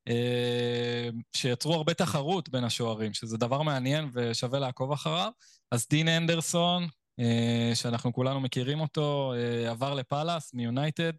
אה, 0.09 1.09
שיצרו 1.37 1.75
הרבה 1.75 1.95
תחרות 1.95 2.49
בין 2.49 2.65
השוערים, 2.65 3.15
שזה 3.15 3.37
דבר 3.37 3.63
מעניין 3.63 4.11
ושווה 4.13 4.59
לעקוב 4.59 4.93
אחריו. 4.93 5.31
אז 5.71 5.87
דין 5.91 6.09
אנדרסון, 6.09 6.89
שאנחנו 7.75 8.13
כולנו 8.13 8.41
מכירים 8.41 8.81
אותו, 8.81 9.33
עבר 9.69 9.95
לפאלאס 9.95 10.55
מיונייטד. 10.55 11.13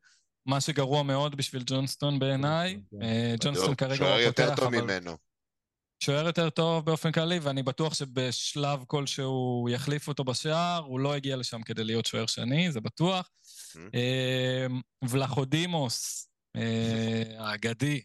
מה 0.48 0.62
שגרוע 0.62 1.04
מאוד 1.04 1.36
בשביל 1.36 1.64
ג'ונסטון 1.66 2.20
בעיניי. 2.20 2.80
כן. 2.92 3.02
אה, 3.02 3.36
ג'ונסטון 3.44 3.76
כרגע 3.76 4.16
הוא 4.16 4.26
פותח, 4.26 4.44
אבל... 4.44 4.56
שוער 4.56 4.56
יותר 4.56 4.56
טוב 4.56 4.84
ממנו. 4.84 5.18
שוער 6.04 6.26
יותר 6.26 6.50
טוב 6.50 6.86
באופן 6.86 7.12
כללי, 7.12 7.40
ואני 7.40 7.64
בטוח 7.64 7.94
שבשלב 7.94 8.84
כלשהו 8.88 9.32
הוא 9.32 9.70
יחליף 9.70 10.08
אותו 10.08 10.24
בשער, 10.24 10.84
הוא 10.84 11.00
לא 11.00 11.14
הגיע 11.14 11.36
לשם 11.36 11.62
כדי 11.62 11.84
להיות 11.84 12.06
שוער 12.06 12.26
שני, 12.26 12.72
זה 12.72 12.82
בטוח. 12.82 13.30
אה, 13.96 14.68
ולחודימוס, 15.10 16.30
אה, 16.56 17.24
האגדי, 17.38 18.02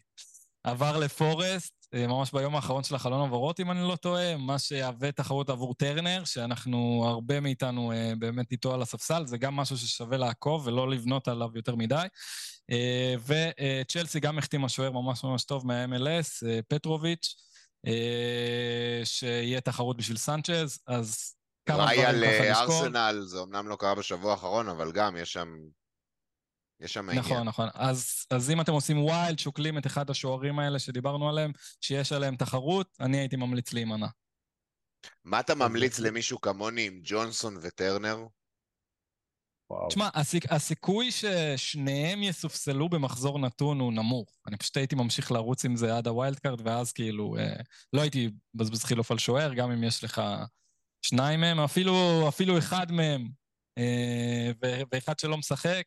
עבר 0.63 0.97
לפורסט, 0.97 1.73
אה, 1.73 1.82
ממש 1.93 2.31
ביום 2.31 2.55
האחרון 2.55 2.83
של 2.83 2.95
החלון 2.95 3.25
עבורות, 3.27 3.59
אם 3.59 3.71
אני 3.71 3.87
לא 3.87 3.95
טועה, 3.95 4.37
מה 4.37 4.59
שיהווה 4.59 5.11
תחרות 5.11 5.49
עבור 5.49 5.73
טרנר, 5.73 6.23
שאנחנו, 6.25 7.03
הרבה 7.07 7.39
מאיתנו 7.39 7.91
אה, 7.91 8.13
באמת 8.19 8.51
איתו 8.51 8.73
על 8.73 8.81
הספסל, 8.81 9.25
זה 9.25 9.37
גם 9.37 9.55
משהו 9.55 9.77
ששווה 9.77 10.17
לעקוב 10.17 10.67
ולא 10.67 10.89
לבנות 10.89 11.27
עליו 11.27 11.49
יותר 11.55 11.75
מדי. 11.75 12.05
אה, 12.71 13.15
וצ'לסי 13.25 14.19
גם 14.19 14.37
החתימה 14.37 14.69
שוער 14.69 14.91
ממש 14.91 15.23
ממש 15.23 15.43
טוב 15.43 15.67
מה-MLS, 15.67 16.45
פטרוביץ', 16.67 17.35
שיהיה 19.03 19.61
תחרות 19.61 19.97
בשביל 19.97 20.17
סנצ'ז, 20.17 20.79
אז 20.87 21.35
כמה 21.65 21.77
דברים 21.77 22.01
ככה 22.01 22.11
לשקול. 22.11 22.25
ראי 22.35 22.49
על 22.49 22.95
ארסנל, 22.95 23.21
זה 23.25 23.41
אמנם 23.41 23.67
לא 23.67 23.75
קרה 23.75 23.95
בשבוע 23.95 24.31
האחרון, 24.31 24.69
אבל 24.69 24.91
גם 24.91 25.17
יש 25.17 25.33
שם 25.33 25.57
יש 26.83 26.93
שם 26.93 27.09
עניין. 27.09 27.25
נכון, 27.25 27.47
נכון. 27.47 27.67
אז, 27.73 28.25
אז 28.29 28.49
אם 28.49 28.61
אתם 28.61 28.71
עושים 28.71 29.03
wild, 29.03 29.39
שוקלים 29.39 29.77
את 29.77 29.85
אחד 29.85 30.09
השוערים 30.09 30.59
האלה 30.59 30.79
שדיברנו 30.79 31.29
עליהם, 31.29 31.51
שיש 31.81 32.11
עליהם 32.11 32.35
תחרות, 32.35 32.87
אני 32.99 33.17
הייתי 33.17 33.35
ממליץ 33.35 33.73
להימנע. 33.73 34.07
מה 35.23 35.39
אתה 35.39 35.55
ממליץ 35.55 35.99
למישהו 35.99 36.41
כמוני 36.41 36.87
עם 36.87 36.99
ג'ונסון 37.03 37.57
וטרנר? 37.61 38.25
תשמע, 39.89 40.09
הסיכ... 40.13 40.51
הסיכוי 40.51 41.09
ששניהם 41.11 42.23
יסופסלו 42.23 42.89
במחזור 42.89 43.39
נתון 43.39 43.79
הוא 43.79 43.93
נמוך. 43.93 44.39
אני 44.47 44.57
פשוט 44.57 44.77
הייתי 44.77 44.95
ממשיך 44.95 45.31
לרוץ 45.31 45.65
עם 45.65 45.75
זה 45.75 45.97
עד 45.97 46.07
ה 46.07 46.13
wild 46.13 46.39
card, 46.39 46.67
ואז 46.67 46.91
כאילו, 46.91 47.37
אה, 47.37 47.55
לא 47.93 48.01
הייתי 48.01 48.29
מבזבז 48.53 48.83
חילוף 48.83 49.11
על 49.11 49.17
שוער, 49.17 49.53
גם 49.53 49.71
אם 49.71 49.83
יש 49.83 50.03
לך 50.03 50.21
שניים 51.01 51.41
מהם, 51.41 51.59
אפילו, 51.59 52.25
אפילו 52.27 52.57
אחד 52.57 52.91
מהם, 52.91 53.29
אה, 53.77 54.51
ואחד 54.91 55.19
שלא 55.19 55.37
משחק, 55.37 55.83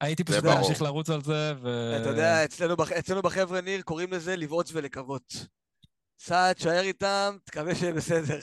הייתי 0.00 0.24
פשוט 0.24 0.44
להמשיך 0.44 0.82
לרוץ 0.82 1.10
על 1.10 1.22
זה, 1.24 1.52
ו... 1.62 1.96
אתה 2.00 2.08
יודע, 2.08 2.44
אצלנו, 2.44 2.76
בח... 2.76 2.92
אצלנו 2.92 3.22
בחבר'ה, 3.22 3.60
ניר, 3.60 3.82
קוראים 3.82 4.12
לזה 4.12 4.36
לבעוט 4.36 4.70
ולקוות. 4.72 5.32
סע, 6.20 6.52
תשאר 6.52 6.80
איתם, 6.80 7.36
תקווה 7.44 7.74
שיהיה 7.74 7.92
בסדר. 7.92 8.38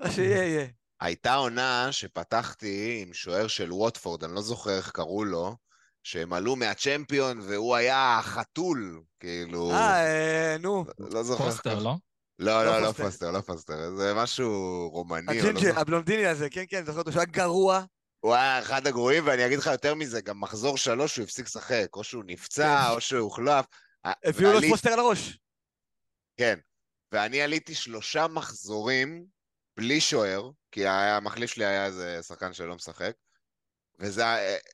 מה 0.00 0.10
שיהיה, 0.10 0.44
יהיה. 0.44 0.66
הייתה 1.00 1.34
עונה 1.34 1.88
שפתחתי 1.90 3.02
עם 3.06 3.14
שוער 3.14 3.46
של 3.46 3.72
ווטפורד, 3.72 4.24
אני 4.24 4.34
לא 4.34 4.42
זוכר 4.42 4.76
איך 4.76 4.90
קראו 4.90 5.24
לו, 5.24 5.56
שהם 6.02 6.32
עלו 6.32 6.56
מהצ'מפיון 6.56 7.40
והוא 7.40 7.76
היה 7.76 8.20
חתול, 8.22 9.02
כאילו... 9.20 9.70
אה, 9.70 10.04
אה 10.04 10.58
נו. 10.58 10.84
לא 10.98 11.22
זוכר. 11.22 11.44
פוסטר, 11.44 11.78
לא? 11.78 11.94
לא, 12.38 12.64
לא, 12.64 12.82
לא 12.82 12.92
פוסטר, 12.92 13.30
לא 13.30 13.40
פוסטר. 13.40 13.96
זה 13.96 14.14
משהו 14.14 14.88
רומני. 14.92 15.38
הג'ינג'י, 15.38 15.72
לא 15.72 15.80
הבלונדיני 15.80 16.26
הזה, 16.26 16.50
כן, 16.50 16.64
כן, 16.68 16.84
זוכר 16.84 16.98
אותו 16.98 17.12
שהוא 17.12 17.20
היה 17.20 17.30
גרוע. 17.32 17.84
הוא 18.20 18.34
היה 18.34 18.58
אחד 18.58 18.86
הגרועים, 18.86 19.26
ואני 19.26 19.46
אגיד 19.46 19.58
לך 19.58 19.66
יותר 19.66 19.94
מזה, 19.94 20.20
גם 20.20 20.40
מחזור 20.40 20.76
שלוש 20.76 21.16
הוא 21.16 21.24
הפסיק 21.24 21.46
לשחק, 21.46 21.96
או 21.96 22.04
שהוא 22.04 22.24
נפצע. 22.26 22.88
או 22.94 23.00
שהוא 23.00 23.20
הוחלף. 23.20 23.66
הביאו 24.04 24.52
לו 24.52 24.60
פוסטר 24.68 24.92
על 24.92 24.98
הראש. 24.98 25.38
כן, 26.36 26.58
ואני 27.12 27.42
עליתי 27.42 27.74
שלושה 27.74 28.26
מחזורים 28.26 29.26
בלי 29.76 30.00
שוער, 30.00 30.50
כי 30.72 30.86
המחליף 30.86 31.50
שלי 31.50 31.64
היה 31.64 31.86
איזה 31.86 32.18
שחקן 32.22 32.52
שלא 32.52 32.74
משחק, 32.74 33.12
וזה 33.98 34.24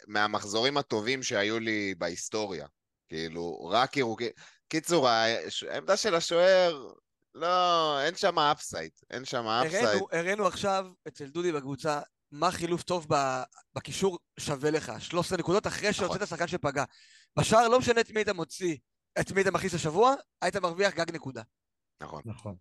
מהמחזורים 0.06 0.76
הטובים 0.76 1.22
שהיו 1.22 1.58
לי 1.58 1.94
בהיסטוריה. 1.98 2.66
כאילו, 3.08 3.64
רק 3.70 3.96
ירוקים. 3.96 4.30
קיצור, 4.68 5.08
העמדה 5.08 5.96
של 5.96 6.14
השוער, 6.14 6.92
לא, 7.34 8.00
אין 8.00 8.14
שם 8.14 8.38
upside, 8.38 8.90
אין 9.10 9.24
שם 9.24 9.46
upside. 9.46 10.02
הראינו 10.12 10.46
עכשיו 10.46 10.86
אצל 11.08 11.26
דודי 11.26 11.52
בקבוצה 11.52 12.00
מה 12.32 12.50
חילוף 12.50 12.82
טוב 12.82 13.06
בקישור 13.74 14.18
שווה 14.40 14.70
לך. 14.70 14.92
13 14.98 15.38
נקודות 15.38 15.66
אחרי 15.66 15.92
שהוצאת 15.92 16.22
נכון. 16.22 16.26
שחקן 16.26 16.46
שפגע. 16.46 16.84
בשער 17.38 17.68
לא 17.68 17.78
משנה 17.78 18.00
את 18.00 18.10
מי 18.10 18.18
היית 18.20 18.28
מוציא, 18.28 18.76
את 19.20 19.32
מי 19.32 19.40
היית 19.40 19.48
מכניס 19.48 19.74
השבוע, 19.74 20.14
היית 20.42 20.56
מרוויח 20.56 20.94
גג 20.94 21.14
נקודה. 21.14 21.42
נכון. 22.02 22.22
נכון. 22.24 22.54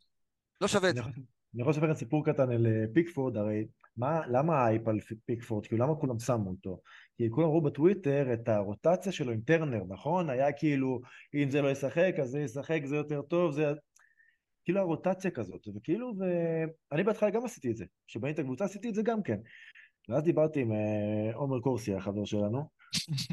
לא 0.62 0.68
שווה 0.68 0.90
את 0.90 0.96
זה. 0.96 1.02
אני 1.02 1.62
יכול 1.62 1.72
לספר 1.72 1.88
כאן 1.88 1.96
סיפור 1.96 2.26
קטן 2.26 2.52
על 2.52 2.68
אה, 2.68 2.84
פיקפורד, 2.94 3.38
הרי 3.38 3.66
מה, 3.98 4.28
למה 4.28 4.56
האייפ 4.56 4.88
על 4.88 5.00
פיקפורד? 5.26 5.66
כאילו 5.66 5.86
למה 5.86 5.96
כולם 5.96 6.20
שמו 6.20 6.50
אותו? 6.50 6.82
כי 7.18 7.30
כולם 7.30 7.48
ראו 7.48 7.62
בטוויטר 7.62 8.34
את 8.34 8.50
הרוטציה 8.50 9.12
שלו 9.12 9.32
עם 9.32 9.42
טרנר, 9.42 9.84
נכון? 9.88 10.30
היה 10.30 10.52
כאילו, 10.52 11.02
אם 11.34 11.50
זה 11.50 11.62
לא 11.62 11.72
ישחק, 11.72 12.14
אז 12.22 12.30
זה 12.30 12.40
ישחק, 12.40 12.82
זה 12.86 12.96
יותר 12.96 13.22
טוב, 13.22 13.52
זה... 13.52 13.74
כאילו 14.66 14.80
הרוטציה 14.80 15.32
כזאת, 15.32 15.68
וכאילו, 15.76 16.14
ואני 16.92 17.04
בהתחלה 17.04 17.30
גם 17.30 17.46
עשיתי 17.46 17.72
את 17.72 17.78
זה, 17.78 17.86
כשבניתי 18.08 18.34
את 18.34 18.40
הקבוצה 18.40 18.66
עשיתי 18.66 18.90
את 18.90 18.96
זה 18.96 19.02
גם 19.02 19.24
כן. 19.24 19.38
ואז 20.10 20.24
דיברתי 20.24 20.60
עם 20.62 20.72
אה, 20.72 21.36
עומר 21.36 21.60
קורסי, 21.60 21.94
החבר 21.94 22.26
שלנו, 22.26 22.64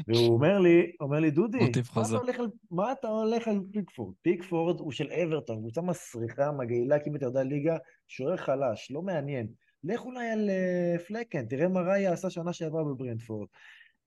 והוא 0.07 0.27
אומר 0.35 0.59
לי, 0.59 0.91
אומר 0.99 1.19
לי, 1.19 1.31
דודי, 1.31 1.57
מה 1.95 2.01
אתה, 2.01 2.17
הולך 2.17 2.39
על, 2.39 2.47
מה 2.71 2.91
אתה 2.91 3.07
הולך 3.07 3.47
על 3.47 3.59
פיקפורד? 3.73 4.13
פיקפורד 4.21 4.79
הוא 4.79 4.91
של 4.91 5.11
אברטון, 5.11 5.57
קבוצה 5.57 5.81
מסריחה, 5.81 6.51
מגעילה, 6.51 6.99
כמעט 6.99 7.21
ירדה 7.21 7.43
ליגה, 7.43 7.77
שוער 8.07 8.37
חלש, 8.37 8.91
לא 8.91 9.01
מעניין. 9.01 9.47
לך 9.83 10.01
אולי 10.01 10.29
על 10.29 10.49
uh, 10.49 11.01
פלקן, 11.07 11.45
תראה 11.45 11.67
מה 11.67 11.81
ראיה 11.81 12.13
עשה 12.13 12.29
שנה 12.29 12.53
שעברה 12.53 12.83
בברנדפורד. 12.83 13.47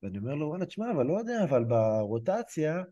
ואני 0.02 0.18
אומר 0.18 0.34
לו, 0.34 0.46
וואלה, 0.48 0.66
תשמע, 0.66 0.90
אבל 0.90 1.06
לא 1.06 1.18
יודע, 1.18 1.44
אבל 1.44 1.64
ברוטציה, 1.64 2.82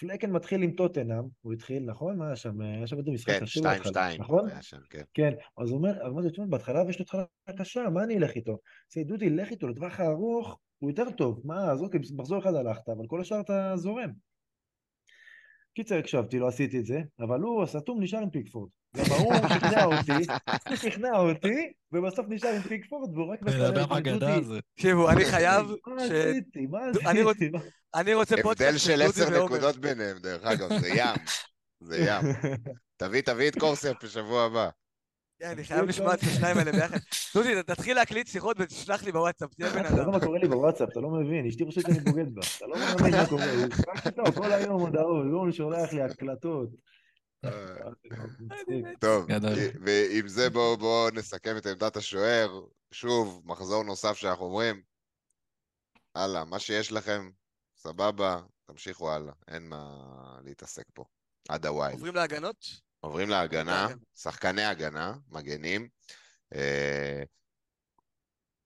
פלקן 0.00 0.30
מתחיל 0.30 0.62
עם 0.62 0.70
טוטנאם, 0.70 1.24
הוא 1.42 1.52
התחיל, 1.52 1.82
נכון? 1.84 2.18
מה 2.18 2.26
היה 2.26 2.36
שם? 2.36 2.60
היה 2.60 2.86
שם 2.86 2.98
איזה 2.98 3.10
משחק 3.10 3.32
כן, 3.32 3.40
קשה 3.40 3.60
בהתחלה, 3.60 3.84
שתיים, 3.92 4.20
נכון? 4.20 4.48
שם, 4.60 4.76
כן. 4.90 5.02
כן, 5.14 5.32
אז 5.58 5.70
הוא 5.70 5.78
אומר, 5.78 6.06
אמרתי, 6.06 6.30
תשמע, 6.30 6.44
בהתחלה 6.48 6.84
יש 6.88 6.98
לו 6.98 7.02
התחלה 7.02 7.24
קשה, 7.58 7.90
מה 7.94 8.04
אני 8.04 8.16
אלך 8.18 8.34
איתו? 8.34 8.58
זה 8.94 9.00
דודי, 9.06 9.30
לך 9.30 9.50
איתו 9.50 9.68
לטווח 9.68 10.00
הארוך, 10.00 10.58
הוא 10.78 10.90
יותר 10.90 11.10
טוב, 11.10 11.40
מה, 11.44 11.72
אז 11.72 11.82
אוקיי, 11.82 12.00
מחזור 12.16 12.38
אחד 12.38 12.54
הלכת, 12.54 12.88
אבל 12.88 13.06
כל 13.06 13.20
השאר 13.20 13.40
אתה 13.40 13.72
זורם. 13.76 14.10
קיצר, 15.76 15.98
הקשבתי, 15.98 16.38
לא 16.38 16.48
עשיתי 16.48 16.78
את 16.78 16.86
זה, 16.86 17.00
אבל 17.20 17.40
הוא, 17.40 17.62
הסתום 17.62 18.02
נשאר 18.02 18.18
עם 18.18 18.30
פיקפורד. 18.30 18.68
גם 18.96 19.04
ההוא 19.10 19.34
שכנע 19.34 19.84
אותי, 19.84 20.26
הוא 20.68 20.76
שכנע 20.76 21.18
אותי, 21.18 21.72
ובסוף 21.92 22.26
נשאר 22.28 22.50
עם 22.50 22.62
פיקפורד, 22.62 23.10
והוא 23.14 23.32
רק 23.32 23.42
מקלל 23.42 23.82
את 23.82 24.02
דודי. 24.02 24.60
תקשיבו, 24.74 25.10
אני 25.10 25.24
חייב 25.24 25.66
מה 25.86 26.02
עשיתי? 26.02 26.66
מה 26.66 26.78
עשיתי? 27.24 27.50
אני 27.94 28.14
רוצה 28.14 28.36
פודקאסט 28.42 28.78
של 28.78 29.06
דודי 29.06 29.22
ועומר. 29.22 29.24
הבדל 29.24 29.28
של 29.28 29.32
עשר 29.32 29.44
נקודות 29.44 29.76
ביניהם, 29.76 30.18
דרך 30.18 30.44
אגב, 30.44 30.80
זה 30.80 30.88
ים. 30.88 31.16
זה 31.80 31.98
ים. 31.98 32.52
תביא, 33.00 33.20
תביא 33.20 33.48
את 33.48 33.58
קורסר 33.58 33.92
בשבוע 34.02 34.44
הבא. 34.44 34.68
כן, 35.38 35.50
אני 35.50 35.64
חייב 35.64 35.84
לשמוע 35.84 36.14
את 36.14 36.22
השניים 36.22 36.58
האלה 36.58 36.72
ביחד. 36.72 36.96
דודי, 37.34 37.62
תתחיל 37.62 37.96
להקליט 37.96 38.26
שיחות 38.26 38.56
ותשלח 38.60 39.02
לי 39.02 39.12
בוואטסאפ, 39.12 39.54
תהיה 39.54 39.70
בן 39.70 39.86
אתה 39.86 39.96
לא 39.96 40.02
אדם. 40.02 40.10
מה 40.10 40.20
קורה 40.20 40.38
לי 40.38 40.48
בוואטסאפ, 40.48 40.88
אתה 40.88 41.00
לא 41.00 41.10
מבין, 41.10 41.46
אשתי 41.46 41.64
חושבת 41.64 41.84
שאני 41.84 42.00
בוגד 42.00 42.34
בה, 42.34 42.42
אתה 42.56 42.66
לא 42.66 42.76
מבין 42.76 43.14
מה 43.14 43.26
קורה, 43.28 43.44
הוא 43.52 43.62
רק 43.88 44.06
איתו 44.06 44.32
כל 44.32 44.52
היום 44.52 44.80
הודעות, 44.80 45.26
הוא 45.26 45.50
שולח 45.50 45.92
לי 45.92 46.02
הקלטות. 46.02 46.68
מצחיק. 47.42 48.98
טוב. 49.00 49.26
ועם 49.80 50.28
זה 50.28 50.50
בואו 50.50 50.76
בוא 50.76 51.10
נסכם 51.10 51.56
את 51.56 51.66
עמדת 51.66 51.96
השוער. 51.96 52.60
שוב, 52.90 53.42
מחזור 53.44 53.82
נוסף 53.84 54.16
שאנחנו 54.16 54.44
אומרים, 54.44 54.82
הלאה, 56.14 56.44
מה 56.44 56.58
שיש 56.58 56.92
לכם, 56.92 57.30
סבבה, 57.76 58.40
תמשיכו 58.64 59.10
הלאה, 59.10 59.32
אין 59.48 59.68
מה 59.68 60.38
להתעסק 60.44 60.84
פה. 60.94 61.04
עד 61.48 61.66
הווייל. 61.66 61.92
עוברים 61.92 62.14
להגנות? 62.14 62.85
עוברים 63.06 63.28
להגנה. 63.28 63.88
שחקני 64.16 64.64
הגנה, 64.64 65.14
מגנים. 65.28 65.88
אה, 66.54 67.22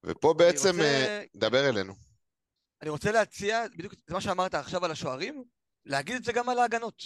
ופה 0.04 0.34
בעצם, 0.38 0.68
רוצה- 0.68 0.82
אה, 0.82 1.24
דבר 1.36 1.68
אלינו. 1.68 1.94
אני 2.82 2.90
רוצה 2.90 3.12
להציע, 3.12 3.64
בדיוק 3.76 3.92
את 3.92 4.10
מה 4.10 4.20
שאמרת 4.20 4.54
עכשיו 4.54 4.84
על 4.84 4.90
השוערים, 4.90 5.44
להגיד 5.86 6.16
את 6.16 6.24
זה 6.24 6.32
גם 6.32 6.48
על 6.48 6.58
ההגנות. 6.58 7.02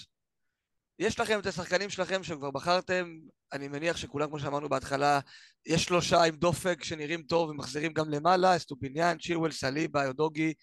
יש 0.98 1.20
לכם 1.20 1.38
את 1.40 1.46
השחקנים 1.46 1.90
שלכם 1.90 2.22
שכבר 2.22 2.50
בחרתם, 2.50 3.18
אני 3.52 3.68
מניח 3.68 3.96
שכולם, 3.96 4.28
כמו 4.28 4.40
שאמרנו 4.40 4.68
בהתחלה, 4.68 5.20
יש 5.66 5.84
שלושה 5.84 6.22
עם 6.22 6.36
דופק 6.36 6.84
שנראים 6.84 7.22
טוב 7.22 7.50
ומחזירים 7.50 7.92
גם 7.92 8.10
למעלה, 8.10 8.56
אסטופיניאן, 8.56 9.18
צ'ילואל, 9.18 9.52
סליבה, 9.52 10.04
אודוגי, 10.04 10.54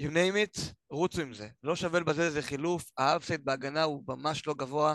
you 0.00 0.04
name 0.04 0.58
it, 0.58 0.60
רוצו 0.90 1.20
עם 1.22 1.34
זה. 1.34 1.48
לא 1.62 1.76
שווה 1.76 2.00
לבזבז 2.00 2.22
איזה 2.22 2.42
חילוף, 2.42 2.90
ה 2.98 3.05
upside 3.05 3.44
בהגנה 3.44 3.82
הוא 3.82 4.04
ממש 4.08 4.46
לא 4.46 4.54
גבוה. 4.54 4.94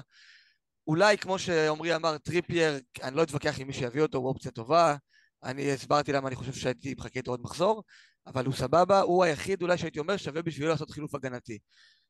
אולי, 0.87 1.17
כמו 1.17 1.39
שעמרי 1.39 1.95
אמר, 1.95 2.17
טריפייר, 2.17 2.79
אני 3.03 3.15
לא 3.15 3.23
אתווכח 3.23 3.59
עם 3.59 3.67
מי 3.67 3.73
שיביא 3.73 4.01
אותו, 4.01 4.17
הוא 4.17 4.27
אופציה 4.27 4.51
טובה. 4.51 4.95
אני 5.43 5.73
הסברתי 5.73 6.11
למה 6.11 6.27
אני 6.27 6.35
חושב 6.35 6.53
שהייתי 6.53 6.93
מחכה 6.97 7.19
איתו 7.19 7.31
עוד 7.31 7.41
מחזור, 7.41 7.83
אבל 8.27 8.45
הוא 8.45 8.53
סבבה, 8.53 9.01
הוא 9.01 9.23
היחיד 9.23 9.61
אולי 9.61 9.77
שהייתי 9.77 9.99
אומר 9.99 10.17
שווה 10.17 10.41
בשבילו 10.41 10.69
לעשות 10.69 10.89
חילוף 10.89 11.15
הגנתי. 11.15 11.59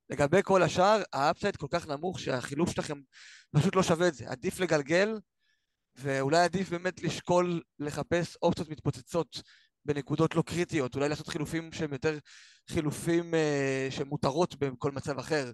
לגבי 0.10 0.40
כל 0.44 0.64
השאר, 0.64 1.02
ה 1.14 1.20
upside 1.20 1.56
כל 1.56 1.68
כך 1.72 1.88
נמוך 1.88 2.20
שהחילוף 2.20 2.72
שלכם 2.72 2.98
פשוט 3.52 3.76
לא 3.76 3.84
שווה 3.84 4.08
את 4.08 4.14
זה. 4.14 4.30
עדיף 4.30 4.60
לגלגל, 4.60 5.20
ואולי 5.96 6.38
עדיף 6.38 6.70
באמת 6.70 7.04
לשקול 7.04 7.62
לחפש 7.80 8.38
אופציות 8.42 8.70
מתפוצצות 8.70 9.42
בנקודות 9.86 10.36
לא 10.36 10.42
קריטיות, 10.42 10.96
אולי 10.96 11.10
לעשות 11.10 11.28
חילופים 11.28 11.72
שהם 11.72 11.94
יותר 11.94 12.18
חילופים 12.70 13.36
אה, 13.36 13.88
שמותרות 13.90 14.56
בכל 14.56 14.92
מצב 14.92 15.20
אחר. 15.20 15.52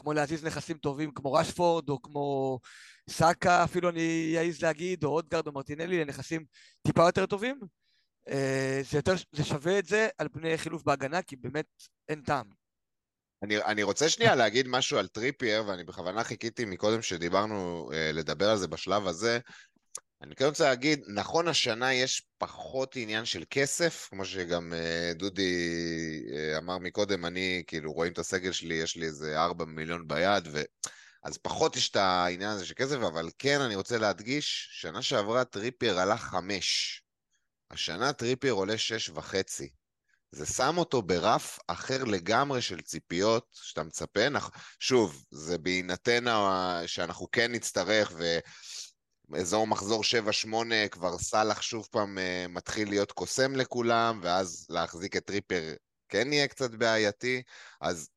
כמו 0.00 0.12
להזיז 0.12 0.44
נכסים 0.44 0.78
טובים 0.78 1.10
כמו 1.10 1.32
רשפורד, 1.32 1.88
או 1.88 2.02
כמו 2.02 2.58
סאקה, 3.10 3.64
אפילו 3.64 3.88
אני 3.88 4.34
אעז 4.38 4.62
להגיד, 4.62 5.04
או 5.04 5.10
אודגרד 5.10 5.46
או 5.46 5.52
מרטינלי, 5.52 6.04
לנכסים 6.04 6.44
טיפה 6.82 7.02
יותר 7.02 7.26
טובים. 7.26 7.60
אה, 8.28 8.80
זה, 8.90 8.98
יותר, 8.98 9.14
זה 9.32 9.44
שווה 9.44 9.78
את 9.78 9.86
זה 9.86 10.08
על 10.18 10.28
פני 10.32 10.58
חילוף 10.58 10.82
בהגנה, 10.82 11.22
כי 11.22 11.36
באמת 11.36 11.66
אין 12.08 12.22
טעם. 12.22 12.46
אני, 13.42 13.62
אני 13.64 13.82
רוצה 13.82 14.08
שנייה 14.08 14.34
להגיד 14.34 14.68
משהו 14.68 14.98
על 14.98 15.06
טריפייר, 15.06 15.64
ואני 15.66 15.84
בכוונה 15.84 16.24
חיכיתי 16.24 16.64
מקודם 16.64 17.02
שדיברנו 17.02 17.90
אה, 17.92 18.12
לדבר 18.12 18.50
על 18.50 18.56
זה 18.56 18.68
בשלב 18.68 19.06
הזה. 19.06 19.38
אני 20.22 20.36
כן 20.36 20.44
רוצה 20.44 20.64
להגיד, 20.64 21.04
נכון 21.08 21.48
השנה 21.48 21.94
יש 21.94 22.22
פחות 22.38 22.96
עניין 22.96 23.24
של 23.24 23.44
כסף, 23.50 24.08
כמו 24.10 24.24
שגם 24.24 24.72
אה, 24.72 25.12
דודי 25.14 25.54
אה, 26.32 26.58
אמר 26.58 26.78
מקודם, 26.78 27.26
אני, 27.26 27.62
כאילו, 27.66 27.92
רואים 27.92 28.12
את 28.12 28.18
הסגל 28.18 28.52
שלי, 28.52 28.74
יש 28.74 28.96
לי 28.96 29.06
איזה 29.06 29.38
4 29.38 29.64
מיליון 29.64 30.08
ביד, 30.08 30.48
ו... 30.52 30.62
אז 31.24 31.38
פחות 31.38 31.76
יש 31.76 31.90
את 31.90 31.96
העניין 31.96 32.50
הזה 32.50 32.66
של 32.66 32.74
כסף, 32.74 32.96
אבל 32.96 33.30
כן, 33.38 33.60
אני 33.60 33.76
רוצה 33.76 33.98
להדגיש, 33.98 34.68
שנה 34.72 35.02
שעברה 35.02 35.44
טריפייר 35.44 35.98
עלה 35.98 36.16
5. 36.16 37.02
השנה 37.70 38.12
טריפייר 38.12 38.52
עולה 38.52 38.78
6 38.78 39.08
וחצי. 39.08 39.70
זה 40.32 40.46
שם 40.46 40.78
אותו 40.78 41.02
ברף 41.02 41.58
אחר 41.66 42.04
לגמרי 42.04 42.62
של 42.62 42.80
ציפיות 42.80 43.46
שאתה 43.52 43.82
מצפה. 43.82 44.20
שוב, 44.80 45.24
זה 45.30 45.58
בהינתן 45.58 46.24
שאנחנו 46.86 47.30
כן 47.30 47.52
נצטרך, 47.52 48.12
ואזור 49.30 49.66
מחזור 49.66 50.02
7-8 50.44 50.88
כבר 50.90 51.18
סאלח 51.18 51.62
שוב 51.62 51.88
פעם 51.90 52.18
אה, 52.18 52.46
מתחיל 52.48 52.88
להיות 52.88 53.12
קוסם 53.12 53.56
לכולם, 53.56 54.20
ואז 54.22 54.66
להחזיק 54.70 55.16
את 55.16 55.24
טריפייר 55.24 55.74
כן 56.08 56.32
יהיה 56.32 56.48
קצת 56.48 56.70
בעייתי. 56.70 57.42
אז 57.80 58.08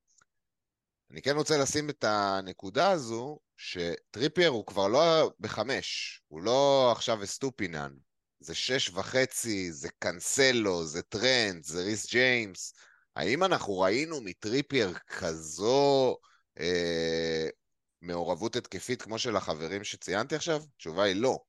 אני 1.12 1.22
כן 1.22 1.36
רוצה 1.36 1.58
לשים 1.58 1.90
את 1.90 2.04
הנקודה 2.04 2.92
הזו, 2.92 3.40
שטריפייר 3.58 4.50
הוא 4.50 4.66
כבר 4.66 4.88
לא 4.88 5.32
בחמש, 5.40 6.22
הוא 6.28 6.42
לא 6.42 6.92
עכשיו 6.92 7.24
אסטופינן. 7.24 7.94
זה 8.40 8.56
שש 8.56 8.90
וחצי, 8.90 9.72
זה 9.72 9.90
קאנסלו, 10.00 10.86
זה 10.86 11.02
טרנט, 11.02 11.64
זה 11.64 11.84
ריס 11.84 12.12
ג'יימס. 12.12 12.74
האם 13.16 13.44
אנחנו 13.44 13.80
ראינו 13.80 14.22
מטריפייר 14.22 14.94
כזו 15.08 16.18
אה, 16.60 17.48
מעורבות 18.04 18.56
התקפית 18.56 19.02
כמו 19.02 19.20
של 19.20 19.36
החברים 19.36 19.84
שציינתי 19.84 20.36
עכשיו? 20.36 20.62
התשובה 20.76 21.04
היא 21.04 21.16
לא. 21.16 21.40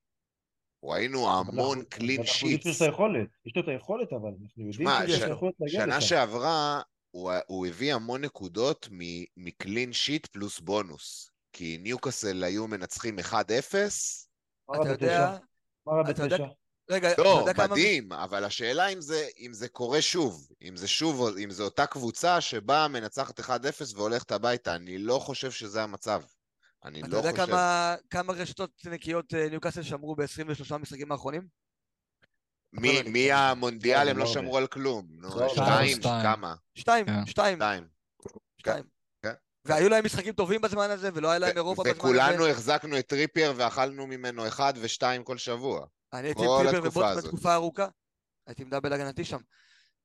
ראינו 0.84 1.30
המון 1.38 1.84
clean 1.84 2.20
אנחנו 2.20 2.48
יודעים 2.48 2.62
שיש 2.62 2.66
sheets. 2.66 2.80
לו 2.80 2.86
את 2.86 2.92
היכולת, 2.92 3.28
יש 3.46 3.52
לו 3.56 3.62
את 3.62 3.68
היכולת 3.68 4.12
אבל, 4.12 4.28
אנחנו 4.28 4.48
יודעים 4.56 4.72
שמע, 4.72 5.00
שיש 5.06 5.22
לו 5.22 5.32
יכולת 5.32 5.54
להגיע 5.60 5.80
שנה 5.80 5.96
לשם. 5.98 6.06
שעברה 6.06 6.80
הוא, 7.10 7.32
הוא 7.46 7.66
הביא 7.66 7.94
המון 7.94 8.24
נקודות 8.24 8.88
מ- 8.92 9.24
מ 9.36 9.45
clean 9.45 9.92
sheet 9.92 10.26
פלוס 10.26 10.60
בונוס. 10.60 11.30
כי 11.52 11.78
ניוקאסל 11.82 12.44
היו 12.44 12.66
מנצחים 12.66 13.18
1-0. 13.18 13.32
מה 14.68 14.76
רע 14.76 14.82
אתה 14.82 14.90
יודע, 14.90 15.36
אתה 16.10 16.22
יודע- 16.22 16.36
בתשע? 16.36 16.46
רגע, 16.90 17.10
לא, 17.18 17.28
יודע 17.40 17.54
כמה... 17.54 17.66
מדהים, 17.66 18.12
אבל 18.12 18.44
השאלה 18.44 18.88
אם 18.88 19.00
זה, 19.00 19.28
אם 19.38 19.52
זה 19.52 19.68
קורה 19.68 20.02
שוב. 20.02 20.48
אם 20.62 20.76
זה 20.76 20.88
שוב, 20.88 21.36
אם 21.36 21.50
זו 21.50 21.64
אותה 21.64 21.86
קבוצה 21.86 22.40
שבאה, 22.40 22.88
מנצחת 22.88 23.40
1-0 23.40 23.44
והולכת 23.94 24.32
הביתה. 24.32 24.74
אני 24.74 24.98
לא 24.98 25.18
חושב 25.18 25.50
שזה 25.50 25.82
המצב. 25.82 26.22
אני 26.84 27.00
אתה 27.00 27.08
לא 27.08 27.16
יודע 27.16 27.30
חושב... 27.30 27.46
כמה, 27.46 27.94
כמה 28.10 28.32
רשתות 28.32 28.70
נקיות 28.86 29.34
אה, 29.34 29.48
ניוקאסל 29.50 29.82
שמרו 29.82 30.16
ב-23 30.16 30.74
המשחקים 30.74 31.12
האחרונים? 31.12 31.46
מי, 32.72 33.02
מי 33.02 33.32
המונדיאל, 33.32 34.04
לא, 34.04 34.10
הם 34.10 34.18
לא 34.18 34.24
לא 34.24 34.30
שמרו 34.30 34.58
על 34.58 34.66
כלום. 34.66 35.06
נו, 35.10 35.28
לא, 35.40 35.48
שתיים. 35.48 35.98
כמה? 36.02 36.54
שתיים, 36.74 37.06
כן. 37.06 37.26
שתיים, 37.26 37.58
שתיים. 37.58 37.86
שתיים. 38.58 38.84
כן. 39.22 39.32
והיו 39.64 39.88
להם 39.88 40.04
משחקים 40.04 40.32
טובים 40.32 40.60
בזמן 40.60 40.90
הזה, 40.90 41.10
ולא 41.14 41.30
היה 41.30 41.38
להם 41.38 41.56
אירופה 41.56 41.82
בזמן 41.82 41.92
הזה. 41.92 42.00
וכולנו 42.00 42.46
החזקנו 42.46 42.98
את 42.98 43.06
טריפייר 43.06 43.52
ואכלנו 43.56 44.06
ממנו 44.06 44.48
אחד 44.48 44.74
ושתיים 44.80 45.24
כל 45.24 45.38
שבוע. 45.38 45.86
אני 46.12 46.26
הייתי 46.26 46.42
עם 46.42 46.86
הזאת. 46.86 47.24
בתקופה 47.24 47.54
ארוכה. 47.54 47.86
הייתי 48.46 48.62
עם 48.62 48.70
double 48.70 48.92
הגנתי 48.92 49.24
שם. 49.24 49.38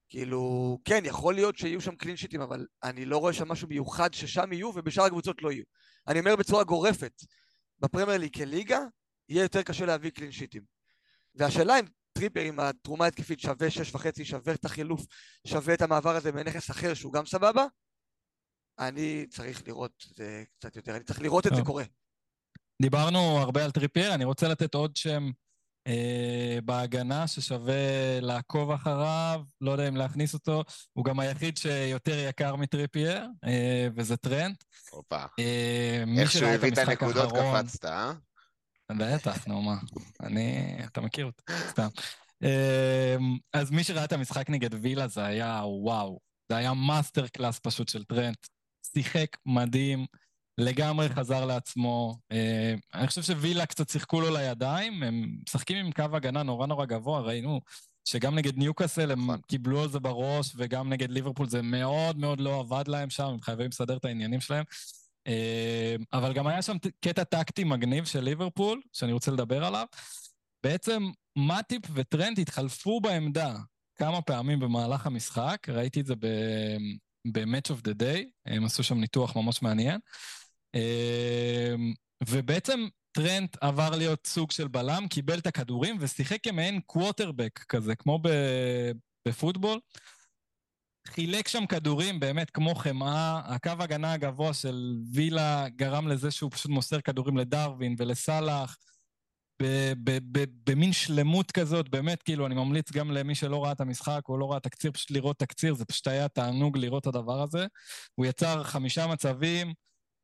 כאילו, 0.10 0.78
כן, 0.86 1.02
יכול 1.06 1.34
להיות 1.34 1.58
שיהיו 1.58 1.82
שם 1.82 1.96
clean 1.96 2.18
שיטים, 2.18 2.42
אבל 2.42 2.66
אני 2.84 3.06
לא 3.06 3.18
רואה 3.18 3.34
שם 3.34 3.48
משהו 3.48 3.68
מיוחד 3.68 4.14
ששם 4.14 4.54
יהיו 4.54 4.72
ובשאר 4.76 5.04
הקבוצות 5.04 5.42
לא 5.42 5.52
יהיו. 5.52 5.64
אני 6.10 6.20
אומר 6.20 6.36
בצורה 6.36 6.64
גורפת, 6.64 7.24
בפרמייר 7.80 8.20
ליג 8.20 8.34
כליגה, 8.34 8.80
יהיה 9.30 9.44
יותר 9.44 9.64
קשה 9.64 9.86
להביא 9.86 10.10
clean 10.10 10.32
שיטים. 10.32 10.64
והשאלה 11.36 11.80
אם 11.80 11.86
טריפייר 12.14 12.40
עם 12.40 12.60
התרומה 12.60 13.06
ההתקפית 13.06 13.40
שווה 13.40 13.70
שש 13.70 13.96
וחצי, 13.96 14.26
שווה 14.26 14.54
את 14.54 14.66
החילוף, 14.66 15.06
שווה 15.48 15.74
את 15.74 15.82
המעבר 15.82 16.16
הזה 16.16 16.32
בנכס 16.32 16.72
אחר 16.72 16.94
שהוא 16.94 17.14
גם 17.14 17.26
סבבה, 17.26 17.66
אני 18.80 19.26
צריך 19.30 19.68
לראות 19.68 20.06
את 20.12 20.16
זה 20.16 20.44
קצת 20.60 20.76
יותר, 20.76 20.96
אני 20.96 21.04
צריך 21.04 21.22
לראות 21.22 21.48
את 21.48 21.52
זה 21.52 21.58
טוב. 21.58 21.68
קורה. 21.68 21.84
דיברנו 22.82 23.20
הרבה 23.20 23.66
על 23.66 23.72
טריפייר, 23.72 24.14
אני 24.14 24.26
רוצה 24.26 24.48
לתת 24.48 24.74
עוד 24.74 24.96
שם 24.96 25.24
אה, 25.24 25.32
בהגנה 26.66 27.28
ששווה 27.28 28.20
לעקוב 28.22 28.72
אחריו, 28.72 29.42
לא 29.62 29.72
יודע 29.72 29.88
אם 29.88 29.98
להכניס 29.98 30.34
אותו, 30.34 30.64
הוא 30.94 31.06
גם 31.06 31.20
היחיד 31.20 31.58
שיותר 31.58 32.28
יקר 32.30 32.56
מטריפייר, 32.56 33.28
אה, 33.46 33.88
וזה 33.96 34.18
טרנט. 34.18 34.64
הופה. 34.92 35.24
אה, 35.40 36.04
איך 36.18 36.32
שהוא 36.32 36.50
הביא 36.50 36.72
את 36.72 36.78
הנקודות 36.78 37.34
האחרון... 37.34 37.64
קפצת, 37.64 37.86
אה? 37.86 38.14
בטח, 38.92 39.48
נו 39.48 39.62
מה. 39.62 39.76
אני... 40.24 40.78
אתה 40.86 41.02
מכיר 41.02 41.26
אותי, 41.26 41.44
סתם. 41.70 41.88
אמ, 42.44 43.38
אז 43.54 43.72
מי 43.72 43.84
שראה 43.84 44.04
את 44.04 44.14
המשחק 44.14 44.50
נגד 44.50 44.70
וילה 44.74 45.08
זה 45.08 45.26
היה 45.26 45.62
וואו. 45.66 46.20
זה 46.52 46.58
היה 46.58 46.74
master 46.74 47.28
class 47.28 47.60
פשוט 47.60 47.90
של 47.90 48.04
טרנט. 48.04 48.48
שיחק 48.94 49.38
מדהים, 49.46 50.06
לגמרי 50.60 51.10
חזר 51.10 51.46
לעצמו. 51.46 52.18
אה, 52.32 52.74
אני 52.94 53.08
חושב 53.08 53.22
שווילה 53.22 53.66
קצת 53.66 53.90
שיחקו 53.90 54.22
לו 54.22 54.38
לידיים, 54.38 55.04
הם 55.04 55.36
משחקים 55.48 55.78
עם 55.78 55.92
קו 55.92 56.04
הגנה 56.14 56.44
נורא 56.44 56.68
נורא 56.68 56.86
גבוה, 56.86 57.22
ראינו 57.22 57.62
שגם 58.06 58.36
נגד 58.36 58.58
ניוקאסל 58.58 59.12
הם 59.12 59.24
נכון. 59.24 59.42
קיבלו 59.48 59.84
על 59.84 59.90
זה 59.90 60.00
בראש, 60.00 60.52
וגם 60.56 60.90
נגד 60.90 61.12
ליברפול 61.12 61.50
זה 61.50 61.62
מאוד 61.62 62.18
מאוד 62.18 62.40
לא 62.40 62.60
עבד 62.60 62.88
להם 62.88 63.10
שם, 63.10 63.24
הם 63.24 63.42
חייבים 63.42 63.68
לסדר 63.68 63.98
את 63.98 64.06
העניינים 64.06 64.42
שלהם. 64.42 64.64
אה, 65.28 65.96
אבל 66.14 66.34
גם 66.34 66.48
היה 66.48 66.62
שם 66.62 66.78
קטע 67.02 67.24
טקטי 67.24 67.64
מגניב 67.64 68.06
של 68.06 68.20
ליברפול, 68.20 68.82
שאני 68.94 69.14
רוצה 69.14 69.32
לדבר 69.32 69.66
עליו. 69.66 69.86
בעצם 70.64 71.10
מאטיפ 71.36 71.82
וטרנט 71.94 72.40
התחלפו 72.40 73.02
בעמדה 73.02 73.56
כמה 73.96 74.22
פעמים 74.22 74.60
במהלך 74.60 75.06
המשחק, 75.06 75.68
ראיתי 75.70 76.02
את 76.02 76.06
זה 76.06 76.16
ב-Match 76.16 77.70
of 77.70 77.88
the 77.88 77.94
Day, 78.02 78.24
הם 78.46 78.66
עשו 78.66 78.84
שם 78.84 79.00
ניתוח 79.00 79.36
ממש 79.36 79.62
מעניין. 79.62 80.00
אה, 80.76 81.76
ובעצם 82.28 82.88
טרנט 83.12 83.58
עבר 83.62 83.90
להיות 83.90 84.28
סוג 84.28 84.52
של 84.52 84.68
בלם, 84.68 85.08
קיבל 85.10 85.40
את 85.40 85.48
הכדורים 85.48 85.98
ושיחק 86.00 86.44
כמעין 86.44 86.80
קווטרבק 86.86 87.60
כזה, 87.70 87.96
כמו 87.96 88.20
בפוטבול. 89.28 89.80
חילק 91.08 91.48
שם 91.48 91.66
כדורים 91.66 92.20
באמת 92.20 92.50
כמו 92.50 92.76
חמאה, 92.76 93.42
הקו 93.46 93.72
הגנה 93.80 94.14
הגבוה 94.14 94.54
של 94.54 94.98
וילה 95.14 95.70
גרם 95.76 96.08
לזה 96.08 96.32
שהוא 96.32 96.52
פשוט 96.52 96.72
מוסר 96.72 97.02
כדורים 97.02 97.38
לדרווין 97.38 97.96
ולסאלח, 97.98 98.78
במין 100.66 100.94
שלמות 100.94 101.52
כזאת, 101.52 101.90
באמת, 101.90 102.24
כאילו, 102.24 102.46
אני 102.46 102.56
ממליץ 102.56 102.92
גם 102.92 103.12
למי 103.12 103.36
שלא 103.36 103.64
ראה 103.64 103.72
את 103.72 103.82
המשחק 103.82 104.22
או 104.30 104.38
לא 104.38 104.52
ראה 104.52 104.60
תקציר, 104.60 104.92
פשוט 104.92 105.12
לראות 105.12 105.40
תקציר, 105.40 105.74
זה 105.74 105.86
פשוט 105.86 106.08
היה 106.08 106.28
תענוג 106.28 106.78
לראות 106.78 107.02
את 107.02 107.08
הדבר 107.08 107.42
הזה. 107.42 107.66
הוא 108.16 108.26
יצר 108.26 108.64
חמישה 108.64 109.08
מצבים, 109.08 109.74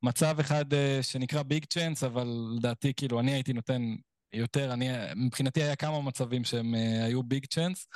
מצב 0.02 0.40
אחד 0.40 0.72
uh, 0.72 1.02
שנקרא 1.02 1.42
ביג 1.42 1.64
צ'אנס, 1.64 2.04
אבל 2.04 2.26
לדעתי, 2.56 2.92
כאילו, 2.94 3.20
אני 3.20 3.32
הייתי 3.32 3.52
נותן 3.52 3.82
יותר, 4.32 4.72
אני, 4.72 4.88
מבחינתי 5.16 5.62
היה 5.62 5.76
כמה 5.76 6.02
מצבים 6.02 6.44
שהם 6.44 6.74
uh, 6.74 7.04
היו 7.04 7.22
ביג 7.22 7.46
צ'אנס. 7.46 7.86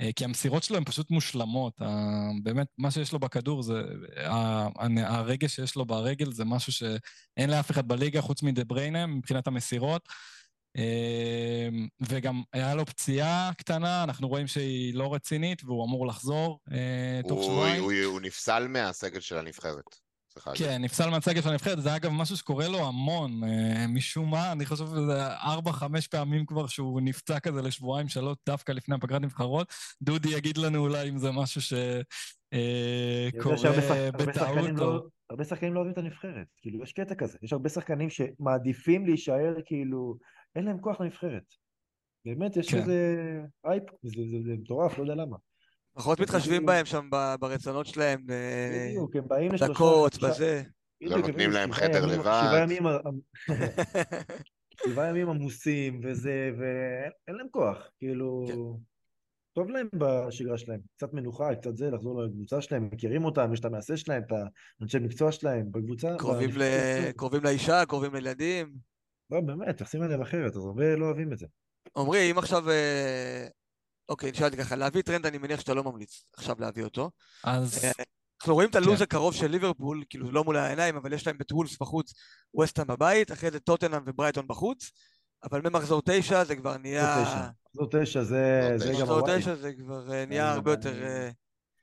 אה, 0.00 0.10
כי 0.16 0.24
המסירות 0.24 0.62
שלו 0.62 0.76
הן 0.76 0.84
פשוט 0.84 1.10
מושלמות. 1.10 1.80
באמת, 2.42 2.66
מה 2.78 2.90
שיש 2.90 3.12
לו 3.12 3.18
בכדור 3.18 3.62
זה... 3.62 3.82
הרגש 4.96 5.54
שיש 5.54 5.76
לו 5.76 5.84
ברגל 5.86 6.32
זה 6.32 6.44
משהו 6.44 6.72
שאין 6.72 7.50
לאף 7.50 7.70
אחד 7.70 7.88
בליגה 7.88 8.20
חוץ 8.20 8.42
מדה 8.42 8.64
בריינה 8.64 9.06
מבחינת 9.06 9.46
המסירות. 9.46 10.08
אה, 10.76 11.68
וגם 12.00 12.42
היה 12.52 12.74
לו 12.74 12.86
פציעה 12.86 13.50
קטנה, 13.58 14.04
אנחנו 14.04 14.28
רואים 14.28 14.46
שהיא 14.46 14.94
לא 14.94 15.14
רצינית 15.14 15.64
והוא 15.64 15.84
אמור 15.84 16.06
לחזור 16.06 16.60
אה, 16.72 17.20
תוך 17.28 17.42
שבועיים. 17.42 17.82
הוא, 17.82 17.92
הוא 18.04 18.20
נפסל 18.20 18.68
מהסגל 18.68 19.20
של 19.20 19.38
הנבחרת. 19.38 20.09
כן, 20.54 20.82
נפסל 20.82 21.10
מהצגל 21.10 21.42
של 21.42 21.48
הנבחרת, 21.48 21.82
זה 21.82 21.96
אגב 21.96 22.10
משהו 22.10 22.36
שקורה 22.36 22.68
לו 22.68 22.88
המון, 22.88 23.44
אה, 23.44 23.86
משום 23.88 24.30
מה, 24.30 24.52
אני 24.52 24.66
חושב 24.66 24.86
שזה 24.86 25.26
ארבע, 25.26 25.72
חמש 25.72 26.06
פעמים 26.06 26.46
כבר 26.46 26.66
שהוא 26.66 27.00
נפצע 27.00 27.40
כזה 27.40 27.62
לשבועיים, 27.62 28.08
שלוש, 28.08 28.36
דווקא 28.46 28.72
לפני 28.72 28.94
הפגרת 28.94 29.22
נבחרות. 29.22 29.72
דודי 30.02 30.28
יגיד 30.28 30.58
לנו 30.58 30.78
אולי 30.78 31.08
אם 31.08 31.18
זה 31.18 31.30
משהו 31.32 31.60
שקורה 31.60 33.56
אה, 33.90 34.10
בטעות. 34.12 34.70
לא- 34.76 35.06
הרבה 35.30 35.44
שחקנים 35.44 35.74
לא 35.74 35.78
אוהבים 35.78 35.92
את 35.92 35.98
הנבחרת, 35.98 36.46
כאילו, 36.56 36.82
יש 36.82 36.92
קטע 36.92 37.14
כזה, 37.14 37.38
יש 37.42 37.52
הרבה 37.52 37.68
שחקנים 37.68 38.08
שמעדיפים 38.10 39.06
להישאר, 39.06 39.54
כאילו, 39.66 40.16
אין 40.56 40.64
להם 40.64 40.80
כוח 40.80 41.00
לנבחרת. 41.00 41.44
באמת, 42.24 42.56
יש 42.56 42.70
כן. 42.70 42.78
איזה 42.78 43.16
אייפ, 43.64 43.82
זה 44.02 44.52
מטורף, 44.58 44.98
לא 44.98 45.02
יודע 45.02 45.14
למה. 45.14 45.36
פחות 46.00 46.20
מתחשבים 46.20 46.66
בהם 46.66 46.86
שם 46.86 47.08
ברצונות 47.40 47.86
שלהם, 47.86 48.26
בדיוק, 48.26 49.16
הם 49.16 49.28
באים 49.28 49.52
לשלושה... 49.52 49.72
דקות, 49.72 50.18
בזה. 50.18 50.62
לא 51.00 51.18
נותנים 51.18 51.50
להם 51.50 51.72
חדר 51.72 52.06
לבד. 52.06 52.66
שבעה 54.84 55.08
ימים... 55.08 55.30
עמוסים 55.30 56.00
וזה, 56.02 56.50
ואין 56.58 57.36
להם 57.36 57.46
כוח, 57.50 57.90
כאילו... 57.98 58.44
כן. 58.48 58.82
טוב 59.52 59.70
להם 59.70 59.88
בשגרה 59.94 60.58
שלהם, 60.58 60.80
קצת 60.96 61.12
מנוחה, 61.12 61.54
קצת 61.54 61.76
זה, 61.76 61.90
לחזור 61.90 62.22
לקבוצה 62.22 62.60
שלהם, 62.60 62.88
מכירים 62.92 63.24
אותם, 63.24 63.52
יש 63.52 63.60
את 63.60 63.64
המעשה 63.64 63.96
שלהם, 63.96 64.22
את 64.22 64.32
האנשי 64.80 64.98
מקצוע 64.98 65.32
שלהם 65.32 65.72
בקבוצה. 65.72 66.16
קרובים, 66.18 66.50
ל... 66.56 66.62
קרובים 67.16 67.42
לאישה, 67.44 67.86
קרובים 67.86 68.14
לילדים. 68.14 68.72
לא, 69.30 69.40
באמת, 69.40 69.68
מתייחסים 69.68 70.02
אליהם 70.02 70.22
אחרת, 70.22 70.56
אז 70.56 70.64
הרבה 70.64 70.96
לא 70.96 71.06
אוהבים 71.06 71.32
את 71.32 71.38
זה. 71.38 71.46
עמרי, 71.96 72.30
אם 72.30 72.38
עכשיו 72.38 72.64
אוקיי, 74.10 74.30
נשאלתי 74.30 74.56
ככה, 74.56 74.76
להביא 74.76 75.02
טרנט 75.02 75.26
אני 75.26 75.38
מניח 75.38 75.60
שאתה 75.60 75.74
לא 75.74 75.84
ממליץ 75.84 76.24
עכשיו 76.36 76.56
להביא 76.58 76.84
אותו. 76.84 77.10
אז... 77.44 77.84
אה, 77.84 77.90
אנחנו 78.40 78.54
רואים 78.54 78.70
את 78.70 78.74
הלו"ז 78.74 78.98
כן. 78.98 79.02
הקרוב 79.04 79.34
של 79.34 79.46
ליברפול, 79.46 80.04
כאילו 80.10 80.30
לא 80.32 80.44
מול 80.44 80.56
העיניים, 80.56 80.96
אבל 80.96 81.12
יש 81.12 81.26
להם 81.26 81.36
את 81.40 81.52
וולבס 81.52 81.76
בחוץ, 81.80 82.12
ווסטהאם 82.54 82.86
בבית, 82.86 83.32
אחרי 83.32 83.50
זה 83.50 83.60
טוטנאם 83.60 84.02
וברייטון 84.06 84.48
בחוץ, 84.48 84.90
אבל 85.44 85.60
ממחזור 85.64 86.02
תשע 86.04 86.44
זה 86.44 86.56
כבר 86.56 86.76
נהיה... 86.76 87.16
מחזור 87.74 88.02
תשע 88.02 88.22
זה 88.22 88.76
גם... 88.92 89.02
מחזור 89.02 89.36
תשע 89.36 89.54
זה 89.54 89.72
כבר 89.72 90.12
אה, 90.12 90.26
נהיה 90.26 90.52
הרבה 90.52 90.70
יותר... 90.70 91.02
אה, 91.02 91.30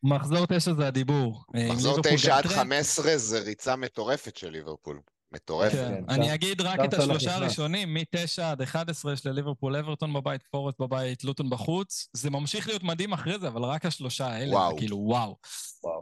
מחזור 0.04 0.46
תשע 0.46 0.74
זה 0.74 0.88
הדיבור. 0.88 1.44
מחזור 1.72 2.00
תשע 2.04 2.38
עד 2.38 2.46
חמש 2.46 2.80
עשרה 2.80 3.18
זה 3.18 3.40
ריצה 3.40 3.76
מטורפת 3.76 4.38
של 4.38 4.50
ליברפול. 4.50 5.00
מטורף. 5.32 5.72
כן, 5.72 6.04
אני 6.10 6.34
אגיד 6.34 6.62
רק 6.62 6.80
את 6.84 6.94
השלושה 6.94 7.36
הראשונים, 7.36 7.94
מ-9 7.94 8.42
עד 8.44 8.62
11 8.62 9.14
יש 9.14 9.26
לליברפול 9.26 9.76
אברטון 9.76 10.14
בבית, 10.14 10.42
פורסט 10.52 10.80
בבית, 10.80 11.24
לוטון 11.24 11.50
בחוץ. 11.50 12.10
זה 12.14 12.30
ממשיך 12.30 12.68
להיות 12.68 12.84
מדהים 12.84 13.14
אחרי 13.14 13.40
זה, 13.40 13.48
אבל 13.48 13.64
רק 13.64 13.86
השלושה 13.86 14.28
האלה, 14.28 14.54
וואו. 14.56 14.78
כאילו 14.78 14.98
וואו. 14.98 15.38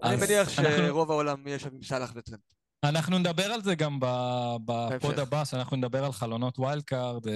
אני 0.04 0.16
מניח 0.16 0.50
שרוב 0.50 1.12
העולם 1.12 1.48
יש 1.48 1.62
שם 1.62 1.70
עם 1.74 1.84
סאלח 1.84 2.12
וטרנט. 2.16 2.40
אנחנו 2.90 3.18
נדבר 3.18 3.44
על 3.44 3.62
זה 3.62 3.76
גם 3.76 4.00
בפוד 4.66 5.20
הבא, 5.20 5.46
שאנחנו 5.46 5.78
נדבר 5.78 6.06
על 6.06 6.12
חלונות 6.12 6.60
wild 6.60 6.84
card, 6.84 7.28
אה, 7.28 7.34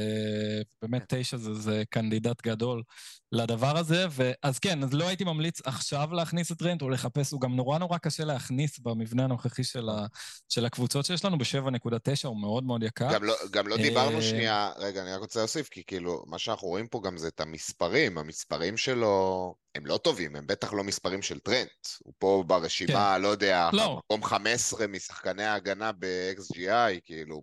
באמת 0.81 1.03
תשע 1.07 1.37
זה, 1.37 1.53
זה 1.53 1.83
קנדידט 1.89 2.41
גדול 2.41 2.83
לדבר 3.31 3.77
הזה, 3.77 4.05
אז 4.43 4.59
כן, 4.59 4.83
אז 4.83 4.93
לא 4.93 5.07
הייתי 5.07 5.23
ממליץ 5.23 5.61
עכשיו 5.65 6.13
להכניס 6.13 6.51
את 6.51 6.61
רנט 6.61 6.81
או 6.81 6.89
לחפש, 6.89 7.31
הוא 7.31 7.41
גם 7.41 7.55
נורא 7.55 7.77
נורא 7.77 7.97
קשה 7.97 8.25
להכניס 8.25 8.79
במבנה 8.79 9.23
הנוכחי 9.23 9.63
של, 9.63 9.89
ה, 9.89 10.05
של 10.49 10.65
הקבוצות 10.65 11.05
שיש 11.05 11.25
לנו, 11.25 11.37
ב-7.9 11.37 12.27
הוא 12.27 12.41
מאוד 12.41 12.63
מאוד 12.63 12.83
יקר. 12.83 13.13
גם 13.13 13.23
לא, 13.23 13.33
גם 13.51 13.67
לא 13.67 13.77
דיברנו 13.77 14.17
אה, 14.17 14.21
שנייה, 14.21 14.71
רגע, 14.77 15.01
אני 15.01 15.13
רק 15.13 15.19
רוצה 15.19 15.39
להוסיף, 15.39 15.69
כי 15.69 15.83
כאילו, 15.87 16.23
מה 16.27 16.39
שאנחנו 16.39 16.67
רואים 16.67 16.87
פה 16.87 17.01
גם 17.05 17.17
זה 17.17 17.27
את 17.27 17.39
המספרים, 17.39 18.17
המספרים 18.17 18.77
שלו 18.77 19.55
הם 19.79 19.85
לא 19.85 19.97
טובים, 19.97 20.35
הם 20.35 20.47
בטח 20.47 20.73
לא 20.73 20.83
מספרים 20.83 21.21
של 21.21 21.39
טרנט. 21.39 21.87
הוא 22.03 22.13
פה 22.17 22.43
ברשימה, 22.47 23.13
כן. 23.15 23.21
לא 23.21 23.27
יודע, 23.27 23.69
לא. 23.73 24.01
מקום 24.05 24.23
15 24.23 24.87
משחקני 24.87 25.43
ההגנה 25.43 25.91
ב-XGI, 25.91 26.99
כאילו, 27.05 27.41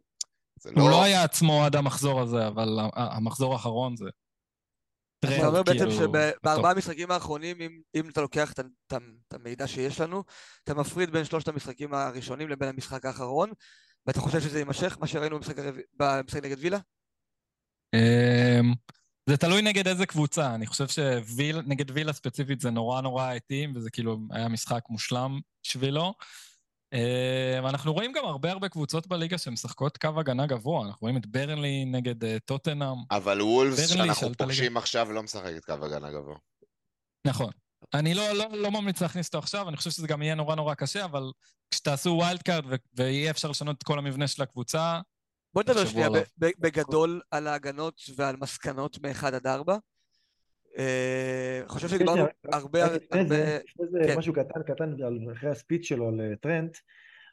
זה 0.61 0.71
לא... 0.71 0.83
הוא 0.83 0.91
לא 0.91 1.03
היה 1.03 1.23
עצמו 1.23 1.65
עד 1.65 1.77
המחזור 1.77 2.21
הזה, 2.21 2.47
אבל 2.47 2.79
המחזור 2.95 3.53
האחרון 3.53 3.97
זה... 3.97 4.05
אתה 5.25 5.47
אומר 5.47 5.63
בעצם 5.63 5.79
כאילו, 5.79 5.93
שבארבעה 5.93 6.71
המשחקים 6.71 7.11
האחרונים, 7.11 7.61
אם, 7.61 7.81
אם 7.95 8.09
אתה 8.09 8.21
לוקח 8.21 8.53
את, 8.53 8.61
המידע 9.33 9.67
שיש 9.67 10.01
לנו, 10.01 10.25
אתה 10.65 10.75
מפריד 10.75 11.11
בין 11.11 11.25
שלושת 11.25 11.49
המשחקים 11.49 11.95
הראשונים 11.95 12.49
לבין 12.49 12.69
המשחק 12.69 13.05
האחרון, 13.05 13.51
ואתה 14.07 14.21
חושב 14.21 14.41
שזה 14.41 14.59
יימשך, 14.59 14.97
מה 15.01 15.07
שראינו 15.07 15.37
במשחק, 15.37 15.57
במשחק 15.95 16.45
נגד 16.45 16.57
וילה? 16.59 16.79
זה 19.29 19.37
תלוי 19.37 19.63
נגד 19.63 19.89
איזה 19.89 20.07
קבוצה, 20.07 20.55
אני 20.55 20.67
חושב 20.67 20.89
שנגד 20.89 21.91
וילה 21.91 22.13
ספציפית 22.13 22.61
זה 22.61 22.71
נורא 22.71 23.01
נורא 23.01 23.33
התאים, 23.33 23.73
וזה 23.77 23.91
כאילו 23.91 24.19
היה 24.31 24.49
משחק 24.49 24.83
מושלם 24.91 25.41
בשבילו. 25.65 26.15
אה, 26.93 27.61
ואנחנו 27.65 27.93
רואים 27.93 28.13
גם 28.13 28.25
הרבה 28.25 28.51
הרבה 28.51 28.69
קבוצות 28.69 29.07
בליגה 29.07 29.39
שמשחקות 29.39 29.97
קו 29.97 30.09
הגנה 30.21 30.47
גבוה, 30.47 30.87
אנחנו 30.87 30.99
רואים 31.01 31.17
את 31.17 31.27
ברנלי 31.27 31.85
נגד 31.85 32.25
אה, 32.25 32.37
טוטנאם. 32.45 32.97
אבל 33.11 33.43
וולפס 33.43 33.89
שאנחנו 33.89 34.35
פוגשים 34.35 34.77
עכשיו 34.77 35.13
לא 35.13 35.23
משחקת 35.23 35.65
קו 35.65 35.73
הגנה 35.73 36.11
גבוה. 36.11 36.37
נכון. 37.27 37.51
אני 37.95 38.15
לא, 38.15 38.33
לא, 38.33 38.45
לא 38.53 38.71
ממליץ 38.71 39.01
להכניס 39.01 39.27
אותו 39.27 39.39
עכשיו, 39.39 39.69
אני 39.69 39.77
חושב 39.77 39.91
שזה 39.91 40.07
גם 40.07 40.23
יהיה 40.23 40.35
נורא 40.35 40.55
נורא 40.55 40.75
קשה, 40.75 41.05
אבל 41.05 41.33
כשתעשו 41.71 42.11
wild 42.11 42.43
card 42.43 42.65
ויהיה 42.95 43.31
אפשר 43.31 43.51
לשנות 43.51 43.77
את 43.79 43.83
כל 43.83 43.99
המבנה 43.99 44.29
של 44.29 44.43
הקבוצה, 44.43 45.01
בוא 45.57 45.63
נדבר 45.63 45.85
שנייה 45.85 46.09
בגדול 46.39 47.21
על 47.31 47.47
ההגנות 47.47 48.01
ועל 48.17 48.37
מסקנות 48.41 48.99
מ-1 49.03 49.27
עד 49.27 49.47
4. 49.47 49.77
אה, 50.79 51.59
אני 51.61 51.69
חושב 51.69 51.89
שדיברנו 51.89 52.25
הרבה... 52.53 52.93
לפני 52.97 53.27
זה, 53.29 53.59
כן. 54.07 54.19
משהו 54.19 54.33
קטן 54.35 54.63
קטן 54.63 54.93
אחרי 55.33 55.51
הספיץ 55.51 55.85
שלו 55.85 56.09
על 56.09 56.21
אה, 56.21 56.37
טרנט. 56.37 56.77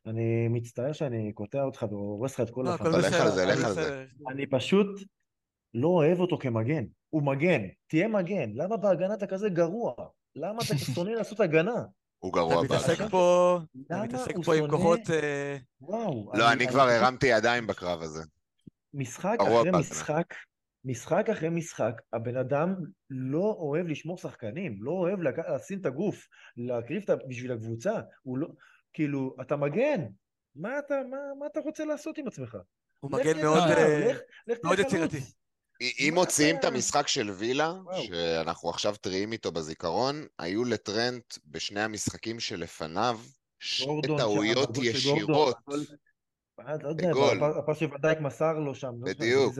אני 0.05 0.47
מצטער 0.47 0.93
שאני 0.93 1.33
קוטע 1.33 1.63
אותך 1.63 1.85
והורס 1.89 2.33
לך 2.33 2.41
את 2.41 2.49
כל 2.49 2.63
לא, 2.65 2.73
החלטה. 2.73 2.97
לך 2.97 3.13
על 3.13 3.31
זה, 3.31 3.45
לך 3.45 3.65
על 3.65 3.73
זה. 3.73 4.05
אני 4.29 4.47
פשוט 4.47 4.87
לא 5.73 5.87
אוהב 5.87 6.19
אותו 6.19 6.37
כמגן. 6.37 6.85
הוא 7.09 7.23
מגן, 7.23 7.61
תהיה 7.87 8.07
מגן. 8.07 8.51
למה 8.55 8.77
בהגנה 8.77 9.13
אתה 9.13 9.27
כזה 9.27 9.49
גרוע? 9.49 9.93
למה 10.35 10.59
אתה 10.65 10.77
שונא 10.77 11.09
לעשות 11.09 11.39
הגנה? 11.39 11.83
הוא 12.23 12.33
גרוע 12.33 12.61
בהגנה. 12.61 12.77
אתה 12.77 12.91
מתעסק 12.91 13.11
פה, 13.11 13.59
אתה 13.87 14.03
מתעסק 14.03 14.33
פה 14.45 14.55
עם 14.55 14.69
כוחות... 14.69 14.99
אה, 15.09 15.57
וואו. 15.81 16.31
לא, 16.33 16.51
אני 16.51 16.67
כבר 16.67 16.81
הרמתי 16.89 17.27
ידיים 17.27 17.67
בקרב 17.67 18.01
הזה. 18.01 18.23
משחק 18.93 19.37
אחרי 19.41 19.71
משחק, 19.71 20.33
משחק 20.85 21.29
אחרי 21.31 21.49
משחק, 21.49 22.01
הבן 22.13 22.37
אדם 22.37 22.75
לא 23.09 23.55
אוהב 23.59 23.87
לשמור 23.87 24.17
שחקנים, 24.17 24.77
לא 24.81 24.91
אוהב 24.91 25.19
לשים 25.21 25.79
את 25.79 25.85
הגוף, 25.85 26.27
להקריב 26.57 27.03
בשביל 27.27 27.51
הקבוצה, 27.51 27.93
הוא 28.21 28.37
לא, 28.37 28.47
כאילו, 28.93 29.35
אתה 29.41 29.55
מגן, 29.55 30.01
מה 30.55 30.79
אתה, 30.79 30.95
מה, 31.09 31.17
מה 31.39 31.45
אתה 31.45 31.59
רוצה 31.59 31.85
לעשות 31.85 32.17
עם 32.17 32.27
עצמך? 32.27 32.57
הוא 32.99 33.11
מגן 33.11 33.41
מאוד, 33.41 33.63
אה, 33.63 34.13
מאוד 34.63 34.79
יצירתי. 34.79 35.19
אם 35.99 36.11
מוציאים 36.13 36.55
את 36.55 36.63
המשחק 36.63 37.07
של 37.07 37.29
וילה, 37.29 37.73
שאנחנו 38.03 38.69
עכשיו 38.69 38.95
טריים 39.01 39.31
איתו 39.31 39.51
בזיכרון, 39.51 40.25
היו 40.39 40.63
לטרנט 40.63 41.37
בשני 41.45 41.81
המשחקים 41.81 42.39
שלפניו 42.39 43.19
שתי 43.59 44.07
טעויות 44.17 44.77
ישירות. 44.77 45.57
לא 46.57 46.89
יודע, 46.89 47.11
הפס 47.57 47.77
מסר 48.19 48.53
לו 48.53 48.75
שם. 48.75 48.91
לא 48.99 49.13
בדיוק. 49.13 49.53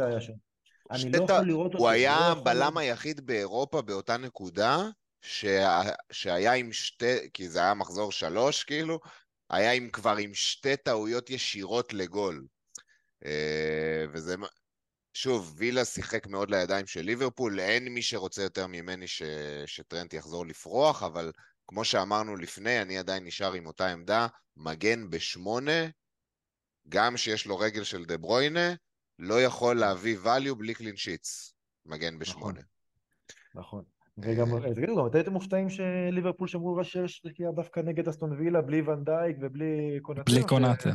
אני 0.92 1.12
לא 1.12 1.24
יכול 1.24 1.48
לראות 1.48 1.74
אותו. 1.74 1.78
הוא 1.78 1.90
היה 1.90 2.20
לא 2.20 2.26
הבלם 2.26 2.78
היחיד 2.78 3.26
באירופה 3.26 3.82
באותה 3.82 4.18
נקודה, 4.18 4.78
שהיה 6.12 6.54
עם 6.54 6.72
שתי, 6.72 7.30
כי 7.34 7.50
זה 7.50 7.60
היה 7.60 7.74
מחזור 7.74 8.12
שלוש 8.12 8.64
כאילו, 8.64 9.00
היה 9.50 9.72
עם 9.72 9.90
כבר 9.90 10.16
עם 10.16 10.34
שתי 10.34 10.78
טעויות 10.78 11.30
ישירות 11.30 11.94
לגול. 11.94 12.46
אה, 13.26 14.06
וזה 14.14 14.36
שוב, 15.14 15.54
וילה 15.58 15.86
שיחק 15.86 16.28
מאוד 16.28 16.50
לידיים 16.50 16.86
של 16.86 17.02
ליברפול, 17.02 17.60
אין 17.60 17.88
מי 17.88 18.02
שרוצה 18.02 18.42
יותר 18.42 18.68
ממני 18.68 19.08
ש... 19.08 19.24
שטרנט 19.66 20.14
יחזור 20.14 20.46
לפרוח, 20.46 21.04
אבל 21.04 21.32
כמו 21.68 21.86
שאמרנו 21.86 22.36
לפני, 22.36 22.82
אני 22.82 22.98
עדיין 22.98 23.26
נשאר 23.26 23.54
עם 23.54 23.68
אותה 23.68 23.92
עמדה, 23.92 24.28
מגן 24.58 25.10
בשמונה, 25.10 25.88
גם 26.90 27.18
שיש 27.18 27.46
לו 27.46 27.58
רגל 27.58 27.84
של 27.84 28.06
דה 28.06 28.18
ברוינה, 28.18 28.74
לא 29.20 29.42
יכול 29.42 29.76
להביא 29.76 30.18
value 30.24 30.56
בלי 30.56 30.74
clean 30.74 30.96
sheets, 30.96 31.56
מגן 31.86 32.20
בשמונה. 32.20 32.62
נכון. 33.56 33.84
וגם, 34.18 34.48
אה, 34.54 34.74
תגידו, 34.74 34.96
גם 34.96 35.08
אתם 35.08 35.18
הייתם 35.18 35.34
מופתעים 35.34 35.70
שליברפול 35.70 36.48
שמרו 36.48 36.76
ראשי 36.76 37.08
שתקיעה 37.08 37.52
דווקא 37.52 37.80
נגד 37.80 38.08
אסטון 38.08 38.32
וילה, 38.32 38.62
בלי 38.62 38.82
ואן 38.82 39.06
דייק 39.06 39.38
ובלי 39.42 40.00
קונאטה? 40.02 40.32
בלי 40.32 40.44
קונאטה. 40.48 40.90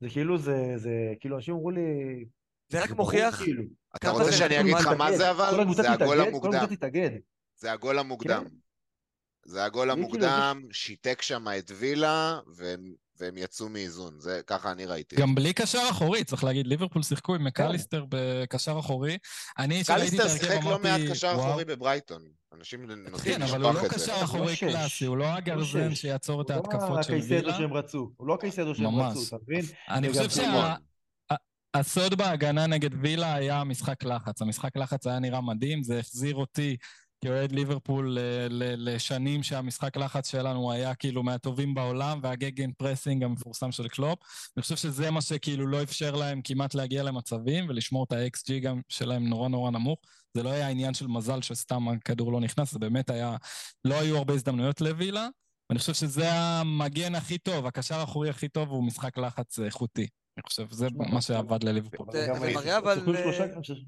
זה 0.00 0.08
כאילו, 0.08 0.38
זה, 0.38 0.72
זה, 0.76 0.90
כאילו, 1.20 1.36
אנשים 1.36 1.54
אמרו 1.54 1.70
לי... 1.70 2.24
זה 2.68 2.82
רק 2.82 2.90
מוכיח... 2.90 3.42
כאילו. 3.42 3.62
אתה 3.96 4.10
רוצה 4.10 4.32
שאני 4.32 4.60
אגיד 4.60 4.74
לך 4.74 4.86
מה 4.86 5.16
זה 5.16 5.30
אבל? 5.30 5.74
זה 5.74 5.90
הגול 5.90 6.20
המוקדם. 6.20 6.66
תתאגד. 6.66 7.10
זה 7.56 7.72
הגול 7.72 7.98
המוקדם. 7.98 8.44
כן. 8.44 8.54
זה 9.44 9.64
הגול 9.64 9.90
המוקדם, 9.90 10.62
שיתק 10.72 11.22
שם 11.22 11.46
את 11.58 11.72
וילה, 11.78 12.38
והם 12.56 12.94
והם 13.20 13.36
יצאו 13.36 13.68
מאיזון, 13.68 14.20
זה 14.20 14.40
ככה 14.46 14.72
אני 14.72 14.86
ראיתי. 14.86 15.16
גם 15.16 15.34
בלי 15.34 15.52
קשר 15.52 15.82
אחורי, 15.90 16.24
צריך 16.24 16.44
להגיד, 16.44 16.66
ליברפול 16.66 17.02
שיחקו 17.02 17.34
עם 17.34 17.44
מקליסטר 17.44 18.04
בקשר 18.08 18.78
אחורי. 18.78 19.18
אני 19.58 19.84
שראיתי 19.84 20.16
את 20.16 20.20
ההרכב 20.20 20.44
אמרתי, 20.44 20.48
מקליסטר 20.48 20.54
שיחק 20.54 20.64
לא 20.64 20.78
מעט 20.78 21.00
קשר 21.10 21.32
אחורי 21.34 21.64
בברייטון. 21.64 22.22
אנשים 22.54 22.86
נוטים 22.86 23.04
לשכוח 23.04 23.20
את 23.20 23.24
זה. 23.24 23.32
כן, 23.34 23.42
אבל 23.42 23.62
הוא 23.62 23.72
לא 23.74 23.88
קשר 23.88 24.14
אחורי 24.24 24.56
קלאסי, 24.56 25.04
הוא 25.04 25.16
לא 25.16 25.26
הגרזן 25.26 25.94
שיעצור 25.94 26.42
את 26.42 26.50
ההתקפות 26.50 27.04
של 27.04 27.12
וילה. 27.12 27.40
הוא 27.40 27.46
לא 27.46 27.50
הקייסדו 27.50 27.52
שהם 27.58 27.72
רצו, 27.72 28.12
הוא 28.16 28.26
לא 28.26 28.34
הקייסדו 28.34 28.74
שהם 28.74 29.00
רצו, 29.00 29.22
אתה 29.28 29.36
מבין? 29.42 29.64
אני 29.88 30.08
חושב 30.08 30.30
שהסוד 31.78 32.14
בהגנה 32.14 32.66
נגד 32.66 32.90
וילה 33.02 33.34
היה 33.34 33.64
משחק 33.64 34.04
לחץ. 34.04 34.42
המשחק 34.42 34.76
לחץ 34.76 35.06
היה 35.06 35.18
נראה 35.18 35.40
מדהים, 35.40 35.82
זה 35.82 35.98
החזיר 35.98 36.34
אותי 36.34 36.76
כאוהד 37.24 37.52
ליברפול 37.52 38.18
לשנים 38.50 39.42
שהמשחק 39.42 39.96
לחץ 39.96 40.30
שלנו 40.30 40.72
היה 40.72 40.94
כאילו 40.94 41.22
מהטובים 41.22 41.74
בעולם, 41.74 42.20
וה 42.22 42.72
gegenpressing 42.72 43.24
המפורסם 43.24 43.72
של 43.72 43.88
קלופ. 43.88 44.18
אני 44.56 44.62
חושב 44.62 44.76
שזה 44.76 45.10
מה 45.10 45.20
שכאילו 45.20 45.66
לא 45.66 45.82
אפשר 45.82 46.16
להם 46.16 46.40
כמעט 46.44 46.74
להגיע 46.74 47.02
למצבים, 47.02 47.68
ולשמור 47.68 48.04
את 48.04 48.12
ה-XG 48.12 48.58
גם 48.62 48.80
שלהם 48.88 49.28
נורא 49.28 49.48
נורא 49.48 49.70
נמוך. 49.70 49.98
זה 50.34 50.42
לא 50.42 50.50
היה 50.50 50.68
עניין 50.68 50.94
של 50.94 51.06
מזל 51.06 51.42
שסתם 51.42 51.88
הכדור 51.88 52.32
לא 52.32 52.40
נכנס, 52.40 52.72
זה 52.72 52.78
באמת 52.78 53.10
היה... 53.10 53.36
לא 53.84 54.00
היו 54.00 54.16
הרבה 54.16 54.34
הזדמנויות 54.34 54.80
לווילה, 54.80 55.28
ואני 55.70 55.78
חושב 55.78 55.94
שזה 55.94 56.32
המגן 56.32 57.14
הכי 57.14 57.38
טוב, 57.38 57.66
הקשר 57.66 57.94
האחורי 58.00 58.30
הכי 58.30 58.48
טוב 58.48 58.68
הוא 58.68 58.84
משחק 58.84 59.18
לחץ 59.18 59.58
איכותי. 59.58 60.06
אני 60.38 60.42
חושב, 60.46 60.66
זה 60.70 60.86
מה 61.12 61.22
שעבד 61.22 61.64
לליברפול. 61.64 62.06
זה 62.12 62.28
מראה 62.40 62.78
אבל... 62.78 63.00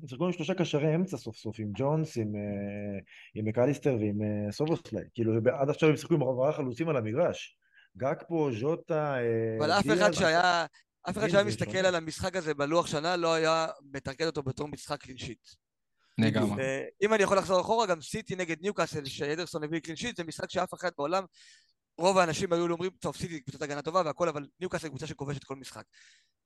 שיחקו 0.09 0.27
עם 0.27 0.33
שלושה 0.33 0.55
קשרי 0.55 0.95
אמצע 0.95 1.17
סוף 1.17 1.37
סוף, 1.37 1.57
עם 1.61 1.71
ג'ונס, 1.75 2.17
עם 2.17 2.33
אה, 2.37 3.43
מקליסטר 3.43 3.97
ועם 4.01 4.23
אה, 4.23 4.53
סובוסליי. 4.53 5.05
כאילו, 5.15 5.33
עד 5.53 5.71
עכשיו 5.71 5.89
הם 5.89 5.97
שיחקו 5.97 6.15
עם 6.15 6.23
ארבעה 6.23 6.53
חלוצים 6.53 6.89
על 6.89 6.97
המגרש. 6.97 7.57
גאקפו, 7.97 8.51
ז'וטה, 8.61 9.15
אה, 9.19 9.57
אבל 9.59 9.73
אף 9.73 9.87
אחד 9.95 10.13
שהיה... 10.13 10.67
אף 11.11 11.19
אחד 11.19 11.29
שהיה 11.29 11.45
מסתכל 11.45 11.79
על 11.79 11.95
המשחק 11.95 12.37
הזה 12.37 12.55
בלוח 12.55 12.87
שנה 12.87 13.17
לא 13.17 13.35
היה 13.35 13.67
מטרגט 13.93 14.27
אותו 14.27 14.43
בתור 14.43 14.69
משחק 14.69 15.01
clean 15.01 15.22
sheet. 15.22 15.49
לגמרי. 16.19 16.65
אם 17.03 17.15
אני 17.15 17.23
יכול 17.23 17.39
לחזור 17.39 17.61
אחורה, 17.61 17.87
גם 17.87 18.01
סיטי 18.01 18.37
נגד 18.37 18.57
ניוקאסל, 18.61 19.05
שאדרסון 19.05 19.65
הביא 19.65 19.81
clean 19.81 19.97
sheet, 19.97 20.17
זה 20.17 20.25
משחק 20.25 20.51
שאף 20.51 20.75
אחד 20.75 20.91
בעולם 20.99 21.25
רוב 22.01 22.19
האנשים 22.19 22.53
היו 22.53 22.71
אומרים, 22.71 22.91
טוב, 23.01 23.17
סיטי 23.17 23.41
קבוצת 23.41 23.63
הגנה 23.63 23.83
טובה 23.83 24.03
והכל, 24.05 24.29
אבל 24.29 24.47
ניוקאסל 24.61 24.89
קבוצה 24.89 25.07
שכובשת 25.07 25.45
כל 25.45 25.57
משחק. 25.57 25.85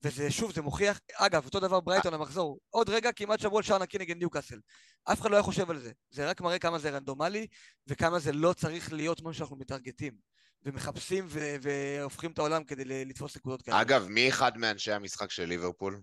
וזה, 0.02 0.30
שוב, 0.30 0.52
זה 0.52 0.62
מוכיח, 0.62 1.00
אגב, 1.14 1.44
אותו 1.44 1.60
דבר 1.60 1.80
ברייטון 1.80 2.14
המחזור, 2.14 2.58
עוד 2.70 2.88
רגע 2.88 3.12
כמעט 3.12 3.40
שמרו 3.40 3.62
שער 3.62 3.78
נקי 3.78 3.98
נגד 3.98 4.16
ניוקאסל. 4.16 4.60
אף 5.04 5.20
אחד 5.20 5.30
לא 5.30 5.36
היה 5.36 5.42
חושב 5.42 5.70
על 5.70 5.78
זה. 5.78 5.92
זה 6.10 6.30
רק 6.30 6.40
מראה 6.40 6.58
כמה 6.58 6.78
זה 6.78 6.90
רנדומלי, 6.90 7.46
וכמה 7.86 8.18
זה 8.18 8.32
לא 8.32 8.52
צריך 8.52 8.92
להיות 8.92 9.22
משהו 9.22 9.38
שאנחנו 9.38 9.56
מטרגטים. 9.56 10.34
ומחפשים 10.62 11.26
ו- 11.28 11.56
והופכים 11.62 12.32
את 12.32 12.38
העולם 12.38 12.64
כדי 12.64 12.84
לתפוס 13.04 13.36
נקודות 13.36 13.62
כאלה. 13.62 13.80
אגב, 13.80 14.06
מי 14.08 14.28
אחד 14.28 14.58
מאנשי 14.58 14.92
המשחק 14.92 15.30
של 15.30 15.44
ליברפול? 15.44 16.00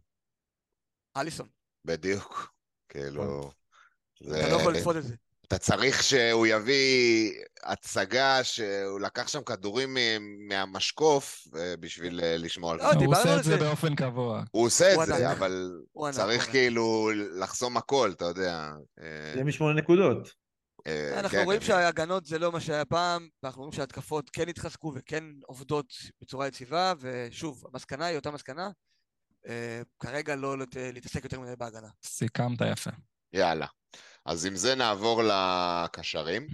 אליסון. 1.17 1.49
בדיוק. 1.85 2.53
כאילו... 2.89 3.51
אתה 4.21 4.49
לא 4.49 4.55
יכול 4.61 4.73
לתפוס 4.75 4.95
את 4.95 5.03
זה. 5.03 5.15
אתה 5.51 5.59
צריך 5.59 6.03
שהוא 6.03 6.47
יביא 6.47 7.31
הצגה 7.63 8.43
שהוא 8.43 8.99
לקח 8.99 9.27
שם 9.27 9.41
כדורים 9.41 9.97
מהמשקוף 10.49 11.47
אה, 11.55 11.73
בשביל 11.79 12.19
אה, 12.23 12.37
לשמור 12.37 12.71
על 12.71 12.79
זה. 12.79 12.85
הוא 12.85 13.15
עושה 13.15 13.37
את 13.37 13.43
זה 13.43 13.57
באופן 13.57 13.95
קבוע. 13.95 14.43
הוא 14.51 14.65
עושה 14.65 14.93
את 14.93 15.07
זה, 15.07 15.31
אבל 15.31 15.71
צריך 16.11 16.51
כאילו 16.51 17.11
לחסום 17.39 17.77
הכל, 17.77 18.11
אתה 18.15 18.25
יודע. 18.25 18.69
אה, 18.99 19.31
זה 19.35 19.43
משמונה 19.43 19.73
נקודות. 19.73 20.33
אנחנו 21.13 21.29
כן, 21.29 21.43
רואים 21.45 21.59
כן. 21.59 21.65
שההגנות 21.65 22.25
זה 22.25 22.39
לא 22.39 22.51
מה 22.51 22.59
שהיה 22.59 22.85
פעם, 22.85 23.27
ואנחנו 23.43 23.61
רואים 23.61 23.73
שההתקפות 23.73 24.29
כן 24.29 24.49
התחזקו 24.49 24.91
וכן 24.95 25.23
עובדות 25.45 25.93
בצורה 26.21 26.47
יציבה, 26.47 26.93
ושוב, 26.99 27.63
המסקנה 27.73 28.05
היא 28.05 28.15
אותה 28.15 28.31
מסקנה, 28.31 28.69
כרגע 29.99 30.35
לא 30.35 30.57
להתעסק 30.75 31.23
יותר 31.23 31.39
מדי 31.39 31.55
בהגנה. 31.57 31.87
סיכמת 32.03 32.61
יפה. 32.71 32.91
יאללה. 33.33 33.67
אז 34.25 34.45
עם 34.45 34.55
זה 34.55 34.75
נעבור 34.75 35.21
לקשרים, 35.23 36.47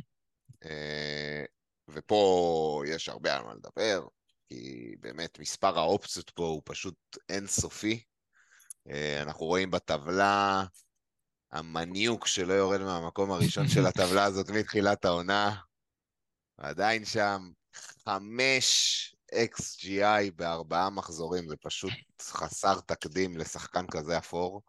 אה, 0.65 1.43
ופה 1.87 2.83
יש 2.87 3.09
הרבה 3.09 3.35
על 3.35 3.43
מה 3.43 3.53
לדבר, 3.53 4.07
כי 4.49 4.95
באמת 4.99 5.39
מספר 5.39 5.79
האופציות 5.79 6.29
פה 6.29 6.43
הוא 6.43 6.61
פשוט 6.65 6.95
אינסופי. 7.29 8.03
אה, 8.89 9.21
אנחנו 9.21 9.45
רואים 9.45 9.71
בטבלה 9.71 10.63
המניוק 11.51 12.27
שלא 12.27 12.53
יורד 12.53 12.81
מהמקום 12.81 13.31
הראשון 13.31 13.67
של 13.67 13.85
הטבלה 13.85 14.23
הזאת 14.23 14.49
מתחילת 14.49 15.05
העונה, 15.05 15.55
עדיין 16.57 17.05
שם 17.05 17.51
חמש 18.05 19.15
XGI 19.33 20.31
בארבעה 20.35 20.89
מחזורים, 20.89 21.47
זה 21.47 21.55
פשוט 21.61 21.93
חסר 22.21 22.79
תקדים 22.79 23.37
לשחקן 23.37 23.85
כזה 23.91 24.17
אפור. 24.17 24.61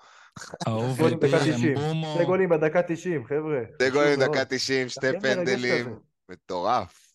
אהוב 0.68 1.02
ליבי, 1.02 1.28
אמבומו. 1.54 2.14
שתי 2.14 2.24
גולים 2.24 2.48
בדקה 2.48 2.82
90, 2.82 3.24
חבר'ה. 3.26 3.60
שתי 3.74 3.90
גולים 3.90 4.20
בדקה 4.20 4.44
90, 4.44 4.88
שתי 4.88 5.06
פנדלים. 5.22 5.98
מטורף. 6.28 7.12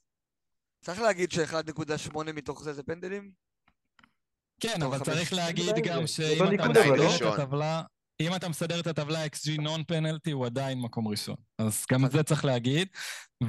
צריך 0.82 1.02
להגיד 1.02 1.32
ש-1.8 1.32 2.18
מתוך 2.34 2.64
זה 2.64 2.74
זה 2.74 2.84
פנדלים? 2.84 3.32
כן, 4.60 4.82
אבל 4.84 5.00
צריך 5.00 5.34
להגיד 5.34 5.76
גם 5.84 6.08
שאם 6.08 6.56
אתה 6.56 6.70
מסדר 6.70 7.16
את 7.16 7.40
הטבלה... 7.40 7.82
אם 8.20 8.36
אתה 8.36 8.50
מסדר 8.50 8.80
את 8.80 8.88
הטבלה 8.88 9.26
XG 9.26 9.62
נון 9.62 9.84
פנלטי, 9.84 10.32
הוא 10.32 10.45
עדיין 10.45 10.82
מקום 10.82 11.08
ראשון. 11.08 11.36
אז 11.60 11.86
גם 11.91 12.06
את 12.06 12.12
זה 12.12 12.24
צריך 12.24 12.45
להגיד. 12.45 12.88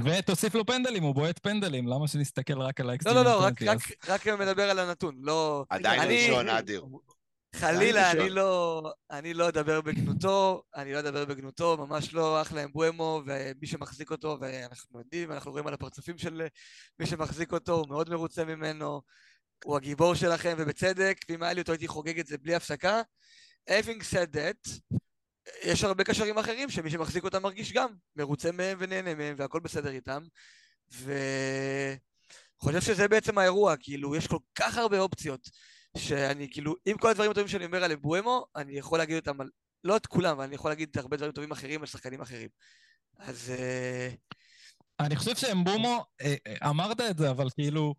ותוסיף 0.04 0.54
לו 0.54 0.66
פנדלים, 0.66 1.02
הוא 1.02 1.14
בועט 1.14 1.38
פנדלים, 1.38 1.86
למה 1.88 2.08
שנסתכל 2.08 2.60
רק 2.60 2.80
על 2.80 2.90
ה-XG 2.90 3.12
נון 3.12 3.24
פנלטי? 3.24 3.64
לא, 3.64 3.72
לא, 3.72 3.80
לא, 3.80 4.14
רק 4.14 4.26
מדבר 4.26 4.70
על 4.70 4.78
הנתון, 4.78 5.14
לא... 5.18 5.64
עדיין 5.68 6.10
ראשון, 6.10 6.48
אדיר. 6.48 6.84
חלילה, 7.54 8.10
אני 8.10 8.30
לא, 8.30 8.82
אני 9.10 9.34
לא 9.34 9.48
אדבר 9.48 9.80
בגנותו, 9.80 10.62
אני 10.74 10.92
לא 10.92 10.98
אדבר 10.98 11.24
בגנותו, 11.24 11.76
ממש 11.76 12.14
לא 12.14 12.42
אחלה 12.42 12.64
אמבואמו, 12.64 13.22
ומי 13.26 13.66
שמחזיק 13.66 14.10
אותו, 14.10 14.38
ואנחנו 14.40 14.98
יודעים, 14.98 15.32
אנחנו 15.32 15.50
רואים 15.50 15.66
על 15.66 15.74
הפרצופים 15.74 16.18
של 16.18 16.46
מי 16.98 17.06
שמחזיק 17.06 17.52
אותו, 17.52 17.72
הוא 17.72 17.88
מאוד 17.88 18.10
מרוצה 18.10 18.44
ממנו, 18.44 19.02
הוא 19.64 19.76
הגיבור 19.76 20.14
שלכם, 20.14 20.54
ובצדק, 20.58 21.16
ואם 21.28 21.42
היה 21.42 21.52
לי 21.52 21.60
אותו 21.60 21.72
הייתי 21.72 21.88
חוגג 21.88 22.18
את 22.18 22.26
זה 22.26 22.38
בלי 22.38 22.54
הפסקה. 22.54 23.02
Having 23.70 24.02
said 24.12 24.36
that, 24.36 24.70
יש 25.62 25.84
הרבה 25.84 26.04
קשרים 26.04 26.38
אחרים 26.38 26.70
שמי 26.70 26.90
שמחזיק 26.90 27.24
אותם 27.24 27.42
מרגיש 27.42 27.72
גם 27.72 27.88
מרוצה 28.16 28.52
מהם 28.52 28.78
ונהנה 28.80 29.14
מהם, 29.14 29.34
והכל 29.38 29.60
בסדר 29.60 29.90
איתם, 29.90 30.22
וחושב 30.90 32.80
שזה 32.80 33.08
בעצם 33.08 33.38
האירוע, 33.38 33.74
כאילו, 33.80 34.16
יש 34.16 34.26
כל 34.26 34.38
כך 34.54 34.78
הרבה 34.78 34.98
אופציות. 35.00 35.73
שאני 35.98 36.48
כאילו, 36.50 36.74
עם 36.86 36.98
כל 36.98 37.10
הדברים 37.10 37.30
הטובים 37.30 37.48
שאני 37.48 37.64
אומר 37.64 37.84
על 37.84 37.92
אבואמו, 37.92 38.46
אני 38.56 38.72
יכול 38.72 38.98
להגיד 38.98 39.16
אותם 39.16 39.40
על, 39.40 39.50
לא 39.84 39.96
את 39.96 40.06
כולם, 40.06 40.30
אבל 40.30 40.44
אני 40.44 40.54
יכול 40.54 40.70
להגיד 40.70 40.98
הרבה 40.98 41.16
דברים 41.16 41.32
טובים 41.32 41.52
אחרים 41.52 41.80
על 41.80 41.86
שחקנים 41.86 42.20
אחרים. 42.20 42.48
אז... 43.18 43.50
אה, 43.58 44.08
אני 45.00 45.16
חושב 45.16 45.36
שאמבומו, 45.36 46.04
אה, 46.20 46.34
אה, 46.46 46.70
אמרת 46.70 47.00
את 47.00 47.18
זה, 47.18 47.30
אבל 47.30 47.50
כאילו, 47.50 47.94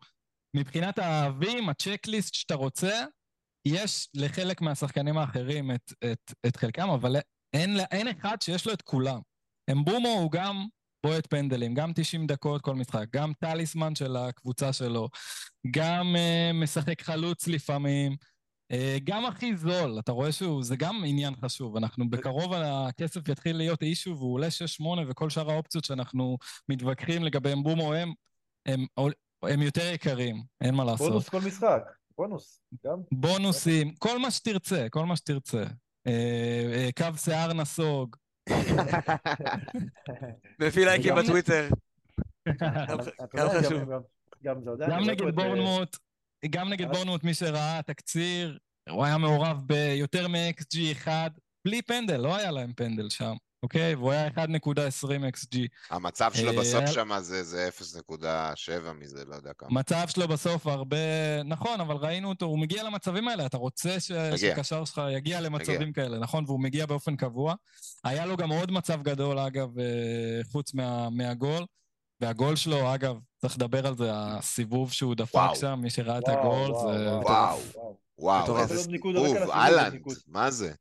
מבחינת 0.55 0.99
האהבים, 0.99 1.69
הצ'קליסט 1.69 2.33
שאתה 2.33 2.55
רוצה, 2.55 3.05
יש 3.65 4.09
לחלק 4.13 4.61
מהשחקנים 4.61 5.17
האחרים 5.17 5.71
את, 5.71 5.93
את, 6.11 6.33
את 6.47 6.55
חלקם, 6.55 6.89
אבל 6.89 7.15
אין, 7.53 7.77
אין 7.91 8.07
אחד 8.07 8.41
שיש 8.41 8.67
לו 8.67 8.73
את 8.73 8.81
כולם. 8.81 9.19
אמבומו 9.71 10.09
הוא 10.09 10.31
גם 10.31 10.65
בועט 11.05 11.27
פנדלים, 11.27 11.73
גם 11.73 11.91
90 11.95 12.27
דקות 12.27 12.61
כל 12.61 12.75
משחק, 12.75 13.05
גם 13.13 13.33
טליסמן 13.39 13.95
של 13.95 14.15
הקבוצה 14.15 14.73
שלו, 14.73 15.09
גם 15.71 16.15
uh, 16.15 16.53
משחק 16.63 17.01
חלוץ 17.01 17.47
לפעמים, 17.47 18.15
uh, 18.73 18.75
גם 19.03 19.25
הכי 19.25 19.57
זול, 19.57 19.99
אתה 19.99 20.11
רואה 20.11 20.31
שהוא, 20.31 20.63
זה 20.63 20.75
גם 20.75 21.03
עניין 21.05 21.35
חשוב, 21.35 21.77
אנחנו 21.77 22.09
בקרוב 22.09 22.53
הכסף 22.53 23.27
יתחיל 23.29 23.57
להיות 23.57 23.81
אישו 23.81 24.15
והוא 24.17 24.33
עולה 24.33 24.47
6-8 24.81 24.83
וכל 25.07 25.29
שאר 25.29 25.51
האופציות 25.51 25.83
שאנחנו 25.83 26.37
מתווכחים 26.69 27.23
לגביהם 27.23 27.63
בום 27.63 27.79
או 27.79 27.93
הם, 27.93 28.13
הם, 28.65 28.85
הם 29.43 29.61
יותר 29.61 29.93
יקרים, 29.93 30.43
אין 30.61 30.75
מה 30.75 30.83
לעשות. 30.83 31.07
בונוס 31.07 31.29
כל 31.29 31.41
משחק, 31.41 31.83
בונוס, 32.17 32.61
גם. 32.85 33.01
בונוסים, 33.11 33.95
כל 33.95 34.19
מה 34.19 34.31
שתרצה, 34.31 34.87
כל 34.89 35.05
מה 35.05 35.15
שתרצה. 35.15 35.63
קו 36.97 37.17
שיער 37.17 37.53
נסוג. 37.53 38.15
מביא 40.59 40.85
לייקים 40.85 41.15
בטוויטר. 41.15 41.69
גם 44.89 45.09
נגד 45.09 45.35
בורנמוט, 45.35 45.97
גם 46.49 46.69
נגד 46.69 46.87
בורנמוט, 46.87 47.23
מי 47.23 47.33
שראה 47.33 47.81
תקציר, 47.81 48.57
הוא 48.89 49.05
היה 49.05 49.17
מעורב 49.17 49.61
ביותר 49.65 50.27
מ-XG 50.27 50.91
אחד, 50.91 51.29
בלי 51.65 51.81
פנדל, 51.81 52.17
לא 52.17 52.35
היה 52.35 52.51
להם 52.51 52.73
פנדל 52.73 53.09
שם. 53.09 53.35
אוקיי? 53.65 53.95
והוא 53.95 54.11
היה 54.11 54.27
1.20 54.27 54.37
XG. 55.33 55.57
המצב 55.89 56.31
שלו 56.33 56.51
אה, 56.51 56.59
בסוף 56.59 56.85
שם 56.85 57.09
זה 57.19 57.69
0.7 57.79 58.93
מזה, 58.99 59.25
לא 59.25 59.35
יודע 59.35 59.53
כמה. 59.57 59.69
מצב 59.71 60.07
שלו 60.07 60.27
בסוף 60.27 60.67
הרבה... 60.67 60.97
נכון, 61.45 61.81
אבל 61.81 61.95
ראינו 61.95 62.29
אותו, 62.29 62.45
הוא 62.45 62.59
מגיע 62.59 62.83
למצבים 62.83 63.27
האלה, 63.27 63.45
אתה 63.45 63.57
רוצה 63.57 63.99
שקשר 63.99 64.85
שלך 64.85 65.01
יגיע 65.11 65.41
למצבים 65.41 65.93
כאלה, 65.93 66.19
נכון? 66.19 66.43
והוא 66.47 66.59
מגיע 66.59 66.85
באופן 66.85 67.15
קבוע. 67.15 67.53
היה 68.03 68.25
לו 68.25 68.37
גם 68.37 68.51
עוד 68.51 68.71
מצב 68.71 69.01
גדול, 69.01 69.39
אגב, 69.39 69.79
אה, 69.79 69.85
חוץ 70.51 70.73
מהגול. 71.11 71.65
והגול 72.21 72.55
שלו, 72.55 72.93
אגב, 72.95 73.15
צריך 73.37 73.55
לדבר 73.55 73.87
על 73.87 73.97
זה, 73.97 74.09
הסיבוב 74.13 74.91
שהוא 74.91 75.15
דפק 75.15 75.49
שם, 75.53 75.79
מי 75.81 75.89
שראה 75.89 76.17
את 76.17 76.27
הגול, 76.27 76.71
זה... 76.81 77.15
וואו, 77.15 77.59
וואו, 78.19 78.59
איזה 78.59 78.83
סיבוב, 78.83 79.49
אהלנד, 79.49 80.01
מה 80.27 80.51
זה? 80.51 80.73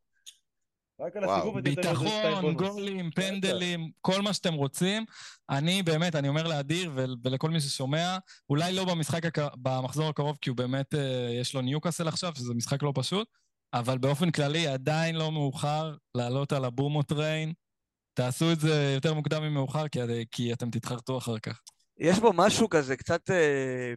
רק 1.01 1.17
על 1.17 1.25
הסיבוב 1.25 1.61
ביטחון, 1.61 2.55
גולים, 2.55 3.11
פנדלים, 3.11 3.91
כל 4.01 4.23
מה 4.23 4.33
שאתם 4.33 4.55
רוצים. 4.55 5.05
אני 5.51 5.83
באמת, 5.83 6.15
אני 6.15 6.29
אומר 6.29 6.47
לאדיר 6.47 6.93
ולכל 7.23 7.51
מי 7.51 7.61
ששומע, 7.61 8.19
אולי 8.51 8.73
לא 8.73 8.85
במשחק, 8.85 9.27
הק... 9.27 9.39
במחזור 9.57 10.09
הקרוב, 10.09 10.39
כי 10.41 10.51
הוא 10.51 10.57
באמת, 10.57 10.95
אה, 10.95 11.29
יש 11.41 11.55
לו 11.55 11.61
ניוקאסל 11.61 12.09
עכשיו, 12.09 12.33
שזה 12.37 12.55
משחק 12.55 12.83
לא 12.83 12.93
פשוט, 12.95 13.29
אבל 13.75 13.99
באופן 13.99 14.31
כללי 14.31 14.67
עדיין 14.67 15.17
לא 15.17 15.33
מאוחר 15.33 15.95
לעלות 16.15 16.53
על 16.53 16.65
הבומו 16.65 17.03
טריין. 17.03 17.53
תעשו 18.15 18.53
את 18.53 18.61
זה 18.61 18.93
יותר 18.95 19.15
מוקדם 19.15 19.43
ממאוחר, 19.43 19.89
כי, 19.89 20.01
כי 20.31 20.53
אתם 20.53 20.71
תתחרטו 20.71 21.19
אחר 21.19 21.39
כך. 21.39 21.61
יש 21.99 22.19
בו 22.19 22.33
משהו 22.35 22.69
כזה 22.69 22.97
קצת 22.97 23.31
אה, 23.31 23.95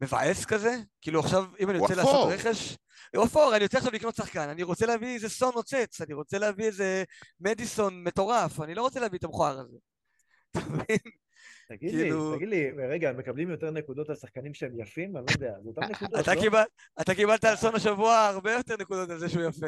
מבאס 0.00 0.44
כזה? 0.44 0.76
כאילו 1.02 1.20
עכשיו, 1.20 1.44
אם 1.60 1.70
אני 1.70 1.78
רוצה 1.78 1.94
לעשות 1.94 2.32
רכש... 2.32 2.76
אופור, 3.16 3.56
אני 3.56 3.64
רוצה 3.64 3.78
עכשיו 3.78 3.92
לקנות 3.92 4.14
שחקן, 4.14 4.48
אני 4.48 4.62
רוצה 4.62 4.86
להביא 4.86 5.14
איזה 5.14 5.28
סון 5.28 5.52
נוצץ, 5.54 6.00
אני 6.00 6.14
רוצה 6.14 6.38
להביא 6.38 6.64
איזה 6.64 7.04
מדיסון 7.40 8.04
מטורף, 8.04 8.60
אני 8.60 8.74
לא 8.74 8.82
רוצה 8.82 9.00
להביא 9.00 9.18
את 9.18 9.24
המכוער 9.24 9.58
הזה. 9.58 9.76
אתה 10.50 10.60
מבין? 10.70 11.12
תגיד 11.68 11.94
לי, 11.94 12.02
כאילו- 12.02 12.36
תגיד 12.36 12.48
לי, 12.48 12.70
רגע, 12.70 13.10
הם 13.10 13.16
מקבלים 13.16 13.50
יותר 13.50 13.70
נקודות 13.70 14.10
על 14.10 14.16
שחקנים 14.16 14.54
שהם 14.54 14.80
יפים? 14.80 15.16
אני 15.16 15.24
לא 15.26 15.32
יודע, 15.32 15.52
זה 15.62 15.68
אותן 15.68 15.80
נקודות, 15.92 16.26
לא? 16.52 16.62
אתה 17.00 17.14
קיבלת 17.14 17.44
על 17.44 17.56
סון 17.56 17.74
השבוע 17.74 18.16
הרבה 18.18 18.52
יותר 18.52 18.74
נקודות 18.80 19.10
על 19.10 19.18
זה 19.18 19.28
שהוא 19.28 19.42
יפה. 19.42 19.66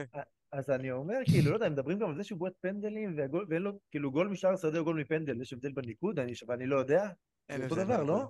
אז 0.53 0.71
אני 0.71 0.91
אומר, 0.91 1.15
כאילו, 1.25 1.51
לא 1.51 1.57
יודע, 1.57 1.67
הם 1.67 1.73
מדברים 1.73 1.99
גם 1.99 2.09
על 2.09 2.17
זה 2.17 2.25
שהוא 2.25 2.39
בועט 2.39 2.53
פנדלים, 2.61 3.17
ואין 3.49 3.63
לו, 3.63 3.73
כאילו, 3.91 4.11
גול 4.11 4.29
משאר 4.29 4.57
שדה 4.57 4.79
או 4.79 4.85
גול 4.85 5.01
מפנדל, 5.01 5.43
יש 5.43 5.53
הבדל 5.53 5.73
בניקוד, 5.73 6.19
ואני 6.49 6.67
לא 6.67 6.77
יודע? 6.77 7.09
זה 7.57 7.65
אותו 7.65 7.75
דבר, 7.75 8.03
לא? 8.03 8.25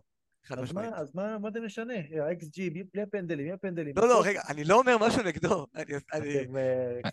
אז 0.51 0.73
מה, 0.73 0.89
אז 0.95 1.15
מה, 1.15 1.39
מה 1.39 1.51
זה 1.51 1.61
משנה? 1.61 1.95
ה-XG, 1.95 2.61
בלי 2.93 3.03
הפנדלים, 3.03 3.47
בלי 3.47 3.53
הפנדלים. 3.53 3.95
לא, 3.97 4.09
לא, 4.09 4.23
רגע, 4.25 4.41
אני 4.49 4.65
לא 4.65 4.79
אומר 4.79 4.99
משהו 4.99 5.23
נגדו. 5.23 5.67
אני 5.77 5.95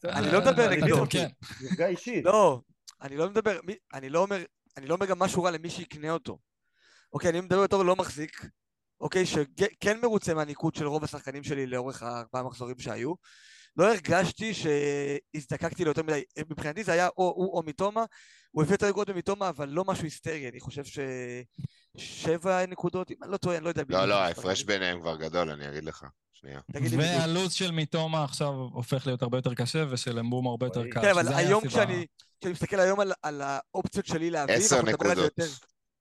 אה, 0.05 0.31
לא 0.31 0.41
מדבר 0.41 0.69
נגדו. 0.69 1.03
נפגע 1.63 1.87
אישית. 1.87 2.25
לא, 2.25 2.61
אני 3.01 3.17
לא 3.17 3.29
מדבר, 3.29 3.59
אני 3.93 4.09
לא 4.09 4.19
אומר, 4.19 4.43
אני 4.77 4.87
לא 4.87 4.93
אומר 4.93 5.05
גם 5.05 5.19
משהו 5.19 5.43
רע 5.43 5.51
למי 5.51 5.69
שיקנה 5.69 6.11
אותו. 6.11 6.37
אוקיי, 7.13 7.29
אני 7.29 7.41
מדבר 7.41 7.61
יותר 7.61 7.83
לא 7.83 7.95
מחזיק, 7.95 8.45
אוקיי, 9.01 9.25
שכן 9.25 10.01
מרוצה 10.01 10.33
מהניקוד 10.33 10.75
של 10.75 10.87
רוב 10.87 11.03
השחקנים 11.03 11.43
שלי 11.43 11.67
לאורך 11.67 12.03
הארבעה 12.03 12.43
מחזורים 12.43 12.79
שהיו. 12.79 13.13
לא 13.77 13.87
הרגשתי 13.87 14.53
שהזדקקתי 14.53 15.83
ליותר 15.83 16.03
מדי, 16.03 16.23
מבחינתי 16.49 16.83
זה 16.83 16.91
היה 16.91 17.07
או 17.07 17.33
הוא 17.35 17.57
או 17.57 17.63
מתומה, 17.65 18.05
הוא 18.51 18.63
הביא 18.63 18.73
יותר 18.73 18.89
נקודות 18.89 19.15
ממתומה, 19.15 19.49
אבל 19.49 19.69
לא 19.69 19.83
משהו 19.85 20.03
היסטרי, 20.03 20.49
אני 20.49 20.59
חושב 20.59 20.83
ששבע 21.97 22.65
נקודות, 22.65 23.11
אם 23.11 23.15
אני 23.23 23.31
לא 23.31 23.37
טועה, 23.37 23.57
אני 23.57 23.63
לא 23.63 23.69
יודע... 23.69 23.83
לא, 23.89 24.05
לא, 24.05 24.15
ההפרש 24.15 24.63
ביניהם 24.63 24.99
כבר 24.99 25.15
גדול, 25.15 25.49
אני 25.51 25.69
אגיד 25.69 25.83
לך. 25.83 26.05
שנייה. 26.33 26.59
והלו"ז 26.97 27.53
של 27.53 27.71
מתומה 27.71 28.23
עכשיו 28.23 28.53
הופך 28.53 29.07
להיות 29.07 29.21
הרבה 29.21 29.37
יותר 29.37 29.53
קשה, 29.53 29.85
ושל 29.89 30.19
אמבום 30.19 30.47
הרבה 30.47 30.65
יותר 30.65 30.83
קל. 30.91 31.01
כן, 31.01 31.09
אבל 31.09 31.33
היום 31.33 31.67
כשאני 31.67 32.05
מסתכל 32.45 32.79
היום 32.79 32.99
על 33.23 33.41
האופציות 33.41 34.05
שלי 34.05 34.29
להביא, 34.29 34.55
עשר 34.55 34.81
נקודות. 34.81 35.33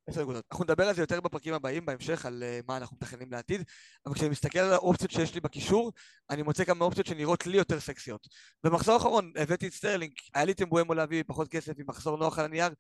עשר 0.07 0.23
נקודות. 0.23 0.45
אנחנו 0.51 0.65
נדבר 0.65 0.89
על 0.89 0.95
זה 0.95 1.03
יותר 1.03 1.21
בפרקים 1.21 1.55
הבאים, 1.55 1.87
בהמשך, 1.87 2.27
על 2.27 2.43
uh, 2.43 2.65
מה 2.69 2.77
אנחנו 2.77 2.97
מתכננים 2.97 3.33
לעתיד, 3.33 3.63
אבל 4.07 4.15
כשאני 4.15 4.29
מסתכל 4.29 4.59
על 4.59 4.73
האופציות 4.73 5.11
שיש 5.11 5.35
לי 5.35 5.41
בקישור, 5.41 5.93
אני 6.31 6.43
מוצא 6.43 6.65
כמה 6.65 6.85
אופציות 6.85 7.07
שנראות 7.07 7.47
לי 7.47 7.57
יותר 7.57 7.81
סקסיות. 7.81 8.29
במחזור 8.65 8.95
האחרון 8.95 9.33
הבאתי 9.37 9.67
את 9.67 9.73
סטרלינג, 9.73 10.13
היה 10.35 10.45
לי 10.45 10.53
את 10.53 10.63
אמבואמו 10.63 10.95
להביא 10.95 11.25
פחות 11.27 11.49
כסף 11.49 11.73
עם 11.79 11.85
מחזור 11.89 12.17
נוח 12.17 12.39
על 12.39 12.45
הנייר, 12.45 12.73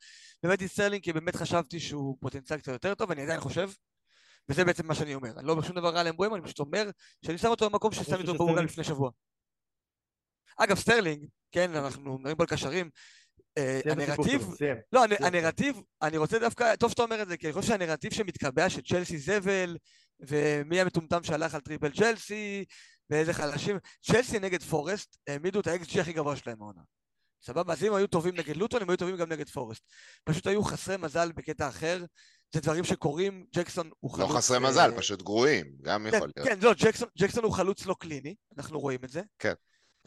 הבאתי 0.45 0.67
את 0.67 0.71
סטרלינג 0.71 1.05
כי 1.05 1.13
באמת 1.13 1.37
חשבתי 1.37 1.81
שהוא 1.81 2.17
פוטנציאל 2.21 2.59
קצת 2.59 2.73
יותר 2.73 2.95
טוב, 2.95 3.11
אני 3.11 3.23
עדיין 3.23 3.41
חושב, 3.41 3.71
וזה 4.49 4.65
בעצם 4.65 4.87
מה 4.87 4.95
שאני 4.95 5.15
אומר. 5.15 5.31
אני 5.39 5.47
לא 5.47 5.53
אומר 5.53 5.63
שום 5.63 5.77
דבר 5.77 5.95
רע 5.95 6.03
לאמבואמו, 6.03 6.37
אני 6.37 6.45
פשוט 6.45 6.59
אומר 6.59 6.91
שאני 7.25 7.39
שם 7.39 7.49
אותו 7.49 7.71
במקום 7.71 7.93
ששמתי 7.93 8.23
אותו 8.23 8.35
בעוגן 8.35 8.65
לפני 8.65 8.85
שבוע. 8.85 9.11
אגב, 10.57 10.77
סטרלינג, 10.77 11.27
כן, 11.53 11.75
אנחנו 11.77 12.19
מדברים 12.19 12.37
פה 12.37 12.43
על 12.43 12.49
קשרים, 12.49 12.87
אה, 12.87 12.91
הנרטיב, 13.91 14.49
לא, 14.93 15.05
הנרטיב, 15.21 15.81
אני 16.03 16.17
רוצה 16.17 16.39
דווקא, 16.39 16.77
טוב 16.77 16.91
שאתה 16.91 17.03
אומר 17.03 17.23
את 17.23 17.29
זה, 17.29 17.37
כי 17.37 17.47
אני 17.47 17.53
חושב 17.53 17.69
שהנרטיב 17.69 18.13
שמתקבע 18.13 18.71
שצ'לסי 18.71 19.19
זבל, 19.19 19.77
ומי 20.21 20.81
המטומטם 20.81 21.23
שהלך 21.23 21.55
על 21.55 21.61
triple 21.61 21.91
צ'לסי, 21.91 22.65
ואיזה 23.11 23.33
חלשים, 23.33 23.79
צ'לסי 24.03 24.39
נגד 24.39 24.63
פורסט, 24.63 25.17
העמידו 25.27 25.61
את 25.61 25.67
ה 25.67 25.78
xG 25.78 26.01
הכי 26.01 26.13
גבוה 26.13 26.37
שלהם 26.37 26.63
העונה. 26.63 26.81
סבבה? 27.43 27.73
אז 27.73 27.85
אם 27.85 27.95
היו 27.95 28.07
טובים 28.07 28.37
נגד 28.37 28.57
לוטון, 28.57 28.83
הם 28.83 28.91
היו 28.91 28.97
טובים 28.97 29.17
גם 29.17 29.33
נגד 29.33 29.49
פורסט. 29.49 29.83
פשוט 30.25 30.47
היו 30.47 30.65
חסרי 30.65 30.97
מזל 30.97 31.33
בקטע 31.33 31.69
אחר, 31.69 32.05
זה 32.55 32.61
דברים 32.61 32.85
שקורים, 32.85 33.47
ג'קסון 33.55 33.91
הוא 34.01 34.11
לא 34.11 34.17
חלוץ... 34.17 34.31
לא 34.31 34.37
חסרי 34.37 34.59
מזל, 34.59 34.91
אה, 34.91 34.97
פשוט 34.97 35.23
גרועים, 35.23 35.67
גם 35.83 36.07
כן, 36.11 36.17
יכול 36.17 36.31
להיות. 36.37 36.49
כן, 36.49 36.59
לא, 36.63 36.75
ג'קסון 37.19 37.45
הוא 37.45 37.53
חלוץ 37.53 37.87
לא 37.87 37.97
קליני, 38.01 38.35
אנחנו 38.59 38.81
רואים 38.81 39.01
את 39.05 39.11
זה. 39.11 39.23
כן. 39.39 39.53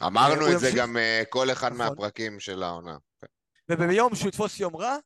אמרנו 0.04 0.54
את 0.54 0.60
זה 0.60 0.72
גם 0.76 0.98
כל 1.30 1.52
אחד 1.52 1.74
נכון. 1.74 1.78
מהפרקים 1.78 2.40
של 2.40 2.64
העונה. 2.64 2.98
וביום 3.70 4.16
שהוא 4.16 4.30
יתפוס 4.30 4.60
יום 4.60 4.76
רע, 4.76 4.98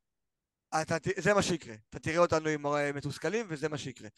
אתה, 0.81 0.97
זה 1.17 1.33
מה 1.33 1.41
שיקרה. 1.41 1.75
אתה 1.89 1.99
תראה 1.99 2.17
אותנו 2.17 2.49
עם 2.49 2.65
מתוסכלים 2.95 3.45
וזה 3.49 3.69
מה 3.69 3.77
שיקרה. 3.77 4.09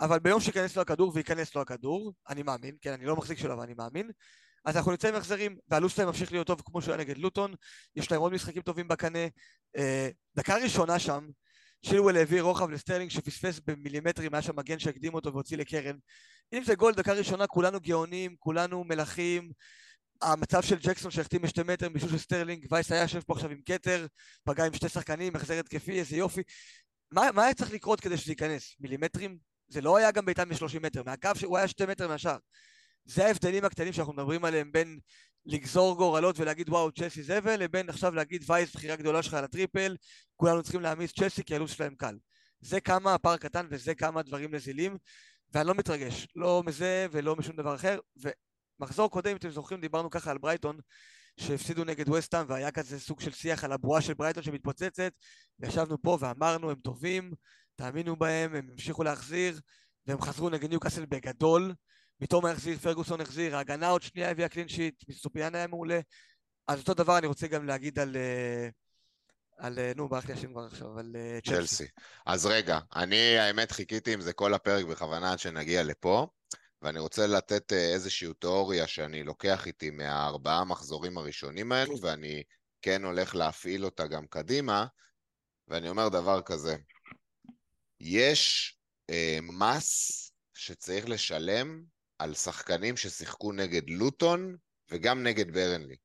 אבל 0.00 0.18
ביום 0.18 0.40
שייכנס 0.40 0.76
לו 0.76 0.82
הכדור 0.82 1.12
וייכנס 1.14 1.54
לו 1.54 1.62
הכדור, 1.62 2.12
אני 2.28 2.42
מאמין, 2.42 2.76
כן, 2.80 2.92
אני 2.92 3.04
לא 3.04 3.16
מחזיק 3.16 3.38
שלו 3.38 3.54
אבל 3.54 3.62
אני 3.62 3.74
מאמין, 3.74 4.10
אז 4.64 4.76
אנחנו 4.76 4.92
נצא 4.92 5.08
עם 5.08 5.14
החזרים, 5.14 5.56
והלו"ז 5.68 5.92
שלהם 5.92 6.08
ממשיך 6.08 6.32
להיות 6.32 6.46
טוב 6.46 6.62
כמו 6.64 6.82
שהוא 6.82 6.94
היה 6.94 7.04
נגד 7.04 7.18
לוטון, 7.18 7.54
יש 7.96 8.12
להם 8.12 8.20
עוד 8.20 8.32
משחקים 8.32 8.62
טובים 8.62 8.88
בקנה. 8.88 9.26
אה, 9.76 10.08
דקה 10.36 10.56
ראשונה 10.56 10.98
שם, 10.98 11.28
צ'ילוואל 11.82 12.16
העביר 12.16 12.42
רוחב 12.42 12.70
לסטרלינג 12.70 13.10
שפספס 13.10 13.60
במילימטרים, 13.66 14.34
היה 14.34 14.42
שם 14.42 14.56
מגן 14.56 14.78
שהקדים 14.78 15.14
אותו 15.14 15.32
והוציא 15.32 15.56
לקרן. 15.56 15.96
אם 16.52 16.64
זה 16.64 16.74
גול 16.74 16.94
דקה 16.94 17.12
ראשונה, 17.12 17.46
כולנו 17.46 17.80
גאונים, 17.80 18.36
כולנו 18.38 18.84
מלכים, 18.84 19.52
המצב 20.22 20.62
של 20.62 20.76
ג'קסון 20.78 21.10
שהחטיא 21.10 21.42
בשתי 21.42 21.62
מטר 21.62 21.88
מבישול 21.88 22.08
של 22.08 22.18
סטרלינג, 22.18 22.66
וייס 22.70 22.92
היה 22.92 23.02
יושב 23.02 23.20
פה 23.20 23.32
עכשיו 23.32 23.50
עם 23.50 23.60
כתר, 23.66 24.06
פגע 24.44 24.66
עם 24.66 24.74
שתי 24.74 24.88
שחקנים, 24.88 25.36
החזר 25.36 25.58
התקפי, 25.58 25.98
איזה 25.98 26.16
יופי. 26.16 26.42
מה, 27.10 27.32
מה 27.34 27.44
היה 27.44 27.54
צריך 27.54 27.72
לקרות 27.72 28.00
כדי 28.00 28.16
שזה 28.16 28.32
ייכנס? 28.32 28.76
מילימטרים? 28.80 29.38
זה 29.68 29.80
לא 29.80 29.96
היה 29.96 30.10
גם 30.10 30.24
בעיטה 30.24 30.44
מ-30 30.44 30.80
מטר, 30.82 31.02
מהקו 31.02 31.30
שהוא 31.34 31.58
היה 31.58 31.68
שתי 31.68 31.86
מטר 31.86 32.08
מהשער. 32.08 32.36
זה 33.04 33.26
ההבדלים 33.26 33.64
הקטנים 33.64 33.92
שאנחנו 33.92 34.12
מדברים 34.12 34.44
עליהם 34.44 34.72
בין 34.72 34.98
לגזור 35.46 35.96
גורלות 35.96 36.38
ולהגיד 36.38 36.68
וואו 36.68 36.92
צ'לסי 36.92 37.22
זבל, 37.22 37.56
לבין 37.56 37.88
עכשיו 37.88 38.14
להגיד 38.14 38.44
וייס 38.46 38.74
בחירה 38.74 38.96
גדולה 38.96 39.22
שלך 39.22 39.34
על 39.34 39.44
ה 39.44 39.51
triple, 39.51 39.96
כולנו 40.36 40.62
צריכים 40.62 40.80
להעמיס 40.80 41.12
צ'לסי 41.12 41.44
כי 41.44 41.54
הלו"ז 41.54 41.70
שלהם 41.70 41.94
קל. 41.94 42.18
זה 42.60 42.80
כמה 42.80 43.14
הפער 43.14 43.36
קטן 43.36 43.66
וזה 43.70 43.94
כמה 43.94 44.22
דברים 44.22 44.54
נזילים, 44.54 44.96
ואני 45.52 45.68
לא 45.68 45.74
מתרגש, 45.74 46.26
לא 46.36 46.62
מזה 46.66 47.06
ולא 47.10 47.36
משום 47.36 47.56
דבר 47.56 47.74
אחר, 47.74 47.98
מחזור 48.80 49.10
קודם, 49.10 49.30
אם 49.30 49.36
אתם 49.36 49.50
זוכרים, 49.50 49.80
דיברנו 49.80 50.10
ככה 50.10 50.30
על 50.30 50.38
ברייטון, 50.38 50.78
שהפסידו 51.36 51.84
נגד 51.84 52.08
ווסטהאם, 52.08 52.44
והיה 52.48 52.70
כזה 52.70 53.00
סוג 53.00 53.20
של 53.20 53.32
שיח 53.32 53.64
על 53.64 53.72
הבועה 53.72 54.00
של 54.00 54.14
ברייטון 54.14 54.42
שמתפוצצת, 54.42 55.12
וישבנו 55.58 56.02
פה 56.02 56.18
ואמרנו, 56.20 56.70
הם 56.70 56.76
טובים, 56.76 57.32
תאמינו 57.76 58.16
בהם, 58.16 58.54
הם 58.54 58.68
המשיכו 58.72 59.02
להחזיר, 59.02 59.60
והם 60.06 60.20
חזרו 60.20 60.50
נגד 60.50 60.68
ניוקאסל 60.68 61.06
בגדול, 61.06 61.74
פתאום 62.18 62.46
החזיר, 62.46 62.78
פרגוסון 62.78 63.20
החזיר, 63.20 63.56
ההגנה 63.56 63.88
עוד 63.88 64.02
שנייה 64.02 64.30
הביאה 64.30 64.48
קלין 64.48 64.68
שיט, 64.68 65.04
מסופיאן 65.08 65.54
היה 65.54 65.66
מעולה, 65.66 66.00
אז 66.68 66.78
אותו 66.78 66.94
דבר 66.94 67.18
אני 67.18 67.26
רוצה 67.26 67.46
גם 67.46 67.66
להגיד 67.66 67.98
על... 67.98 68.16
אה, 68.16 68.68
על, 69.58 69.78
אה, 69.78 69.92
נו, 69.96 70.08
ברח 70.08 70.26
לי 70.26 70.34
השם 70.34 70.52
כבר 70.52 70.66
עכשיו, 70.66 70.98
על 70.98 71.12
אה, 71.16 71.38
צ'לסי. 71.46 71.86
אז 72.26 72.46
רגע, 72.46 72.78
אני 72.96 73.38
האמת 73.38 73.72
חיכיתי 73.72 74.12
עם 74.12 74.20
זה 74.20 74.32
כל 74.32 74.54
הפרק 74.54 74.84
בכוונה 74.84 75.32
עד 75.32 75.38
שנגיע 75.38 75.82
לפה. 75.82 76.26
ואני 76.82 76.98
רוצה 76.98 77.26
לתת 77.26 77.72
אה, 77.72 77.92
איזושהי 77.92 78.28
תיאוריה 78.38 78.86
שאני 78.86 79.22
לוקח 79.22 79.66
איתי 79.66 79.90
מהארבעה 79.90 80.64
מחזורים 80.64 81.18
הראשונים 81.18 81.72
האלו, 81.72 82.00
ואני 82.00 82.42
כן 82.82 83.04
הולך 83.04 83.34
להפעיל 83.34 83.84
אותה 83.84 84.06
גם 84.06 84.26
קדימה, 84.26 84.86
ואני 85.68 85.88
אומר 85.88 86.08
דבר 86.08 86.42
כזה, 86.42 86.76
יש 88.00 88.74
אה, 89.10 89.38
מס 89.42 90.32
שצריך 90.54 91.08
לשלם 91.08 91.82
על 92.18 92.34
שחקנים 92.34 92.96
ששיחקו 92.96 93.52
נגד 93.52 93.90
לוטון 93.90 94.56
וגם 94.90 95.22
נגד 95.22 95.50
ברנלי. 95.52 95.96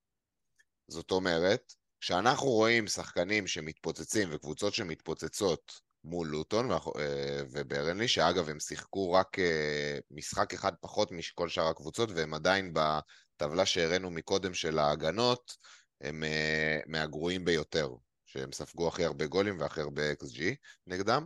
זאת 0.88 1.12
אומרת, 1.12 1.74
כשאנחנו 2.00 2.48
רואים 2.48 2.88
שחקנים 2.88 3.48
שמתפוצצים 3.48 4.30
וקבוצות 4.32 4.74
שמתפוצצות 4.74 5.85
מול 6.06 6.28
לוטון 6.28 6.72
אה, 6.72 6.78
וברנלי, 7.52 8.08
שאגב 8.08 8.50
הם 8.50 8.60
שיחקו 8.60 9.12
רק 9.12 9.40
אה, 9.40 9.98
משחק 10.12 10.54
אחד 10.54 10.72
פחות 10.82 11.12
מכל 11.12 11.50
שאר 11.50 11.68
הקבוצות 11.68 12.10
והם 12.16 12.34
עדיין 12.34 12.74
בטבלה 12.74 13.66
שהראינו 13.66 14.12
מקודם 14.12 14.54
של 14.54 14.80
ההגנות, 14.80 15.58
הם 16.02 16.24
אה, 16.24 16.80
מהגרועים 16.88 17.46
ביותר, 17.46 17.90
שהם 18.26 18.52
ספגו 18.52 18.88
הכי 18.88 19.06
הרבה 19.06 19.26
גולים 19.26 19.60
והכי 19.60 19.82
הרבה 19.82 20.12
XG 20.12 20.42
נגדם. 20.88 21.26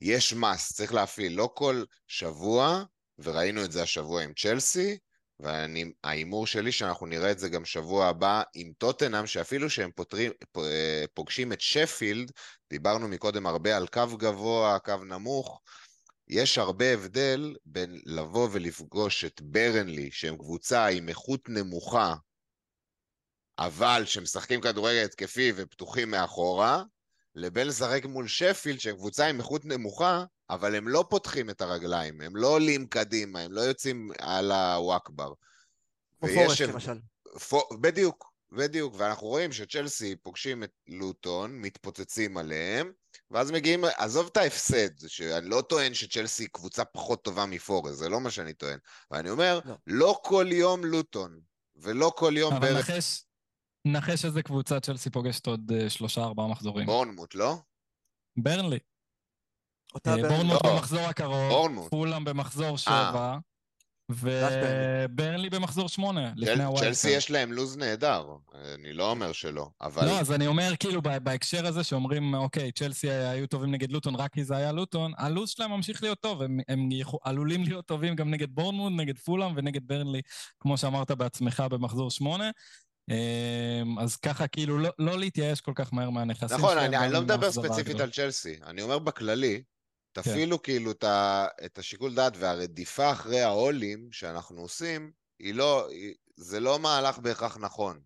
יש 0.00 0.32
מס, 0.32 0.72
צריך 0.72 0.94
להפעיל, 0.94 1.32
לא 1.32 1.50
כל 1.54 1.84
שבוע, 2.06 2.84
וראינו 3.18 3.64
את 3.64 3.72
זה 3.72 3.82
השבוע 3.82 4.22
עם 4.22 4.32
צ'לסי, 4.34 4.98
וההימור 5.42 6.46
שלי 6.46 6.72
שאנחנו 6.72 7.06
נראה 7.06 7.30
את 7.30 7.38
זה 7.38 7.48
גם 7.48 7.64
שבוע 7.64 8.06
הבא 8.06 8.42
עם 8.54 8.72
טוטנאם, 8.78 9.26
שאפילו 9.26 9.70
שהם 9.70 9.90
פותרים, 9.94 10.32
פוגשים 11.14 11.52
את 11.52 11.60
שפילד, 11.60 12.32
דיברנו 12.70 13.08
מקודם 13.08 13.46
הרבה 13.46 13.76
על 13.76 13.86
קו 13.86 14.16
גבוה, 14.18 14.78
קו 14.78 14.96
נמוך, 14.96 15.60
יש 16.28 16.58
הרבה 16.58 16.92
הבדל 16.92 17.56
בין 17.64 18.00
לבוא 18.06 18.48
ולפגוש 18.52 19.24
את 19.24 19.40
ברנלי, 19.42 20.10
שהם 20.12 20.36
קבוצה 20.36 20.86
עם 20.86 21.08
איכות 21.08 21.48
נמוכה, 21.48 22.14
אבל 23.58 24.02
שמשחקים 24.06 24.60
כדורגל 24.60 25.04
התקפי 25.04 25.52
ופתוחים 25.56 26.10
מאחורה, 26.10 26.82
לבין 27.34 27.66
לשחק 27.66 28.04
מול 28.04 28.28
שפילד, 28.28 28.80
שהם 28.80 28.96
קבוצה 28.96 29.26
עם 29.26 29.38
איכות 29.38 29.64
נמוכה, 29.64 30.24
אבל 30.50 30.74
הם 30.74 30.88
לא 30.88 31.04
פותחים 31.10 31.50
את 31.50 31.60
הרגליים, 31.60 32.20
הם 32.20 32.36
לא 32.36 32.46
עולים 32.46 32.86
קדימה, 32.86 33.40
הם 33.40 33.52
לא 33.52 33.60
יוצאים 33.60 34.10
על 34.18 34.52
הוואקבר. 34.52 35.32
כמו 36.20 36.28
פורסט 36.34 36.60
למשל. 36.60 36.98
פור... 37.48 37.68
בדיוק, 37.80 38.32
בדיוק, 38.52 38.94
ואנחנו 38.98 39.26
רואים 39.26 39.52
שצ'לסי 39.52 40.16
פוגשים 40.16 40.64
את 40.64 40.70
לוטון, 40.88 41.58
מתפוצצים 41.58 42.36
עליהם, 42.36 42.92
ואז 43.30 43.50
מגיעים, 43.50 43.84
עזוב 43.84 44.28
את 44.32 44.36
ההפסד, 44.36 45.08
שאני 45.08 45.48
לא 45.48 45.62
טוען 45.68 45.94
שצ'לסי 45.94 46.48
קבוצה 46.48 46.84
פחות 46.84 47.24
טובה 47.24 47.46
מפורס, 47.46 47.94
זה 47.94 48.08
לא 48.08 48.20
מה 48.20 48.30
שאני 48.30 48.52
טוען, 48.52 48.78
ואני 49.10 49.30
אומר, 49.30 49.60
לא, 49.64 49.74
לא 49.86 50.20
כל 50.22 50.46
יום 50.50 50.84
לוטון, 50.84 51.40
ולא 51.76 52.12
כל 52.16 52.34
יום 52.36 52.54
אבל 52.54 52.60
בערך... 52.60 52.90
נחש, 52.90 53.22
נחש 53.84 54.24
איזה 54.24 54.42
קבוצה 54.42 54.80
צ'לסי 54.80 55.10
פוגשת 55.10 55.46
עוד 55.46 55.72
אה, 55.72 55.90
שלושה 55.90 56.24
ארבעה 56.24 56.46
מחזורים. 56.46 56.86
בורנמוט, 56.86 57.34
לא? 57.34 57.56
ברנלי. 58.36 58.78
אותה 59.94 60.10
אה, 60.10 60.28
בורנמוט 60.28 60.64
לא. 60.64 60.72
במחזור 60.72 61.00
הקרוב, 61.00 61.88
פולאם 61.88 62.24
במחזור 62.24 62.78
שבע. 62.78 63.38
וברנלי 64.10 65.50
במחזור 65.50 65.88
שמונה, 65.88 66.32
לפני 66.36 66.64
הווייט. 66.64 66.84
צ'לסי 66.84 67.10
יש 67.10 67.30
להם 67.30 67.52
לוז 67.52 67.76
נהדר, 67.76 68.26
אני 68.74 68.92
לא 68.92 69.10
אומר 69.10 69.32
שלא, 69.32 69.68
אבל... 69.80 70.06
לא, 70.06 70.20
אז 70.20 70.32
אני 70.32 70.46
אומר, 70.46 70.72
כאילו, 70.80 71.02
בהקשר 71.02 71.66
הזה 71.66 71.84
שאומרים, 71.84 72.34
אוקיי, 72.34 72.72
צ'לסי 72.72 73.10
היו 73.10 73.46
טובים 73.46 73.70
נגד 73.70 73.92
לוטון 73.92 74.14
רק 74.14 74.32
כי 74.32 74.44
זה 74.44 74.56
היה 74.56 74.72
לוטון, 74.72 75.12
הלוז 75.18 75.50
שלהם 75.50 75.70
ממשיך 75.70 76.02
להיות 76.02 76.20
טוב, 76.20 76.42
הם, 76.42 76.58
הם 76.68 76.88
עלולים 77.24 77.64
להיות 77.64 77.86
טובים 77.86 78.14
גם 78.16 78.30
נגד 78.30 78.54
בורנמוד, 78.54 78.92
נגד 78.96 79.18
פולאם 79.18 79.52
ונגד 79.56 79.88
ברנלי, 79.88 80.20
כמו 80.60 80.78
שאמרת 80.78 81.10
בעצמך 81.10 81.62
במחזור 81.70 82.10
שמונה. 82.10 82.50
אמ, 83.10 83.98
אז 83.98 84.16
ככה, 84.16 84.48
כאילו, 84.48 84.78
לא, 84.78 84.90
לא 84.98 85.18
להתייאש 85.18 85.60
כל 85.60 85.72
כך 85.74 85.92
מהר 85.92 86.10
מהנכסים 86.10 86.56
נכון, 86.56 86.78
אני, 86.78 86.96
אני 86.96 87.12
לא 87.12 87.22
מדבר 87.22 87.52
ספציפית 87.52 88.00
על 88.00 88.10
צ'לסי, 88.10 88.56
אני 88.62 88.82
אומר 88.82 88.98
בכללי, 88.98 89.62
תפעילו 90.12 90.62
כן. 90.62 90.72
כאילו 90.72 90.90
את 91.64 91.78
השיקול 91.78 92.14
דעת 92.14 92.32
והרדיפה 92.36 93.12
אחרי 93.12 93.40
העולים 93.40 94.08
שאנחנו 94.12 94.60
עושים, 94.60 95.10
היא 95.38 95.54
לא, 95.54 95.88
היא, 95.88 96.14
זה 96.36 96.60
לא 96.60 96.78
מהלך 96.78 97.18
בהכרח 97.18 97.56
נכון. 97.60 98.00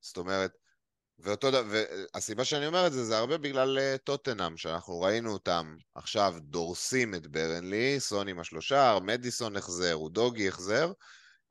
זאת 0.00 0.16
אומרת, 0.16 0.52
ואותו, 1.18 1.48
והסיבה 1.68 2.44
שאני 2.44 2.66
אומר 2.66 2.86
את 2.86 2.92
זה, 2.92 3.04
זה 3.04 3.18
הרבה 3.18 3.38
בגלל 3.38 3.78
אה, 3.78 3.96
טוטנאם, 4.04 4.56
שאנחנו 4.56 5.00
ראינו 5.00 5.32
אותם 5.32 5.76
עכשיו 5.94 6.34
דורסים 6.38 7.14
את 7.14 7.26
ברנלי, 7.26 8.00
סון 8.00 8.28
עם 8.28 8.38
השלושה, 8.38 8.98
מדיסון 9.02 9.56
החזר, 9.56 9.94
אודוגי 9.94 10.48
החזר, 10.48 10.92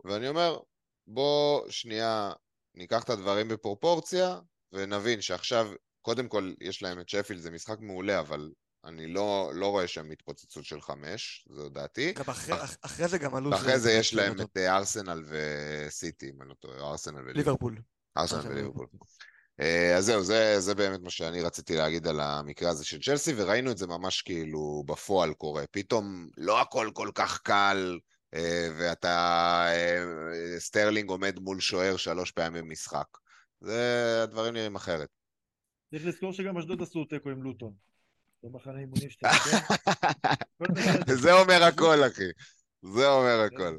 ואני 0.06 0.28
אומר, 0.28 0.60
בוא 1.08 1.70
שנייה 1.70 2.32
ניקח 2.76 3.04
את 3.04 3.10
הדברים 3.10 3.48
בפרופורציה, 3.48 4.40
ונבין 4.72 5.22
שעכשיו, 5.22 5.68
קודם 6.02 6.28
כל, 6.28 6.54
יש 6.62 6.84
להם 6.84 7.00
את 7.00 7.10
שפילד, 7.10 7.42
זה 7.42 7.52
משחק 7.52 7.80
מעולה, 7.80 8.20
אבל 8.20 8.52
אני 8.86 9.08
לא, 9.08 9.52
לא 9.54 9.68
רואה 9.68 9.88
שם 9.88 10.12
התפוצצות 10.12 10.66
של 10.66 10.82
חמש, 10.82 11.48
זו 11.50 11.70
דעתי. 11.70 12.14
גם 12.14 12.24
אחרי, 12.28 12.64
אח, 12.64 12.78
אחרי 12.82 13.08
זה 13.08 13.18
גם 13.18 13.36
עלו... 13.36 13.56
אחרי 13.56 13.80
זה 13.80 13.92
יש 13.92 14.14
להם 14.14 14.42
את 14.42 14.58
אה, 14.58 14.78
ארסנל 14.78 15.24
וסיטי, 15.28 16.30
אם 16.30 16.42
אני 16.42 16.50
לא 16.50 16.54
טועה, 16.54 16.92
ארסנל 16.92 17.22
וליברפול. 17.26 17.78
ארסנל 18.18 18.48
וליברפול. 18.48 18.88
אה, 19.60 19.98
אז 19.98 20.06
זהו, 20.06 20.24
זה, 20.24 20.60
זה 20.60 20.76
באמת 20.76 21.00
מה 21.00 21.10
שאני 21.10 21.42
רציתי 21.42 21.76
להגיד 21.76 22.08
על 22.08 22.20
המקרה 22.20 22.70
הזה 22.70 22.86
של 22.86 23.02
צ'לסי, 23.02 23.34
וראינו 23.38 23.72
את 23.72 23.78
זה 23.78 23.88
ממש 23.88 24.22
כאילו 24.22 24.84
בפועל 24.88 25.34
קורה. 25.34 25.64
פתאום 25.72 26.28
לא 26.38 26.62
הכל 26.62 26.90
כל 26.94 27.10
כך 27.16 27.40
קל, 27.40 28.00
ואתה, 28.78 29.66
סטרלינג 30.58 31.10
עומד 31.10 31.40
מול 31.40 31.60
שוער 31.60 31.98
שלוש 31.98 32.32
פעמים 32.32 32.66
במשחק. 32.66 33.08
זה, 33.62 34.20
הדברים 34.24 34.54
נראים 34.54 34.76
אחרת. 34.76 35.10
צריך 35.92 36.06
לזכור 36.06 36.34
שגם 36.34 36.58
אשדוד 36.58 36.82
עשו 36.82 37.06
תיקו 37.06 37.30
עם 37.30 37.44
לוטון. 37.44 37.74
במחנה 38.44 38.80
אימונים 38.80 39.10
שאתה 39.10 39.30
זה 41.22 41.34
אומר 41.34 41.64
הכל, 41.64 42.08
אחי. 42.08 42.24
זה 42.82 43.08
אומר 43.08 43.50
כן. 43.50 43.56
הכל. 43.56 43.78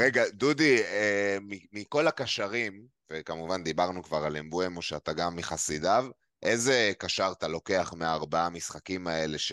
רגע, 0.00 0.22
דודי, 0.28 0.82
אה, 0.82 1.38
מכל 1.72 2.08
הקשרים, 2.08 2.86
וכמובן 3.12 3.64
דיברנו 3.64 4.02
כבר 4.02 4.24
על 4.24 4.36
אמבואמו 4.36 4.82
שאתה 4.82 5.12
גם 5.12 5.36
מחסידיו, 5.36 6.06
איזה 6.42 6.92
קשר 6.98 7.32
אתה 7.38 7.48
לוקח 7.48 7.92
מהארבעה 7.96 8.46
המשחקים 8.46 9.06
האלה 9.06 9.38
ש... 9.38 9.52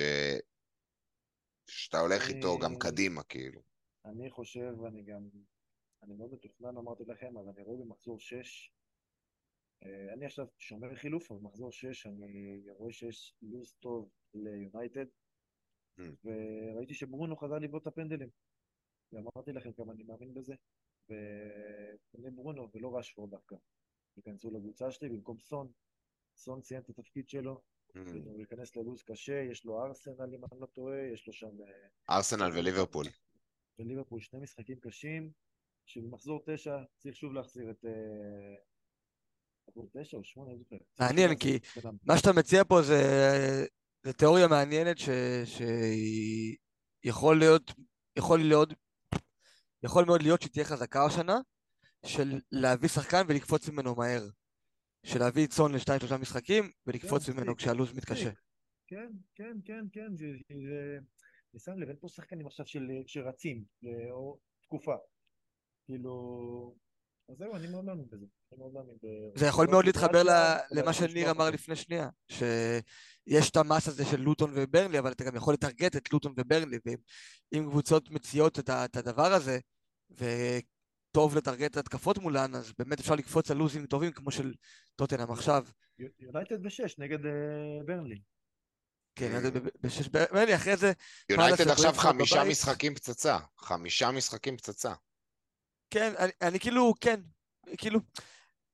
שאתה 1.68 1.99
הולך 1.99 2.30
איתו 2.30 2.60
גם 2.60 2.76
קדימה, 2.76 3.24
כאילו? 3.24 3.73
אני 4.05 4.30
חושב, 4.30 4.73
אני 4.88 5.03
גם, 5.03 5.30
אני 6.03 6.13
מאוד 6.13 6.34
מתוכנן, 6.34 6.77
אמרתי 6.77 7.03
לכם, 7.05 7.38
אבל 7.38 7.49
אני 7.49 7.63
רואה 7.63 7.77
במחזור 7.77 8.19
6 8.19 8.73
אה, 9.85 10.13
אני 10.13 10.25
עכשיו 10.25 10.45
שומר 10.57 10.95
חילוף, 10.95 11.31
אבל 11.31 11.39
מחזור 11.39 11.71
6 11.71 12.07
אני 12.07 12.63
רואה 12.69 12.91
שיש 12.91 13.35
לו"ז 13.41 13.73
טוב 13.80 14.09
ליונייטד, 14.34 15.05
mm. 15.99 16.03
וראיתי 16.23 16.93
שברונו 16.93 17.38
חזר 17.38 17.59
לבעוט 17.59 17.81
את 17.81 17.88
הפנדלים. 17.88 18.30
ואמרתי 19.11 19.51
לכם 19.51 19.73
כמה 19.73 19.93
אני 19.93 20.03
מאמין 20.03 20.34
בזה, 20.34 20.55
וקונה 21.05 22.30
ברונו 22.31 22.69
ולא 22.73 22.97
רשפורד 22.97 23.31
דווקא. 23.31 23.55
ייכנסו 24.17 24.51
לקבוצה 24.51 24.91
שלי 24.91 25.09
במקום 25.09 25.39
סון. 25.39 25.71
סון 26.35 26.61
סיים 26.61 26.81
את 26.81 26.89
התפקיד 26.89 27.30
שלו, 27.30 27.61
mm. 27.89 27.99
הוא 28.25 28.39
ייכנס 28.39 28.75
ללו"ז 28.75 29.03
קשה, 29.03 29.41
יש 29.51 29.65
לו 29.65 29.84
ארסנל 29.84 30.35
אם 30.35 30.45
אני 30.51 30.59
לא 30.59 30.65
טועה, 30.65 31.01
יש 31.13 31.27
לו 31.27 31.34
שם... 31.34 31.61
אה, 31.61 32.15
ארסנל 32.17 32.49
וליברפול. 32.57 33.05
וליברפול, 33.80 34.22
שני 34.22 34.40
משחקים 34.40 34.80
קשים, 34.80 35.32
שבמחזור 35.86 36.44
תשע 36.45 36.78
צריך 36.98 37.16
שוב 37.16 37.34
להחזיר 37.34 37.72
את... 37.72 37.86
מעניין, 41.00 41.36
כי 41.40 41.60
מה 42.04 42.18
שאתה 42.18 42.34
מציע 42.34 42.64
פה 42.64 42.82
זה, 42.82 43.02
זה 44.04 44.14
תיאוריה 44.14 44.48
מעניינת 44.48 44.98
שהיא 45.45 46.58
יכול 47.04 47.40
להיות, 47.40 47.72
יכול 48.18 48.40
להיות, 48.40 48.70
יכול 49.84 50.06
מאוד 50.06 50.22
להיות 50.22 50.41
שהיא 50.41 50.52
תהיה 50.52 50.66
חזקה 50.66 51.06
השנה, 51.06 51.40
של 52.06 52.41
להביא 52.52 52.90
שחקן 52.90 53.22
ולקפוץ 53.28 53.70
ממנו 53.70 53.95
מהר. 53.95 54.24
של 55.06 55.20
להביא 55.20 55.48
צאן 55.48 55.72
לשתיים 55.76 56.00
שלושה 56.00 56.18
משחקים 56.18 56.72
ולקפוץ 56.88 57.30
כן, 57.30 57.34
ממנו 57.34 57.56
כשהלו"ז 57.56 57.94
מתקשה. 57.94 58.32
כן, 58.88 59.12
כן, 59.36 59.58
כן, 59.66 59.86
כן, 59.91 60.16
זה... 60.16 60.26
זה 61.53 61.59
שם 61.59 61.80
לב, 61.80 61.88
אין 61.88 61.97
פה 61.99 62.07
שחקנים 62.07 62.47
עכשיו 62.47 62.65
שרצים, 63.07 63.63
או 64.11 64.39
תקופה. 64.63 64.95
כאילו... 65.85 66.75
אז 67.30 67.38
זהו, 67.38 67.55
אני 67.55 67.67
מאוד 67.67 67.85
מאמין 67.85 68.05
בזה. 68.11 68.25
זה 69.35 69.45
יכול 69.45 69.67
מאוד 69.67 69.85
להתחבר 69.85 70.23
למה 70.71 70.93
שניר 70.93 71.31
אמר 71.31 71.49
לפני 71.49 71.75
שנייה, 71.75 72.09
שיש 72.27 73.49
את 73.49 73.55
המס 73.55 73.88
הזה 73.88 74.05
של 74.05 74.21
לוטון 74.21 74.51
וברנלי, 74.55 74.99
אבל 74.99 75.11
אתה 75.11 75.23
גם 75.23 75.35
יכול 75.35 75.53
לטרגט 75.53 75.95
את 75.95 76.13
לוטון 76.13 76.34
וברנלי, 76.38 76.77
ואם 76.85 77.69
קבוצות 77.69 78.09
מציעות 78.09 78.59
את 78.59 78.97
הדבר 78.97 79.34
הזה, 79.34 79.59
וטוב 80.11 81.38
לטרגט 81.38 81.77
התקפות 81.77 82.17
מולן, 82.17 82.55
אז 82.55 82.73
באמת 82.80 82.99
אפשר 82.99 83.15
לקפוץ 83.15 83.51
על 83.51 83.57
לוזים 83.57 83.85
טובים 83.85 84.11
כמו 84.11 84.31
של 84.31 84.53
טוטנאם 84.95 85.31
עכשיו. 85.31 85.65
יונייטד 86.19 86.63
בשש 86.63 86.99
נגד 86.99 87.25
אה, 87.25 87.31
ברנלי. 87.85 88.21
כן, 89.15 89.26
יונייטד 89.26 89.60
בשש 89.81 90.07
ברנלי, 90.07 90.56
אחרי 90.56 90.77
זה... 90.77 90.91
יונייטד 91.30 91.68
עכשיו 91.68 91.94
חמישה 91.94 92.44
משחקים 92.44 92.95
פצצה. 92.95 93.38
חמישה 93.57 94.11
משחקים 94.11 94.57
פצצה. 94.57 94.94
כן, 95.90 96.14
אני 96.41 96.60
כאילו, 96.60 96.94
כן, 97.02 97.19
כאילו, 97.77 97.99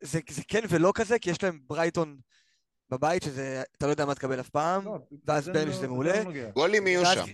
זה, 0.02 0.20
זה 0.30 0.42
כן 0.48 0.62
ולא 0.70 0.92
כזה, 0.96 1.20
כי 1.20 1.30
יש 1.30 1.44
להם 1.44 1.60
ברייטון 1.64 2.20
בבית, 2.90 3.24
שזה, 3.24 3.64
אתה 3.78 3.86
לא 3.86 3.92
יודע 3.92 4.06
מה 4.06 4.16
תקבל 4.16 4.40
אף 4.40 4.50
פעם, 4.50 4.86
לא, 4.86 4.98
ואז 5.26 5.48
ברני 5.48 5.66
לא- 5.66 5.74
שזה 5.74 5.88
מעולה. 5.88 6.24
לא 6.24 6.50
גולים 6.50 6.88
יהיו 6.88 7.06
שם. 7.06 7.26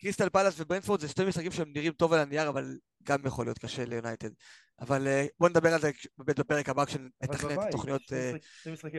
קריסטל 0.00 0.28
פלאס 0.28 0.54
וברנטפורד 0.60 1.00
זה 1.00 1.08
שתי 1.08 1.24
משחקים 1.24 1.52
שהם 1.52 1.72
נראים 1.74 1.92
טוב 1.92 2.12
על 2.12 2.20
הנייר, 2.20 2.48
אבל 2.48 2.78
גם 3.02 3.26
יכול 3.26 3.46
להיות 3.46 3.58
קשה 3.58 3.84
ליונייטד. 3.84 4.30
אבל 4.80 5.06
אה, 5.06 5.26
בוא 5.40 5.48
נדבר 5.48 5.74
על 5.74 5.80
זה 5.80 5.90
בפרק 6.18 6.68
הבא 6.68 6.84
כשנתכנן 6.84 7.52
את 7.52 7.58
התוכניות 7.68 8.02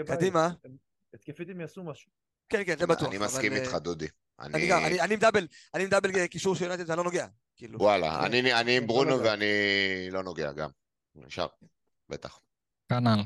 קדימה. 0.07 0.49
התקפית 1.13 1.49
הם 1.49 1.61
יעשו 1.61 1.83
משהו. 1.83 2.11
כן, 2.49 2.63
כן, 2.65 2.77
זה 2.77 2.87
בטוח. 2.87 3.07
אני 3.07 3.17
מסכים 3.17 3.53
איתך, 3.53 3.75
דודי. 3.75 4.07
אני 4.39 5.13
עם 5.13 5.19
double, 5.19 5.47
אני 5.73 5.83
עם 5.83 5.89
double 5.89 6.27
קישור 6.27 6.55
של 6.55 6.65
יונייטד 6.65 6.83
ואני 6.87 6.97
לא 6.97 7.03
נוגע. 7.03 7.27
כאילו. 7.55 7.79
וואלה, 7.79 8.25
אני 8.25 8.77
עם 8.77 8.87
ברונו 8.87 9.19
ואני 9.19 9.45
לא 10.11 10.23
נוגע 10.23 10.51
גם. 10.51 10.69
נשאר, 11.15 11.47
בטח. 12.09 12.39
כנ"ל. 12.89 13.19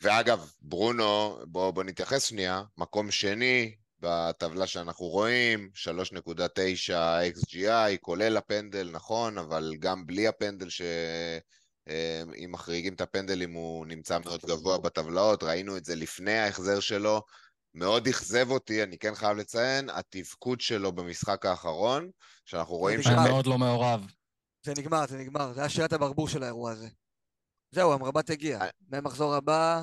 ואגב, 0.00 0.52
ברונו, 0.62 1.38
בואו 1.46 1.72
בוא 1.72 1.84
נתייחס 1.84 2.24
שנייה, 2.24 2.62
מקום 2.78 3.10
שני 3.10 3.74
בטבלה 4.00 4.66
שאנחנו 4.66 5.06
רואים, 5.06 5.70
3.9 5.74 6.92
XGI, 7.36 7.98
כולל 8.00 8.36
הפנדל, 8.36 8.90
נכון, 8.92 9.38
אבל 9.38 9.74
גם 9.78 10.06
בלי 10.06 10.28
הפנדל 10.28 10.68
ש... 10.68 10.82
אה, 11.88 12.22
אם 12.44 12.52
מחריגים 12.52 12.94
את 12.94 13.00
הפנדלים 13.00 13.52
הוא 13.52 13.86
נמצא 13.86 14.18
מאוד 14.24 14.40
גבוה 14.46 14.78
בטבלאות, 14.78 15.42
ראינו 15.42 15.76
את 15.76 15.84
זה 15.84 15.94
לפני 15.94 16.38
ההחזר 16.38 16.80
שלו, 16.80 17.22
מאוד 17.74 18.08
אכזב 18.08 18.50
אותי, 18.50 18.82
אני 18.82 18.98
כן 18.98 19.14
חייב 19.14 19.36
לציין, 19.36 19.90
התפקוד 19.90 20.60
שלו 20.60 20.92
במשחק 20.92 21.46
האחרון, 21.46 22.10
שאנחנו 22.44 22.74
רואים 22.74 23.02
ש... 23.02 23.06
היה 23.06 23.24
מאוד 23.28 23.46
לא 23.46 23.58
מעורב. 23.58 24.06
זה 24.66 24.72
נגמר, 24.78 25.06
זה 25.06 25.18
נגמר, 25.18 25.52
זה 25.52 25.60
היה 25.60 25.68
שירת 25.68 25.92
הברבור 25.92 26.28
של 26.28 26.42
האירוע 26.42 26.70
הזה. 26.70 26.88
זהו, 27.70 27.92
המרבט 27.92 28.30
הגיע. 28.30 28.58
מהמחזור 28.88 29.34
הבא... 29.34 29.82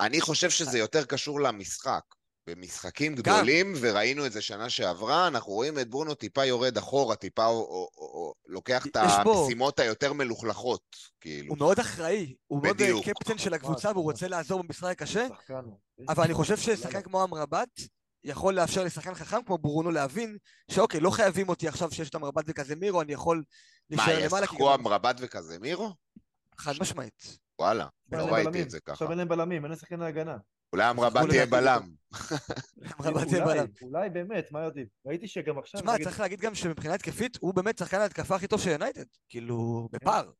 אני 0.00 0.20
חושב 0.20 0.50
שזה 0.50 0.78
יותר 0.78 1.04
קשור 1.04 1.40
למשחק. 1.40 2.02
במשחקים 2.46 3.14
גדולים, 3.14 3.72
וראינו 3.80 4.26
את 4.26 4.32
זה 4.32 4.40
שנה 4.40 4.70
שעברה, 4.70 5.26
אנחנו 5.26 5.52
רואים 5.52 5.78
את 5.78 5.90
ברונו 5.90 6.14
טיפה 6.14 6.44
יורד 6.44 6.76
אחורה, 6.78 7.16
טיפה 7.16 7.46
או, 7.46 7.60
או, 7.60 7.88
או, 7.96 8.34
לוקח 8.46 8.86
את 8.86 8.96
המשימות 8.96 9.76
בו... 9.76 9.82
היותר 9.82 10.12
מלוכלכות, 10.12 10.96
כאילו. 11.20 11.48
הוא 11.48 11.58
מאוד 11.58 11.78
אחראי, 11.78 12.34
הוא 12.46 12.62
בדיוק. 12.62 13.06
מאוד 13.06 13.16
קפטן 13.16 13.38
של 13.38 13.54
הקבוצה, 13.54 13.90
והוא 13.90 14.04
רוצה 14.04 14.28
לעזור 14.28 14.62
במשחק 14.62 14.90
הקשה, 14.90 15.26
אבל 16.08 16.24
אני 16.24 16.34
חושב 16.34 16.56
ששחקן 16.56 17.02
כמו 17.02 17.24
אמרבת 17.24 17.80
יכול 18.24 18.54
לאפשר 18.54 18.84
לשחקן 18.84 19.14
חכם 19.14 19.42
כמו 19.46 19.58
ברונו 19.58 19.90
להבין 19.90 20.38
שאוקיי, 20.70 21.00
לא 21.00 21.10
חייבים 21.10 21.48
אותי 21.48 21.68
עכשיו 21.68 21.90
שיש 21.90 22.08
את 22.08 22.14
אמרבת 22.14 22.44
וכזמירו, 22.46 23.02
אני 23.02 23.12
יכול 23.12 23.42
להישאר 23.90 24.18
למעלה. 24.18 24.28
מה, 24.30 24.38
ישחקו 24.38 24.74
אמרבת 24.74 25.16
וכזמירו? 25.20 25.94
חד 26.56 26.72
משמעית. 26.80 27.38
וואלה, 27.58 27.86
לא 28.12 28.24
ראיתי 28.24 28.62
את 28.62 28.70
זה 28.70 28.80
ככה. 28.80 28.92
עכשיו 28.92 29.10
אין 29.10 29.18
להם 29.18 29.28
בלמים, 29.28 29.62
אין 29.62 29.70
להם 29.70 29.78
שחקן 29.78 30.00
להגנה. 30.00 30.36
אולי 30.72 30.90
אמרבת 30.90 31.28
תהיה 31.28 31.46
בלם. 31.46 31.82
אמרבת 33.00 33.28
תהיה 33.28 33.44
בלם. 33.44 33.66
אולי 33.82 34.10
באמת, 34.10 34.52
מה 34.52 34.64
יודעים? 34.64 34.86
ראיתי 35.06 35.28
שגם 35.28 35.58
עכשיו... 35.58 35.80
תשמע, 35.80 35.98
צריך 36.04 36.20
להגיד 36.20 36.40
גם 36.40 36.54
שמבחינה 36.54 36.94
התקפית, 36.94 37.38
הוא 37.40 37.54
באמת 37.54 37.78
שחקן 37.78 38.00
ההתקפה 38.00 38.36
הכי 38.36 38.46
טוב 38.46 38.60
של 38.60 38.70
יונייטד. 38.70 39.04
כאילו, 39.28 39.88
כן. 39.92 39.98
בפער. 39.98 40.30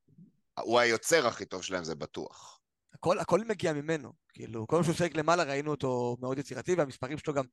הוא 0.60 0.78
היוצר 0.78 1.26
הכי 1.26 1.44
טוב 1.44 1.62
שלהם, 1.62 1.84
זה 1.84 1.94
בטוח. 1.94 2.60
הכל, 2.94 3.18
הכל 3.18 3.44
מגיע 3.44 3.72
ממנו. 3.72 4.12
כאילו, 4.28 4.66
כל 4.66 4.76
מה 4.76 4.84
שהוא 4.84 4.94
שיחק 4.94 5.14
למעלה 5.14 5.42
ראינו 5.42 5.70
אותו 5.70 6.16
מאוד 6.20 6.38
יצירתי, 6.38 6.74
והמספרים 6.74 7.18
שלו 7.18 7.34
גם 7.34 7.44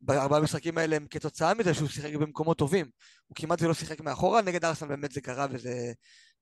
בארבעה 0.00 0.38
המשחקים 0.38 0.78
האלה 0.78 0.96
הם 0.96 1.06
כתוצאה 1.10 1.54
מזה 1.54 1.74
שהוא 1.74 1.88
שיחק 1.88 2.14
במקומות 2.14 2.58
טובים. 2.58 2.86
הוא 3.26 3.36
כמעט 3.36 3.62
ולא 3.62 3.74
שיחק 3.74 4.00
מאחורה, 4.00 4.42
נגד 4.42 4.64
ארסן 4.64 4.88
באמת 4.88 5.12
זה 5.12 5.20
קרה 5.20 5.46
וזה 5.50 5.92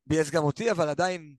ביאס 0.07 0.31
גם 0.31 0.45
אותי, 0.45 0.71
אבל 0.71 0.89
עדיין 0.89 1.35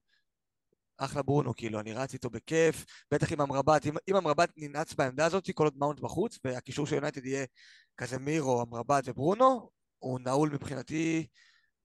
אחלה 1.05 1.21
ברונו, 1.21 1.55
כאילו, 1.55 1.79
אני 1.79 1.93
רץ 1.93 2.13
איתו 2.13 2.29
בכיף, 2.29 2.85
בטח 3.11 3.31
עם 3.31 3.41
אמרבת, 3.41 3.85
אם, 3.85 3.93
אם 4.09 4.15
אמרבת 4.15 4.49
ננעץ 4.57 4.93
בעמדה 4.93 5.25
הזאת, 5.25 5.49
כל 5.53 5.63
עוד 5.63 5.77
מאונט 5.77 5.99
בחוץ, 5.99 6.39
והקישור 6.45 6.85
של 6.85 6.95
יונייטד 6.95 7.25
יהיה 7.25 7.45
כזה 7.97 8.19
מירו, 8.19 8.61
אמרבת 8.61 9.03
וברונו, 9.07 9.69
הוא 9.99 10.19
נעול 10.19 10.49
מבחינתי 10.49 11.27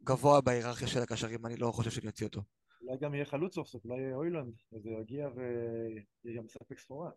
גבוה 0.03 0.41
בהיררכיה 0.41 0.89
של 0.89 1.03
הקשרים, 1.03 1.47
אני 1.47 1.57
לא 1.57 1.73
חושב 1.73 1.91
שאני 1.91 2.07
אוציא 2.07 2.27
אותו. 2.27 2.41
אולי 2.83 2.99
גם 3.01 3.15
יהיה 3.15 3.25
חלוץ 3.25 3.55
סוף 3.55 3.69
סוף, 3.69 3.85
אולי 3.85 4.01
יהיה 4.01 4.15
אוילנד, 4.15 4.53
אז 4.77 4.87
הוא 4.87 5.01
יגיע 5.01 5.29
ויהיה 5.37 6.39
גם 6.39 6.45
מספק 6.45 6.79
סחורה. 6.79 7.11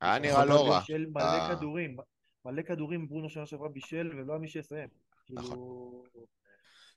היה 0.00 0.18
נראה 0.18 0.44
לא 0.44 0.68
רע. 0.68 0.78
בישל 0.78 1.06
מלא 1.06 1.22
אה. 1.22 1.56
כדורים, 1.56 1.96
מלא 2.44 2.62
כדורים 2.62 3.08
ברונו 3.08 3.30
שנה 3.30 3.46
שעברה 3.46 3.68
בישל 3.68 4.10
ולא 4.16 4.32
היה 4.32 4.40
מי 4.40 4.48
שיסיים. 4.48 4.88
נכון. 5.30 5.58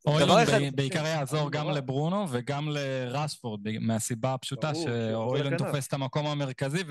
אוילון 0.06 0.40
בעיקר 0.76 1.06
יעזור 1.06 1.52
גם 1.52 1.70
לברונו 1.70 2.26
וגם 2.30 2.70
לרשפורד, 2.70 3.60
מהסיבה 3.80 4.34
הפשוטה 4.34 4.76
שאוילון 4.76 5.58
תופס 5.58 5.88
את 5.88 5.94
המקום 5.94 6.28
המרכזי 6.28 6.84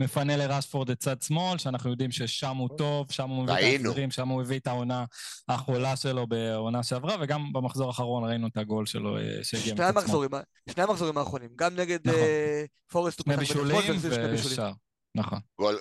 ומפנה 0.00 0.36
לרשפורד 0.36 0.90
את 0.90 0.98
צד 0.98 1.22
שמאל, 1.22 1.58
שאנחנו 1.58 1.90
יודעים 1.90 2.10
ששם 2.10 2.56
הוא 2.56 2.68
טוב, 2.78 3.06
שם 3.10 3.28
הוא 3.30 3.42
מביא 3.44 3.76
את 3.76 3.80
ההחזרים, 3.80 4.10
שם 4.10 4.28
הוא 4.28 4.42
הביא 4.42 4.58
את 4.58 4.66
העונה 4.66 5.04
החולה 5.48 5.96
שלו 5.96 6.26
בעונה 6.26 6.82
שעברה, 6.82 7.16
וגם 7.20 7.52
במחזור 7.52 7.86
האחרון 7.86 8.24
ראינו 8.24 8.46
את 8.46 8.56
הגול 8.56 8.86
שלו 8.86 9.18
אה, 9.18 9.38
שהגיע 9.42 9.74
מצד 9.74 10.06
שמאל. 10.06 10.42
שני 10.70 10.82
המחזורים 10.82 11.18
האחרונים, 11.18 11.50
גם 11.56 11.76
נגד 11.76 11.98
נכון. 12.04 12.20
אה, 12.20 12.64
פורסט 12.90 13.18
הוא 13.18 13.24
פתח 13.24 13.38
בישולים 13.38 13.96
ושער, 14.00 14.72
נכון. 15.14 15.38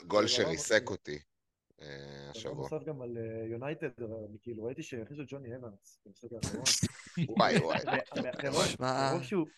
גול 0.07 0.27
שריסק 0.27 0.89
אותי. 0.89 1.19
אה, 1.84 2.30
השבוע. 2.31 2.55
נוסף 2.55 2.85
גם 2.85 3.01
על 3.01 3.18
אה, 3.18 3.47
יונייטד, 3.47 3.89
אני 4.30 4.38
כאילו 4.41 4.64
ראיתי 4.64 4.84
שהכניסו 4.84 5.23
ג'וני 5.27 5.55
אבנס 5.55 5.99
במשחק 6.05 6.30
האחרון. 6.34 6.64
וואי 7.38 7.57
וואי. 7.57 7.80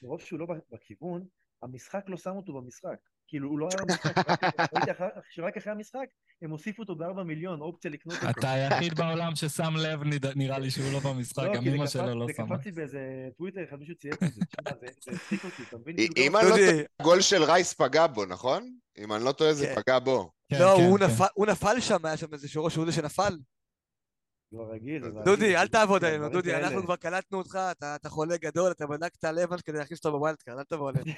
מרוב 0.02 0.22
שהוא 0.22 0.40
לא 0.40 0.48
בכיוון, 0.72 1.26
המשחק 1.62 2.04
לא 2.08 2.18
שם 2.18 2.36
אותו 2.36 2.54
במשחק. 2.54 2.98
כאילו 3.28 3.50
הוא 3.50 3.60
לא 3.60 3.68
היה 3.72 3.86
במשחק, 3.86 4.30
ראיתי 4.74 4.92
שרק 5.30 5.58
אחרי 5.58 5.72
המשחק 5.74 6.06
הם 6.42 6.52
הוסיפו 6.52 6.82
אותו 6.82 6.96
בארבע 6.96 7.24
מיליון, 7.24 7.62
אופציה 7.62 7.92
לקנות 7.92 8.18
אותו. 8.18 8.30
אתה 8.30 8.52
היחיד 8.52 8.94
בעולם 8.94 9.36
ששם 9.36 9.74
לב, 9.78 10.00
נראה 10.36 10.60
לי 10.60 10.72
שהוא 10.72 10.94
לא 10.94 11.00
במשחק, 11.00 11.44
לא, 11.44 11.54
גם 11.54 11.64
אמא 11.68 11.88
שלו 11.88 12.20
לא 12.20 12.28
שמה. 12.36 12.48
זה 12.48 12.56
קפץ 12.56 12.66
לי 12.66 12.72
באיזה 12.72 13.30
טוויטר, 13.38 13.64
אחד 13.64 13.80
מישהו 13.80 13.96
צייץ 13.96 14.24
את 14.24 14.34
זה, 14.34 14.42
זה 15.02 15.12
הצחיק 15.12 15.46
אותי, 15.46 15.64
אתה 15.70 15.78
מבין? 15.78 15.96
אם 16.18 16.36
אני 16.36 16.46
לא 16.50 16.56
טועה, 16.56 16.84
גול 17.02 17.22
של 17.22 17.44
רייס 17.44 17.74
פגע 17.74 18.08
בו, 18.08 18.26
נכון? 18.26 18.76
אם 18.98 19.14
אני 19.14 19.24
לא 19.24 19.32
טועה, 19.32 19.54
זה 19.54 19.66
כן. 19.66 19.82
פגע 19.82 20.00
בו. 20.00 20.32
כן, 20.50 20.60
לא, 20.60 20.78
כן, 20.78 21.06
הוא 21.34 21.48
נפל 21.48 21.80
שם, 21.80 22.06
היה 22.06 22.18
שם 22.18 22.34
איזה 22.34 22.48
שורש, 22.48 22.76
הוא 22.76 22.86
זה 22.86 22.92
שנפל. 22.92 23.38
לא 24.52 24.66
רגיל. 24.72 25.04
דודי, 25.26 25.58
אל 25.58 25.68
תעבוד 25.68 26.06
עלינו, 26.06 26.30
דודי, 26.30 26.56
אנחנו 26.56 26.84
כבר 26.84 26.96
קלטנו 26.96 27.38
אותך, 27.38 27.60
אתה 27.78 28.10
חולה 28.10 28.38
גדול, 28.38 28.72
אתה 28.72 28.88
בדקת 28.88 29.24
לבן 29.24 29.58
כדי 29.58 29.78
להכניס 29.78 30.00
אותו 30.00 30.18
ב 30.18 30.22
wild 30.22 30.38
card, 30.42 30.58
אל 30.58 30.64
תבוא 30.64 30.90
עלינו. 30.90 31.06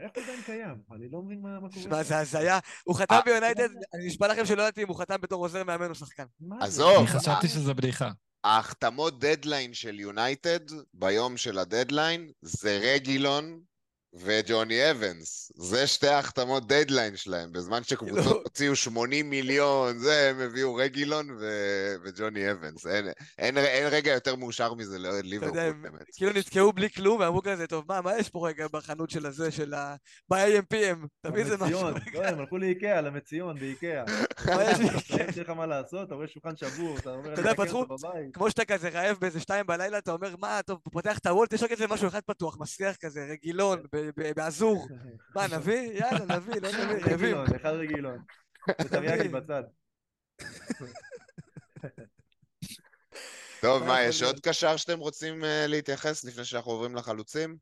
איך 0.00 0.10
הוא 0.16 0.22
עדיין 0.22 0.42
קיים? 0.42 0.82
אני 0.92 1.08
לא 1.12 1.22
מבין 1.22 1.40
מה 1.40 1.58
קורה. 1.60 1.82
שמע, 1.82 2.02
זה 2.02 2.18
הזיה. 2.18 2.58
הוא 2.84 2.96
חתם 2.96 3.14
אה, 3.14 3.22
ביונייטד, 3.22 3.68
אני 3.94 4.06
נשבע 4.06 4.28
לכם 4.28 4.46
שלא 4.46 4.62
ידעתי 4.62 4.82
אם 4.82 4.88
הוא 4.88 4.96
חתם 4.96 5.20
בתור 5.20 5.44
עוזר 5.44 5.64
מאמן 5.64 5.90
או 5.90 5.94
שחקן. 5.94 6.24
עזוב. 6.60 6.98
אני 6.98 7.06
חשבתי 7.06 7.48
שזה 7.48 7.74
בדיחה. 7.74 8.10
ההחתמות 8.44 9.18
דדליין 9.18 9.74
של 9.74 10.00
יונייטד, 10.00 10.60
ביום 10.94 11.36
של 11.36 11.58
הדדליין, 11.58 12.30
זה 12.42 12.78
רגילון 12.82 13.60
וג'וני 14.14 14.90
אוונס. 14.90 15.52
זה 15.56 15.86
שתי 15.86 16.08
ההחתמות 16.08 16.66
דדליין 16.66 17.16
שלהם, 17.16 17.52
בזמן 17.52 17.84
שקבוצות 17.84 18.26
לא. 18.26 18.40
הוציאו 18.44 18.76
80 18.76 19.30
מיליון, 19.30 19.98
זה, 19.98 20.30
הם 20.30 20.40
הביאו 20.40 20.74
רגילון 20.74 21.30
ו- 21.40 21.94
וג'וני 22.04 22.50
אוונס. 22.50 22.86
אין, 22.86 23.08
אין, 23.38 23.58
אין 23.58 23.86
רגע 23.90 24.12
יותר 24.12 24.36
מאושר 24.36 24.74
מזה 24.74 24.98
לאוהד 24.98 25.24
ליברפול, 25.24 25.72
באמת. 25.72 26.14
כאילו 26.16 26.32
נתקעו 26.32 26.72
בלי 26.72 26.90
כלום, 26.90 27.20
ואמרו 27.20 27.42
כזה, 27.42 27.66
טוב, 27.66 27.84
מה, 27.88 28.00
מה 28.00 28.18
יש 28.18 28.28
פה 28.28 28.48
רגע 28.48 28.66
בחנות 28.72 29.10
של 29.10 29.26
הזה, 29.26 29.50
של 29.50 29.74
ה... 29.74 29.94
ב-AMPM? 30.28 31.06
תביא 31.20 31.42
איזה 31.42 31.56
משהו. 31.56 31.80
לא, 32.14 32.24
הם 32.24 32.40
הלכו 32.40 32.58
לאיקאה, 32.58 33.00
למציון, 33.00 33.58
באיקאה. 33.58 34.04
מה 34.46 34.64
יש 35.28 35.38
לך 35.38 35.50
מה 35.50 35.66
לעשות, 35.66 36.06
אתה 36.06 36.14
רואה 36.14 36.26
שולחן 36.28 36.56
שבור, 36.56 36.98
אתה 36.98 37.10
אומר, 37.10 37.32
אתה 37.32 37.40
יודע, 37.40 37.54
פתחו, 37.54 37.84
כמו 38.32 38.50
שאתה 38.50 38.64
כזה 38.64 38.88
רעב 38.88 39.16
באיזה 39.20 39.40
שתיים 39.40 39.66
בלילה, 39.66 39.98
אתה 39.98 40.12
אומר, 40.12 40.34
מה, 40.38 40.60
טוב, 40.66 40.78
פותח 40.92 41.18
את 41.18 41.26
הוולט, 41.26 41.52
יש 41.52 41.62
רק 41.62 41.70
איזה 41.70 41.86
משהו 41.86 42.08
אחד 42.08 42.20
פתוח, 42.20 42.56
מסריח 42.60 42.96
כזה, 42.96 43.26
רגילון, 43.30 43.82
באזור. 44.36 44.88
מה, 45.34 45.46
נביא? 45.46 45.92
יאללה, 45.92 46.36
נביא, 46.36 46.60
לא 46.60 46.68
נביא, 46.72 47.06
נביא. 47.14 47.34
אחד 47.56 47.72
רגילון. 47.72 48.18
ותריאקי 48.80 49.28
בצד. 49.38 49.62
טוב, 53.60 53.84
מה, 53.84 54.02
יש 54.02 54.22
עוד 54.22 54.40
קשר 54.40 54.76
שאתם 54.76 54.98
רוצים 54.98 55.44
אה, 55.44 55.66
להתייחס 55.66 56.24
לפני 56.24 56.44
שאנחנו 56.44 56.72
עוברים 56.72 56.94
לחלוצים? 56.94 57.56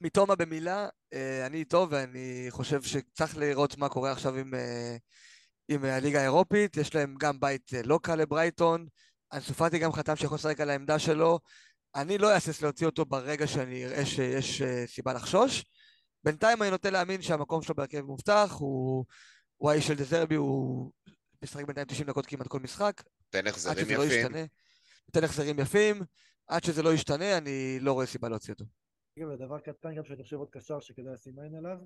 מתומה 0.00 0.34
במילה, 0.34 0.88
אה, 1.12 1.46
אני 1.46 1.56
איתו 1.56 1.86
ואני 1.90 2.46
חושב 2.50 2.82
שצריך 2.82 3.36
לראות 3.36 3.78
מה 3.78 3.88
קורה 3.88 4.12
עכשיו 4.12 4.34
עם, 4.34 4.54
אה, 4.54 4.96
עם 5.68 5.84
הליגה 5.84 6.20
האירופית, 6.20 6.76
יש 6.76 6.94
להם 6.94 7.14
גם 7.18 7.40
בית 7.40 7.70
לא 7.84 8.00
קל 8.02 8.14
לברייטון, 8.14 8.86
אנסופטי 9.32 9.78
גם 9.78 9.92
חתם 9.92 10.16
שיכול 10.16 10.34
לשחק 10.34 10.60
על 10.60 10.70
העמדה 10.70 10.98
שלו, 10.98 11.40
אני 11.96 12.18
לא 12.18 12.32
אהסס 12.32 12.62
להוציא 12.62 12.86
אותו 12.86 13.04
ברגע 13.04 13.46
שאני 13.46 13.84
אראה 13.84 14.06
שיש 14.06 14.62
סיבה 14.86 15.12
לחשוש. 15.12 15.64
בינתיים 16.24 16.62
אני 16.62 16.70
נוטה 16.70 16.90
להאמין 16.90 17.22
שהמקום 17.22 17.62
שלו 17.62 17.74
בהרכב 17.74 18.00
מובטח, 18.00 18.56
הוא, 18.58 19.04
הוא 19.56 19.70
האיש 19.70 19.86
של 19.86 19.94
דזרבי, 19.94 20.34
הוא 20.34 20.92
משחק 21.42 21.64
בינתיים 21.64 21.86
90 21.86 22.08
דקות 22.08 22.26
כמעט 22.26 22.46
כל 22.46 22.60
משחק. 22.60 23.02
תן 23.30 23.46
החזרים 23.46 23.86
לא 23.96 24.04
יפים. 24.04 24.32
לא 24.32 24.40
תן 25.12 25.24
החזרים 25.24 25.58
יפים, 25.58 26.02
עד 26.46 26.64
שזה 26.64 26.82
לא 26.82 26.94
ישתנה, 26.94 27.38
אני 27.38 27.78
לא 27.80 27.92
רואה 27.92 28.06
סיבה 28.06 28.28
להוציא 28.28 28.54
אותו. 28.54 28.64
אגב, 29.18 29.46
דבר 29.46 29.58
קטן 29.58 29.94
גם 29.94 30.04
שאני 30.04 30.22
חושב 30.22 30.36
עוד 30.36 30.50
קשר 30.50 30.80
שכדאי 30.80 31.12
לשים 31.14 31.38
עין 31.38 31.54
עליו, 31.54 31.78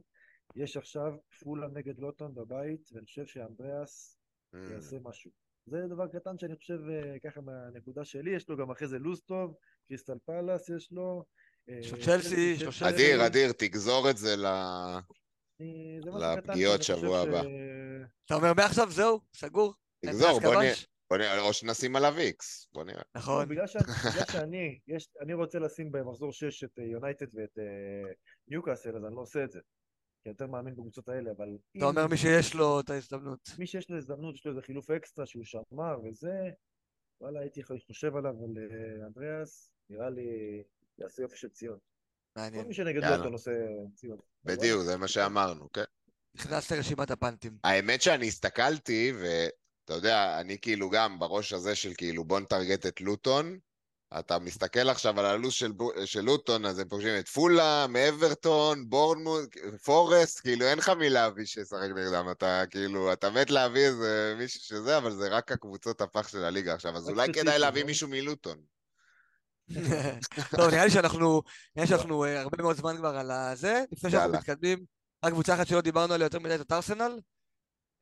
יש 0.56 0.76
עכשיו 0.76 1.12
פולה 1.40 1.66
נגד 1.68 1.98
לוטון 1.98 2.35
בבית, 2.35 2.89
ואני 2.93 3.06
חושב 3.06 3.26
שאנדריאס 3.26 4.18
mm. 4.55 4.59
יעשה 4.72 4.97
משהו. 5.02 5.30
זה 5.66 5.76
דבר 5.89 6.06
קטן 6.09 6.39
שאני 6.39 6.56
חושב 6.56 6.78
ככה 7.24 7.40
מהנקודה 7.40 8.05
שלי, 8.05 8.36
יש 8.36 8.48
לו 8.48 8.56
גם 8.56 8.70
אחרי 8.70 8.89
זה 8.89 8.98
לוז 8.98 9.22
טוב, 9.22 9.55
קריסטל 9.89 10.19
פלאס 10.27 10.69
יש 10.69 10.93
לו. 10.93 11.24
יש 11.69 11.93
לו 11.93 11.98
צ'לסי, 12.05 12.55
יש 12.56 12.62
לו 12.62 12.73
צ'לסי. 12.73 12.89
אדיר, 12.89 13.27
אדיר, 13.27 13.52
תגזור 13.52 14.10
את 14.10 14.16
זה 14.16 14.35
לפגיעות 16.19 16.82
שבוע 16.82 17.20
הבא. 17.20 17.43
אתה 18.27 18.35
אומר 18.35 18.55
מעכשיו 18.55 18.90
זהו, 18.90 19.20
סגור. 19.35 19.74
תגזור, 20.05 20.40
בוא 20.40 20.55
נראה. 20.55 20.73
בוא 21.10 21.19
נראה, 21.19 21.40
או 21.40 21.52
שנשים 21.52 21.97
עליו 21.97 22.19
איקס, 22.19 22.69
בוא 22.73 22.85
נראה. 22.85 23.02
נכון. 23.16 23.48
בגלל 23.48 23.65
שאני, 24.32 24.78
יש, 24.86 25.09
אני 25.20 25.35
רוצה 25.35 25.59
לשים 25.59 25.93
במחזור 25.93 26.32
6 26.32 26.65
את 26.65 26.78
יונייטד 26.78 27.35
ואת 27.35 27.59
ניוקאסל, 28.48 28.97
אז 28.97 29.05
אני 29.05 29.15
לא 29.15 29.20
עושה 29.20 29.44
את 29.44 29.51
זה. 29.51 29.60
כי 30.23 30.28
יותר 30.28 30.47
מאמין 30.47 30.74
בקבוצות 30.74 31.09
האלה, 31.09 31.31
אבל... 31.36 31.48
אתה 31.77 31.86
אומר 31.86 32.06
מי 32.06 32.16
שיש 32.16 32.55
לו 32.55 32.81
את 32.81 32.90
ההזדמנות. 32.90 33.51
מי 33.59 33.66
שיש 33.66 33.90
לו 33.90 33.97
הזדמנות, 33.97 34.35
יש 34.35 34.47
לו 34.47 34.51
איזה 34.51 34.62
חילוף 34.62 34.90
אקסטרה 34.90 35.27
שהוא 35.27 35.44
שמר 35.44 35.97
וזה, 36.05 36.51
וואלה, 37.20 37.40
הייתי 37.40 37.62
חושב 37.62 38.16
עליו 38.16 38.35
על 38.44 38.55
אנדריאס, 39.06 39.70
נראה 39.90 40.10
לי 40.10 40.62
יעשה 40.98 41.23
יופי 41.23 41.36
של 41.36 41.48
ציון. 41.48 41.78
מעניין. 42.36 42.62
כל 42.62 42.69
מי 42.69 42.74
שנגדו 42.74 43.15
אותו 43.15 43.31
נושא 43.31 43.51
ציון. 43.94 44.19
בדיוק, 44.44 44.82
זה 44.82 44.97
מה 44.97 45.09
שאמרנו, 45.09 45.73
כן. 45.73 45.85
נכנס 46.35 46.73
לרשימת 46.73 47.10
הפאנטים. 47.10 47.59
האמת 47.65 48.02
שאני 48.02 48.28
הסתכלתי, 48.28 49.12
ואתה 49.19 49.94
יודע, 49.94 50.40
אני 50.40 50.59
כאילו 50.60 50.90
גם 50.90 51.19
בראש 51.19 51.52
הזה 51.52 51.74
של 51.74 51.93
כאילו 51.97 52.24
בוא 52.24 52.40
נטרגט 52.40 52.86
את 52.86 53.01
לוטון, 53.01 53.59
אתה 54.19 54.39
מסתכל 54.39 54.89
עכשיו 54.89 55.20
על 55.20 55.27
הלו"ז 55.27 55.52
של, 55.52 55.73
של 56.05 56.20
לוטון, 56.20 56.66
אז 56.66 56.78
הם 56.78 56.89
פוגשים 56.89 57.19
את 57.19 57.28
פולאם, 57.28 57.97
אברטון, 57.97 58.89
בורנמוט, 58.90 59.56
פורסט, 59.85 60.40
כאילו 60.40 60.66
אין 60.66 60.78
לך 60.78 60.89
מי 60.89 61.10
להביא 61.10 61.44
שישחק 61.44 61.89
נגדם, 61.97 62.27
אתה 62.31 62.62
כאילו, 62.70 63.12
אתה 63.12 63.31
מת 63.31 63.51
להביא 63.51 63.86
איזה 63.86 64.35
מישהו 64.39 64.60
שזה, 64.60 64.98
אבל 64.98 65.12
זה 65.12 65.28
רק 65.28 65.52
הקבוצות 65.52 66.01
הפח 66.01 66.28
של 66.28 66.44
הליגה 66.44 66.74
עכשיו, 66.74 66.97
אז 66.97 67.09
אולי 67.09 67.32
כדאי 67.32 67.59
להביא 67.59 67.85
מישהו 67.85 68.09
מלוטון. 68.09 68.59
טוב, 70.57 70.70
נראה 70.70 70.85
לי 70.85 70.90
שאנחנו, 70.90 71.43
נראה 71.77 71.85
לי 71.85 71.86
שאנחנו 71.86 72.24
אה, 72.24 72.40
הרבה 72.40 72.62
מאוד 72.62 72.77
זמן 72.77 72.97
כבר 72.97 73.16
על 73.16 73.31
הזה, 73.31 73.85
לפני 73.93 74.11
שאנחנו 74.11 74.32
מתקדמים, 74.32 74.78
רק 75.24 75.32
קבוצה 75.32 75.55
אחת 75.55 75.66
שלא 75.66 75.81
דיברנו 75.81 76.15
עליה 76.15 76.24
יותר 76.27 76.39
מדי, 76.39 76.59
זאת 76.59 76.73
ארסנל, 76.73 77.20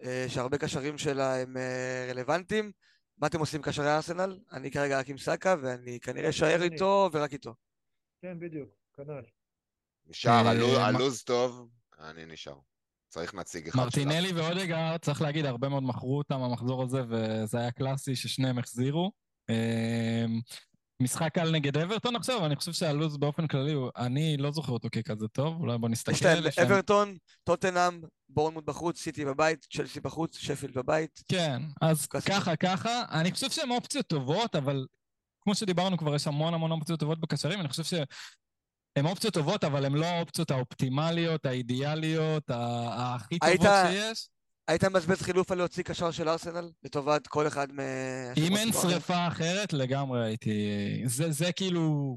אה, 0.02 0.26
שהרבה 0.28 0.58
קשרים 0.58 0.98
שלה 0.98 1.36
הם 1.36 1.56
אה, 1.56 2.06
רלוונטיים. 2.10 2.72
מה 3.18 3.26
אתם 3.26 3.38
עושים 3.38 3.62
קשרי 3.62 3.94
ארסנל? 3.94 4.38
אני 4.52 4.70
כרגע 4.70 4.98
רק 4.98 5.08
עם 5.08 5.18
סאקה, 5.18 5.54
ואני 5.62 6.00
כנראה 6.00 6.30
אשאר 6.30 6.62
איתו 6.62 7.10
ורק 7.12 7.32
איתו. 7.32 7.54
כן, 8.22 8.38
בדיוק, 8.40 8.68
כנ"ל. 8.96 9.22
נשאר, 10.06 10.48
הלו"ז 10.78 11.22
טוב, 11.22 11.68
אני 11.98 12.26
נשאר. 12.26 12.58
צריך 13.08 13.34
נציג 13.34 13.68
אחד 13.68 13.90
שלנו. 13.90 14.06
מרטינלי 14.06 14.32
ואודגר, 14.32 14.98
צריך 14.98 15.22
להגיד, 15.22 15.44
הרבה 15.44 15.68
מאוד 15.68 15.82
מכרו 15.82 16.18
אותם 16.18 16.40
המחזור 16.40 16.82
הזה, 16.82 17.02
וזה 17.10 17.58
היה 17.58 17.70
קלאסי 17.72 18.16
ששניהם 18.16 18.58
החזירו. 18.58 19.12
משחק 21.02 21.34
קל 21.34 21.50
נגד 21.50 21.76
אברטון 21.76 22.16
עכשיו, 22.16 22.46
אני 22.46 22.56
חושב 22.56 22.72
שהלו"ז 22.72 23.16
באופן 23.16 23.46
כללי, 23.46 23.74
אני 23.96 24.36
לא 24.36 24.52
זוכר 24.52 24.72
אותו 24.72 24.88
ככזה 24.92 25.28
טוב, 25.28 25.60
אולי 25.60 25.78
בוא 25.78 25.88
נסתכל. 25.88 26.12
יש 26.12 26.22
להם 26.22 26.44
אברטון, 26.66 27.16
טוטנאם, 27.44 28.00
בורנמוט 28.28 28.64
בחוץ, 28.64 29.00
סיטי 29.00 29.24
בבית, 29.24 29.66
צ'לסי 29.72 30.00
בחוץ, 30.00 30.36
שפילד 30.36 30.74
בבית. 30.74 31.22
כן, 31.28 31.62
אז 31.80 32.06
ככה, 32.06 32.56
ככה. 32.56 33.02
אני 33.10 33.32
חושב 33.32 33.50
שהן 33.50 33.70
אופציות 33.70 34.06
טובות, 34.06 34.56
אבל 34.56 34.86
כמו 35.40 35.54
שדיברנו 35.54 35.98
כבר, 35.98 36.14
יש 36.14 36.26
המון 36.26 36.54
המון 36.54 36.70
אופציות 36.70 37.00
טובות 37.00 37.20
בקשרים, 37.20 37.60
אני 37.60 37.68
חושב 37.68 37.84
שהן 37.84 39.06
אופציות 39.06 39.34
טובות, 39.34 39.64
אבל 39.64 39.84
הן 39.84 39.94
לא 39.94 40.06
האופציות 40.06 40.50
האופטימליות, 40.50 41.46
האידיאליות, 41.46 42.44
הכי 42.48 43.38
טובות 43.38 43.68
שיש. 43.90 44.28
היית 44.68 44.84
מבזבז 44.84 45.22
חילוף 45.22 45.50
על 45.50 45.58
להוציא 45.58 45.82
קשר 45.82 46.10
של 46.10 46.28
ארסנל 46.28 46.70
לטובת 46.84 47.26
כל 47.26 47.46
אחד 47.46 47.72
מ... 47.72 47.80
אם 48.36 48.56
אין 48.56 48.72
שריפה 48.72 49.26
אחרת, 49.28 49.72
לגמרי 49.72 50.24
הייתי... 50.24 50.70
זה, 51.04 51.30
זה 51.30 51.52
כאילו... 51.52 52.16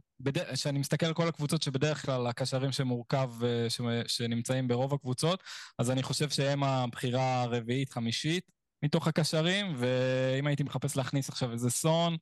כשאני 0.53 0.77
בד... 0.77 0.79
מסתכל 0.79 1.05
על 1.05 1.13
כל 1.13 1.27
הקבוצות 1.27 1.61
שבדרך 1.61 2.05
כלל 2.05 2.27
הקשרים 2.27 2.71
שמורכב, 2.71 3.29
אה, 3.43 3.69
ש... 3.69 3.81
שנמצאים 4.07 4.67
ברוב 4.67 4.93
הקבוצות, 4.93 5.43
אז 5.79 5.91
אני 5.91 6.03
חושב 6.03 6.29
שהם 6.29 6.63
הבחירה 6.63 7.41
הרביעית, 7.41 7.89
חמישית 7.89 8.43
מתוך 8.83 9.07
הקשרים, 9.07 9.75
ואם 9.77 10.47
הייתי 10.47 10.63
מחפש 10.63 10.97
להכניס 10.97 11.29
עכשיו 11.29 11.51
איזה 11.51 11.69
סון, 11.69 12.17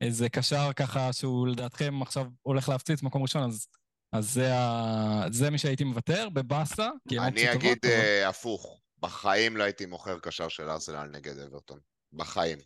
איזה 0.00 0.28
קשר 0.28 0.72
ככה 0.76 1.12
שהוא 1.12 1.48
לדעתכם 1.48 2.02
עכשיו 2.02 2.26
הולך 2.42 2.68
להפציץ 2.68 3.02
מקום 3.02 3.22
ראשון, 3.22 3.42
אז... 3.42 3.66
אז 4.14 4.32
זה, 4.32 4.54
ה... 4.54 5.24
זה 5.30 5.50
מי 5.50 5.58
שהייתי 5.58 5.84
מוותר, 5.84 6.28
בבאסה, 6.28 6.88
אני 7.18 7.52
אגיד 7.52 7.78
uh, 7.84 8.28
הפוך. 8.28 8.81
בחיים 9.02 9.56
לא 9.56 9.64
הייתי 9.64 9.86
מוכר 9.86 10.18
קשר 10.18 10.48
של 10.48 10.70
ארסנל 10.70 11.04
נגד 11.04 11.38
אברטון. 11.38 11.80
בחיים. 12.12 12.58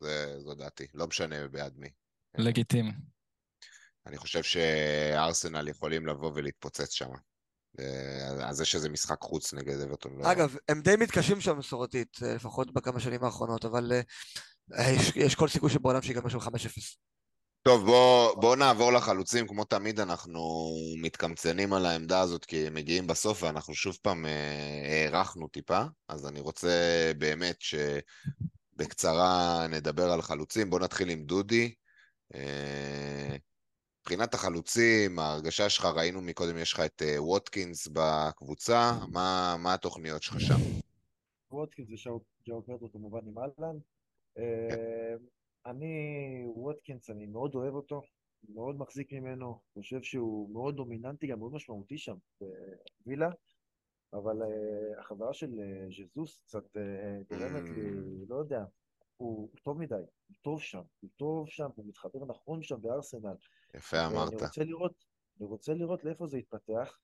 זה, 0.00 0.40
זו 0.40 0.54
דעתי. 0.54 0.86
לא 0.94 1.06
משנה 1.06 1.48
בעד 1.48 1.78
מי. 1.78 1.90
לגיטימי. 2.38 2.92
אני 4.06 4.16
חושב 4.16 4.42
שארסנל 4.42 5.68
יכולים 5.68 6.06
לבוא 6.06 6.32
ולהתפוצץ 6.34 6.92
שם. 6.92 7.10
אה, 7.78 8.48
אז 8.48 8.56
זה 8.56 8.64
שזה 8.64 8.88
משחק 8.88 9.20
חוץ 9.20 9.54
נגד 9.54 9.80
אברטון. 9.80 10.18
לא... 10.18 10.32
אגב, 10.32 10.56
הם 10.68 10.82
די 10.82 10.96
מתקשים 10.96 11.40
שם 11.40 11.58
מסורתית, 11.58 12.18
אה, 12.22 12.34
לפחות 12.34 12.72
בכמה 12.72 13.00
שנים 13.00 13.24
האחרונות, 13.24 13.64
אבל 13.64 13.92
אה, 14.78 14.90
יש, 14.90 15.12
יש 15.16 15.34
כל 15.34 15.48
סיכוי 15.48 15.70
שבעולם 15.70 16.02
שיגמר 16.02 16.28
שם 16.28 16.38
5-0. 16.38 16.42
טוב, 17.62 17.84
בואו 17.84 18.40
בוא 18.40 18.56
נעבור 18.56 18.92
לחלוצים. 18.92 19.46
כמו 19.46 19.64
תמיד, 19.64 20.00
אנחנו 20.00 20.70
מתקמצנים 21.02 21.72
על 21.72 21.86
העמדה 21.86 22.20
הזאת 22.20 22.44
כי 22.44 22.66
הם 22.66 22.74
מגיעים 22.74 23.06
בסוף, 23.06 23.42
ואנחנו 23.42 23.74
שוב 23.74 23.98
פעם 24.02 24.26
אה, 24.26 25.04
הארכנו 25.04 25.48
טיפה, 25.48 25.82
אז 26.08 26.26
אני 26.26 26.40
רוצה 26.40 26.68
באמת 27.18 27.56
שבקצרה 28.76 29.66
נדבר 29.70 30.10
על 30.10 30.22
חלוצים. 30.22 30.70
בואו 30.70 30.82
נתחיל 30.82 31.10
עם 31.10 31.24
דודי. 31.24 31.74
אה, 32.34 33.36
מבחינת 34.00 34.34
החלוצים, 34.34 35.18
ההרגשה 35.18 35.68
שלך, 35.68 35.84
ראינו 35.84 36.20
מקודם, 36.20 36.58
יש 36.58 36.72
לך 36.72 36.80
את 36.80 37.02
אה, 37.02 37.22
ווטקינס 37.22 37.88
בקבוצה, 37.92 38.92
מה, 39.08 39.56
מה 39.58 39.74
התוכניות 39.74 40.22
שלך 40.22 40.40
שם? 40.40 40.60
ווטקינס 41.50 41.88
וג'או 41.88 42.62
פרדו 42.62 42.92
כמובן 42.92 43.20
עם 43.26 43.38
אהלן. 43.38 43.76
אני, 45.66 45.94
ווטקינס, 46.46 47.10
אני 47.10 47.26
מאוד 47.26 47.54
אוהב 47.54 47.74
אותו, 47.74 48.02
מאוד 48.48 48.78
מחזיק 48.78 49.12
ממנו, 49.12 49.60
חושב 49.74 50.02
שהוא 50.02 50.50
מאוד 50.50 50.76
דומיננטי, 50.76 51.26
גם 51.26 51.38
מאוד 51.38 51.52
משמעותי 51.52 51.98
שם 51.98 52.16
בווילה, 53.04 53.30
אבל 54.12 54.42
uh, 54.42 55.00
החברה 55.00 55.34
של 55.34 55.50
uh, 55.50 55.94
ז'זוס 55.94 56.42
קצת 56.42 56.64
uh, 56.76 56.78
גורמת 57.30 57.68
לי, 57.76 57.88
mm. 57.88 58.28
לא 58.28 58.36
יודע, 58.36 58.64
הוא, 59.16 59.36
הוא 59.36 59.60
טוב 59.62 59.78
מדי, 59.78 59.94
הוא 59.94 60.36
טוב 60.42 60.60
שם, 60.60 60.82
הוא 61.00 61.10
טוב 61.16 61.48
שם, 61.48 61.68
הוא 61.74 61.86
מתחבר 61.88 62.24
נכון 62.24 62.62
שם 62.62 62.80
בארסנל. 62.80 63.34
יפה 63.74 64.06
אמרת. 64.06 64.32
אני 64.32 64.42
רוצה 64.42 64.64
לראות, 64.64 65.04
אני 65.38 65.46
רוצה 65.46 65.74
לראות 65.74 66.04
לאיפה 66.04 66.26
זה 66.26 66.38
יתפתח, 66.38 66.98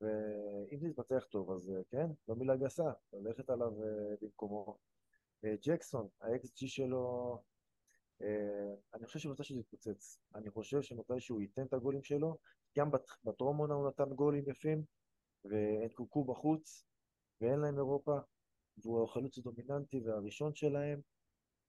ואם 0.00 0.78
זה 0.80 0.88
יתפתח 0.88 1.24
טוב, 1.30 1.50
אז 1.50 1.72
כן, 1.90 2.06
לא 2.28 2.34
מילה 2.34 2.56
גסה, 2.56 2.90
ללכת 3.12 3.50
עליו 3.50 3.72
במקומו. 4.22 4.78
אה, 5.44 5.54
ג'קסון, 5.62 6.08
ה-XG 6.20 6.66
שלו, 6.66 7.38
אה, 8.22 8.74
אני 8.94 9.06
חושב 9.06 9.18
שמתי 9.18 9.44
שזה 9.44 9.60
יתפוצץ. 9.60 10.18
אני 10.34 10.50
חושב 10.50 10.82
שמתי 10.82 11.20
שהוא 11.20 11.40
ייתן 11.40 11.62
את 11.62 11.72
הגולים 11.72 12.02
שלו, 12.02 12.36
גם 12.78 12.90
בטרום 13.24 13.52
עונה 13.52 13.74
הוא 13.74 13.88
נתן 13.88 14.14
גולים 14.14 14.44
יפים, 14.48 14.82
ונקונקו 15.44 16.24
בחוץ, 16.24 16.84
ואין 17.40 17.60
להם 17.60 17.76
אירופה, 17.76 18.18
והוא 18.78 19.04
החלוץ 19.04 19.38
הדומיננטי 19.38 20.00
והראשון 20.00 20.54
שלהם, 20.54 21.00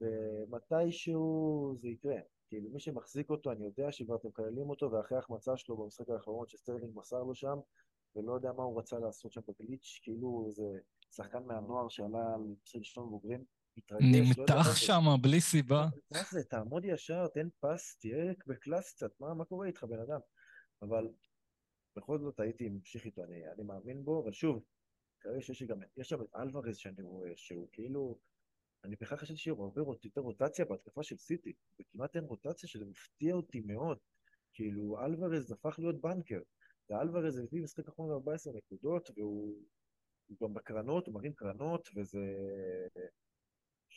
ומתישהו 0.01 1.73
זה 1.77 1.89
יקרה. 1.89 2.19
כאילו 2.47 2.69
מי 2.69 2.79
שמחזיק 2.79 3.29
אותו, 3.29 3.51
אני 3.51 3.65
יודע 3.65 3.91
שכבר 3.91 4.15
אתם 4.15 4.27
מקללים 4.27 4.69
אותו, 4.69 4.91
ואחרי 4.91 5.17
ההחמצה 5.17 5.57
שלו 5.57 5.77
במשחק 5.77 6.09
האחרון 6.09 6.47
שסטרלינג 6.47 6.97
מסר 6.97 7.23
לו 7.23 7.35
שם, 7.35 7.57
ולא 8.15 8.33
יודע 8.33 8.51
מה 8.51 8.63
הוא 8.63 8.79
רצה 8.79 8.99
לעשות 8.99 9.31
שם 9.31 9.41
בגליץ', 9.47 9.99
כאילו 10.03 10.43
איזה 10.47 10.63
שחקן 11.11 11.43
מהנוער 11.43 11.89
שעלה 11.89 12.33
על 12.33 12.41
משחק 12.41 12.79
ראשון 12.79 13.09
בוגרים, 13.09 13.45
נמתח 14.01 14.75
שם 14.75 15.01
בלי 15.21 15.41
סיבה. 15.41 15.87
מה 16.11 16.19
זה, 16.31 16.43
תעמוד 16.43 16.85
ישר, 16.85 17.27
תן 17.27 17.47
פס, 17.59 17.97
תהיה 17.99 18.33
בקלאס 18.47 18.93
קצת, 18.93 19.11
מה, 19.19 19.45
קורה 19.45 19.67
איתך 19.67 19.83
בן 19.83 19.99
אדם? 19.99 20.19
אבל 20.81 21.07
בכל 21.95 22.19
זאת 22.19 22.39
הייתי 22.39 22.69
ממשיך 22.69 23.05
איתו, 23.05 23.23
אני, 23.23 23.51
אני 23.51 23.63
מאמין 23.63 24.05
בו, 24.05 24.23
אבל 24.23 24.31
שוב, 24.31 24.63
כרגע 25.21 25.41
שיש 25.41 25.63
גם, 25.63 25.79
יש 25.97 26.09
שם 26.09 26.21
את 26.21 26.27
אלוורז 26.35 26.77
שאני 26.77 27.01
רואה, 27.01 27.31
שהוא 27.35 27.69
כאילו, 27.71 28.19
אני 28.85 28.95
בכלל 29.01 29.17
חשבתי 29.17 29.39
שיהיה 29.39 29.55
הרבה 29.59 29.81
יותר 29.81 30.21
רוטציה 30.21 30.65
בהתקפה 30.65 31.03
של 31.03 31.17
סיטי, 31.17 31.53
וכמעט 31.81 32.15
אין 32.15 32.23
רוטציה 32.23 32.69
שזה 32.69 32.85
מפתיע 32.85 33.35
אותי 33.35 33.61
מאוד, 33.61 33.97
כאילו 34.53 35.05
אלוורז 35.05 35.51
הפך 35.51 35.79
להיות 35.79 36.01
בנקר, 36.01 36.41
ואלוורז 36.89 37.37
הביא 37.37 37.63
משחק 37.63 37.87
אחרון 37.87 38.11
14 38.11 38.53
נקודות, 38.53 39.09
והוא 39.17 39.55
גם 40.43 40.53
בקרנות, 40.53 41.07
הוא 41.07 41.15
מרים 41.15 41.33
קרנות, 41.33 41.89
וזה... 41.95 42.19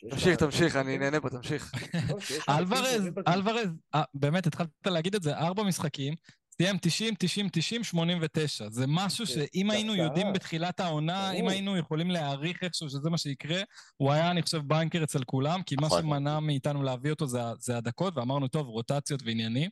תמשיך, 0.09 0.35
תמשיך, 0.35 0.75
אני 0.75 0.97
נהנה 0.97 1.21
פה, 1.21 1.29
תמשיך. 1.29 1.71
אלוורז, 2.49 3.09
אלוורז, 3.27 3.69
אה, 3.95 4.03
באמת, 4.13 4.47
התחלת 4.47 4.67
להגיד 4.85 5.15
את 5.15 5.23
זה, 5.23 5.37
ארבע 5.37 5.63
משחקים, 5.63 6.13
סיים 6.57 6.77
90, 6.81 7.13
90, 7.19 7.49
90, 7.51 7.83
89. 7.83 8.69
זה 8.69 8.85
משהו 8.87 9.27
שאם 9.27 9.71
היינו 9.71 9.95
יודעים 9.95 10.33
בתחילת 10.33 10.79
העונה, 10.79 11.31
אם 11.31 11.47
היינו 11.47 11.77
יכולים 11.77 12.11
להעריך 12.11 12.63
איכשהו 12.63 12.89
שזה 12.89 13.09
מה 13.09 13.17
שיקרה, 13.17 13.61
הוא 13.97 14.11
היה, 14.11 14.31
אני 14.31 14.41
חושב, 14.41 14.57
בנקר 14.57 15.03
אצל 15.03 15.23
כולם, 15.23 15.63
כי 15.63 15.75
מה 15.75 15.87
נכון. 15.87 16.01
שמנע 16.01 16.39
מאיתנו 16.39 16.83
להביא 16.83 17.11
אותו 17.11 17.27
זה 17.59 17.77
הדקות, 17.77 18.17
ואמרנו, 18.17 18.47
טוב, 18.47 18.67
רוטציות 18.67 19.21
ועניינים, 19.25 19.69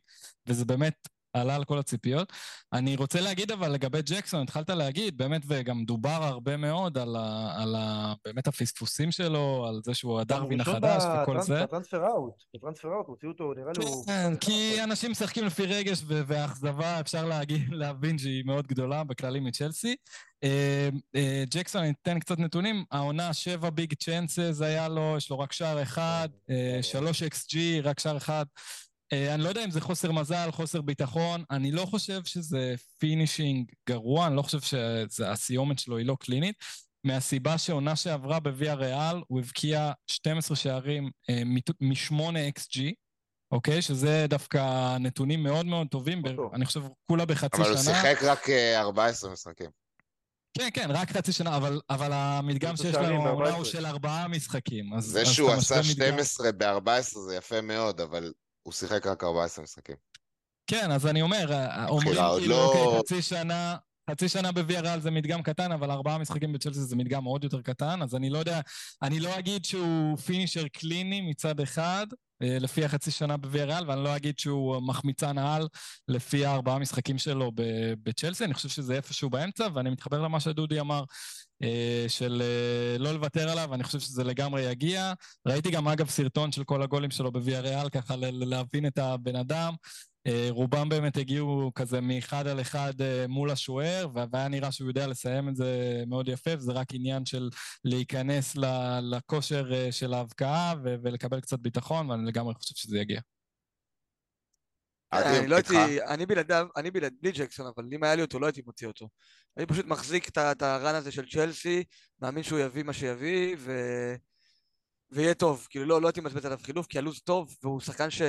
וזה 0.47 0.65
באמת 0.65 1.07
עלה 1.33 1.55
על 1.55 1.63
כל 1.63 1.79
הציפיות. 1.79 2.33
אני 2.73 2.95
רוצה 2.95 3.21
להגיד 3.21 3.51
אבל 3.51 3.71
לגבי 3.71 4.01
ג'קסון, 4.01 4.41
התחלת 4.41 4.69
להגיד, 4.69 5.17
באמת, 5.17 5.41
וגם 5.47 5.85
דובר 5.85 6.09
הרבה 6.09 6.57
מאוד 6.57 6.97
על, 6.97 7.15
ה, 7.15 7.53
על 7.61 7.75
ה, 7.75 8.13
באמת 8.25 8.47
הפספוסים 8.47 9.11
שלו, 9.11 9.65
על 9.67 9.81
זה 9.83 9.93
שהוא 9.93 10.19
הדרווין 10.19 10.61
החדש 10.61 11.03
וכל 11.03 11.41
זה. 11.41 11.63
ב 11.63 11.68
transfer 11.68 12.07
out, 12.07 12.33
ב 12.55 12.59
transfer 12.59 12.93
out, 12.93 13.07
הוציאו 13.07 13.31
אותו, 13.31 13.53
נראה 13.53 13.71
לי 13.77 13.85
הוא... 13.85 14.05
כן, 14.05 14.35
כי 14.35 14.83
אנשים 14.83 15.11
משחקים 15.11 15.45
לפי 15.45 15.65
רגש 15.65 16.03
והאכזבה, 16.07 16.99
אפשר 16.99 17.25
להגיד, 17.25 17.61
להבין 17.81 18.17
שהיא 18.17 18.43
מאוד 18.45 18.67
גדולה 18.67 19.03
בכללי 19.03 19.43
מצ'לסי. 19.43 19.95
אה, 20.43 20.89
אה, 21.15 21.43
ג'קסון, 21.49 21.81
אני 21.81 21.93
אתן 22.01 22.19
קצת 22.19 22.39
נתונים, 22.39 22.83
העונה 22.91 23.33
שבע 23.33 23.69
big 23.69 23.93
chances 23.93 24.61
היה 24.61 24.89
לו, 24.89 25.13
יש 25.17 25.29
לו 25.29 25.39
רק 25.39 25.51
שער 25.53 25.81
אחד, 25.83 26.29
אה, 26.49 26.79
שלוש 26.81 27.23
xG, 27.23 27.81
רק 27.81 27.99
שער 27.99 28.17
אחד. 28.17 28.45
אה, 29.13 29.33
אני 29.33 29.43
לא 29.43 29.49
יודע 29.49 29.63
אם 29.63 29.71
זה 29.71 29.81
חוסר 29.81 30.11
מזל, 30.11 30.51
חוסר 30.51 30.81
ביטחון, 30.81 31.43
אני 31.51 31.71
לא 31.71 31.85
חושב 31.85 32.23
שזה 32.25 32.75
finishing 32.97 33.71
גרוע, 33.89 34.27
אני 34.27 34.35
לא 34.35 34.41
חושב 34.41 34.59
שהסיומת 35.09 35.79
שלו 35.79 35.97
היא 35.97 36.05
לא 36.05 36.17
קלינית, 36.19 36.55
מהסיבה 37.03 37.57
שעונה 37.57 37.95
שעברה 37.95 38.39
בוויה 38.39 38.73
ריאל, 38.73 39.21
הוא 39.27 39.39
הבקיע 39.39 39.91
12 40.07 40.57
שערים 40.57 41.09
אה, 41.29 41.41
מ-8 41.81 42.13
XG, 42.59 42.81
אוקיי? 43.51 43.81
שזה 43.81 44.25
דווקא 44.29 44.97
נתונים 44.97 45.43
מאוד 45.43 45.65
מאוד 45.65 45.87
טובים, 45.87 46.21
ב- 46.21 46.53
אני 46.53 46.65
חושב 46.65 46.81
כולה 47.05 47.25
בחצי 47.25 47.61
אבל 47.61 47.77
שנה. 47.77 47.99
אבל 47.99 48.09
הוא 48.09 48.15
שיחק 48.15 48.23
רק 48.23 48.49
14 48.75 49.29
אה, 49.29 49.33
משחקים. 49.33 49.69
כן, 50.57 50.69
כן, 50.73 50.87
רק 50.91 51.11
חצי 51.11 51.31
שנה, 51.31 51.57
אבל, 51.57 51.81
אבל 51.89 52.09
המדגם 52.13 52.77
שיש 52.77 52.95
לנו 52.95 53.27
העונה 53.27 53.49
הוא 53.49 53.65
של 53.65 53.85
ארבעה 53.85 54.27
משחקים. 54.27 54.93
אז, 54.93 55.03
זה 55.03 55.25
שהוא 55.25 55.51
עשה 55.51 55.83
12 55.83 56.51
ב-14 56.51 57.19
זה 57.19 57.35
יפה 57.35 57.61
מאוד, 57.61 58.01
אבל 58.01 58.33
הוא 58.63 58.73
שיחק 58.73 59.07
רק 59.07 59.23
14 59.23 59.63
משחקים. 59.63 59.95
כן, 60.67 60.91
אז 60.91 61.07
אני 61.07 61.21
אומר, 61.21 61.67
אומרים 61.89 62.07
כאילו, 62.07 62.39
לא... 62.47 62.65
אוקיי, 62.65 62.99
חצי 62.99 63.21
שנה, 63.21 63.75
חצי 64.09 64.29
שנה 64.29 64.51
בוויה 64.51 64.81
ריאל 64.81 65.01
זה 65.01 65.11
מדגם 65.11 65.43
קטן, 65.43 65.71
אבל 65.71 65.91
ארבעה 65.91 66.17
משחקים 66.17 66.53
בצ'לסי 66.53 66.79
זה 66.79 66.95
מדגם 66.95 67.23
עוד 67.23 67.43
יותר 67.43 67.61
קטן, 67.61 68.01
אז 68.01 68.15
אני 68.15 68.29
לא 68.29 68.37
יודע, 68.37 68.61
אני 69.01 69.19
לא 69.19 69.39
אגיד 69.39 69.65
שהוא 69.65 70.17
פינישר 70.17 70.67
קליני 70.67 71.21
מצד 71.21 71.59
אחד, 71.59 72.07
לפי 72.41 72.85
החצי 72.85 73.11
שנה 73.11 73.37
בוויה 73.37 73.65
ריאל, 73.65 73.89
ואני 73.89 74.03
לא 74.03 74.15
אגיד 74.15 74.39
שהוא 74.39 74.79
מחמיצן 74.81 75.37
על 75.37 75.67
לפי 76.07 76.45
הארבעה 76.45 76.79
משחקים 76.79 77.17
שלו 77.17 77.51
בצ'לסי, 78.03 78.45
אני 78.45 78.53
חושב 78.53 78.69
שזה 78.69 78.95
איפשהו 78.95 79.29
באמצע, 79.29 79.67
ואני 79.73 79.89
מתחבר 79.89 80.21
למה 80.21 80.39
שדודי 80.39 80.79
אמר, 80.79 81.03
אה, 81.63 82.05
של 82.07 82.41
אה, 82.41 82.97
לא 82.97 83.13
לוותר 83.13 83.49
עליו, 83.49 83.73
אני 83.73 83.83
חושב 83.83 83.99
שזה 83.99 84.23
לגמרי 84.23 84.61
יגיע. 84.61 85.13
ראיתי 85.45 85.71
גם 85.71 85.87
אגב 85.87 86.09
סרטון 86.09 86.51
של 86.51 86.63
כל 86.63 86.81
הגולים 86.81 87.11
שלו 87.11 87.31
בוויה 87.31 87.59
ריאל, 87.59 87.89
ככה 87.89 88.15
להבין 88.31 88.85
את 88.85 88.97
הבן 88.97 89.35
אדם. 89.35 89.73
אה, 90.27 90.47
רובם 90.49 90.89
באמת 90.89 91.17
הגיעו 91.17 91.71
כזה 91.75 92.01
מאחד 92.01 92.47
על 92.47 92.61
אחד 92.61 92.93
מול 93.27 93.51
השוער, 93.51 94.07
והיה 94.13 94.47
נראה 94.47 94.71
שהוא 94.71 94.87
יודע 94.87 95.07
לסיים 95.07 95.49
את 95.49 95.55
זה 95.55 96.03
מאוד 96.07 96.27
יפה, 96.27 96.51
וזה 96.57 96.71
רק 96.71 96.87
עניין 96.93 97.25
של 97.25 97.49
להיכנס 97.85 98.55
לכושר 99.01 99.91
של 99.91 100.13
ההבקעה 100.13 100.73
ולקבל 100.83 101.39
קצת 101.39 101.59
ביטחון, 101.59 102.09
ואני 102.09 102.25
לגמרי 102.27 102.53
חושב 102.53 102.75
שזה 102.75 102.97
יגיע. 102.97 103.19
אני 105.13 105.47
לא 105.47 105.55
הייתי, 105.55 106.03
אני 106.03 106.25
בלעדיו, 106.25 106.67
אני 106.77 106.91
בלעד, 106.91 107.13
בלי 107.21 107.31
ג'קסון, 107.31 107.67
אבל 107.75 107.83
אם 107.93 108.03
היה 108.03 108.15
לי 108.15 108.21
אותו, 108.21 108.39
לא 108.39 108.45
הייתי 108.45 108.61
מוציא 108.65 108.87
אותו. 108.87 109.09
אני 109.57 109.65
פשוט 109.65 109.85
מחזיק 109.85 110.29
את 110.29 110.61
הרן 110.61 110.95
הזה 110.95 111.11
של 111.11 111.29
צ'לסי, 111.29 111.83
מאמין 112.21 112.43
שהוא 112.43 112.59
יביא 112.59 112.83
מה 112.83 112.93
שיביא, 112.93 113.55
ו... 113.59 113.71
ויהיה 115.11 115.33
טוב. 115.33 115.67
כאילו, 115.69 115.85
לא, 115.85 116.01
לא 116.01 116.07
הייתי 116.07 116.21
מצבט 116.21 116.45
עליו 116.45 116.59
חילוף, 116.63 116.87
כי 116.87 116.97
הלו"ז 116.97 117.21
טוב, 117.21 117.57
והוא 117.63 117.79
שחקן 117.79 118.09
ש... 118.09 118.21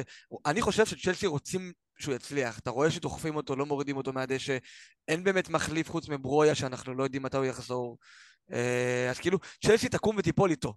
אני 0.47 0.63
חושב 0.63 0.87
שצ'לסי 0.87 1.27
רוצים 1.27 1.73
שהוא 1.99 2.15
יצליח. 2.15 2.59
אתה 2.59 2.71
רואה 2.71 2.91
שדוחפים 2.91 3.37
אותו, 3.37 3.57
לא 3.57 3.67
מורידים 3.67 3.97
אותו 3.97 4.13
מהדשא. 4.13 4.57
אין 5.09 5.25
באמת 5.25 5.49
מחליף 5.49 5.91
חוץ 5.91 6.09
מברויה, 6.09 6.55
שאנחנו 6.55 6.95
לא 6.95 7.05
יודעים 7.05 7.23
מתי 7.23 7.37
הוא 7.37 7.45
יחזור. 7.45 7.99
אה, 8.53 9.11
אז 9.11 9.19
כאילו, 9.19 9.39
צ'לסי 9.67 9.89
תקום 9.89 10.17
ותיפול 10.19 10.51
איתו. 10.51 10.75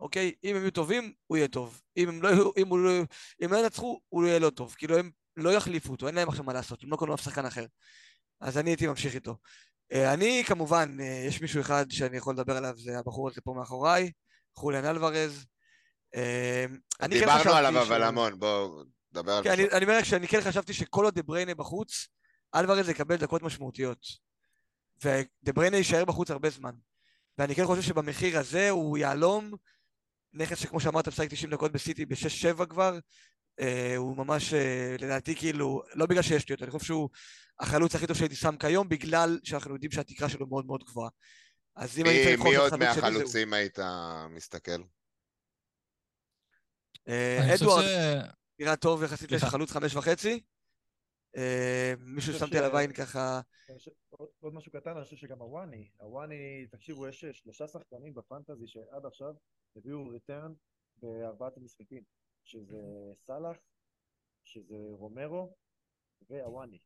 אוקיי? 0.00 0.32
אם 0.44 0.56
הם 0.56 0.62
יהיו 0.62 0.70
טובים, 0.70 1.12
הוא 1.26 1.36
יהיה 1.36 1.48
טוב. 1.48 1.80
אם 1.96 2.08
הם 2.08 2.22
לא, 2.22 2.52
אם 2.56 2.68
הוא 2.68 2.78
לא, 2.78 2.90
אם 3.44 3.52
לא 3.52 3.58
ינצחו, 3.58 4.00
הוא 4.08 4.26
יהיה 4.26 4.38
לא 4.38 4.50
טוב. 4.50 4.74
כאילו, 4.78 4.98
הם 4.98 5.10
לא 5.36 5.50
יחליפו 5.50 5.92
אותו, 5.92 6.06
אין 6.06 6.14
להם 6.14 6.28
עכשיו 6.28 6.44
מה 6.44 6.52
לעשות, 6.52 6.82
הם 6.82 6.90
לא 6.90 6.96
קנו 6.96 7.14
אף 7.14 7.20
שחקן 7.20 7.46
אחר. 7.46 7.66
אז 8.40 8.58
אני 8.58 8.70
הייתי 8.70 8.86
ממשיך 8.86 9.14
איתו. 9.14 9.36
אה, 9.92 10.14
אני 10.14 10.42
כמובן, 10.46 10.96
אה, 11.00 11.24
יש 11.26 11.40
מישהו 11.40 11.60
אחד 11.60 11.90
שאני 11.90 12.16
יכול 12.16 12.34
לדבר 12.34 12.56
עליו, 12.56 12.74
זה 12.76 12.98
הבחור 12.98 13.28
הזה 13.28 13.40
פה 13.40 13.54
מאחוריי, 13.54 14.10
חוליאן 14.58 14.84
אלוורז. 14.84 15.46
אה, 16.14 16.66
כן 16.98 17.06
דיברנו 17.06 17.52
עליו 17.52 17.82
אבל 17.82 18.02
המון, 18.02 18.38
בואו 18.38 18.82
נדבר 19.12 19.32
על 19.32 19.44
זה. 19.44 19.52
אני 19.76 19.84
אומר 19.84 20.02
שאני 20.02 20.28
כן 20.28 20.40
חשבתי 20.40 20.72
שכל 20.72 21.04
עוד 21.04 21.14
דה 21.14 21.22
בריינה 21.22 21.54
בחוץ, 21.54 22.08
אלוורז 22.54 22.88
יקבל 22.88 23.16
דקות 23.16 23.42
משמעותיות. 23.42 23.98
ודה 25.04 25.52
בריינה 25.54 25.76
יישאר 25.76 26.04
בחוץ 26.04 26.30
הרבה 26.30 26.50
זמן. 26.50 26.72
ואני 27.38 27.54
כן 27.54 27.66
חושב 27.66 27.82
שבמחיר 27.82 28.38
הזה 28.38 28.70
הוא 28.70 28.98
יהלום, 28.98 29.52
נכס 30.32 30.58
שכמו 30.58 30.80
שאמרת, 30.80 31.08
משחק 31.08 31.30
90 31.30 31.50
דקות 31.50 31.72
בסיטי 31.72 32.06
ב-6-7 32.06 32.66
כבר, 32.66 32.98
אה, 33.60 33.96
הוא 33.96 34.16
ממש, 34.16 34.54
אה, 34.54 34.96
לדעתי, 34.98 35.36
כאילו, 35.36 35.82
לא 35.94 36.06
בגלל 36.06 36.22
שיש 36.22 36.48
לי 36.48 36.54
אותו, 36.54 36.64
אני 36.64 36.72
חושב 36.72 36.86
שהוא 36.86 37.08
החלוץ 37.60 37.94
הכי 37.94 38.06
טוב 38.06 38.16
שהייתי 38.16 38.34
שם 38.34 38.56
כיום, 38.56 38.88
בגלל 38.88 39.38
שאנחנו 39.44 39.74
יודעים 39.74 39.92
שהתקרה 39.92 40.28
שלו 40.28 40.46
מאוד 40.46 40.66
מאוד 40.66 40.84
גבוהה. 40.84 41.10
אז 41.78 41.98
אם 41.98 42.04
אני 42.06 42.24
צריך 42.24 42.40
לבחור 42.40 42.52
את 42.52 42.56
החלוץ 42.56 42.70
שלי. 42.70 42.78
מי 42.78 42.86
עוד 42.86 43.12
מהחלוצים 43.12 43.52
היית 43.52 43.78
מסתכל? 44.30 44.82
אה, 47.08 47.54
אדוארד, 47.54 47.84
נראה 48.58 48.76
טוב 48.76 49.02
יחסית 49.02 49.32
לחלוץ 49.32 49.70
חמש 49.70 49.94
וחצי. 49.94 50.44
מישהו 51.98 52.32
ששמתי 52.32 52.58
עליו 52.58 52.76
עין 52.76 52.92
ככה... 52.92 53.40
עוד 54.40 54.54
משהו 54.54 54.72
קטן, 54.72 54.90
אני 54.90 55.04
חושב 55.04 55.16
שגם 55.16 55.38
הוואני, 55.38 55.90
הוואני, 56.00 56.66
תקשיבו, 56.70 57.08
יש 57.08 57.24
שלושה 57.24 57.68
שחקנים 57.68 58.14
בפנטזי 58.14 58.66
שעד 58.66 59.06
עכשיו 59.06 59.34
הביאו 59.76 60.08
ריטרן 60.08 60.52
בארבעת 60.96 61.56
המשחקים. 61.56 62.02
שזה 62.48 62.82
סאלח, 63.26 63.56
שזה 64.44 64.76
רומרו 64.92 65.56
והוואני. 66.30 66.78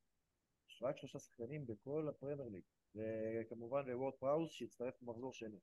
יש 0.69 0.82
רק 0.82 0.97
שלושה 0.97 1.19
שחקנים 1.19 1.66
בכל 1.66 2.09
הפרמייר 2.09 2.48
ליג. 2.48 2.62
וכמובן 2.94 3.94
וורד 3.94 4.14
פראוס 4.14 4.52
שהצטרף 4.52 4.94
במחזור 5.02 5.32
שני. 5.32 5.59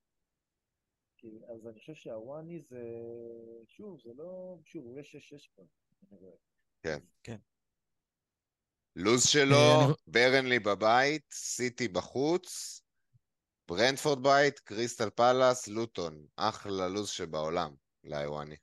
אז 1.53 1.67
אני 1.67 1.79
חושב 1.79 1.93
שאוואני 1.93 2.61
זה, 2.61 2.83
שוב, 3.67 3.99
זה 4.03 4.09
לא, 4.15 4.57
שוב, 4.65 4.85
הוא 4.85 4.99
יש 4.99 5.15
6-6 5.15 5.47
כבר. 5.55 5.63
כן. 6.81 6.99
כן. 7.23 7.37
לוז 8.95 9.25
שלו, 9.25 9.95
ברנלי 10.07 10.59
בבית, 10.59 11.25
סיטי 11.31 11.87
בחוץ, 11.87 12.81
ברנטפורד 13.67 14.23
בית, 14.23 14.59
קריסטל 14.59 15.09
פלאס, 15.09 15.67
לוטון. 15.67 16.25
אחלה 16.35 16.87
לוז 16.87 17.09
שבעולם, 17.09 17.75
לאוואני. 18.03 18.55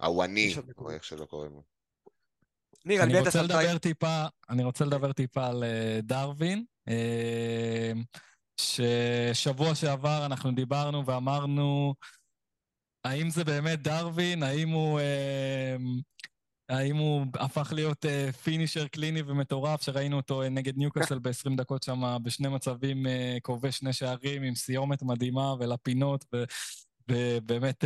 אוואני, 0.00 0.54
או 0.78 0.90
איך 0.90 1.04
שלא 1.04 1.24
קוראים 1.24 1.52
לו. 1.52 1.62
ניר, 2.84 3.02
אני 3.02 3.20
רוצה 3.20 3.42
לדבר 3.42 3.78
טיפה, 3.78 4.24
אני 4.50 4.64
רוצה 4.64 4.84
לדבר 4.84 5.12
טיפה 5.12 5.46
על 5.46 5.64
אה, 5.64 5.98
דרווין. 6.02 6.64
אה, 6.88 7.92
ששבוע 8.60 9.74
שעבר 9.74 10.26
אנחנו 10.26 10.50
דיברנו 10.52 11.06
ואמרנו, 11.06 11.94
האם 13.04 13.30
זה 13.30 13.44
באמת 13.44 13.82
דרווין? 13.82 14.42
האם 14.42 14.68
הוא... 14.68 15.00
אה, 15.00 15.76
האם 16.68 16.96
הוא 16.96 17.26
הפך 17.34 17.72
להיות 17.76 18.04
פינישר 18.42 18.88
קליני 18.88 19.22
ומטורף, 19.22 19.82
שראינו 19.82 20.16
אותו 20.16 20.42
נגד 20.50 20.76
ניוקאסל 20.76 21.18
ב-20 21.22 21.56
דקות 21.56 21.82
שם 21.82 22.16
בשני 22.22 22.48
מצבים, 22.48 23.06
כובש 23.42 23.78
שני 23.78 23.92
שערים 23.92 24.42
עם 24.42 24.54
סיומת 24.54 25.02
מדהימה 25.02 25.54
ולפינות, 25.60 26.24
ובאמת 27.10 27.84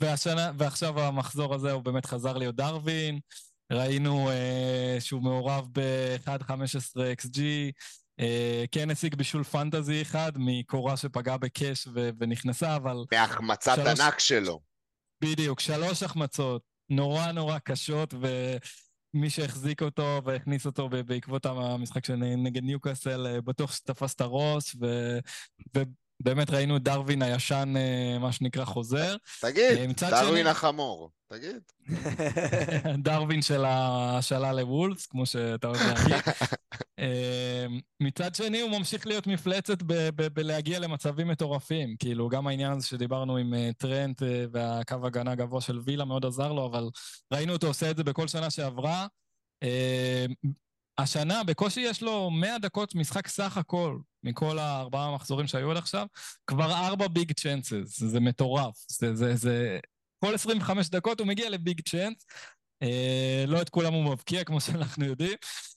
והשנה, 0.00 0.52
ועכשיו 0.58 1.00
המחזור 1.00 1.54
הזה 1.54 1.72
הוא 1.72 1.82
באמת 1.82 2.06
חזר 2.06 2.36
להיות 2.36 2.56
דרווין. 2.56 3.18
ראינו 3.72 4.30
אה, 4.30 4.96
שהוא 5.00 5.22
מעורב 5.22 5.68
ב-1.15 5.72 7.00
XG, 7.20 7.38
אה, 7.40 7.70
כן 8.72 8.90
השיג 8.90 9.14
בישול 9.14 9.44
פנטזי 9.44 10.02
אחד 10.02 10.32
מקורה 10.36 10.96
שפגעה 10.96 11.38
בקאש 11.38 11.86
ו- 11.94 12.10
ונכנסה, 12.18 12.76
אבל... 12.76 13.04
מהחמצת 13.12 13.74
שלוש... 13.76 14.00
ענק 14.00 14.18
שלו. 14.18 14.60
בדיוק, 15.22 15.60
שלוש 15.60 16.02
החמצות 16.02 16.62
נורא 16.90 17.32
נורא 17.32 17.58
קשות, 17.58 18.14
ומי 19.14 19.30
שהחזיק 19.30 19.82
אותו 19.82 20.20
והכניס 20.24 20.66
אותו 20.66 20.88
בעקבות 20.88 21.46
המשחק 21.46 22.04
של 22.04 22.16
נגד 22.16 22.62
ניוקאסל, 22.62 23.26
אה, 23.26 23.40
בטוח 23.40 23.72
שתפס 23.72 24.14
את 24.14 24.20
הראש, 24.20 24.76
ו... 24.80 25.18
ו... 25.76 25.82
באמת 26.20 26.50
ראינו 26.50 26.76
את 26.76 26.82
דרווין 26.82 27.22
הישן, 27.22 27.74
אה, 27.76 28.18
מה 28.18 28.32
שנקרא, 28.32 28.64
חוזר. 28.64 29.16
תגיד, 29.40 29.78
אה, 30.02 30.10
דרווין 30.10 30.42
שני... 30.42 30.50
החמור, 30.50 31.10
תגיד. 31.28 31.62
דרווין 33.04 33.42
של 33.42 33.64
ההשאלה 33.64 34.52
לוולס, 34.52 35.06
כמו 35.06 35.26
שאתה 35.26 35.68
אוהב 35.68 35.80
להגיד. 35.80 36.24
אה, 37.02 37.66
מצד 38.00 38.34
שני, 38.34 38.60
הוא 38.60 38.70
ממשיך 38.70 39.06
להיות 39.06 39.26
מפלצת 39.26 39.82
בלהגיע 40.34 40.78
למצבים 40.78 41.28
מטורפים. 41.28 41.96
כאילו, 41.98 42.28
גם 42.28 42.46
העניין 42.46 42.72
הזה 42.72 42.86
שדיברנו 42.86 43.36
עם 43.36 43.54
טרנט 43.78 44.22
והקו 44.52 45.06
הגנה 45.06 45.32
הגבוה 45.32 45.60
של 45.60 45.78
וילה 45.84 46.04
מאוד 46.04 46.26
עזר 46.26 46.52
לו, 46.52 46.66
אבל 46.66 46.88
ראינו 47.32 47.52
אותו 47.52 47.66
עושה 47.66 47.90
את 47.90 47.96
זה 47.96 48.04
בכל 48.04 48.28
שנה 48.28 48.50
שעברה. 48.50 49.06
השנה 50.98 51.44
בקושי 51.44 51.80
יש 51.80 52.02
לו 52.02 52.30
100 52.30 52.58
דקות 52.58 52.94
משחק 52.94 53.28
סך 53.28 53.56
הכל, 53.56 53.98
מכל 54.22 54.58
הארבעה 54.58 55.08
המחזורים 55.08 55.46
שהיו 55.46 55.70
עד 55.70 55.76
עכשיו, 55.76 56.06
כבר 56.46 56.72
ארבע 56.72 57.08
ביג 57.08 57.32
צ'אנסס, 57.32 58.00
זה 58.00 58.20
מטורף. 58.20 58.84
זה, 58.88 59.14
זה, 59.14 59.36
זה... 59.36 59.78
כל 60.24 60.34
25 60.34 60.88
דקות 60.88 61.20
הוא 61.20 61.28
מגיע 61.28 61.50
לביג 61.50 61.80
צ'אנס, 61.80 62.26
אה, 62.82 63.44
לא 63.46 63.62
את 63.62 63.68
כולם 63.68 63.92
הוא 63.92 64.04
מבקיע, 64.04 64.44
כמו 64.44 64.60
שאנחנו 64.60 65.04
יודעים, 65.04 65.32
אה, 65.32 65.71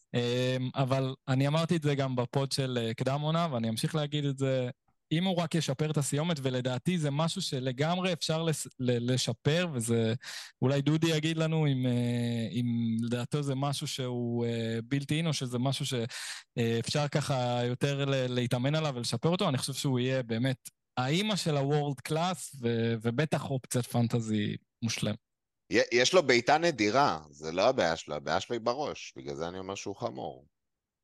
אבל 0.75 1.13
אני 1.27 1.47
אמרתי 1.47 1.75
את 1.75 1.83
זה 1.83 1.95
גם 1.95 2.15
בפוד 2.15 2.51
של 2.51 2.77
אה, 2.81 2.93
קדם 2.93 3.21
עונה, 3.21 3.47
ואני 3.51 3.69
אמשיך 3.69 3.95
להגיד 3.95 4.25
את 4.25 4.37
זה 4.37 4.69
אם 5.11 5.23
הוא 5.23 5.37
רק 5.37 5.55
ישפר 5.55 5.91
את 5.91 5.97
הסיומת, 5.97 6.37
ולדעתי 6.41 6.97
זה 6.97 7.11
משהו 7.11 7.41
שלגמרי 7.41 8.13
אפשר 8.13 8.43
לס, 8.43 8.67
לשפר, 8.79 9.67
וזה, 9.73 10.13
אולי 10.61 10.81
דודי 10.81 11.07
יגיד 11.07 11.37
לנו 11.37 11.67
אם, 11.67 11.85
אה, 11.85 12.47
אם 12.51 12.97
לדעתו 13.01 13.43
זה 13.43 13.55
משהו 13.55 13.87
שהוא 13.87 14.45
בלתי 14.83 15.17
אין, 15.17 15.27
או 15.27 15.33
שזה 15.33 15.59
משהו 15.59 15.85
שאפשר 15.85 17.07
ככה 17.07 17.59
יותר 17.65 18.05
להתאמן 18.07 18.75
עליו 18.75 18.93
ולשפר 18.95 19.29
אותו, 19.29 19.49
אני 19.49 19.57
חושב 19.57 19.73
שהוא 19.73 19.99
יהיה 19.99 20.23
באמת 20.23 20.69
האימא 20.97 21.35
של 21.35 21.57
הוורד 21.57 21.99
קלאס, 21.99 22.55
ובטח 23.01 23.49
אופציית 23.49 23.85
פנטזי 23.85 24.55
מושלם. 24.81 25.24
יש 25.69 26.13
לו 26.13 26.23
בעיטה 26.23 26.57
נדירה, 26.57 27.19
זה 27.29 27.51
לא 27.51 27.61
הבעיה 27.61 27.95
שלו, 27.95 28.15
הבעיה 28.15 28.39
שלו 28.39 28.53
היא 28.53 28.61
בראש, 28.61 29.13
בגלל 29.17 29.35
זה 29.35 29.47
אני 29.47 29.59
אומר 29.59 29.75
שהוא 29.75 29.95
חמור. 29.95 30.47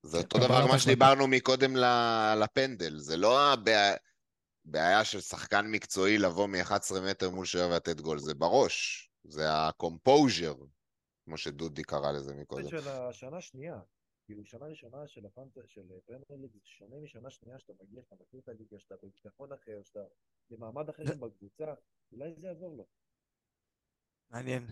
זה 0.03 0.17
אותו 0.17 0.37
דבר 0.37 0.67
מה 0.67 0.79
שדיברנו 0.79 1.27
מקודם 1.27 1.75
לפנדל, 2.43 2.97
זה 2.97 3.17
לא 3.17 3.39
הבעיה 4.65 5.05
של 5.05 5.21
שחקן 5.21 5.67
מקצועי 5.67 6.17
לבוא 6.17 6.47
מ-11 6.47 7.01
מטר 7.09 7.29
מול 7.29 7.45
שוער 7.45 7.69
ולתת 7.69 8.01
גול, 8.01 8.19
זה 8.19 8.33
בראש, 8.33 9.09
זה 9.23 9.45
ה 9.49 9.59
composure, 9.59 10.55
כמו 11.25 11.37
שדודי 11.37 11.83
קרא 11.83 12.11
לזה 12.11 12.33
מקודם. 12.33 12.63
זה 12.63 12.69
של 12.69 12.87
השנה 12.87 13.37
השנייה, 13.37 13.79
כאילו 14.25 14.45
שנה 14.45 14.65
ראשונה 14.65 15.07
של 15.07 15.25
הפנטה, 15.25 15.61
של 15.67 15.81
פרמייר 16.05 16.41
ליג, 16.41 16.51
זה 16.53 16.59
שונה 16.63 16.95
משנה 17.03 17.29
שנייה 17.29 17.59
שאתה 17.59 17.73
מגיע, 17.83 18.01
שאתה 18.03 18.15
מכיר 18.21 18.39
את 18.39 18.49
הליגה, 18.49 18.79
שאתה 18.79 18.95
בביטחון 19.03 19.53
אחר, 19.53 19.81
שאתה 19.83 19.99
במעמד 20.49 20.89
אחר 20.89 21.03
בקבוצה, 21.03 21.73
אולי 22.11 22.33
זה 22.37 22.47
יעזור 22.47 22.77
לו. 22.77 23.00
מעניין. 24.31 24.65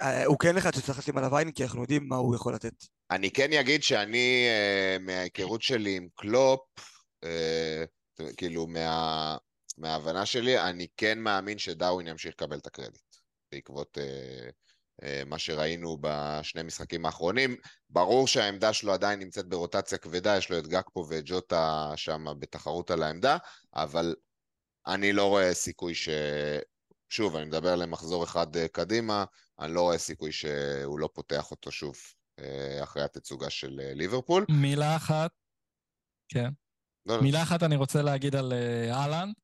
אה, 0.00 0.24
הוא 0.24 0.38
כן 0.38 0.56
אחד 0.56 0.74
שצריך 0.74 0.98
לשים 0.98 1.18
עליו 1.18 1.36
עין, 1.36 1.52
כי 1.52 1.64
אנחנו 1.64 1.80
יודעים 1.80 2.08
מה 2.08 2.16
הוא 2.16 2.34
יכול 2.34 2.54
לתת. 2.54 2.84
אני 3.10 3.30
כן 3.30 3.52
אגיד 3.52 3.82
שאני, 3.82 4.46
אה, 4.48 4.96
מההיכרות 5.00 5.62
שלי 5.62 5.96
עם 5.96 6.08
קלופ, 6.14 6.60
אה, 7.24 7.84
כאילו, 8.36 8.66
מה, 8.66 9.36
מההבנה 9.78 10.26
שלי, 10.26 10.60
אני 10.60 10.86
כן 10.96 11.18
מאמין 11.18 11.58
שדאווין 11.58 12.08
ימשיך 12.08 12.30
לקבל 12.30 12.58
את 12.58 12.66
הקרדיט, 12.66 13.16
בעקבות 13.52 13.98
מה 15.26 15.38
שראינו 15.38 15.98
בשני 16.00 16.62
משחקים 16.62 17.06
האחרונים. 17.06 17.56
ברור 17.90 18.28
שהעמדה 18.28 18.72
שלו 18.72 18.92
עדיין 18.92 19.18
נמצאת 19.18 19.46
ברוטציה 19.46 19.98
כבדה, 19.98 20.36
יש 20.36 20.50
לו 20.50 20.58
את 20.58 20.66
גקפו 20.66 21.06
ואת 21.08 21.22
ג'וטה 21.26 21.92
שם 21.96 22.24
בתחרות 22.38 22.90
על 22.90 23.02
העמדה, 23.02 23.36
אבל 23.74 24.14
אני 24.86 25.12
לא 25.12 25.28
רואה 25.28 25.54
סיכוי 25.54 25.94
ש... 25.94 26.08
שוב, 27.08 27.36
אני 27.36 27.44
מדבר 27.44 27.68
על 27.68 27.86
מחזור 27.86 28.24
אחד 28.24 28.56
אה, 28.56 28.68
קדימה, 28.68 29.24
אני 29.60 29.74
לא 29.74 29.80
רואה 29.80 29.98
סיכוי 29.98 30.32
שהוא 30.32 30.98
לא 30.98 31.08
פותח 31.12 31.50
אותו 31.50 31.72
שוב 31.72 31.96
אה, 32.38 32.82
אחרי 32.82 33.02
התצוגה 33.02 33.50
של 33.50 33.80
אה, 33.80 33.94
ליברפול. 33.94 34.44
מילה 34.50 34.96
אחת, 34.96 35.30
כן. 36.28 36.50
לא, 37.06 37.16
לא. 37.16 37.22
מילה 37.22 37.42
אחת 37.42 37.62
אני 37.62 37.76
רוצה 37.76 38.02
להגיד 38.02 38.36
על 38.36 38.52
האלנד, 38.90 39.34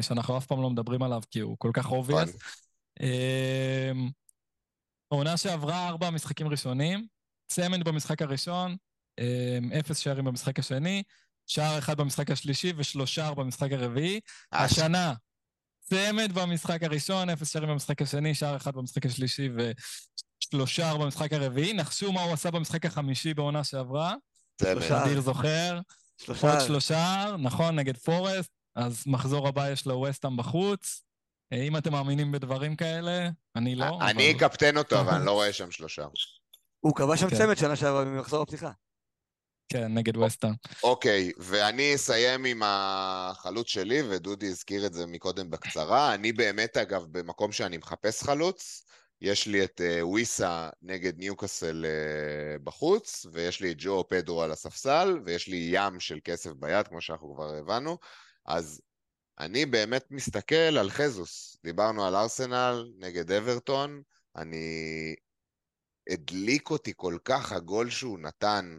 שאנחנו 0.00 0.38
אף 0.38 0.46
פעם 0.46 0.62
לא 0.62 0.70
מדברים 0.70 1.02
עליו 1.02 1.20
כי 1.30 1.40
הוא 1.40 1.56
כל 1.58 1.70
כך 1.74 1.90
obvious. 1.90 2.28
נכון. 2.28 4.10
העונה 5.12 5.36
שעברה 5.36 5.88
ארבע 5.88 6.10
משחקים 6.10 6.48
ראשונים, 6.48 7.06
צמד 7.46 7.84
במשחק 7.84 8.22
הראשון, 8.22 8.76
אפס 9.78 9.98
שערים 9.98 10.24
במשחק 10.24 10.58
השני, 10.58 11.02
שער 11.46 11.78
אחד 11.78 11.96
במשחק 11.96 12.30
השלישי 12.30 12.72
ושלושה 12.76 13.34
במשחק 13.34 13.72
הרביעי. 13.72 14.20
השנה, 14.52 15.14
צמד 15.82 16.32
במשחק 16.34 16.82
הראשון, 16.82 17.30
אפס 17.30 17.52
שערים 17.52 17.68
במשחק 17.68 18.02
השני, 18.02 18.34
שער 18.34 18.56
אחד 18.56 18.74
במשחק 18.74 19.06
השלישי 19.06 19.48
ושלושה 19.56 20.94
במשחק 20.94 21.32
הרביעי. 21.32 21.72
נחשו 21.72 22.12
מה 22.12 22.22
הוא 22.22 22.32
עשה 22.32 22.50
במשחק 22.50 22.86
החמישי 22.86 23.34
בעונה 23.34 23.64
שעברה. 23.64 24.14
שלושה. 24.62 25.04
אדיר 25.04 25.20
זוכר. 25.20 25.80
שלושה. 26.18 26.52
עוד 26.52 26.60
שלושה, 26.66 27.26
נכון, 27.38 27.78
נגד 27.78 27.96
פורסט. 27.96 28.50
אז 28.76 29.04
מחזור 29.06 29.48
הבא 29.48 29.70
יש 29.70 29.86
לו 29.86 30.06
וסטאם 30.08 30.36
בחוץ. 30.36 31.02
אה, 31.52 31.62
אם 31.62 31.76
אתם 31.76 31.92
מאמינים 31.92 32.32
בדברים 32.32 32.76
כאלה, 32.76 33.28
אני 33.56 33.74
לא. 33.74 33.98
אני 34.00 34.32
אקפטן 34.32 34.76
אותו, 34.76 35.00
אבל 35.00 35.14
אני 35.14 35.26
לא 35.26 35.32
רואה 35.38 35.52
שם 35.52 35.70
שלושה. 35.70 36.06
הוא 36.80 36.96
קבע 36.96 37.16
שם 37.16 37.30
כן. 37.30 37.36
צמד 37.36 37.56
שנה 37.56 37.76
שעברה 37.76 38.04
ממחזור 38.04 38.42
הפתיחה. 38.42 38.70
כן, 39.68 39.94
נגד 39.94 40.16
ווסטהאם. 40.16 40.52
אוקיי, 40.82 41.32
ואני 41.38 41.94
אסיים 41.94 42.44
עם 42.44 42.62
החלוץ 42.64 43.68
שלי, 43.68 44.02
ודודי 44.02 44.46
הזכיר 44.46 44.86
את 44.86 44.92
זה 44.92 45.06
מקודם 45.06 45.50
בקצרה. 45.50 46.14
אני 46.14 46.32
באמת, 46.32 46.76
אגב, 46.76 47.04
במקום 47.10 47.52
שאני 47.52 47.76
מחפש 47.76 48.22
חלוץ, 48.22 48.84
יש 49.20 49.46
לי 49.46 49.64
את 49.64 49.80
וויסה 50.02 50.70
נגד 50.82 51.18
ניוקאסל 51.18 51.84
uh, 51.84 52.62
בחוץ, 52.64 53.26
ויש 53.32 53.60
לי 53.60 53.70
את 53.70 53.76
ג'ו 53.78 54.04
פדרו 54.08 54.42
על 54.42 54.52
הספסל, 54.52 55.20
ויש 55.24 55.48
לי 55.48 55.68
ים 55.72 56.00
של 56.00 56.18
כסף 56.24 56.50
ביד, 56.50 56.88
כמו 56.88 57.00
שאנחנו 57.00 57.34
כבר 57.34 57.54
הבנו. 57.54 57.98
אז 58.46 58.80
אני 59.38 59.66
באמת 59.66 60.04
מסתכל 60.10 60.54
על 60.54 60.90
חזוס. 60.90 61.56
דיברנו 61.64 62.04
על 62.06 62.16
ארסנל 62.16 62.92
נגד 62.98 63.32
אברטון, 63.32 64.02
אני... 64.36 65.14
הדליק 66.08 66.70
אותי 66.70 66.92
כל 66.96 67.18
כך 67.24 67.52
הגול 67.52 67.90
שהוא 67.90 68.18
נתן 68.18 68.78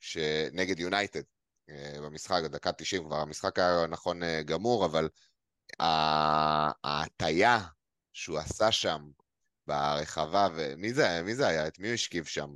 שנגד 0.00 0.80
יונייטד 0.80 1.22
אה, 1.70 2.00
במשחק, 2.02 2.42
דקה 2.44 2.72
90 2.72 3.04
כבר, 3.04 3.16
המשחק 3.16 3.58
היה 3.58 3.86
נכון 3.86 4.22
אה, 4.22 4.42
גמור, 4.42 4.86
אבל 4.86 5.08
ההטייה 6.84 7.60
שהוא 8.12 8.38
עשה 8.38 8.72
שם 8.72 9.08
ברחבה, 9.66 10.48
ומי 10.54 10.92
זה, 10.92 11.22
מי 11.22 11.34
זה 11.34 11.46
היה? 11.46 11.66
את 11.66 11.78
מי 11.78 11.88
הוא 11.88 11.94
השכיב 11.94 12.24
שם? 12.24 12.50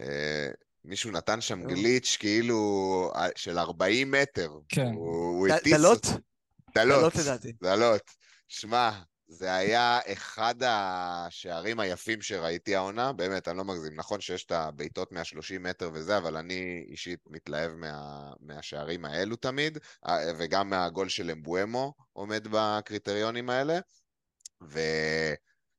אה, 0.00 0.48
מישהו 0.84 1.10
נתן 1.10 1.40
שם 1.40 1.62
גליץ' 1.66 2.16
כאילו 2.20 3.12
של 3.36 3.58
40 3.58 4.10
מטר. 4.10 4.50
כן. 4.68 4.86
הוא 4.94 5.48
הטיס... 5.48 5.72
דלות? 5.72 6.06
דלות, 6.74 7.14
לדעתי. 7.16 7.52
דלות. 7.62 8.10
שמע, 8.48 9.02
זה 9.32 9.54
היה 9.54 10.00
אחד 10.06 10.54
השערים 10.62 11.80
היפים 11.80 12.22
שראיתי 12.22 12.76
העונה, 12.76 13.12
באמת, 13.12 13.48
אני 13.48 13.58
לא 13.58 13.64
מגזים. 13.64 13.94
נכון 13.94 14.20
שיש 14.20 14.44
את 14.44 14.52
הבעיטות 14.52 15.12
130 15.12 15.62
מטר 15.62 15.90
וזה, 15.94 16.16
אבל 16.16 16.36
אני 16.36 16.84
אישית 16.88 17.20
מתלהב 17.26 17.72
מה, 17.72 18.30
מהשערים 18.40 19.04
האלו 19.04 19.36
תמיד, 19.36 19.78
אה, 20.06 20.32
וגם 20.38 20.70
מהגול 20.70 21.08
של 21.08 21.30
אמבואמו 21.30 21.94
עומד 22.12 22.46
בקריטריונים 22.50 23.50
האלה. 23.50 23.78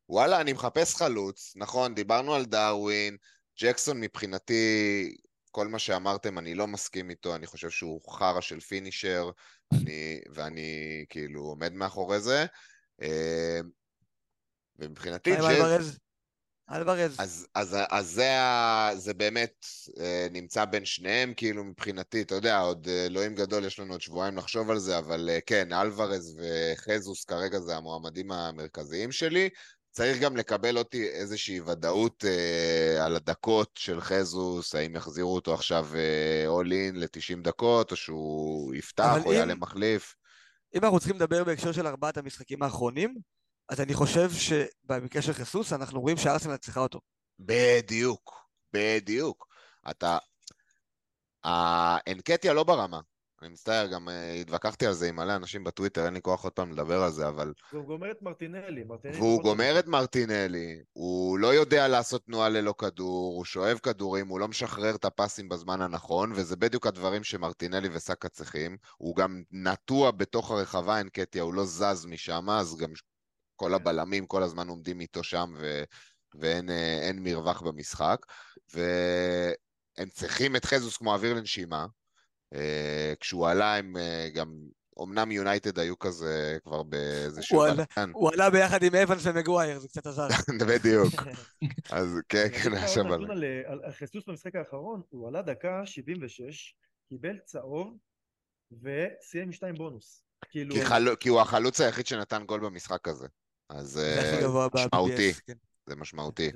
ווואלה, 0.10 0.42
אני 0.42 0.54
מחפש 0.54 0.96
חלוץ, 0.96 1.54
נכון, 1.56 1.96
דיברנו 1.96 2.34
על 2.34 2.46
דרווין, 2.46 3.18
ג'קסון 3.60 4.00
מבחינתי, 4.00 5.16
כל 5.52 5.68
מה 5.68 5.80
שאמרתם, 5.80 6.38
אני 6.38 6.56
לא 6.56 6.68
מסכים 6.68 7.10
איתו, 7.10 7.36
אני 7.36 7.48
חושב 7.48 7.70
שהוא 7.70 8.02
חרא 8.12 8.42
של 8.42 8.60
פינישר, 8.60 9.32
אני, 9.74 10.22
ואני 10.34 11.06
כאילו 11.10 11.42
עומד 11.42 11.74
מאחורי 11.74 12.20
זה. 12.20 12.46
אה, 13.02 13.60
ומבחינתי... 14.80 15.36
אלוורז? 15.36 16.00
אלוורז. 16.72 17.16
אז, 17.20 17.48
אז, 17.56 17.78
אז 17.90 18.08
זה, 18.08 18.30
זה 18.98 19.14
באמת 19.14 19.66
אה, 20.00 20.28
נמצא 20.32 20.66
בין 20.66 20.86
שניהם, 20.86 21.34
כאילו 21.34 21.64
מבחינתי, 21.64 22.22
אתה 22.22 22.36
יודע, 22.36 22.60
עוד 22.60 22.88
אה, 22.88 23.06
אלוהים 23.06 23.36
גדול, 23.36 23.66
יש 23.66 23.80
לנו 23.80 23.94
עוד 23.94 24.02
שבועיים 24.02 24.38
לחשוב 24.38 24.72
על 24.72 24.80
זה, 24.80 24.98
אבל 24.98 25.30
כן, 25.46 25.74
אלוורז 25.74 26.40
וחזוס 26.40 27.26
כרגע 27.26 27.60
זה 27.60 27.76
המועמדים 27.76 28.32
המרכזיים 28.32 29.12
שלי. 29.12 29.50
צריך 29.92 30.20
גם 30.20 30.38
לקבל 30.38 30.78
אותי 30.78 31.08
איזושהי 31.08 31.62
ודאות 31.62 32.26
אה, 32.26 33.06
על 33.06 33.16
הדקות 33.16 33.72
של 33.76 34.02
חזוס, 34.02 34.76
האם 34.76 34.96
יחזירו 34.96 35.36
אותו 35.36 35.54
עכשיו 35.54 35.88
אול 36.48 36.72
אין 36.72 37.00
ל-90 37.00 37.42
דקות, 37.42 37.92
או 37.92 37.96
שהוא 37.96 38.76
יפתח 38.76 39.18
או 39.26 39.32
אם... 39.32 39.36
יעלה 39.36 39.56
מחליף. 39.56 40.16
אם 40.76 40.84
אנחנו 40.84 41.00
צריכים 41.00 41.16
לדבר 41.16 41.44
בהקשר 41.44 41.72
של 41.72 41.88
ארבעת 41.88 42.18
המשחקים 42.18 42.64
האחרונים, 42.64 43.18
אז 43.70 43.82
אני 43.82 43.94
חושב 43.94 44.30
שבמקרה 44.32 45.22
של 45.22 45.34
חיסוס 45.34 45.74
אנחנו 45.74 46.02
רואים 46.02 46.18
שארסנל 46.18 46.58
צריכה 46.58 46.80
אותו. 46.80 47.00
בדיוק, 47.40 48.50
בדיוק. 48.74 49.48
אתה... 49.90 50.18
האנקטיה 51.44 52.54
לא 52.54 52.64
ברמה. 52.64 53.00
אני 53.42 53.50
מצטער, 53.50 53.88
גם 53.88 54.08
uh, 54.08 54.12
התווכחתי 54.42 54.86
על 54.86 54.94
זה 54.94 55.10
עם 55.10 55.16
מלא 55.16 55.36
אנשים 55.36 55.64
בטוויטר, 55.64 56.06
אין 56.06 56.14
לי 56.14 56.22
כוח 56.22 56.44
עוד 56.44 56.54
פעם 56.54 56.72
לדבר 56.72 57.04
על 57.04 57.12
זה, 57.12 57.28
אבל... 57.28 57.54
והוא 57.74 57.86
גומר 57.86 58.12
את 58.12 58.22
מרטינלי. 58.22 58.84
מרטינלי 58.84 59.18
והוא 59.18 59.42
גומר 59.42 59.80
את 59.80 59.88
מרטינלי, 59.88 60.82
הוא 60.94 61.40
לא 61.40 61.54
יודע 61.54 61.88
לעשות 61.88 62.26
תנועה 62.26 62.50
ללא 62.50 62.74
כדור, 62.78 63.34
הוא 63.36 63.46
שואב 63.46 63.78
כדורים, 63.78 64.28
הוא 64.28 64.40
לא 64.40 64.48
משחרר 64.48 64.96
את 64.96 65.06
הפסים 65.06 65.50
בזמן 65.50 65.82
הנכון, 65.82 66.32
וזה 66.36 66.56
בדיוק 66.56 66.88
הדברים 66.88 67.24
שמרטינלי 67.24 67.90
וסאקה 67.92 68.30
צריכים. 68.30 68.78
הוא 68.98 69.16
גם 69.16 69.44
נטוע 69.52 70.12
בתוך 70.12 70.52
הרחבה, 70.52 70.98
אין 70.98 71.10
קטיה, 71.10 71.44
הוא 71.44 71.54
לא 71.54 71.66
זז 71.66 72.06
משם, 72.06 72.50
אז 72.50 72.78
גם 72.78 72.90
כל 73.56 73.68
כן. 73.68 73.74
הבלמים 73.74 74.26
כל 74.26 74.44
הזמן 74.44 74.68
עומדים 74.68 75.00
איתו 75.00 75.24
שם, 75.24 75.54
ו... 75.58 75.84
ואין 76.36 76.70
אה, 76.70 77.12
מרווח 77.14 77.62
במשחק. 77.62 78.26
והם 78.74 80.10
צריכים 80.10 80.56
את 80.56 80.66
חזוס 80.66 80.98
כמו 80.98 81.14
אוויר 81.14 81.34
לנשימה. 81.34 81.86
אה, 82.54 83.14
כשהוא 83.20 83.48
עלה 83.48 83.76
הם 83.76 83.98
אה, 83.98 84.30
גם, 84.34 84.68
אמנם 85.04 85.32
יונייטד 85.32 85.80
היו 85.80 86.00
כזה 86.00 86.58
כבר 86.64 86.84
באיזשהו 86.84 87.60
בלגן. 87.60 88.12
הוא 88.14 88.32
עלה 88.34 88.50
ביחד 88.50 88.84
עם 88.84 88.96
אבנס 88.96 89.26
ומגווייר, 89.26 89.80
זה 89.80 89.88
קצת 89.88 90.08
עזר. 90.08 90.28
בדיוק. 90.70 91.14
אז 91.98 92.20
כן, 92.30 92.48
כן, 92.64 92.74
היה 92.74 92.88
שם 92.88 93.04
בלגן. 93.10 93.32
על 93.68 93.92
חיסוס 93.92 94.24
במשחק 94.28 94.56
האחרון, 94.56 95.02
הוא 95.10 95.28
עלה 95.28 95.42
דקה 95.42 95.86
76, 95.86 96.76
קיבל 97.10 97.40
צהוב 97.46 97.98
וסיים 98.72 99.44
עם 99.44 99.52
שתיים 99.52 99.76
בונוס. 99.76 100.24
כאילו... 100.50 100.76
כי 101.20 101.30
הוא 101.30 101.42
החלוץ 101.42 101.82
היחיד 101.82 102.08
שנתן 102.08 102.44
גול 102.46 102.60
במשחק 102.60 103.08
הזה. 103.08 103.28
אז 103.70 103.98
אה, 103.98 104.68
משמעותי. 104.74 105.34
כן. 105.34 105.54
זה 105.86 105.96
משמעותי. 105.96 106.52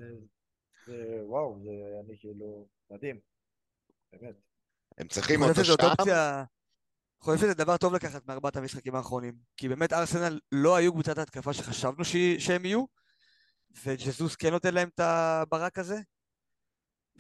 וואו, 1.28 1.60
זה 1.64 1.72
אני 2.06 2.18
כאילו 2.20 2.68
מדהים. 2.92 3.20
באמת. 4.14 4.36
הם 4.98 5.08
צריכים 5.08 5.44
אותו 5.44 5.64
שם. 5.64 5.72
אני 6.10 7.34
חושב 7.34 7.38
שזה 7.38 7.54
דבר 7.54 7.78
טוב 7.78 7.94
לקחת 7.94 8.28
מארבעת 8.28 8.56
המשחקים 8.56 8.96
האחרונים, 8.96 9.34
כי 9.58 9.70
באמת 9.70 9.94
ארסנל 9.94 10.40
לא 10.52 10.76
היו 10.76 10.94
קבוצת 10.94 11.18
ההתקפה 11.18 11.54
שחשבנו 11.54 12.06
שהם 12.40 12.66
יהיו, 12.66 12.86
וג'זוס 13.86 14.36
כן 14.36 14.52
נותן 14.52 14.74
להם 14.74 14.90
את 14.96 15.00
הברק 15.00 15.80
הזה, 15.80 16.00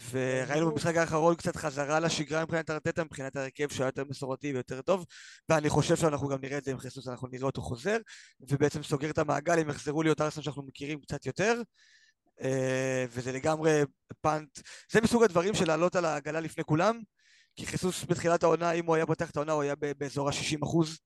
וראינו 0.09 0.71
במשחק 0.71 0.95
האחרון 0.95 1.35
קצת 1.35 1.55
חזרה 1.55 1.99
לשגרה 1.99 2.43
מבחינת 2.43 2.69
ארטטה, 2.69 3.03
מבחינת 3.03 3.35
הרכב 3.35 3.69
שהיה 3.69 3.87
יותר 3.87 4.03
מסורתי 4.09 4.53
ויותר 4.53 4.81
טוב, 4.81 5.05
ואני 5.49 5.69
חושב 5.69 5.95
שאנחנו 5.95 6.27
גם 6.27 6.37
נראה 6.41 6.57
את 6.57 6.63
זה 6.63 6.71
עם 6.71 6.77
חיסוס, 6.77 7.07
אנחנו 7.07 7.27
נראה 7.27 7.45
אותו 7.45 7.61
חוזר, 7.61 7.97
ובעצם 8.39 8.83
סוגר 8.83 9.09
את 9.09 9.17
המעגל, 9.17 9.59
הם 9.59 9.69
יחזרו 9.69 10.03
להיות 10.03 10.21
ארסנל 10.21 10.43
שאנחנו 10.43 10.63
מכירים 10.63 11.01
קצת 11.01 11.25
יותר, 11.25 11.61
אה, 12.41 13.05
וזה 13.09 13.31
לגמרי 13.31 13.81
punt, 14.21 14.59
זה 14.91 15.01
מסוג 15.01 15.23
הדברים 15.23 15.53
של 15.55 15.67
לעלות 15.67 15.95
על 15.95 16.05
העגלה 16.05 16.39
לפני 16.39 16.63
כולם, 16.63 16.99
כי 17.55 17.65
חיסוס 17.65 18.03
בתחילת 18.03 18.43
העונה, 18.43 18.71
אם 18.71 18.85
הוא 18.85 18.95
היה 18.95 19.05
פותח 19.05 19.29
את 19.29 19.37
העונה, 19.37 19.51
הוא 19.51 19.61
היה 19.61 19.75
באזור 19.97 20.29
ה-60 20.29 20.63
אחוז. 20.63 20.97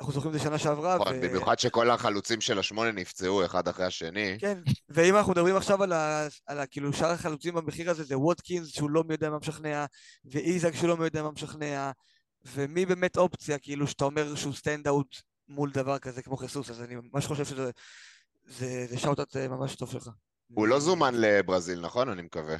אנחנו 0.00 0.12
זוכרים 0.12 0.34
את 0.34 0.38
זה 0.38 0.44
שנה 0.44 0.58
שעברה. 0.58 0.96
נכון, 0.96 1.20
במיוחד 1.20 1.58
שכל 1.58 1.90
החלוצים 1.90 2.40
של 2.40 2.58
השמונה 2.58 2.92
נפצעו 2.92 3.44
אחד 3.44 3.68
אחרי 3.68 3.86
השני. 3.86 4.36
כן, 4.40 4.58
ואם 4.88 5.16
אנחנו 5.16 5.32
מדברים 5.32 5.56
עכשיו 5.56 5.82
על, 5.82 5.92
ה, 5.92 6.26
על 6.46 6.60
ה, 6.60 6.66
כאילו 6.66 6.92
שאר 6.92 7.10
החלוצים 7.10 7.54
במחיר 7.54 7.90
הזה, 7.90 8.04
זה 8.04 8.18
ווטקינס 8.18 8.68
שהוא 8.68 8.90
לא 8.90 9.04
מי 9.04 9.14
יודע 9.14 9.30
מה 9.30 9.38
משכנע, 9.38 9.84
ואיזק 10.24 10.74
שהוא 10.74 10.88
לא 10.88 10.96
מי 10.96 11.04
יודע 11.04 11.22
מה 11.22 11.30
משכנע, 11.30 11.90
ומי 12.44 12.86
באמת 12.86 13.16
אופציה, 13.16 13.58
כאילו, 13.58 13.86
שאתה 13.86 14.04
אומר 14.04 14.34
שהוא 14.34 14.54
stand 14.54 14.88
out 14.88 15.16
מול 15.48 15.70
דבר 15.70 15.98
כזה 15.98 16.22
כמו 16.22 16.36
חיסוס, 16.36 16.70
אז 16.70 16.82
אני 16.82 16.94
ממש 17.12 17.26
חושב 17.26 17.44
שזה 17.44 17.70
זה, 18.46 18.86
זה 18.88 18.98
שאוטות 18.98 19.36
אה, 19.36 19.48
ממש 19.48 19.76
טוב 19.76 19.90
שלך. 19.90 20.10
הוא 20.54 20.66
לא 20.68 20.80
זומן 20.80 21.14
לברזיל, 21.14 21.80
נכון? 21.80 22.08
אני 22.08 22.22
מקווה. 22.22 22.56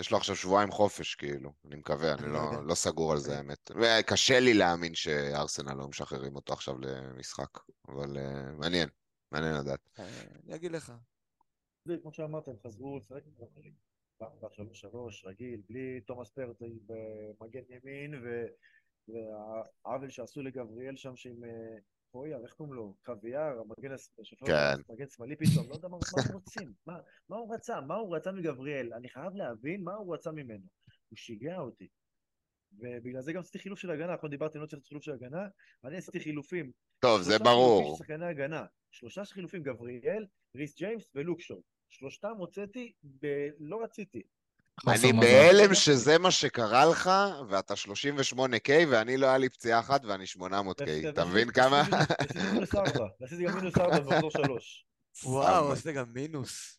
יש 0.00 0.10
לו 0.10 0.16
עכשיו 0.16 0.36
שבועיים 0.36 0.70
חופש, 0.70 1.14
כאילו, 1.14 1.52
אני 1.64 1.76
מקווה, 1.76 2.14
אני 2.14 2.32
לא, 2.32 2.66
לא 2.66 2.74
סגור 2.74 3.12
על 3.12 3.18
זה, 3.18 3.36
האמת. 3.36 3.70
וקשה 3.70 4.40
לי 4.40 4.54
להאמין 4.54 4.94
שארסנל 4.94 5.74
לא 5.74 5.88
משחררים 5.88 6.36
אותו 6.36 6.52
עכשיו 6.52 6.74
למשחק, 6.78 7.58
אבל 7.88 8.16
uh, 8.16 8.52
מעניין, 8.58 8.88
מעניין 9.32 9.54
לדעת. 9.54 9.80
אה, 9.98 10.08
אני 10.44 10.54
אגיד 10.54 10.72
לך. 10.72 10.92
זה 11.84 11.96
כמו 12.02 12.12
שאמרת, 12.12 12.48
הם 12.48 12.54
חזרו 12.66 12.98
לשחק 12.98 13.22
עם 13.26 13.32
גבריאל. 13.34 13.72
שלוש 14.52 14.80
שלוש, 14.80 15.24
רגיל, 15.24 15.60
בלי 15.68 16.00
תומאס 16.00 16.30
פרטי 16.30 16.78
במגן 16.86 17.62
ימין, 17.68 18.24
והעוול 19.08 20.10
שעשו 20.10 20.42
לגבריאל 20.42 20.96
שם 20.96 21.16
שעם 21.16 21.42
פויר, 22.10 22.38
איך 22.44 22.52
קוראים 22.52 22.74
לו? 22.74 22.94
קוויאר, 23.04 23.60
המגן 23.60 23.94
כן. 24.46 24.92
מגן 24.92 25.08
שמאלי 25.08 25.36
פתאום, 25.36 25.68
לא 25.68 25.74
יודע 25.74 25.88
מה 25.88 25.96
הם 25.96 26.34
רוצים, 26.34 26.72
מה, 26.86 27.00
מה 27.28 27.36
הוא 27.36 27.54
רצה, 27.54 27.80
מה 27.80 27.94
הוא 27.94 28.16
רצה 28.16 28.32
מגבריאל, 28.32 28.94
אני 28.94 29.08
חייב 29.08 29.34
להבין 29.34 29.84
מה 29.84 29.94
הוא 29.94 30.14
רצה 30.14 30.30
ממנו, 30.30 30.66
הוא 31.08 31.16
שיגע 31.16 31.58
אותי. 31.58 31.88
ובגלל 32.72 33.22
זה 33.22 33.32
גם 33.32 33.40
עשיתי 33.40 33.58
חילוף 33.58 33.78
של 33.78 33.90
הגנה, 33.90 34.12
אנחנו 34.12 34.28
דיברתי, 34.28 34.58
אני 34.58 34.62
לא 34.62 34.66
צריך 34.66 34.86
חילוף 34.86 35.04
של 35.04 35.12
הגנה, 35.12 35.48
אני 35.84 35.96
עשיתי 35.96 36.20
חילופים. 36.20 36.72
טוב, 37.00 37.22
זה 37.22 37.38
ברור. 37.38 37.96
שחקני 37.96 38.26
הגנה, 38.26 38.66
שלושה 38.90 39.24
חילופים, 39.24 39.62
גבריאל, 39.62 40.26
ריס 40.56 40.76
ג'יימס 40.76 41.10
ולוקשור. 41.14 41.62
שלושתם 41.90 42.32
הוצאתי, 42.38 42.92
לא 43.58 43.82
רציתי. 43.82 44.22
אני 44.88 45.12
בהלם 45.12 45.74
שזה 45.74 46.18
מה 46.18 46.30
שקרה 46.30 46.86
לך, 46.86 47.10
ואתה 47.48 47.74
38K, 47.74 48.70
ואני 48.88 49.16
לא 49.16 49.26
היה 49.26 49.38
לי 49.38 49.48
פציעה 49.48 49.80
אחת 49.80 50.04
ואני 50.04 50.24
800K. 50.38 51.08
אתה 51.08 51.24
מבין 51.24 51.50
כמה? 51.50 51.80
עשיתי 52.18 52.52
מינוס 52.52 52.74
4, 52.74 53.06
עשיתי 53.22 53.44
גם 53.44 53.54
מינוס 53.54 53.78
4 53.78 54.00
במחזור 54.00 54.30
3. 54.30 54.84
וואו, 55.24 55.72
עשית 55.72 55.94
גם 55.96 56.04
מינוס. 56.12 56.78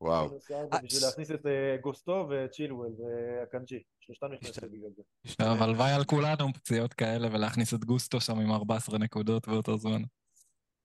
וואו. 0.00 0.38
בשביל 0.84 1.02
להכניס 1.02 1.30
את 1.30 1.46
אה, 1.46 1.76
גוסטו 1.80 2.28
וצ'ילואל 2.30 2.90
והקנג'י. 2.98 3.82
שלושתם 4.00 4.26
נכנסים 4.32 4.68
בגלל 4.72 4.90
זה. 4.96 5.02
טוב, 5.44 5.62
הלוואי 5.62 5.92
על 5.92 6.04
כולנו 6.04 6.52
פציעות 6.54 6.94
כאלה, 6.94 7.28
ולהכניס 7.32 7.74
את 7.74 7.84
גוסטו 7.84 8.20
שם 8.20 8.38
עם 8.38 8.52
14 8.52 8.98
נקודות 8.98 9.48
באותו 9.48 9.78
זמן. 9.78 10.02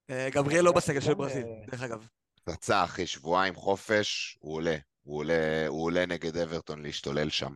אה, 0.10 0.30
גבריאל 0.31 0.64
לא 0.64 0.72
בסגל 0.72 1.02
של 1.02 1.14
ברזיל, 1.14 1.45
אה, 1.45 1.65
דרך 1.72 1.81
אגב. 1.81 2.07
פצע 2.44 2.84
אחי, 2.84 3.07
שבועיים 3.07 3.56
חופש, 3.56 4.38
הוא 4.39 4.53
עולה. 4.53 4.77
הוא 5.08 5.18
עולה, 5.18 5.68
הוא 5.68 5.84
עולה 5.84 6.06
נגד 6.06 6.38
אברטון 6.38 6.82
להשתולל 6.82 7.30
שם. 7.30 7.54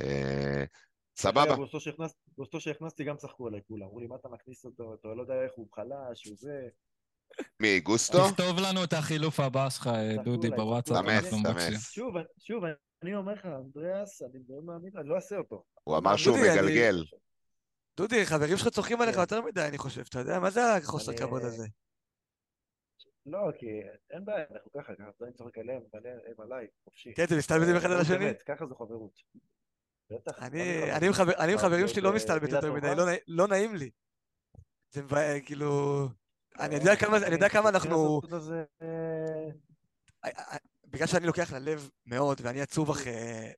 אה, 0.00 0.64
סבבה. 1.18 1.56
גוסטו 2.36 2.60
שהכנסתי 2.60 3.04
גם 3.04 3.16
צחקו 3.16 3.46
עליי 3.46 3.60
כולם, 3.68 3.82
אמרו 3.86 4.00
לי 4.00 4.06
מה 4.06 4.16
אתה 4.16 4.28
מכניס 4.28 4.64
אותו, 4.64 4.94
אתה 4.94 5.08
לא 5.08 5.22
יודע 5.22 5.34
איך 5.34 5.52
הוא 5.56 5.68
חלש, 5.74 6.26
הוא 6.26 6.36
זה. 6.38 6.68
מי, 7.60 7.80
גוסטו? 7.80 8.28
תכתוב 8.30 8.58
לנו 8.58 8.84
את 8.84 8.92
החילוף 8.92 9.40
הבא 9.40 9.70
שלך, 9.70 9.90
דודי, 10.24 10.50
בוואטסאפ, 10.50 11.04
מבקשים. 11.32 11.78
שוב, 11.78 12.14
שוב, 12.38 12.64
אני 13.02 13.14
אומר 13.14 13.32
לך, 13.32 13.46
אנדריאס, 13.46 14.22
אני 14.22 14.40
מאוד 14.48 14.64
מאמין, 14.64 14.92
אני 14.98 15.08
לא 15.08 15.14
אעשה 15.14 15.36
אותו. 15.36 15.64
הוא 15.84 15.96
אמר 15.96 16.16
שהוא 16.16 16.38
מגלגל. 16.38 17.04
דודי, 17.96 18.26
חברים 18.26 18.56
שלך 18.56 18.68
צוחקים 18.68 19.00
עליך 19.00 19.14
כן. 19.14 19.20
יותר 19.20 19.42
מדי, 19.42 19.62
אני 19.62 19.78
חושב, 19.78 20.02
אתה 20.08 20.18
יודע, 20.18 20.40
מה 20.40 20.50
זה 20.50 20.74
החוסר 20.74 21.16
כבוד 21.16 21.42
הזה? 21.42 21.66
לא, 23.26 23.50
כי 23.58 23.66
אין 24.10 24.24
בעיה, 24.24 24.44
אנחנו 24.50 24.72
ככה, 24.72 24.94
ככה, 24.94 25.08
אתה 25.16 25.24
צוחק 25.34 25.58
עליהם, 25.58 25.82
הם 25.94 26.40
עליי, 26.40 26.66
חופשי. 26.84 27.14
כן, 27.14 27.24
אתם 27.24 27.38
מסתלבטים 27.38 27.76
אחד 27.76 27.90
על 27.90 28.00
השני? 28.00 28.30
ככה 28.46 28.66
זו 28.66 28.74
חברות. 28.74 29.20
אני 31.38 31.52
עם 31.52 31.58
חברים 31.58 31.88
שלי 31.88 32.00
לא 32.00 32.12
מסתלבט 32.12 32.48
יותר 32.48 32.72
מדי, 32.72 32.94
לא, 32.96 33.04
לא 33.28 33.48
נעים 33.48 33.74
לי. 33.74 33.90
זה 34.90 35.02
מבאס, 35.02 35.42
כאילו... 35.44 36.02
אני 36.58 36.74
יודע 37.32 37.48
כמה 37.48 37.68
אנחנו... 37.68 38.20
בגלל 40.86 41.06
שאני 41.06 41.26
לוקח 41.26 41.52
ללב 41.52 41.90
מאוד, 42.06 42.40
ואני 42.42 42.60
עצוב 42.60 42.90
אחרי 42.90 43.12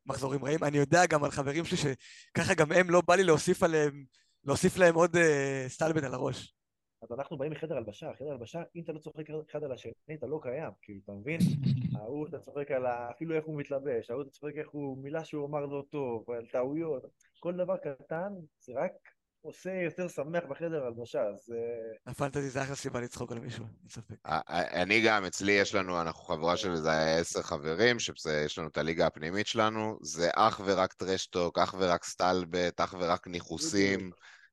מחזורים 0.06 0.44
רעים, 0.44 0.64
אני 0.64 0.78
יודע 0.78 1.06
גם 1.06 1.24
על 1.24 1.30
חברים 1.30 1.64
שלי 1.64 1.76
שככה 1.76 2.54
גם 2.54 2.72
הם 2.72 2.90
לא 2.90 3.02
בא 3.06 3.14
לי 3.14 3.24
להוסיף 3.24 3.62
עליהם, 3.62 4.04
להוסיף 4.44 4.76
להם 4.76 4.94
עוד 4.94 5.16
אה, 5.16 5.64
סטלבט 5.68 6.02
על 6.02 6.14
הראש. 6.14 6.57
אז 7.02 7.12
אנחנו 7.12 7.38
באים 7.38 7.52
מחדר 7.52 7.76
הלבשה, 7.76 8.10
חדר 8.18 8.30
הלבשה, 8.30 8.62
אם 8.76 8.82
אתה 8.82 8.92
לא 8.92 8.98
צוחק 8.98 9.24
אחד 9.50 9.64
על 9.64 9.72
השני, 9.72 10.14
אתה 10.14 10.26
לא 10.26 10.40
קיים, 10.42 10.70
כאילו, 10.82 11.00
אתה 11.04 11.12
מבין? 11.12 11.38
ההוא 11.96 12.28
אתה 12.28 12.38
צוחק 12.38 12.70
על 12.70 12.86
אפילו 12.86 13.34
איך 13.34 13.44
הוא 13.44 13.58
מתלבש, 13.58 14.10
ההוא 14.10 14.22
אתה 14.22 14.30
צוחק 14.30 14.52
איך 14.56 14.68
הוא, 14.70 14.98
מילה 15.02 15.24
שהוא 15.24 15.46
אמר 15.46 15.66
לא 15.66 15.84
טוב, 15.90 16.30
על 16.30 16.46
טעויות, 16.46 17.02
כל 17.40 17.56
דבר 17.56 17.76
קטן, 17.76 18.32
זה 18.60 18.72
רק 18.76 18.92
עושה 19.40 19.70
יותר 19.70 20.08
שמח 20.08 20.44
בחדר 20.48 20.86
הלבשה, 20.86 21.22
אז... 21.22 21.52
אה, 21.56 22.10
הפנטזי 22.10 22.50
זה 22.50 22.62
אחלה 22.62 22.74
סיבה 22.74 23.00
לצחוק 23.00 23.32
על 23.32 23.38
מישהו, 23.38 23.64
אין 23.64 23.88
ספק. 23.88 24.14
אני 24.54 25.02
גם, 25.06 25.24
אצלי 25.24 25.52
יש 25.52 25.74
לנו, 25.74 26.00
אנחנו 26.00 26.24
חבורה 26.24 26.56
של 26.56 26.70
איזה 26.70 27.16
עשר 27.20 27.42
חברים, 27.42 27.98
שיש 27.98 28.58
לנו 28.58 28.68
את 28.68 28.78
הליגה 28.78 29.06
הפנימית 29.06 29.46
שלנו, 29.46 29.98
זה 30.02 30.30
אך 30.34 30.60
ורק 30.64 30.92
טרשטוק, 30.92 31.58
אך 31.58 31.74
ורק 31.78 32.04
סטלבט, 32.04 32.80
אך 32.80 32.94
ורק 32.98 33.26
ניכוסים. 33.26 34.10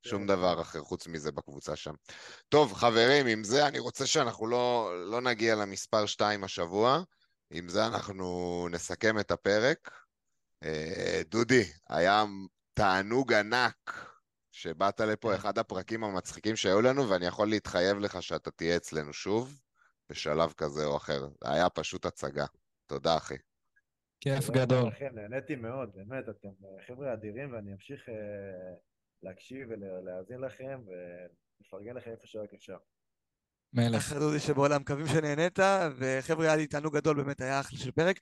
שום 0.08 0.22
כן. 0.22 0.28
דבר 0.28 0.62
אחר 0.62 0.80
חוץ 0.80 1.08
מזה 1.08 1.32
בקבוצה 1.32 1.76
שם. 1.76 1.94
טוב, 2.50 2.74
חברים, 2.74 3.28
עם 3.28 3.44
זה 3.44 3.68
אני 3.68 3.80
רוצה 3.80 4.06
שאנחנו 4.06 4.48
לא, 4.48 4.92
לא 5.12 5.22
נגיע 5.22 5.56
למספר 5.56 6.06
2 6.06 6.44
השבוע. 6.44 7.04
עם 7.52 7.70
זה 7.70 7.86
אנחנו 7.86 8.68
נסכם 8.72 9.20
את 9.20 9.32
הפרק. 9.32 9.92
אה, 10.64 11.22
דודי, 11.30 11.64
היה 11.90 12.24
תענוג 12.74 13.34
ענק 13.34 14.06
שבאת 14.52 15.00
לפה, 15.00 15.30
כן. 15.30 15.36
אחד 15.36 15.58
הפרקים 15.58 16.04
המצחיקים 16.04 16.56
שהיו 16.56 16.82
לנו, 16.82 17.10
ואני 17.10 17.26
יכול 17.26 17.50
להתחייב 17.50 17.98
לך 17.98 18.24
שאתה 18.24 18.52
תהיה 18.52 18.78
אצלנו 18.78 19.14
שוב, 19.14 19.62
בשלב 20.10 20.54
כזה 20.58 20.86
או 20.86 20.98
אחר. 20.98 21.20
זה 21.22 21.52
היה 21.52 21.70
פשוט 21.70 22.06
הצגה. 22.06 22.46
תודה, 22.88 23.18
אחי. 23.18 23.38
כיף 24.22 24.50
גדול. 24.50 24.92
נהניתי 25.14 25.56
מאוד, 25.56 25.90
באמת, 25.96 26.24
אתם 26.30 26.50
חבר'ה 26.88 27.14
אדירים, 27.14 27.54
ואני 27.54 27.74
אמשיך... 27.74 28.02
להקשיב 29.26 29.68
ולהאזין 29.70 30.40
לכם 30.42 30.82
ולפרגן 30.86 31.96
לכם 31.96 32.12
איפה 32.12 32.28
שרק 32.28 32.54
אפשר. 32.54 32.78
מלך. 33.74 33.96
אחלה 33.96 34.20
דודי 34.20 34.40
שבעולם, 34.40 34.82
מקווים 34.82 35.08
שנהנית, 35.08 35.60
וחבר'ה, 35.98 36.46
היה 36.46 36.56
לי 36.56 36.68
תענוג 36.68 36.98
גדול, 36.98 37.24
באמת 37.24 37.42
היה 37.42 37.60
אחלה 37.60 37.80
של 37.80 37.92
פרק. 37.92 38.20